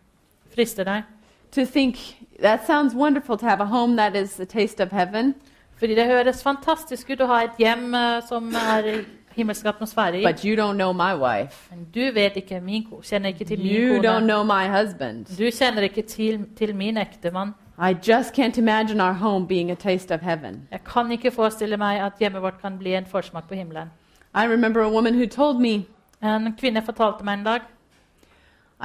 frister 0.56 0.84
deg. 0.84 1.04
to 1.52 1.66
think 1.66 1.96
that 2.42 2.66
sounds 2.68 2.96
wonderful 2.96 3.38
to 3.38 3.46
have 3.46 3.62
a 3.62 3.66
home 3.66 3.96
that 3.98 4.16
is 4.16 4.40
a 4.40 4.46
taste 4.46 4.80
of 4.84 4.90
heaven, 4.92 5.36
Fordi 5.80 5.96
det 5.96 6.06
høres 6.06 6.44
fantastisk 6.44 7.10
ut 7.10 7.22
å 7.22 7.28
ha 7.28 7.44
et 7.44 7.58
hjem 7.60 7.94
uh, 7.94 8.22
som 8.28 8.50
er 8.56 9.06
himmelsk 9.38 9.66
atmosfære 9.66 10.20
i. 10.22 10.26
but 10.26 10.42
you 10.42 10.56
don't 10.56 10.74
know 10.76 10.94
my 10.94 11.14
wife. 11.22 11.68
Men 11.72 11.88
du 11.96 12.00
vet 12.14 12.36
ikke 12.36 12.60
min 12.62 12.84
ko 12.90 13.02
kjenner 13.04 13.28
ikke 13.28 13.46
til 13.46 13.58
min 13.60 13.68
You 13.76 14.02
don't 14.02 14.14
kone. 14.20 14.28
know 14.28 14.44
my 14.44 14.68
husband. 14.78 15.26
Du 15.38 15.44
kjenner 15.52 15.82
ikke 15.82 16.02
til, 16.02 16.46
til 16.58 16.76
min 16.76 16.98
ektemann. 16.98 17.54
I 17.80 17.94
just 18.12 18.34
can't 18.40 18.58
imagine 18.58 19.02
our 19.04 19.14
home 19.14 19.48
being 19.48 19.72
a 19.72 19.76
taste 19.76 20.14
of 20.14 20.20
heaven. 20.22 20.68
Jeg 20.72 20.84
kan 20.84 21.12
ikke 21.12 21.32
forestille 21.32 21.78
meg 21.78 22.00
at 22.06 22.12
hjemmet 22.20 22.42
vårt 22.42 22.62
kan 22.62 22.78
bli 22.78 22.94
en 22.96 23.06
forsmak 23.06 23.48
på 23.48 23.54
himmelen. 23.56 23.88
I 24.36 24.46
remember 24.48 24.82
a 24.84 24.90
woman 24.90 25.14
who 25.14 25.26
told 25.26 25.60
me, 25.60 25.86
En 26.24 26.54
kvinne 26.60 26.82
fortalte 26.82 27.24
meg 27.24 27.34
en 27.34 27.44
dag 27.46 27.60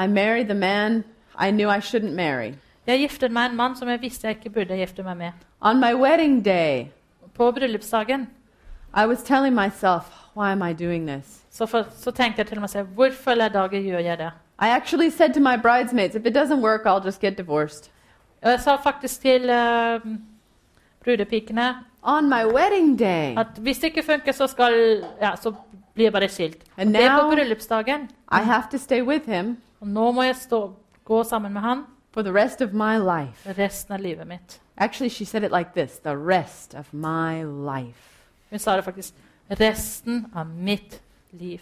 I 0.05 0.07
married 0.07 0.45
the 0.45 0.55
man 0.55 1.05
I 1.41 1.51
knew 1.51 1.69
I 1.71 1.79
shouldn't 1.81 2.15
marry. 2.15 2.53
jeg 2.87 2.99
giftet 2.99 3.31
meg 3.33 3.51
en 3.51 3.57
mann 3.57 3.77
som 3.77 3.89
jeg 3.89 4.01
visste 4.01 4.27
jeg 4.29 4.37
ikke 4.37 4.51
burde 4.51 4.77
gifte 4.77 5.03
meg 5.03 5.17
med. 5.17 5.31
On 5.61 5.81
my 5.81 5.95
wedding 5.95 6.45
day, 6.45 6.87
På 7.35 7.51
bryllupsdagen 7.53 8.29
I 8.97 9.07
was 9.07 9.23
telling 9.23 9.55
myself, 9.55 10.22
why 10.35 10.53
am 10.53 10.63
I 10.63 10.73
doing 10.73 11.07
this? 11.09 11.41
så, 11.51 11.67
for, 11.67 11.85
så 11.97 12.11
tenkte 12.11 12.39
jeg 12.39 12.47
til 12.47 12.61
meg 12.61 12.71
selv 12.71 12.87
hvorfor 12.87 13.31
i 13.33 13.49
dag 13.49 13.71
gjør 13.71 13.99
jeg 13.99 14.19
det? 14.19 14.31
I 14.63 14.69
actually 14.69 15.11
said 15.11 15.35
to 15.35 15.41
my 15.41 15.57
bridesmaids, 15.63 16.15
if 16.15 16.27
it 16.27 16.37
doesn't 16.37 16.61
work, 16.63 16.83
I'll 16.87 17.05
just 17.05 17.21
get 17.21 17.37
divorced. 17.39 17.91
Og 18.43 18.51
jeg 18.51 18.61
sa 18.61 18.77
faktisk 18.77 19.21
til 19.21 19.51
uh, 19.51 20.01
brudepikene 21.05 21.75
On 22.03 22.29
my 22.29 22.45
wedding 22.45 22.99
day, 22.99 23.35
at 23.39 23.47
hvis 23.59 23.79
det 23.79 23.85
ikke 23.85 24.03
funker, 24.03 24.33
så, 24.33 24.47
skal, 24.47 25.05
ja, 25.21 25.37
så 25.37 25.53
blir 25.95 26.05
jeg 26.05 26.13
bare 26.13 26.29
skilt. 26.29 26.57
Og 26.77 26.81
And 26.83 26.95
det 26.95 27.05
er 27.05 27.11
på 27.21 27.27
now- 27.27 27.35
bryllupsdagen. 27.35 28.09
I 28.33 28.43
have 28.43 28.65
to 28.71 28.79
stay 28.79 29.03
with 29.03 29.31
him 29.31 29.57
Og 29.81 29.87
nå 29.89 30.11
må 30.13 30.23
jeg 30.23 30.37
stå, 30.37 30.73
gå 31.05 31.23
sammen 31.25 31.53
med 31.53 31.61
han 31.61 31.85
for 32.15 32.23
the 32.23 32.33
rest 32.33 32.61
of 32.63 32.73
my 32.73 32.97
life. 32.99 33.55
resten 33.59 33.95
av 33.95 34.01
livet 34.01 34.27
mitt. 34.27 34.61
Actually, 34.77 35.09
she 35.11 35.25
said 35.25 35.43
it 35.45 35.51
like 35.53 35.71
this 35.75 35.99
the 35.99 36.17
rest 36.17 36.75
of 36.75 36.93
my 36.93 37.43
life. 37.45 37.99
Hun 38.51 38.59
sa 38.59 38.77
det 38.77 38.85
faktisk. 38.85 39.15
Resten 39.51 40.27
av 40.35 40.47
mitt 40.47 41.01
liv. 41.33 41.61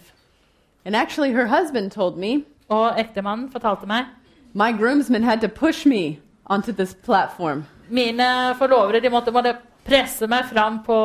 And 0.84 0.96
actually, 0.96 1.32
her 1.32 1.46
husband 1.46 1.92
told 1.92 2.16
me 2.16 2.44
Og 2.68 2.98
ektemannen 2.98 3.50
fortalte 3.52 3.86
meg 3.86 4.04
my 4.52 4.72
groomsmen 4.72 5.22
had 5.22 5.40
to 5.40 5.48
push 5.48 5.86
me 5.86 6.18
onto 6.46 6.72
this 6.72 6.94
platform. 6.94 7.66
Mine 7.88 8.54
forlovere 8.58 9.00
de 9.00 9.10
måtte, 9.10 9.30
måtte 9.30 9.56
presse 9.84 10.26
meg 10.26 10.44
fram, 10.44 10.82
på, 10.84 10.96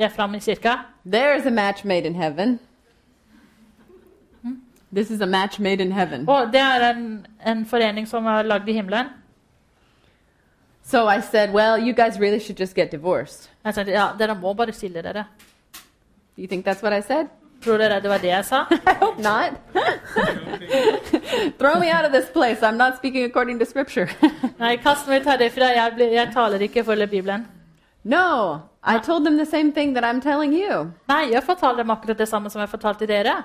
ja, 0.00 0.08
fram 0.08 0.34
i 0.34 0.38
kirka. 0.38 0.78
There's 1.06 1.46
a 1.46 1.50
match 1.50 1.84
made 1.84 2.06
in 2.06 2.14
heaven. 2.14 2.58
This 4.92 5.10
is 5.10 5.20
a 5.20 5.26
match 5.26 5.58
made 5.58 5.80
in 5.80 5.92
heaven. 5.92 6.28
Og 6.28 6.52
det 6.52 6.60
er 6.60 6.90
en, 6.90 7.26
en 7.46 7.66
forening 7.66 8.08
som 8.08 8.26
er 8.26 8.42
lagd 8.42 8.68
i 8.68 8.72
himmelen. 8.72 9.06
So 10.84 11.08
I 11.08 11.20
said, 11.20 11.52
Well, 11.54 11.78
you 11.78 11.94
guys 11.94 12.20
really 12.20 12.40
should 12.40 12.60
just 12.60 12.74
get 12.74 12.90
divorced. 12.90 13.50
Jeg 13.64 13.74
sa 13.74 13.84
ja, 13.86 14.08
dere 14.18 14.34
må 14.34 14.52
bare 14.52 14.72
skille 14.72 15.02
dere. 15.02 15.24
You 16.42 16.48
think 16.48 16.64
that's 16.64 16.82
what 16.82 16.92
I 16.92 17.02
said? 17.02 17.28
Tror 17.62 17.78
dere 17.78 18.00
det 18.00 18.10
var 18.10 18.18
det 18.18 18.30
jeg 18.30 18.44
sa? 18.44 18.64
I 18.86 18.94
hope 18.94 19.18
not. 19.22 19.52
Throw 21.58 21.78
me 21.78 21.88
out 21.88 22.04
of 22.04 22.10
this 22.12 22.28
place. 22.30 22.62
I'm 22.62 22.76
not 22.76 22.96
speaking 22.96 23.22
according 23.22 23.60
to 23.60 23.64
Scripture. 23.64 24.08
Nei, 24.58 24.76
kast 24.82 25.06
meg 25.06 25.20
ut 25.20 25.28
herifra. 25.30 25.68
Jeg, 25.76 25.92
blir- 25.94 26.10
jeg 26.16 26.32
taler 26.34 26.58
ikke 26.66 26.84
for 26.84 27.06
Bibelen. 27.06 27.46
no, 28.02 28.60
I 28.82 28.98
told 28.98 29.24
them 29.24 29.36
the 29.36 29.46
same 29.46 29.70
thing 29.72 29.94
that 29.94 30.02
I'm 30.02 30.20
telling 30.20 30.52
you. 30.52 30.90
Nei, 31.08 31.30
jeg 31.30 31.42
fortalte 31.44 31.78
dem 31.78 31.90
akkurat 31.90 32.18
det 32.18 32.28
samme 32.28 32.50
som 32.50 32.60
jeg 32.60 32.68
fortalte 32.68 33.06
dere. 33.06 33.44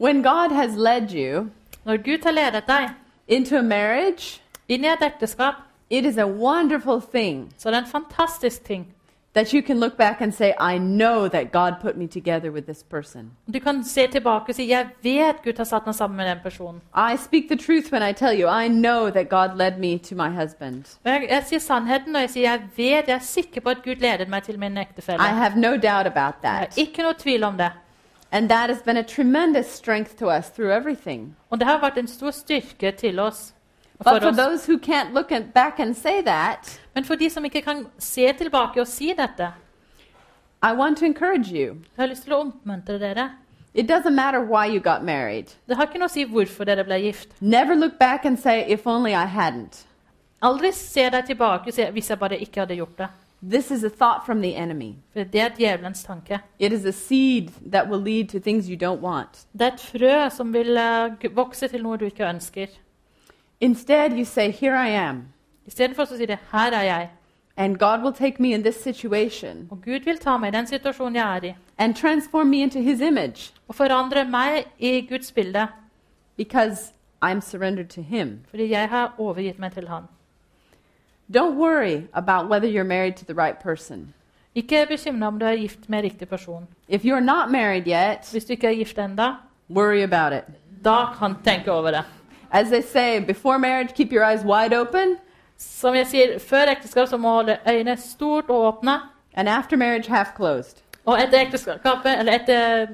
When 0.00 0.22
God 0.22 0.50
has 0.54 0.76
led 0.76 1.12
you 1.12 1.50
Når 1.84 1.96
Gud 1.96 2.24
har 2.24 2.32
ledet 2.32 2.66
deg 2.66 2.88
into 3.28 3.58
a 3.58 3.62
marriage, 3.62 4.40
inn 4.68 4.84
i 4.84 4.88
et 4.88 5.02
ekteskap, 5.02 5.54
it 5.90 6.06
is 6.06 6.16
a 6.16 6.26
wonderful 6.26 7.00
thing 7.00 7.52
så 7.58 7.68
er 7.68 7.72
det 7.72 7.78
en 7.84 7.90
fantastisk 7.90 8.64
ting. 8.64 8.94
That 9.38 9.52
you 9.52 9.62
can 9.62 9.78
look 9.78 9.96
back 9.96 10.20
and 10.20 10.34
say, 10.34 10.52
I 10.58 10.78
know 10.78 11.28
that 11.28 11.52
God 11.52 11.78
put 11.80 11.96
me 11.96 12.06
together 12.08 12.50
with 12.50 12.66
this 12.66 12.82
person. 12.82 13.30
Du 13.50 13.60
kan 13.60 13.84
se 13.84 14.06
tilbake 14.06 14.48
og 14.48 14.54
si 14.54 14.68
'Jeg 14.68 14.86
vet 15.02 15.42
Gud 15.44 15.56
har 15.56 15.64
satt 15.64 15.86
meg 15.86 15.94
sammen 15.94 16.16
med 16.16 16.26
den 16.26 16.38
personen'. 16.44 16.80
I 17.12 17.16
speak 17.16 17.48
the 17.48 17.56
truth 17.56 17.92
when 17.92 18.02
I 18.10 18.12
tell 18.12 18.40
you, 18.40 18.48
I 18.64 18.68
know 18.68 19.10
that 19.10 19.28
God 19.28 19.56
led 19.56 19.78
me 19.78 19.98
to 19.98 20.14
my 20.14 20.28
husband. 20.40 20.98
Jeg, 21.04 21.26
jeg 21.30 21.44
sier 21.46 21.58
sannheten 21.58 22.12
når 22.12 22.20
jeg 22.20 22.30
sier 22.30 22.50
'jeg 22.50 22.60
vet, 22.76 23.08
jeg 23.08 23.14
er 23.14 23.18
sikker 23.18 23.60
på 23.60 23.68
at 23.68 23.82
Gud 23.84 23.94
ledet 23.94 24.28
meg 24.28 24.42
til 24.42 24.58
min 24.58 24.78
ektefelle'. 24.78 25.22
I 25.22 25.34
have 25.34 25.56
no 25.56 25.70
doubt 25.70 26.06
about 26.06 26.34
Jeg 26.42 26.50
har 26.50 26.64
that. 26.64 26.78
ikke 26.78 27.02
noe 27.02 27.14
tvil 27.18 27.44
om 27.44 27.56
det. 27.56 27.70
And 28.32 28.48
that 28.48 28.70
has 28.70 28.82
been 28.82 28.96
a 28.96 29.02
tremendous 29.02 29.66
strength 29.66 30.16
to 30.16 30.30
us 30.38 30.50
through 30.50 30.76
everything. 30.76 31.36
Og 31.50 31.58
det 31.58 31.66
har 31.66 31.80
vært 31.80 31.98
en 31.98 32.06
stor 32.06 32.30
styrke 32.30 32.90
til 32.90 33.18
oss. 33.18 33.54
But 33.98 34.04
For 34.04 34.20
for 34.20 34.28
oss. 34.28 34.36
those 34.36 34.66
who 34.66 34.78
can't 34.78 35.12
look 35.12 35.32
at, 35.32 35.42
back 35.54 35.80
and 35.80 35.96
say 35.96 36.22
that, 36.22 36.80
Men 36.98 37.04
for 37.04 37.14
de 37.14 37.30
som 37.30 37.44
ikke 37.44 37.60
kan 37.62 37.84
se 38.02 38.24
tilbake 38.38 38.80
og 38.82 38.88
si 38.90 39.12
dette, 39.14 39.52
I 40.62 40.72
want 40.74 40.98
to 40.98 41.04
encourage 41.04 41.52
you. 41.52 41.76
jeg 41.94 42.02
har 42.02 42.06
lyst 42.10 42.24
til 42.26 42.32
å 42.34 42.38
oppmuntre 42.40 42.96
dere. 42.98 43.28
It 43.72 43.86
doesn't 43.86 44.16
matter 44.16 44.40
why 44.42 44.66
you 44.66 44.80
got 44.80 45.04
married. 45.04 45.52
Det 45.68 45.76
har 45.76 45.86
ikke 45.86 46.00
noe 46.02 46.10
å 46.10 46.10
si 46.10 46.24
hvorfor 46.26 46.66
dere 46.66 46.82
ble 46.82 46.98
gift. 47.04 47.36
Never 47.40 47.76
look 47.76 48.00
back 48.00 48.24
and 48.24 48.38
say, 48.38 48.64
if 48.66 48.84
only 48.86 49.14
I 49.14 49.30
hadn't. 49.30 49.84
Aldri 50.42 50.72
se 50.74 51.06
deg 51.10 51.26
tilbake 51.26 51.70
og 51.70 51.74
si 51.74 51.84
'hvis 51.84 52.10
jeg 52.10 52.18
bare 52.18 52.38
ikke 52.38 52.60
hadde 52.60 52.74
gjort 52.74 52.98
det'. 52.98 53.08
This 53.42 53.70
is 53.70 53.84
a 53.84 53.90
thought 53.90 54.26
from 54.26 54.42
the 54.42 54.56
enemy. 54.56 54.96
For 55.12 55.22
det 55.22 55.40
er 55.40 55.48
djevelens 55.48 56.02
tanke. 56.02 56.40
It 56.58 56.72
is 56.72 56.84
a 56.84 56.92
seed 56.92 57.52
that 57.70 57.88
will 57.88 58.02
lead 58.02 58.28
to 58.28 58.40
things 58.40 58.66
you 58.66 58.76
don't 58.76 59.00
want. 59.00 59.46
Det 59.52 59.62
er 59.62 59.72
et 59.72 59.80
frø 59.80 60.30
som 60.30 60.52
vil 60.52 60.76
eh, 60.76 61.36
vokse 61.36 61.68
til 61.68 61.82
noe 61.82 61.96
du 61.96 62.04
ikke 62.04 62.28
ønsker. 62.28 62.66
Instead, 63.60 64.18
you 64.18 64.24
say, 64.24 64.50
Here 64.50 64.74
I 64.74 64.88
am. 64.88 65.32
Istedenfor 65.68 66.04
så 66.04 66.16
sier 66.16 66.26
det 66.26 66.38
'her 66.52 66.72
er 66.72 66.82
jeg'. 67.02 67.08
And 67.56 67.76
God 67.78 67.98
will 68.02 68.14
take 68.14 68.36
me 68.42 68.54
in 68.54 68.62
this 68.62 68.74
situation 68.82 69.68
Og 69.70 69.78
Gud 69.84 70.04
vil 70.04 70.18
ta 70.18 70.36
meg 70.36 70.54
i 70.54 70.56
den 70.56 70.66
situasjonen 70.66 71.16
jeg 71.16 71.36
er 71.36 71.44
i, 71.44 71.54
and 71.78 71.94
transform 71.94 72.46
me 72.46 72.56
into 72.62 72.78
His 72.80 73.00
image 73.00 73.52
og 73.68 73.74
forandre 73.74 74.24
meg 74.24 74.64
i 74.78 75.06
Guds 75.10 75.32
bilde. 75.32 75.68
because 76.36 76.92
I'm 77.24 77.40
surrendered 77.40 77.88
to 77.88 78.00
Him. 78.02 78.40
Fordi 78.50 78.70
jeg 78.70 78.88
har 78.88 79.14
overgitt 79.18 79.58
meg 79.58 79.72
til 79.72 79.88
Han. 79.88 80.02
Don't 81.36 81.56
worry 81.56 82.02
about 82.12 82.48
whether 82.50 82.68
you're 82.68 82.84
married 82.88 83.14
to 83.16 83.24
the 83.24 83.34
right 83.34 83.58
person. 83.62 84.14
Ikke 84.54 84.86
bekymre 84.88 85.26
om 85.26 85.38
du 85.38 85.46
er 85.46 85.56
gift 85.56 85.88
med 85.88 86.02
riktig 86.02 86.28
person. 86.28 86.66
If 86.88 87.04
you're 87.04 87.20
not 87.20 87.50
married 87.50 87.86
yet, 87.86 88.28
Hvis 88.32 88.44
du 88.44 88.52
ikke 88.52 88.66
er 88.66 88.74
gift 88.74 88.98
enda, 88.98 89.32
worry 89.70 90.02
about 90.02 90.32
it. 90.32 90.44
da 90.84 91.04
kan 91.18 91.30
du 91.30 91.36
tenke 91.44 91.72
over 91.72 91.90
det. 91.90 92.04
As 92.50 92.66
they 92.68 92.82
say, 92.82 93.20
before 93.26 93.58
marriage, 93.58 93.94
keep 93.94 94.12
your 94.12 94.24
eyes 94.24 94.44
wide 94.44 94.76
open, 94.80 95.16
Som 95.58 95.94
jeg 95.94 96.06
sier, 96.06 96.38
Før 96.38 96.70
ekteskap 96.72 97.08
så 97.08 97.16
må 97.18 97.32
holde 97.40 97.58
øynene 97.68 97.96
stort 97.96 98.50
og 98.50 98.66
åpne. 98.72 99.00
and 99.34 99.48
after 99.48 99.76
marriage, 99.76 100.08
half 100.08 100.28
closed. 100.36 100.82
Og 101.06 101.18
etter 101.22 101.40
ekteskapet, 101.40 102.18
eller 102.18 102.32
etter 102.32 102.86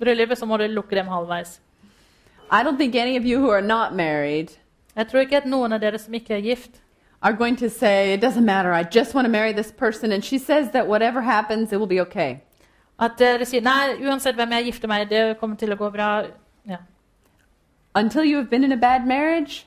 bryllupet, 0.00 0.38
så 0.38 0.46
må 0.46 0.56
du 0.56 0.66
lukke 0.66 0.96
dem 0.96 1.06
halvveis. 1.08 1.60
I 2.50 2.62
don't 2.64 2.76
think 2.76 2.94
any 2.94 3.16
of 3.16 3.24
you 3.24 3.38
who 3.38 3.50
are 3.50 3.62
not 3.62 3.92
married 3.94 4.48
Jeg 4.96 5.08
tror 5.08 5.20
ikke 5.20 5.36
at 5.36 5.46
noen 5.46 5.72
av 5.72 5.80
dere 5.80 5.98
som 5.98 6.14
ikke 6.14 6.34
er 6.34 6.40
gift, 6.40 6.70
are 7.22 7.32
going 7.36 7.56
to 7.58 7.68
say, 7.68 8.12
It 8.14 8.24
doesn't 8.24 8.44
matter, 8.44 8.72
I 8.72 8.82
just 8.82 9.14
want 9.14 9.24
to 9.26 9.30
marry 9.30 9.52
this 9.52 9.72
person, 9.72 10.12
and 10.12 10.24
she 10.24 10.38
says 10.38 10.70
that 10.72 10.88
whatever 10.88 11.20
happens, 11.20 11.72
it 11.72 11.76
will 11.78 11.86
be 11.88 12.00
okay. 12.00 12.40
at 13.00 13.12
dere 13.18 13.44
sier 13.46 13.62
nei, 13.62 13.94
uansett 14.04 14.34
hvem 14.36 14.50
jeg 14.52 14.64
gifter 14.64 14.88
meg, 14.88 15.08
det 15.10 15.38
kommer 15.40 15.56
til 15.56 15.72
å 15.72 15.76
gå 15.76 15.90
bra. 15.90 16.24
Ja. 16.68 16.76
Until 17.94 18.24
you 18.24 18.36
have 18.36 18.50
been 18.50 18.64
in 18.64 18.72
a 18.72 18.76
bad 18.76 19.06
marriage, 19.06 19.66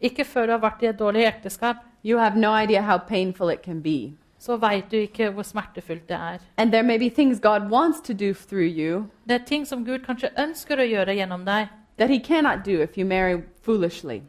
Ikke 0.00 0.24
før 0.24 0.46
du 0.46 0.52
har 0.52 0.60
vært 0.62 0.82
i 0.82 0.86
et 0.86 0.98
dårlig 0.98 1.24
ekteskap, 1.26 1.76
you 2.04 2.18
have 2.18 2.36
no 2.38 2.52
idea 2.54 2.82
how 2.82 2.98
painful 2.98 3.50
it 3.50 3.62
can 3.62 3.82
be. 3.82 4.12
så 4.38 4.56
vet 4.56 4.90
du 4.90 4.96
ikke 4.96 5.30
hvor 5.30 5.42
smertefullt 5.42 6.08
det 6.08 6.16
er. 6.16 6.38
And 6.56 6.70
there 6.72 6.82
may 6.82 6.98
be 6.98 7.08
things 7.10 7.40
God 7.40 7.70
wants 7.70 8.00
to 8.00 8.12
do 8.12 8.32
through 8.32 8.78
you 8.78 9.06
Det 9.28 9.34
er 9.34 9.44
ting 9.44 9.66
som 9.66 9.84
Gud 9.84 9.98
kanskje 9.98 10.30
ønsker 10.38 10.78
å 10.78 10.86
gjøre 10.86 11.14
gjennom 11.14 11.44
deg, 11.44 11.66
that 11.96 12.10
He 12.10 12.18
cannot 12.20 12.64
do 12.66 12.80
if 12.82 12.96
you 12.98 13.04
marry 13.06 13.42
foolishly. 13.62 14.22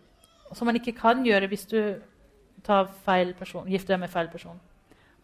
som 0.54 0.68
han 0.68 0.76
ikke 0.76 0.92
kan 0.92 1.24
gjøre 1.26 1.48
hvis 1.48 1.66
du 1.66 1.94
tar 2.64 2.90
feil 3.06 3.34
person, 3.34 3.68
gifter 3.68 3.94
deg 3.94 4.00
med 4.00 4.10
feil 4.10 4.28
person. 4.28 4.60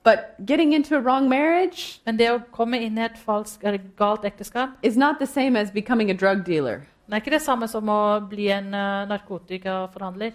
But 0.03 0.19
getting 0.45 0.73
into 0.73 0.95
a 0.95 0.99
wrong 0.99 1.29
marriage 1.29 1.99
Men 2.05 2.17
det 2.17 2.29
å 2.31 2.39
komme 2.51 2.77
inn 2.77 2.97
i 2.97 3.01
et 3.01 3.17
falsk, 3.17 3.63
eller 3.63 3.79
galt 3.97 4.21
ekteskap 4.23 4.69
is 4.83 4.97
not 4.97 5.15
the 5.19 5.25
same 5.25 5.59
as 5.59 5.71
becoming 5.71 6.11
a 6.11 6.13
drug 6.13 6.43
dealer. 6.45 6.85
Det 7.05 7.13
er 7.13 7.21
ikke 7.21 7.35
det 7.35 7.41
samme 7.41 7.67
som 7.67 7.89
å 7.89 8.19
bli 8.29 8.49
en 8.49 8.73
uh, 8.73 9.05
narkotikaforhandler. 9.09 10.31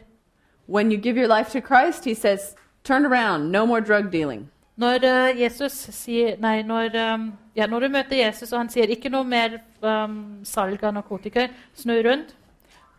When 0.67 0.93
you 0.93 0.99
give 0.99 1.19
your 1.19 1.29
life 1.29 1.51
to 1.53 1.61
Christ, 1.61 2.05
he 2.05 2.15
says, 2.15 2.55
turn 2.85 3.07
around, 3.07 3.51
no 3.51 3.67
more 3.67 3.81
drug 3.81 4.11
dealing. 4.11 4.49
Når, 4.77 5.05
uh, 5.05 5.41
Jesus 5.41 5.73
sier, 5.73 6.37
nei, 6.41 6.63
når, 6.63 6.95
um, 7.15 7.33
ja, 7.57 7.67
når 7.67 7.81
du 7.81 7.89
møter 7.89 8.17
Jesus 8.17 8.53
og 8.53 8.59
han 8.59 8.71
sier 8.73 8.89
ikke 8.89 9.11
noe 9.11 9.27
mer 9.27 9.59
um, 9.83 10.41
salg 10.45 10.85
av 10.85 10.95
narkotika, 10.95 11.49
snu 11.75 11.99
rundt. 12.07 12.37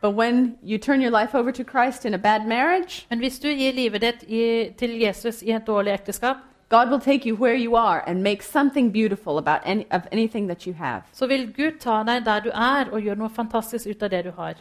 But 0.02 0.16
when 0.16 0.58
you 0.64 0.78
turn 0.78 1.02
your 1.02 1.12
life 1.12 1.34
over 1.38 1.52
to 1.52 1.64
Christ 1.64 2.06
in 2.06 2.14
a 2.14 2.18
bad 2.18 2.46
marriage, 2.48 3.06
Men 3.10 3.20
hvis 3.20 3.40
du 3.40 3.48
gir 3.48 3.74
livet 3.74 4.02
ditt 4.02 4.24
i, 4.28 4.74
til 4.78 5.00
Jesus 5.00 5.42
i 5.42 5.52
et 5.52 5.68
dårlig 5.68 5.94
ekteskap, 5.94 6.38
God 6.72 6.90
will 6.90 7.02
take 7.02 7.30
you 7.30 7.36
where 7.36 7.56
you 7.56 7.76
are 7.76 8.10
and 8.10 8.24
make 8.24 8.42
something 8.42 8.94
beautiful 8.94 9.38
about 9.38 9.60
any, 9.66 9.86
of 9.92 10.02
anything 10.12 10.48
that 10.48 10.68
you 10.68 10.74
have. 10.74 11.02
så 11.14 11.28
vil 11.28 11.54
Gud 11.54 11.80
ta 11.80 12.04
deg 12.04 12.26
der 12.26 12.40
du 12.40 12.50
er, 12.50 12.86
og 12.92 13.02
gjøre 13.02 13.16
noe 13.16 13.30
fantastisk 13.30 13.88
ut 13.88 14.04
av 14.04 14.10
det 14.10 14.26
du 14.26 14.32
har. 14.32 14.54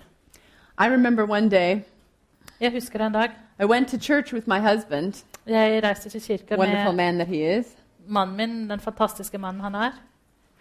I 0.78 0.89
remember 0.89 1.23
one 1.31 1.51
day 1.51 1.81
Jeg 2.61 2.73
husker 2.73 3.07
en 3.07 3.12
dag 3.12 3.31
I 3.61 3.65
went 3.65 3.89
to 3.89 3.99
church 3.99 4.32
with 4.32 4.49
my 4.49 4.59
husband, 4.59 5.24
jeg 5.47 5.82
reiste 5.85 6.09
til 6.09 6.20
kirka 6.20 6.57
wonderful 6.59 6.95
med 6.95 7.05
man 7.05 7.15
that 7.15 7.28
he 7.28 7.59
is, 7.59 7.66
mannen 8.09 8.37
min, 8.37 8.70
den 8.70 8.81
fantastiske 8.81 9.39
mannen 9.39 9.61
han 9.61 9.74
er. 9.74 9.91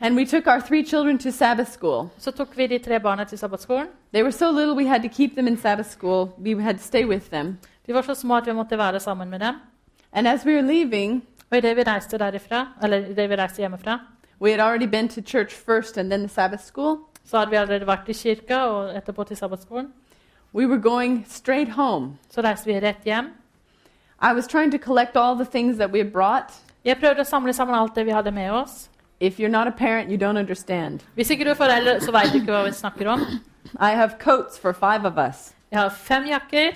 and 0.01 0.15
we 0.15 0.25
took 0.25 0.47
our 0.47 0.59
three 0.59 0.83
children 0.85 1.17
to 1.17 1.31
Sabbath 1.31 1.71
school. 1.71 2.09
Så 2.17 2.31
tok 2.31 2.57
vi 2.57 2.67
de 2.67 2.77
tre 2.77 2.99
barna 2.99 3.23
til 3.23 3.37
sabbatskolen. 3.37 3.87
They 4.13 4.23
were 4.23 4.31
so 4.31 4.51
little 4.51 4.75
we 4.75 4.87
had 4.87 5.01
to 5.01 5.09
keep 5.09 5.33
them 5.33 5.47
in 5.47 5.57
Sabbath 5.57 5.89
school. 5.89 6.29
We 6.37 6.63
had 6.63 6.73
to 6.73 6.83
stay 6.83 7.05
with 7.05 7.29
them. 7.29 7.57
De 7.87 7.93
var 7.93 8.01
så 8.01 8.13
små 8.13 8.37
at 8.37 8.45
vi 8.45 8.53
måtte 8.53 8.77
være 8.77 8.99
sammen 8.99 9.29
med 9.29 9.39
dem. 9.39 9.55
And 10.11 10.27
as 10.27 10.45
we 10.45 10.53
were 10.53 10.67
leaving, 10.67 11.23
Og 11.51 11.57
idet 11.57 11.77
vi 11.77 11.83
reiste 11.83 12.17
derifra, 12.17 12.67
eller 12.83 12.97
i 12.97 13.13
det 13.13 13.29
vi 13.29 13.35
reiste 13.35 13.61
hjemmefra, 13.61 13.99
we 14.41 14.51
had 14.51 14.59
already 14.59 14.87
been 14.87 15.09
to 15.09 15.21
church 15.21 15.53
first 15.53 15.97
and 15.97 16.09
then 16.09 16.19
the 16.19 16.29
Sabbath 16.29 16.63
school. 16.63 16.97
så 17.25 17.37
hadde 17.37 17.51
vi 17.51 17.55
allerede 17.55 17.87
vært 17.87 18.09
i 18.09 18.13
kirka 18.13 18.57
og 18.57 18.97
etterpå 18.97 19.23
til 19.23 19.37
sabbatskolen. 19.37 19.93
We 20.53 20.67
were 20.67 20.81
going 20.81 21.25
straight 21.29 21.69
home. 21.69 22.17
Så 22.29 22.41
reiste 22.41 22.65
vi 22.65 22.79
rett 22.79 23.03
hjem. 23.05 23.25
I 24.21 24.33
was 24.33 24.47
trying 24.47 24.71
to 24.71 24.77
collect 24.77 25.15
all 25.15 25.35
the 25.35 25.45
things 25.45 25.77
that 25.77 25.91
we 25.91 25.97
had 25.97 26.11
brought. 26.11 26.53
Jeg 26.85 26.97
prøvde 26.97 27.21
å 27.21 27.23
samle 27.23 27.53
sammen 27.53 27.75
alt 27.75 27.95
det 27.95 28.05
vi 28.05 28.11
hadde 28.11 28.31
med 28.31 28.51
oss. 28.51 28.89
If 29.19 29.39
you're 29.39 29.51
not 29.51 29.67
a 29.67 29.71
parent, 29.71 30.09
you 30.09 30.17
don't 30.17 30.39
understand. 30.39 30.99
Hvis 31.15 31.29
ikke 31.29 31.45
du 31.45 31.49
er 31.49 31.53
forelder, 31.53 31.99
så 31.99 32.11
vet 32.11 32.33
du 32.33 32.39
ikke 32.39 32.51
hva 32.51 32.63
vi 32.65 32.71
snakker 32.71 33.07
om. 33.07 33.21
I 33.75 33.93
have 33.93 34.11
coats 34.19 34.59
for 34.59 34.71
five 34.71 35.05
of 35.05 35.17
us, 35.29 35.53
Jeg 35.71 35.79
har 35.79 35.89
fem 35.89 36.23
jakker, 36.25 36.71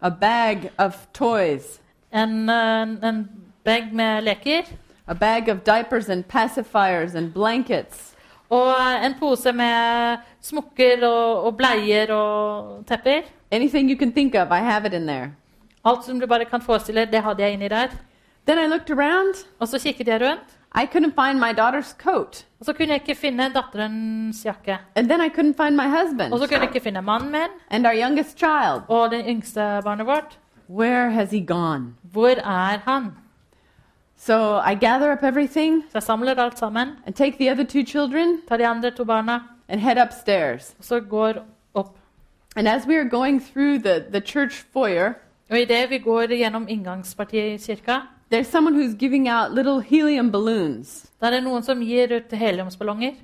a 0.00 0.10
bag 0.10 0.70
of 0.78 1.06
toys, 1.14 1.80
en, 2.12 2.50
en, 2.50 3.04
en 3.04 3.28
bag 3.64 3.92
med 3.92 4.22
leker 4.24 4.62
a 5.08 5.14
bag 5.14 5.48
of 5.48 5.58
diapers 5.64 6.08
and 6.08 6.24
pacifiers 6.28 7.14
and 7.14 7.32
blankets, 7.34 8.14
og 8.50 8.74
en 9.04 9.14
pose 9.20 9.52
med 9.52 10.18
smokker 10.42 11.04
og, 11.06 11.44
og 11.44 11.56
bleier 11.56 12.12
og 12.12 12.84
tepper. 12.86 13.22
anything 13.52 13.90
you 13.90 13.96
can 13.98 14.12
think 14.12 14.34
of, 14.34 14.48
I 14.52 14.58
have 14.60 14.86
it 14.86 14.94
in 14.94 15.06
there. 15.06 15.32
Alt 15.84 16.04
som 16.04 16.20
du 16.20 16.26
bare 16.26 16.44
kan 16.44 16.60
forestille, 16.62 17.06
det 17.06 17.22
hadde 17.22 17.42
jeg 17.42 17.52
inni 17.52 17.68
der. 17.68 17.88
Then 18.46 18.58
I 18.58 18.66
looked 18.68 18.90
around. 18.90 19.34
Og 19.60 19.68
så 19.68 19.78
kikket 19.78 20.08
jeg 20.08 20.20
rundt, 20.22 20.56
I 20.74 20.86
couldn't 20.86 21.14
find 21.14 21.38
my 21.40 21.52
daughter's 21.52 21.96
coat. 21.98 22.46
og 22.60 22.66
så 22.66 22.72
kunne 22.72 22.88
jeg 22.88 23.00
ikke 23.08 23.14
finne 23.20 23.50
datterens 23.54 24.44
jakke. 24.44 24.78
And 24.96 25.08
then 25.08 25.20
I 25.20 25.28
couldn't 25.28 25.56
find 25.64 25.76
my 25.76 25.86
Og 25.86 25.90
så 25.90 26.04
husband 26.06 26.32
kunne 26.48 26.60
jeg 26.60 26.62
ikke 26.74 26.80
finne 26.84 27.02
mannen 27.02 27.32
min 27.32 27.50
and 27.70 27.86
our 27.86 27.94
youngest 27.94 28.38
child. 28.38 28.82
og 28.88 29.10
det 29.10 29.24
yngste 29.26 29.80
barnet 29.84 30.06
vårt. 30.06 30.38
Where 30.68 31.10
has 31.10 31.30
he 31.30 31.40
gone? 31.46 31.94
Hvor 32.02 32.28
er 32.38 32.78
han? 32.84 33.12
So 34.22 34.60
I 34.72 34.74
gather 34.74 35.12
up 35.12 35.22
everything 35.22 35.82
Så 35.82 35.90
jeg 35.94 36.02
samler 36.02 36.34
alt 36.34 36.58
sammen, 36.58 36.88
and 37.06 37.14
take 37.14 37.38
the 37.38 37.50
other 37.50 37.64
two 37.64 37.84
children 37.84 38.42
tar 38.48 38.56
de 38.56 38.66
andre 38.66 38.90
to 38.90 39.04
barna, 39.04 39.38
and 39.68 39.80
head 39.80 40.02
upstairs. 40.02 40.74
og 40.78 40.84
så 40.84 41.00
går 41.00 41.32
opp. 41.74 41.98
And 42.56 42.68
as 42.68 42.86
we 42.86 42.96
are 42.96 43.08
going 43.08 43.42
through 43.52 43.78
the, 43.78 44.04
the 44.12 44.20
church 44.20 44.64
foyer, 44.72 45.12
Og 45.50 45.56
vi 45.90 45.98
går 45.98 46.26
gjennom 46.26 46.68
inngangspartiet 46.68 47.54
i 47.54 47.56
kirka, 47.74 48.00
there's 48.32 48.50
someone 48.50 48.74
who's 48.74 48.94
giving 48.98 49.28
out 49.28 49.54
little 49.54 49.80
helium 49.80 50.32
balloons 50.32 51.06
er 51.22 51.40
noen 51.40 51.62
som 51.62 51.80
gir 51.80 52.16
ut 52.16 52.32
heliumsballonger 52.32 53.14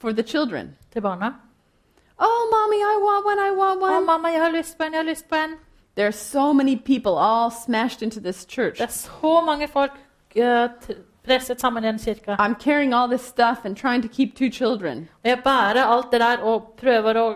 for 0.00 0.12
the 0.12 0.22
children. 0.22 0.76
til 0.92 1.02
barna. 1.02 1.34
Oh, 2.18 2.50
mommy, 2.52 2.76
I 2.76 2.98
want 3.02 3.26
one, 3.26 3.38
I 3.38 3.50
want 3.50 3.82
one. 3.82 4.06
mamma, 4.06 4.28
jeg 4.28 4.40
har 4.40 4.50
lyst 4.50 4.78
på 4.78 4.84
en, 4.84 4.92
jeg 4.92 4.98
har 4.98 5.10
lyst 5.10 5.28
på 5.28 5.34
en. 5.34 5.50
There's 5.98 6.16
so 6.16 6.52
many 6.52 6.76
people 6.76 7.12
all 7.18 7.50
smashed 7.66 8.02
into 8.02 8.20
this 8.20 8.46
church. 8.48 8.78
Det 8.78 8.84
er 8.84 8.86
så 8.86 9.42
mange 9.46 9.68
folk 9.68 9.92
presset 11.26 11.60
sammen 11.60 11.84
i 11.84 11.88
en 11.88 11.98
kirke. 11.98 12.36
I'm 12.38 12.54
carrying 12.60 12.94
all 12.94 13.08
this 13.08 13.20
stuff 13.22 13.64
and 13.64 13.76
trying 13.76 14.02
to 14.02 14.08
keep 14.08 14.34
two 14.36 14.50
children. 14.50 15.08
Jeg 15.24 15.38
bærer 15.44 15.84
alt 15.84 16.12
det 16.12 16.20
der 16.20 16.36
og 16.42 16.74
prøver 16.80 17.14
å 17.20 17.34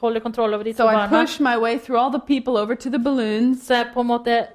holde 0.00 0.20
kontroll 0.20 0.54
over 0.54 0.64
de 0.64 0.72
to 0.72 0.76
So 0.76 0.88
I 0.88 0.94
barna. 0.94 1.20
push 1.22 1.40
my 1.40 1.56
way 1.56 1.78
through 1.78 1.98
all 2.04 2.10
the 2.10 2.20
people 2.26 2.56
over 2.62 2.74
to 2.74 2.90
the 2.90 2.98
balloons. 2.98 3.66
Så 3.66 3.74
jeg 3.74 3.86
på 3.94 4.00
en 4.00 4.06
måte 4.06 4.46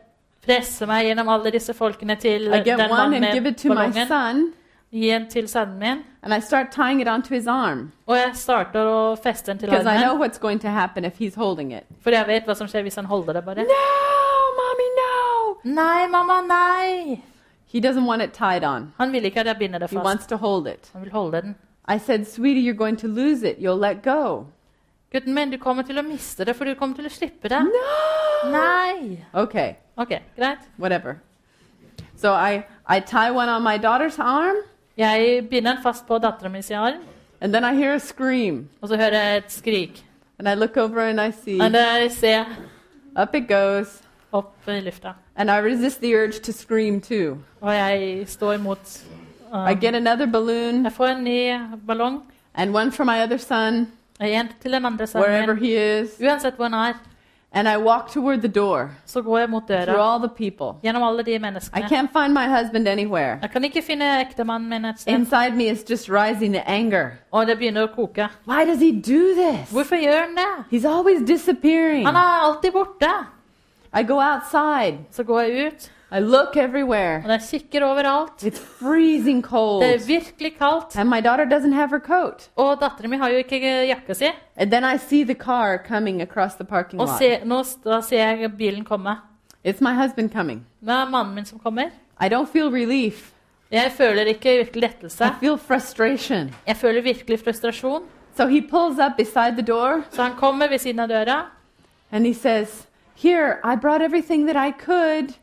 presser 0.46 0.86
meg 0.86 1.06
gjennom 1.06 1.30
alle 1.30 1.52
disse 1.52 1.74
folkene 1.74 2.16
til 2.16 2.48
I 2.54 2.58
get 2.64 2.78
den 2.78 2.92
one 2.92 3.16
and 3.16 3.26
give 3.34 3.42
med 3.44 3.52
it 3.52 3.58
to 3.58 3.70
my 3.70 3.76
ballongen. 3.76 4.08
son, 4.08 4.54
Gi 4.92 5.10
en 5.12 5.26
til 5.30 5.48
sønnen 5.48 5.80
min. 5.80 6.04
and 6.24 6.34
I 6.34 6.40
start 6.40 6.72
tying 6.72 7.02
it 7.02 7.08
onto 7.08 7.34
his 7.36 7.48
arm 7.48 7.92
Og 8.08 8.16
jeg 8.16 8.30
starter 8.34 8.86
å 8.88 9.16
feste 9.24 9.52
den 9.52 9.58
til 9.60 9.70
because 9.70 9.88
I 9.90 9.98
know 10.04 10.16
what's 10.24 10.40
going 10.40 10.60
to 10.62 10.68
happen 10.70 11.06
if 11.06 11.18
he's 11.18 11.36
holding 11.36 11.74
it. 11.74 11.84
For 12.02 12.10
jeg 12.12 12.28
vet 12.28 12.44
hva 12.46 12.54
som 12.56 12.68
skjer 12.68 12.82
hvis 12.82 12.96
han 12.96 13.06
holder 13.06 13.34
det 13.34 13.46
bare. 13.46 13.56
No, 13.56 13.66
mommy, 14.60 14.90
no! 15.02 15.58
Nei, 15.82 16.08
mamma, 16.08 16.42
nei! 16.48 17.22
He 17.76 17.82
doesn't 17.82 18.06
want 18.08 18.22
it 18.22 18.32
tied 18.34 18.64
on. 18.64 18.94
Han 18.98 19.12
vil 19.12 19.26
ikke 19.26 19.40
at 19.40 19.46
jeg 19.48 19.58
binder 19.60 19.80
det 19.80 19.90
He 19.90 19.96
fast. 19.98 20.06
wants 20.06 20.26
to 20.28 20.38
hold 20.38 20.68
it. 20.68 20.90
Han 20.94 21.02
vil 21.02 21.12
holde 21.12 21.42
den. 21.42 21.56
I 21.96 21.98
said, 22.00 22.26
sweetie, 22.26 22.62
you're 22.72 22.78
going 22.78 22.98
to 23.00 23.08
lose 23.08 23.44
it. 23.50 23.58
You'll 23.60 23.80
let 23.82 24.02
go. 24.04 24.46
Gutten 25.12 25.34
min, 25.34 25.52
du 25.52 25.58
kommer 25.58 25.84
til 25.84 26.00
å 26.00 26.02
miste 26.02 26.46
det, 26.46 26.56
for 26.56 26.66
du 26.66 26.74
kommer 26.76 26.96
til 26.96 27.06
å 27.06 27.10
slippe 27.12 27.50
det. 27.52 27.60
No! 27.64 28.52
Nei! 28.52 29.20
Okay, 29.34 29.76
Ok, 29.98 30.10
greit. 30.38 30.60
whatever. 30.78 31.18
So 32.16 32.32
I, 32.34 32.64
I 32.88 33.00
tie 33.02 33.30
one 33.32 33.50
on 33.50 33.62
my 33.64 33.78
daughter's 33.78 34.20
arm, 34.20 34.56
Jeg 34.98 35.48
binder 35.50 35.74
den 35.74 35.84
fast 35.84 36.08
på 36.08 36.18
datteren 36.18 36.52
min 36.52 36.64
sin 36.64 36.76
arm, 36.78 37.02
and 37.42 37.54
then 37.54 37.66
I 37.66 37.74
hear 37.76 37.94
a 37.94 38.00
scream. 38.00 38.70
og 38.82 38.88
så 38.90 38.96
hører 38.96 39.14
jeg 39.24 39.38
et 39.38 39.52
skrik. 39.52 40.06
And 40.40 40.48
I 40.48 40.54
look 40.56 40.78
over 40.78 41.02
and 41.02 41.20
I 41.22 41.32
see 41.32 41.60
Og 41.62 41.72
der 41.72 42.08
ser 42.10 42.30
jeg 42.30 42.46
up 43.22 43.36
it 43.36 43.48
goes. 43.48 44.02
Opp 44.36 44.68
i 44.68 44.80
lufta. 44.80 45.14
And 45.36 45.50
I 45.52 45.58
resist 45.62 46.02
the 46.02 46.14
urge 46.16 46.40
to 46.44 46.52
scream 46.52 47.02
too. 47.02 47.38
Og 47.62 47.74
jeg 47.74 48.24
står 48.28 48.54
imot. 48.54 49.04
I 49.54 49.72
Um, 49.72 49.80
get 49.80 49.96
another 49.96 50.26
balloon 50.26 50.84
jeg 50.84 50.92
får 50.94 51.06
en 51.08 51.24
ny 51.24 51.58
ballong. 51.88 52.22
and 52.56 52.74
one 52.76 52.92
for 52.92 53.04
my 53.06 53.22
other 53.24 53.38
son, 53.38 53.88
En 54.22 54.48
til 54.62 54.72
den 54.72 54.86
andre 54.86 55.08
wherever 55.16 55.54
min. 55.54 55.64
he 55.64 56.00
is. 56.00 56.10
Uansett 56.22 56.56
hvor 56.56 56.64
han 56.70 56.74
er, 56.74 56.94
And 57.58 57.68
I 57.70 57.78
walk 57.78 58.10
toward 58.12 58.40
the 58.42 58.48
door 58.48 58.90
så 59.06 59.22
går 59.22 59.38
jeg 59.40 59.50
mot 59.50 59.64
through 59.68 59.86
døra. 59.86 60.14
all 60.14 60.20
the 60.20 60.30
people. 60.50 60.80
Gjennom 60.84 61.04
alle 61.04 61.24
de 61.24 61.32
I 61.36 61.38
menneskene. 61.38 61.86
can't 61.86 62.12
find 62.20 62.34
my 62.34 62.48
husband 62.58 62.88
anywhere. 62.88 63.38
Jeg 63.42 63.50
kan 63.52 63.64
ikke 63.64 63.82
finne 63.82 64.20
ektemannen 64.22 64.70
min 64.70 64.86
et 64.86 65.00
sted. 65.00 65.14
Inside 65.14 65.52
me 65.56 65.64
is 65.70 65.86
just 65.90 66.10
rising 66.10 66.54
to 66.54 66.60
anger. 66.66 67.10
Og 67.32 67.48
det 67.48 67.58
begynner 67.58 67.88
å 67.88 67.96
koke. 67.96 68.28
Why 68.48 68.66
does 68.66 68.80
he 68.82 68.92
do 68.92 69.22
this? 69.36 69.72
Hvorfor 69.72 69.96
gjør 69.96 70.20
han 70.28 70.36
det? 70.36 70.66
He's 70.80 70.86
always 70.90 71.22
disappearing. 71.28 72.06
Han 72.06 72.16
er 72.16 72.42
alltid 72.48 72.72
borte. 72.72 73.10
I 73.96 74.04
go 74.04 74.20
outside. 74.22 74.98
Så 75.12 75.24
går 75.24 75.42
jeg 75.42 75.68
ut, 75.68 75.92
I 76.12 76.20
look 76.20 76.58
everywhere. 76.58 77.22
og 77.26 77.30
jeg 77.30 77.42
kikker 77.52 77.84
overalt. 77.84 78.44
It's 78.44 78.60
freezing 78.60 79.44
cold. 79.44 79.82
Det 79.84 79.94
er 79.96 80.06
virkelig 80.08 80.58
kaldt. 80.58 80.98
And 80.98 81.10
my 81.10 81.22
daughter 81.22 81.46
doesn't 81.46 81.74
have 81.74 81.90
her 81.90 82.00
coat. 82.00 82.50
Og 82.56 82.78
datteren 82.82 83.10
min 83.10 83.20
har 83.20 83.30
jo 83.30 83.38
ikke 83.38 83.60
jakka 83.88 84.14
si. 84.14 84.30
And 84.58 84.72
then 84.72 84.84
I 84.84 84.98
see 84.98 85.24
the 85.24 85.34
car 85.36 85.78
coming 85.88 86.22
across 86.22 86.56
the 86.56 86.66
parking 86.66 87.02
Og 87.02 87.10
se, 87.18 87.40
nå 87.46 87.64
da 87.86 88.02
ser 88.02 88.18
jeg 88.36 88.52
bilen 88.58 88.84
komme. 88.84 89.18
It's 89.66 89.82
my 89.82 89.94
husband 89.94 90.30
coming. 90.32 90.66
Det 90.82 90.90
er 90.94 91.10
mannen 91.10 91.36
min 91.36 91.46
som 91.46 91.60
kommer. 91.60 91.90
I 92.22 92.30
don't 92.30 92.52
feel 92.52 92.70
relief. 92.70 93.32
Jeg 93.72 93.92
føler 93.92 94.26
ikke 94.26 94.58
virkelig 94.58 94.82
lettelse. 94.82 95.26
I 95.26 95.30
feel 95.40 95.58
frustration. 95.58 96.56
Jeg 96.68 96.78
føler 96.78 97.02
virkelig 97.02 97.40
frustrasjon. 97.40 98.04
So 98.38 98.48
he 98.48 98.62
pulls 98.62 99.00
up 99.00 99.18
beside 99.18 99.52
the 99.58 99.66
door 99.66 100.04
Så 100.12 100.24
han 100.24 100.32
kommer 100.38 100.68
ved 100.68 100.78
siden 100.80 101.00
av 101.00 101.08
døra. 101.10 101.46
and 102.12 102.26
he 102.26 102.34
says, 102.34 102.88
Here, 103.16 103.60
I 103.64 103.76
brought 103.76 104.02
everything 104.02 104.46
that 104.48 104.56
I 104.58 104.72
could. 104.72 105.36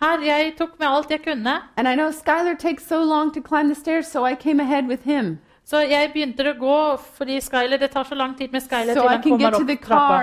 Her, 0.00 0.18
jeg 0.24 0.54
tok 0.58 0.78
med 0.78 0.88
alt 0.88 1.10
jeg 1.10 1.22
kunne. 1.22 1.60
And 1.76 1.88
I 1.88 1.94
know 1.94 2.10
Skylar 2.10 2.58
takes 2.58 2.86
so 2.86 3.02
long 3.04 3.32
to 3.34 3.40
climb 3.40 3.68
the 3.68 3.74
stairs, 3.74 4.06
so 4.06 4.24
I 4.26 4.34
came 4.34 4.60
ahead 4.60 4.86
with 4.88 5.04
him. 5.04 5.38
Så 5.64 5.78
jeg 5.86 6.10
begynte 6.14 6.42
å 6.50 6.54
gå, 6.58 6.76
fordi 7.18 7.36
Skyler, 7.40 7.78
det 7.78 7.90
tar 7.92 8.04
så 8.04 8.16
lang 8.18 8.32
tid 8.34 8.50
med 8.52 8.62
Skyler 8.64 8.96
So 8.96 9.02
til 9.04 9.08
han 9.08 9.22
kommer 9.22 9.54
opp 9.54 9.68
trappa. 9.84 10.16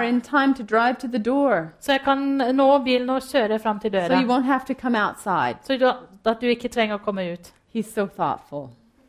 Så 1.79 1.93
jeg 1.95 2.01
kan 2.03 2.25
nå 2.57 2.65
bilen 2.83 3.09
og 3.09 3.21
kjøre 3.21 3.59
fram 3.63 3.79
til 3.79 3.91
So 3.91 3.95
døra. 3.95 4.17
outside. 4.95 5.57
Så 5.63 5.77
du, 5.79 5.85
at 6.25 6.41
du 6.41 6.47
ikke 6.47 6.67
trenger 6.73 6.97
å 6.97 7.03
komme 7.05 7.23
ut. 7.31 7.53
So. 7.83 8.09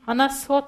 Han 0.07 0.20
er 0.20 0.29
så, 0.29 0.61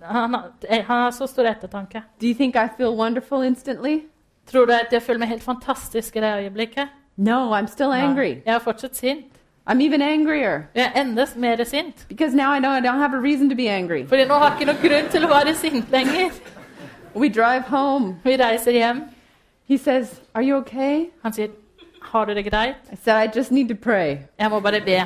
han 0.00 0.34
har, 0.34 0.52
eh, 0.68 0.84
han 0.84 1.02
har 1.02 1.10
så 1.10 1.26
stor 1.26 1.44
ettertanke. 1.44 2.04
Do 2.18 2.26
you 2.26 2.34
think 2.34 2.56
I 2.56 2.68
feel 2.68 2.96
wonderful 2.96 3.42
instantly? 3.42 4.06
Tror 4.52 4.64
du 4.66 4.72
at 4.72 4.92
jeg 4.92 5.02
føler 5.02 5.18
meg 5.18 5.28
helt 5.28 5.42
fantastisk 5.42 6.16
i 6.16 6.20
det 6.20 6.34
øyeblikket? 6.44 6.88
No, 7.16 7.54
I'm 7.58 7.66
still 7.66 7.92
angry. 7.92 8.42
Jeg 8.46 8.54
er 8.54 8.58
fortsatt 8.58 8.96
sint. 8.96 9.26
I'm 9.70 9.80
even 9.82 10.02
angrier 10.02 10.62
Jeg 10.74 10.92
er 10.94 11.00
enda 11.00 11.26
mer 11.36 11.64
sint. 11.64 12.06
because 12.08 12.34
now 12.34 12.52
I 12.52 12.58
know 12.58 12.70
I 12.72 12.80
don't 12.80 12.98
have 12.98 13.12
a 13.14 13.20
reason 13.20 13.50
to 13.50 13.56
be 13.56 13.68
angry. 13.68 14.06
Fordi 14.06 14.24
nå 14.24 14.34
har 14.34 14.50
jeg 14.50 14.60
ikke 14.60 14.72
noen 14.72 14.82
grunn 14.90 15.10
til 15.10 15.24
å 15.24 15.28
være 15.28 15.54
sint 15.54 15.90
lenger. 15.90 16.30
We 17.14 17.28
drive 17.28 17.62
home. 17.62 18.16
Vi 18.24 18.36
reiser 18.36 18.72
hjem. 18.72 19.02
He 19.68 19.76
says, 19.76 20.20
Are 20.34 20.42
you 20.44 20.56
okay? 20.56 21.10
Han 21.22 21.32
sier, 21.32 21.48
'Har 22.02 22.24
du 22.24 22.34
det 22.34 22.44
greit?' 22.52 22.76
I 22.92 22.96
said, 23.04 23.16
I 23.16 23.38
just 23.38 23.52
need 23.52 23.68
to 23.68 23.74
pray. 23.74 24.16
Jeg 24.38 24.50
må 24.50 24.60
bare 24.60 24.80
be. 24.80 25.04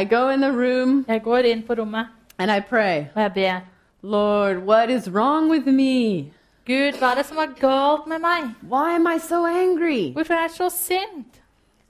I 0.00 0.04
go 0.04 0.28
in 0.28 0.40
the 0.40 0.52
room 0.52 1.04
Jeg 1.08 1.22
går 1.22 1.38
inn 1.38 1.62
på 1.62 1.74
rommet, 1.74 2.06
and 2.38 2.50
I 2.50 2.60
pray, 2.60 3.04
og 3.14 3.22
jeg 3.22 3.32
ber. 3.34 3.60
Lord, 4.02 4.56
what 4.56 4.90
is 4.90 5.10
wrong 5.10 5.50
with 5.50 5.66
me? 5.66 6.32
Gud, 6.68 6.98
hva 7.00 7.10
er 7.10 7.14
det 7.14 7.26
som 7.26 7.38
er 7.40 7.52
galt 7.60 8.06
med 8.06 8.18
meg? 8.20 8.50
Why 8.70 8.94
am 8.94 9.06
I 9.06 9.18
so 9.18 9.46
angry? 9.46 10.12
Hvorfor 10.12 10.34
er 10.34 10.40
jeg 10.40 10.50
så 10.50 10.68
sint? 10.68 11.40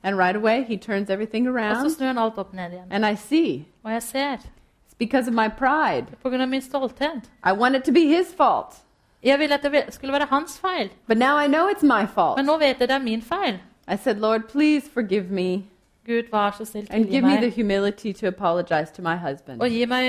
And 0.03 0.17
right 0.19 0.37
away, 0.37 0.63
he 0.63 0.77
turns 0.77 1.11
everything 1.11 1.49
Og 1.49 1.77
så 1.91 1.95
snur 1.97 2.07
han 2.07 2.19
alt 2.19 2.39
opp 2.39 2.55
ned 2.55 2.71
igjen. 2.73 2.87
and 2.91 3.07
I 3.07 3.15
see 3.17 3.67
Og 3.85 3.93
jeg 3.93 4.03
ser, 4.03 4.37
it's 4.37 4.95
because 4.99 5.29
of 5.29 5.35
my 5.35 5.49
pride. 5.59 6.07
på 6.23 6.29
grunn 6.31 6.41
av 6.41 6.49
min 6.49 6.61
stolthet. 6.63 7.31
I 7.47 7.53
want 7.53 7.77
it 7.77 7.83
to 7.85 7.93
be 7.93 8.07
his 8.17 8.35
fault. 8.37 8.77
Jeg 9.23 9.39
ville 9.39 9.55
at 9.55 9.63
det 9.63 9.85
skulle 9.95 10.13
være 10.13 10.27
hans 10.31 10.59
feil, 10.61 10.91
But 11.09 11.19
now 11.19 11.39
I 11.39 11.47
know 11.49 11.69
it's 11.69 11.83
my 11.83 12.07
fault. 12.15 12.37
men 12.37 12.47
nå 12.47 12.59
vet 12.59 12.77
jeg 12.81 12.89
det 12.89 12.91
er 12.91 12.99
min 13.03 13.23
feil. 13.23 13.59
I 13.89 13.97
said, 13.97 14.17
Lord, 14.21 14.41
please 14.53 14.91
forgive 14.95 15.31
me 15.31 15.65
Gud, 16.07 16.23
vær 16.33 16.51
så 16.59 16.65
snill, 16.65 16.87
and 16.91 17.05
give 17.11 17.23
meg. 17.23 17.41
me 17.41 17.49
the 17.51 17.63
humility 17.63 18.13
to 18.13 18.27
apologize 18.29 18.91
to 18.95 19.03
my 19.03 19.17
husband. 19.17 19.61
Og 19.63 19.69
gi 19.71 19.85
meg 19.87 20.05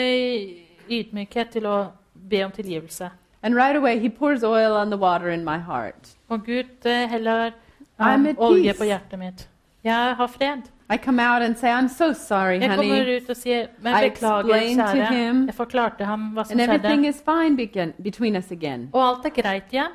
ydmykhet 0.89 1.49
til 1.51 1.65
å 1.65 1.85
be 2.29 2.43
om 2.45 2.51
tilgivelse. 2.51 3.09
And 3.43 3.55
right 3.55 3.75
away, 3.75 3.99
he 3.99 4.09
pours 4.09 4.43
oil 4.43 4.73
on 4.73 4.89
the 4.89 4.97
water 4.97 5.29
in 5.29 5.43
my 5.45 5.57
heart. 5.57 6.09
Og 6.29 6.45
Gud 6.45 6.85
eh, 6.85 7.07
heller 7.09 7.51
I'm 7.99 8.27
um, 8.29 8.35
olje 8.37 8.73
på 8.73 8.83
hjertet 8.83 9.19
mitt. 9.19 9.47
Jeg 9.83 10.15
har 10.15 10.27
fred. 10.27 10.61
I 10.91 10.97
come 10.97 11.19
out 11.21 11.41
and 11.41 11.55
say, 11.57 11.69
I'm 11.69 11.87
so 11.87 12.13
sorry, 12.13 12.59
Jeg 12.59 12.69
kommer 12.69 12.95
honey. 12.97 13.17
ut 13.23 13.29
og 13.29 13.35
sier 13.37 13.67
men 13.81 13.93
I 13.95 14.09
beklager, 14.09 14.43
to 14.43 14.97
kjære. 14.97 15.13
him, 15.13 15.45
Jeg 15.45 15.55
forklarte 15.55 16.05
ham 16.05 16.31
hva 16.33 16.43
som 16.43 16.51
And 16.59 16.61
everything 16.61 17.03
skjedde. 17.05 17.09
is 17.09 17.21
fine 17.25 17.55
begin, 17.57 17.93
between 18.03 18.35
us 18.35 18.51
again. 18.51 18.89
Og 18.93 19.07
alt 19.07 19.25
er 19.25 19.29
greit 19.41 19.63
igjen. 19.71 19.91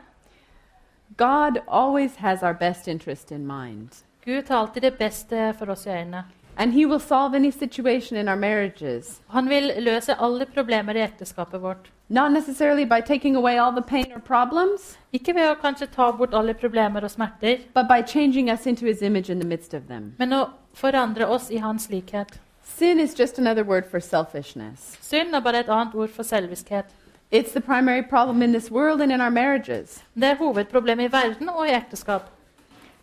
God 1.16 1.58
always 1.68 2.16
has 2.16 2.42
our 2.42 2.52
best 2.54 2.88
interest 2.88 3.30
in 3.32 3.46
mind. 3.46 4.04
Gud 4.24 4.48
har 4.48 4.56
alltid 4.56 4.82
det 4.82 4.94
beste 4.98 5.54
for 5.58 5.70
oss 5.70 5.86
i 5.86 5.88
øynene. 5.90 6.24
And 6.56 6.72
he 6.72 6.86
will 6.86 7.00
solve 7.00 7.34
any 7.34 7.50
situation 7.50 8.16
in 8.16 8.28
our 8.28 8.36
marriages, 8.36 9.20
Han 9.28 9.48
vil 9.48 9.72
løse 9.78 10.14
alle 10.20 10.46
problemer 10.46 10.94
i 10.96 11.00
ekteskapet 11.02 11.60
vårt. 11.62 11.90
not 12.08 12.32
necessarily 12.32 12.84
by 12.84 13.00
taking 13.00 13.34
away 13.36 13.58
all 13.58 13.72
the 13.72 13.82
pain 13.82 14.12
or 14.14 14.20
problems, 14.20 14.98
Ikke 15.12 15.34
ved 15.34 15.50
å 15.50 15.54
kanskje 15.60 15.86
ta 15.86 16.10
bort 16.12 16.34
alle 16.34 16.54
problemer 16.54 17.02
og 17.02 17.10
smerter, 17.10 17.58
but 17.74 17.88
by 17.88 18.02
changing 18.06 18.50
us 18.50 18.66
into 18.66 18.86
his 18.86 19.02
image 19.02 19.30
in 19.30 19.38
the 19.40 19.46
midst 19.46 19.74
of 19.74 19.88
them. 19.88 20.14
men 20.18 20.30
å 20.32 20.48
forandre 20.74 21.26
oss 21.26 21.50
i 21.50 21.56
hans 21.56 21.88
likhet. 21.90 22.38
Sin 22.62 23.00
is 23.00 23.14
just 23.14 23.38
another 23.38 23.64
word 23.64 23.84
for 23.90 24.00
selfishness. 24.00 24.96
Synd 25.02 25.34
er 25.34 25.40
bare 25.40 25.58
et 25.58 25.68
annet 25.68 25.94
ord 25.94 26.10
for 26.10 26.22
selviskhet. 26.22 26.84
It's 27.30 27.52
the 27.52 27.60
primary 27.60 28.02
problem 28.02 28.42
in 28.42 28.52
this 28.52 28.70
world 28.70 29.00
and 29.00 29.10
in 29.12 29.20
our 29.20 29.30
marriages. 29.30 30.02
Det 30.14 30.24
er 30.24 30.34
hovedproblemet 30.36 31.04
i 31.04 31.12
verden 31.12 31.48
og 31.48 31.66
i 31.66 31.72
ekteskap. 31.72 32.22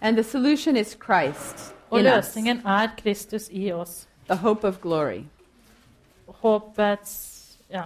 And 0.02 0.16
the 0.16 0.24
solution 0.24 0.78
is 0.78 0.96
Christ 1.06 1.74
Og 1.92 2.04
løsningen 2.04 2.62
er 2.66 2.88
Kristus 2.98 3.50
i 3.52 3.72
oss. 3.72 4.08
the 4.28 4.36
hope 4.36 4.68
of 4.68 4.82
glory. 4.82 5.24
Håpets 6.28 7.58
Ja. 7.70 7.84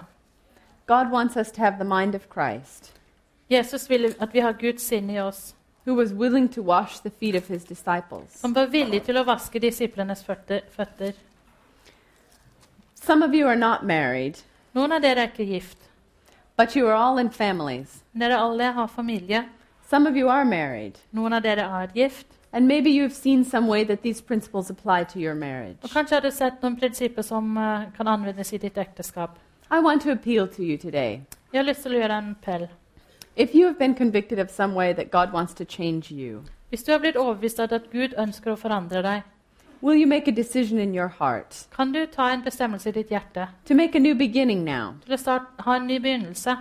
God 0.88 1.11
wants 1.11 1.36
us 1.38 1.52
to 1.52 1.61
have 1.61 1.76
the 1.77 1.84
mind 1.99 2.15
of 2.15 2.22
Christ, 2.34 2.94
Jesus 3.49 3.90
vil 3.90 4.15
at 4.19 4.34
vi 4.34 4.40
har 4.40 4.52
Guds 4.52 4.82
sinn 4.82 5.10
i 5.10 5.19
oss, 5.19 5.56
who 5.86 5.95
was 5.95 6.14
willing 6.14 6.49
to 6.53 6.61
wash 6.61 6.99
the 7.02 7.10
feet 7.10 7.36
of 7.36 7.48
his 7.48 7.64
disciples. 7.64 8.40
som 8.40 8.53
var 8.56 8.65
villig 8.65 9.03
til 9.03 9.18
å 9.18 9.23
vaske 9.23 9.60
disiplenes 9.60 10.23
føtter-. 10.23 11.14
Some 12.95 13.26
of 13.26 13.34
you 13.34 13.48
are 13.48 13.56
not 13.56 13.84
married, 13.84 14.34
Noen 14.73 14.91
av 14.91 15.02
dere 15.02 15.22
er 15.22 15.27
ikke 15.27 15.45
gift. 15.45 15.77
but 16.57 16.76
you 16.76 16.88
are 16.88 16.95
all 16.95 17.18
in 17.18 17.30
families. 17.30 18.03
Dere 18.19 18.38
alle 18.38 18.72
har 18.72 18.88
familie. 18.88 19.45
Some 19.90 20.10
of 20.10 20.15
you 20.15 20.30
are 20.30 20.45
married, 20.45 20.94
Noen 21.11 21.34
av 21.34 21.41
dere 21.44 21.61
er 21.61 21.88
gift. 21.95 22.27
And 22.56 22.68
maybe 22.68 22.90
you've 22.90 23.14
seen 23.14 23.44
some 23.44 23.68
way 23.68 23.84
that 23.84 24.02
these 24.02 24.22
principles 24.22 24.69
apply 24.69 25.03
to 25.03 25.19
your 25.19 25.36
marriage. 25.36 25.77
Og 25.84 25.90
kanskje 25.90 26.15
har 26.15 26.22
du 26.22 26.32
sett 26.32 26.61
noen 26.64 26.77
prinsipper 26.80 27.22
som 27.22 27.57
eh, 27.57 27.82
kan 27.98 28.07
anvendes 28.07 28.53
i 28.53 28.57
ditt 28.57 28.77
ekteskap. 28.77 29.30
I 29.72 29.80
want 29.84 30.02
to 30.02 30.11
appeal 30.11 30.48
to 30.48 30.64
you 30.64 30.77
today. 30.77 31.22
Jeg 31.53 31.60
har 31.60 31.64
lyst 31.64 31.82
til 31.84 31.91
å 31.95 31.99
gjøre 31.99 32.18
en 32.18 32.36
appell. 32.40 32.68
If 33.36 33.56
you 33.56 33.65
have 33.65 33.77
been 33.80 33.95
convicted 33.95 34.40
of 34.40 34.49
some 34.49 34.73
way 34.76 34.94
that 34.94 35.11
God 35.11 35.34
wants 35.34 35.53
to 35.53 35.65
change 35.65 36.11
you, 36.11 36.44
Hvis 36.69 36.84
du 36.84 36.91
har 36.91 36.99
blitt 36.99 37.15
overbevist 37.15 37.60
av 37.60 37.73
at 37.73 37.91
Gud 37.91 38.15
ønsker 38.18 38.52
å 38.52 38.56
forandre 38.56 39.02
deg, 39.03 39.22
will 39.82 39.99
you 39.99 40.07
make 40.07 40.32
a 40.32 40.36
decision 40.36 40.80
in 40.80 40.95
your 40.95 41.07
heart 41.19 41.68
kan 41.76 41.91
du 41.94 42.06
ta 42.06 42.32
en 42.34 42.41
bestemmelse 42.44 42.90
i 42.90 42.91
ditt 42.91 43.10
hjerte 43.10 43.48
to 43.65 43.76
make 43.76 43.95
a 43.95 43.99
new 43.99 44.15
beginning 44.15 44.64
now? 44.65 44.94
til 45.06 45.14
å 45.15 45.40
ha 45.60 45.76
en 45.76 45.88
ny 45.88 45.99
begynnelse. 45.99 46.56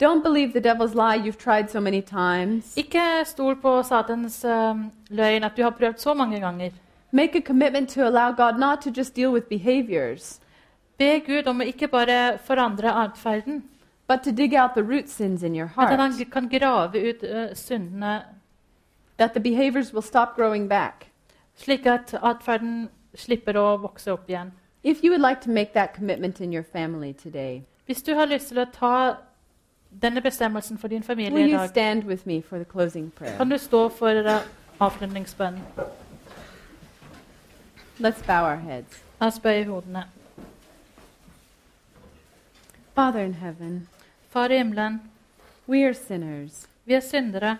Don't 0.00 0.22
believe 0.22 0.52
the 0.52 0.60
devil's 0.60 0.94
lie 0.94 1.14
you've 1.14 1.38
tried 1.38 1.70
so 1.70 1.80
many 1.80 2.02
times. 2.02 2.74
Ikke 2.76 3.24
stol 3.24 3.56
på 3.56 3.82
Satans 3.82 4.44
eh, 4.44 4.74
løgn 5.10 5.44
at 5.44 5.56
du 5.56 5.62
har 5.62 5.70
prøvd 5.70 5.98
så 5.98 6.14
mange 6.14 6.40
ganger. 6.40 6.70
Make 7.12 7.38
a 7.38 7.40
commitment 7.40 7.88
to 7.90 8.00
allow 8.02 8.32
God 8.32 8.58
not 8.58 8.82
to 8.82 8.90
just 8.90 9.14
deal 9.14 9.32
with 9.32 9.48
behaviors, 9.48 10.40
Be 10.98 11.20
Gud 11.26 11.48
om 11.50 11.60
å 11.60 11.66
ikke 11.66 11.88
bare 11.90 12.38
forandre 12.46 12.90
atferden, 12.90 13.64
but 14.06 14.22
to 14.22 14.30
dig 14.32 14.54
out 14.54 14.74
the 14.74 14.82
root 14.82 15.08
sins 15.08 15.42
in 15.42 15.54
your 15.54 15.66
men 15.76 15.86
at 15.86 15.98
heart, 15.98 16.18
han 16.20 16.30
kan 16.30 16.48
grave 16.48 16.94
ut 16.94 17.24
uh, 17.24 17.54
syndene, 17.54 18.22
that 19.16 19.34
the 19.34 19.40
behaviors 19.40 19.92
will 19.92 20.02
stop 20.02 20.36
growing 20.36 20.68
back. 20.68 21.10
slik 21.56 21.86
at 21.86 22.14
atferden 22.22 22.88
slipper 23.14 23.56
å 23.56 23.76
vokse 23.78 24.10
opp 24.12 24.28
igjen. 24.28 24.52
If 24.82 25.02
you 25.04 25.10
would 25.10 25.20
like 25.20 25.40
to 25.42 25.50
make 25.50 25.72
that 25.72 25.94
commitment 25.94 26.40
in 26.40 26.52
your 26.52 26.64
family 26.64 27.12
today, 27.12 27.62
Hvis 27.86 28.02
du 28.02 28.14
har 28.14 28.26
lyst 28.26 28.48
til 28.48 28.58
å 28.58 28.64
ta 28.72 29.16
denne 30.02 30.20
bestemmelsen 30.20 30.78
for 30.78 30.88
din 30.88 31.02
familie 31.02 31.34
will 31.34 31.48
i 31.48 31.52
you 31.52 31.58
dag, 31.58 31.68
stand 31.68 32.04
with 32.04 32.26
me 32.26 32.42
for 32.42 32.56
the 32.58 32.64
closing 32.64 33.10
prayer? 33.10 33.36
kan 33.36 33.48
du 33.50 33.58
stå 33.58 33.88
for 33.88 34.08
eh. 34.08 34.40
Let's 38.00 38.22
bow 38.26 38.44
our 38.44 38.56
heads. 38.56 39.02
La 39.20 39.26
oss 39.26 39.38
bøye 39.38 39.64
hodene. 39.64 40.04
Father 42.94 43.20
in 43.20 43.34
heaven, 43.34 43.88
Far 44.30 44.50
i 44.50 44.56
himmelen, 44.56 45.00
we 45.68 45.84
are 45.84 45.94
sinners, 45.94 46.66
vi 46.84 46.94
er 46.94 47.00
syndere, 47.00 47.58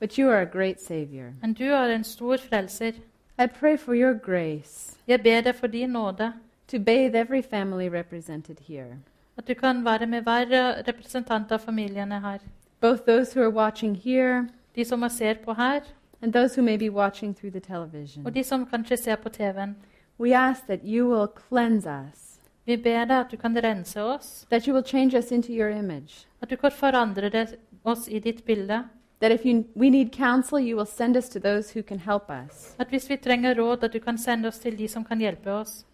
but 0.00 0.18
you 0.18 0.28
are 0.30 0.40
a 0.42 0.44
great 0.46 0.80
Savior. 0.82 1.32
men 1.40 1.52
du 1.54 1.64
er 1.64 1.94
en 1.94 2.04
stor 2.04 2.36
frelser. 2.36 2.92
I 3.38 3.46
pray 3.46 3.76
for 3.78 3.94
your 3.94 4.14
grace 4.14 4.96
Jeg 5.06 5.22
ber 5.22 5.40
deg 5.40 5.54
for 5.54 5.66
din 5.66 5.90
nåde, 5.90 6.32
to 6.68 6.78
bathe 6.78 7.14
every 7.14 7.42
family 7.42 7.88
represented 7.88 8.56
here, 8.68 8.98
at 9.38 9.48
du 9.48 9.54
kan 9.54 9.84
være 9.84 10.06
med 10.06 10.22
hver 10.22 10.42
eh, 10.42 10.82
representant 10.88 11.52
av 11.52 11.58
familiene 11.58 12.20
her. 12.20 12.38
both 12.80 13.00
those 13.06 13.34
who 13.34 13.42
are 13.44 13.50
watching 13.54 13.96
here 13.96 14.48
De 14.76 14.84
som 14.84 15.08
ser 15.08 15.34
på 15.34 15.52
her, 15.54 15.80
and 16.22 16.32
those 16.32 16.54
who 16.60 16.62
may 16.64 16.76
be 16.76 16.90
watching 16.92 17.36
through 17.36 17.52
the 17.52 17.60
television. 17.60 18.26
og 18.26 18.34
de 18.34 18.42
som 18.44 18.66
kanskje 18.66 18.96
ser 18.96 19.16
på 19.16 19.28
TV-en. 19.28 19.76
We 20.20 20.34
ask 20.36 20.66
that 20.66 20.80
you 20.84 21.08
will 21.08 21.28
cleanse 21.48 21.86
us, 21.90 22.24
Vi 22.66 22.76
ber 22.76 23.04
deg 23.04 23.20
at 23.20 23.26
du 23.30 23.36
kan 23.36 23.56
rense 23.64 24.02
oss, 24.02 24.46
that 24.50 24.64
you 24.66 24.74
will 24.74 24.84
change 24.86 25.18
us 25.18 25.30
into 25.32 25.52
your 25.52 25.68
image, 25.68 26.26
at 26.42 26.50
du 26.50 26.56
kan 26.56 26.70
forandre 26.70 27.28
det, 27.30 27.54
oss 27.84 28.08
i 28.08 28.18
ditt 28.18 28.44
bilde. 28.44 28.84
that 29.20 29.32
if 29.32 29.44
you, 29.46 29.64
we 29.76 29.90
need 29.90 30.12
counsel, 30.12 30.58
you 30.60 30.76
will 30.76 30.86
send 30.86 31.16
us 31.16 31.28
to 31.28 31.38
those 31.40 31.72
who 31.78 31.82
can 31.82 31.98
help 31.98 32.22
us, 32.46 32.74
At 32.78 32.88
hvis 32.88 33.10
vi 33.10 33.16
trenger 33.16 33.54
råd, 33.54 33.84
at 33.84 33.92
du 33.92 33.98
kan 33.98 34.18
sende 34.18 34.48
oss 34.48 34.58
til 34.58 34.78
de 34.78 34.88
som 34.88 35.04
kan 35.04 35.18
hjelpe 35.18 35.50
oss. 35.52 35.84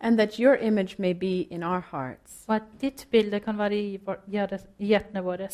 And 0.00 0.18
that 0.18 0.38
your 0.38 0.54
image 0.56 0.98
may 0.98 1.12
be 1.12 1.46
in 1.50 1.62
our 1.62 1.80
hearts. 1.80 2.44
Og 2.48 2.54
at 2.56 2.62
ditt 2.80 3.06
bilde 3.10 3.40
kan 3.40 3.58
være 3.58 3.74
i 3.76 4.00
hjertene 4.78 5.22
våre. 5.22 5.48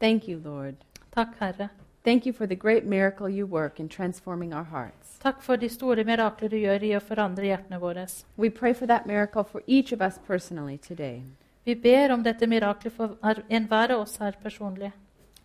Thank 0.00 0.28
you, 0.28 0.38
Lord. 0.44 0.74
Takk, 1.14 1.28
Herre. 1.40 1.68
Thank 2.04 2.26
you 2.26 2.32
for 2.34 2.46
the 2.46 2.56
great 2.56 2.84
miracle 2.84 3.28
you 3.28 3.46
work 3.46 3.80
in 3.80 3.88
transforming 3.88 4.52
our 4.52 4.64
hearts. 4.64 5.18
Takk 5.22 5.42
for 5.42 5.56
de 5.56 5.68
store 5.68 6.04
mirakler 6.04 6.48
du 6.48 6.56
gjør 6.56 6.82
i 6.82 6.90
å 6.96 7.00
forandre 7.00 7.46
hjertene 7.48 7.80
våre. 7.80 8.06
We 8.36 8.50
pray 8.50 8.74
for 8.74 8.86
that 8.86 9.06
miracle 9.06 9.42
for 9.44 9.62
each 9.66 9.92
of 9.92 10.00
us 10.02 10.18
personally 10.26 10.76
today. 10.76 11.22
Vi 11.64 11.74
ber 11.74 12.12
om 12.12 12.22
dette 12.22 12.46
miraklet 12.46 12.92
for 12.92 13.16
hver- 13.22 13.42
enhver 13.48 13.90
av 13.90 14.00
oss 14.00 14.16
her 14.16 14.32
personlig. 14.42 14.92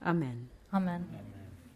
Amen. 0.02 0.50
Amen. 0.74 1.39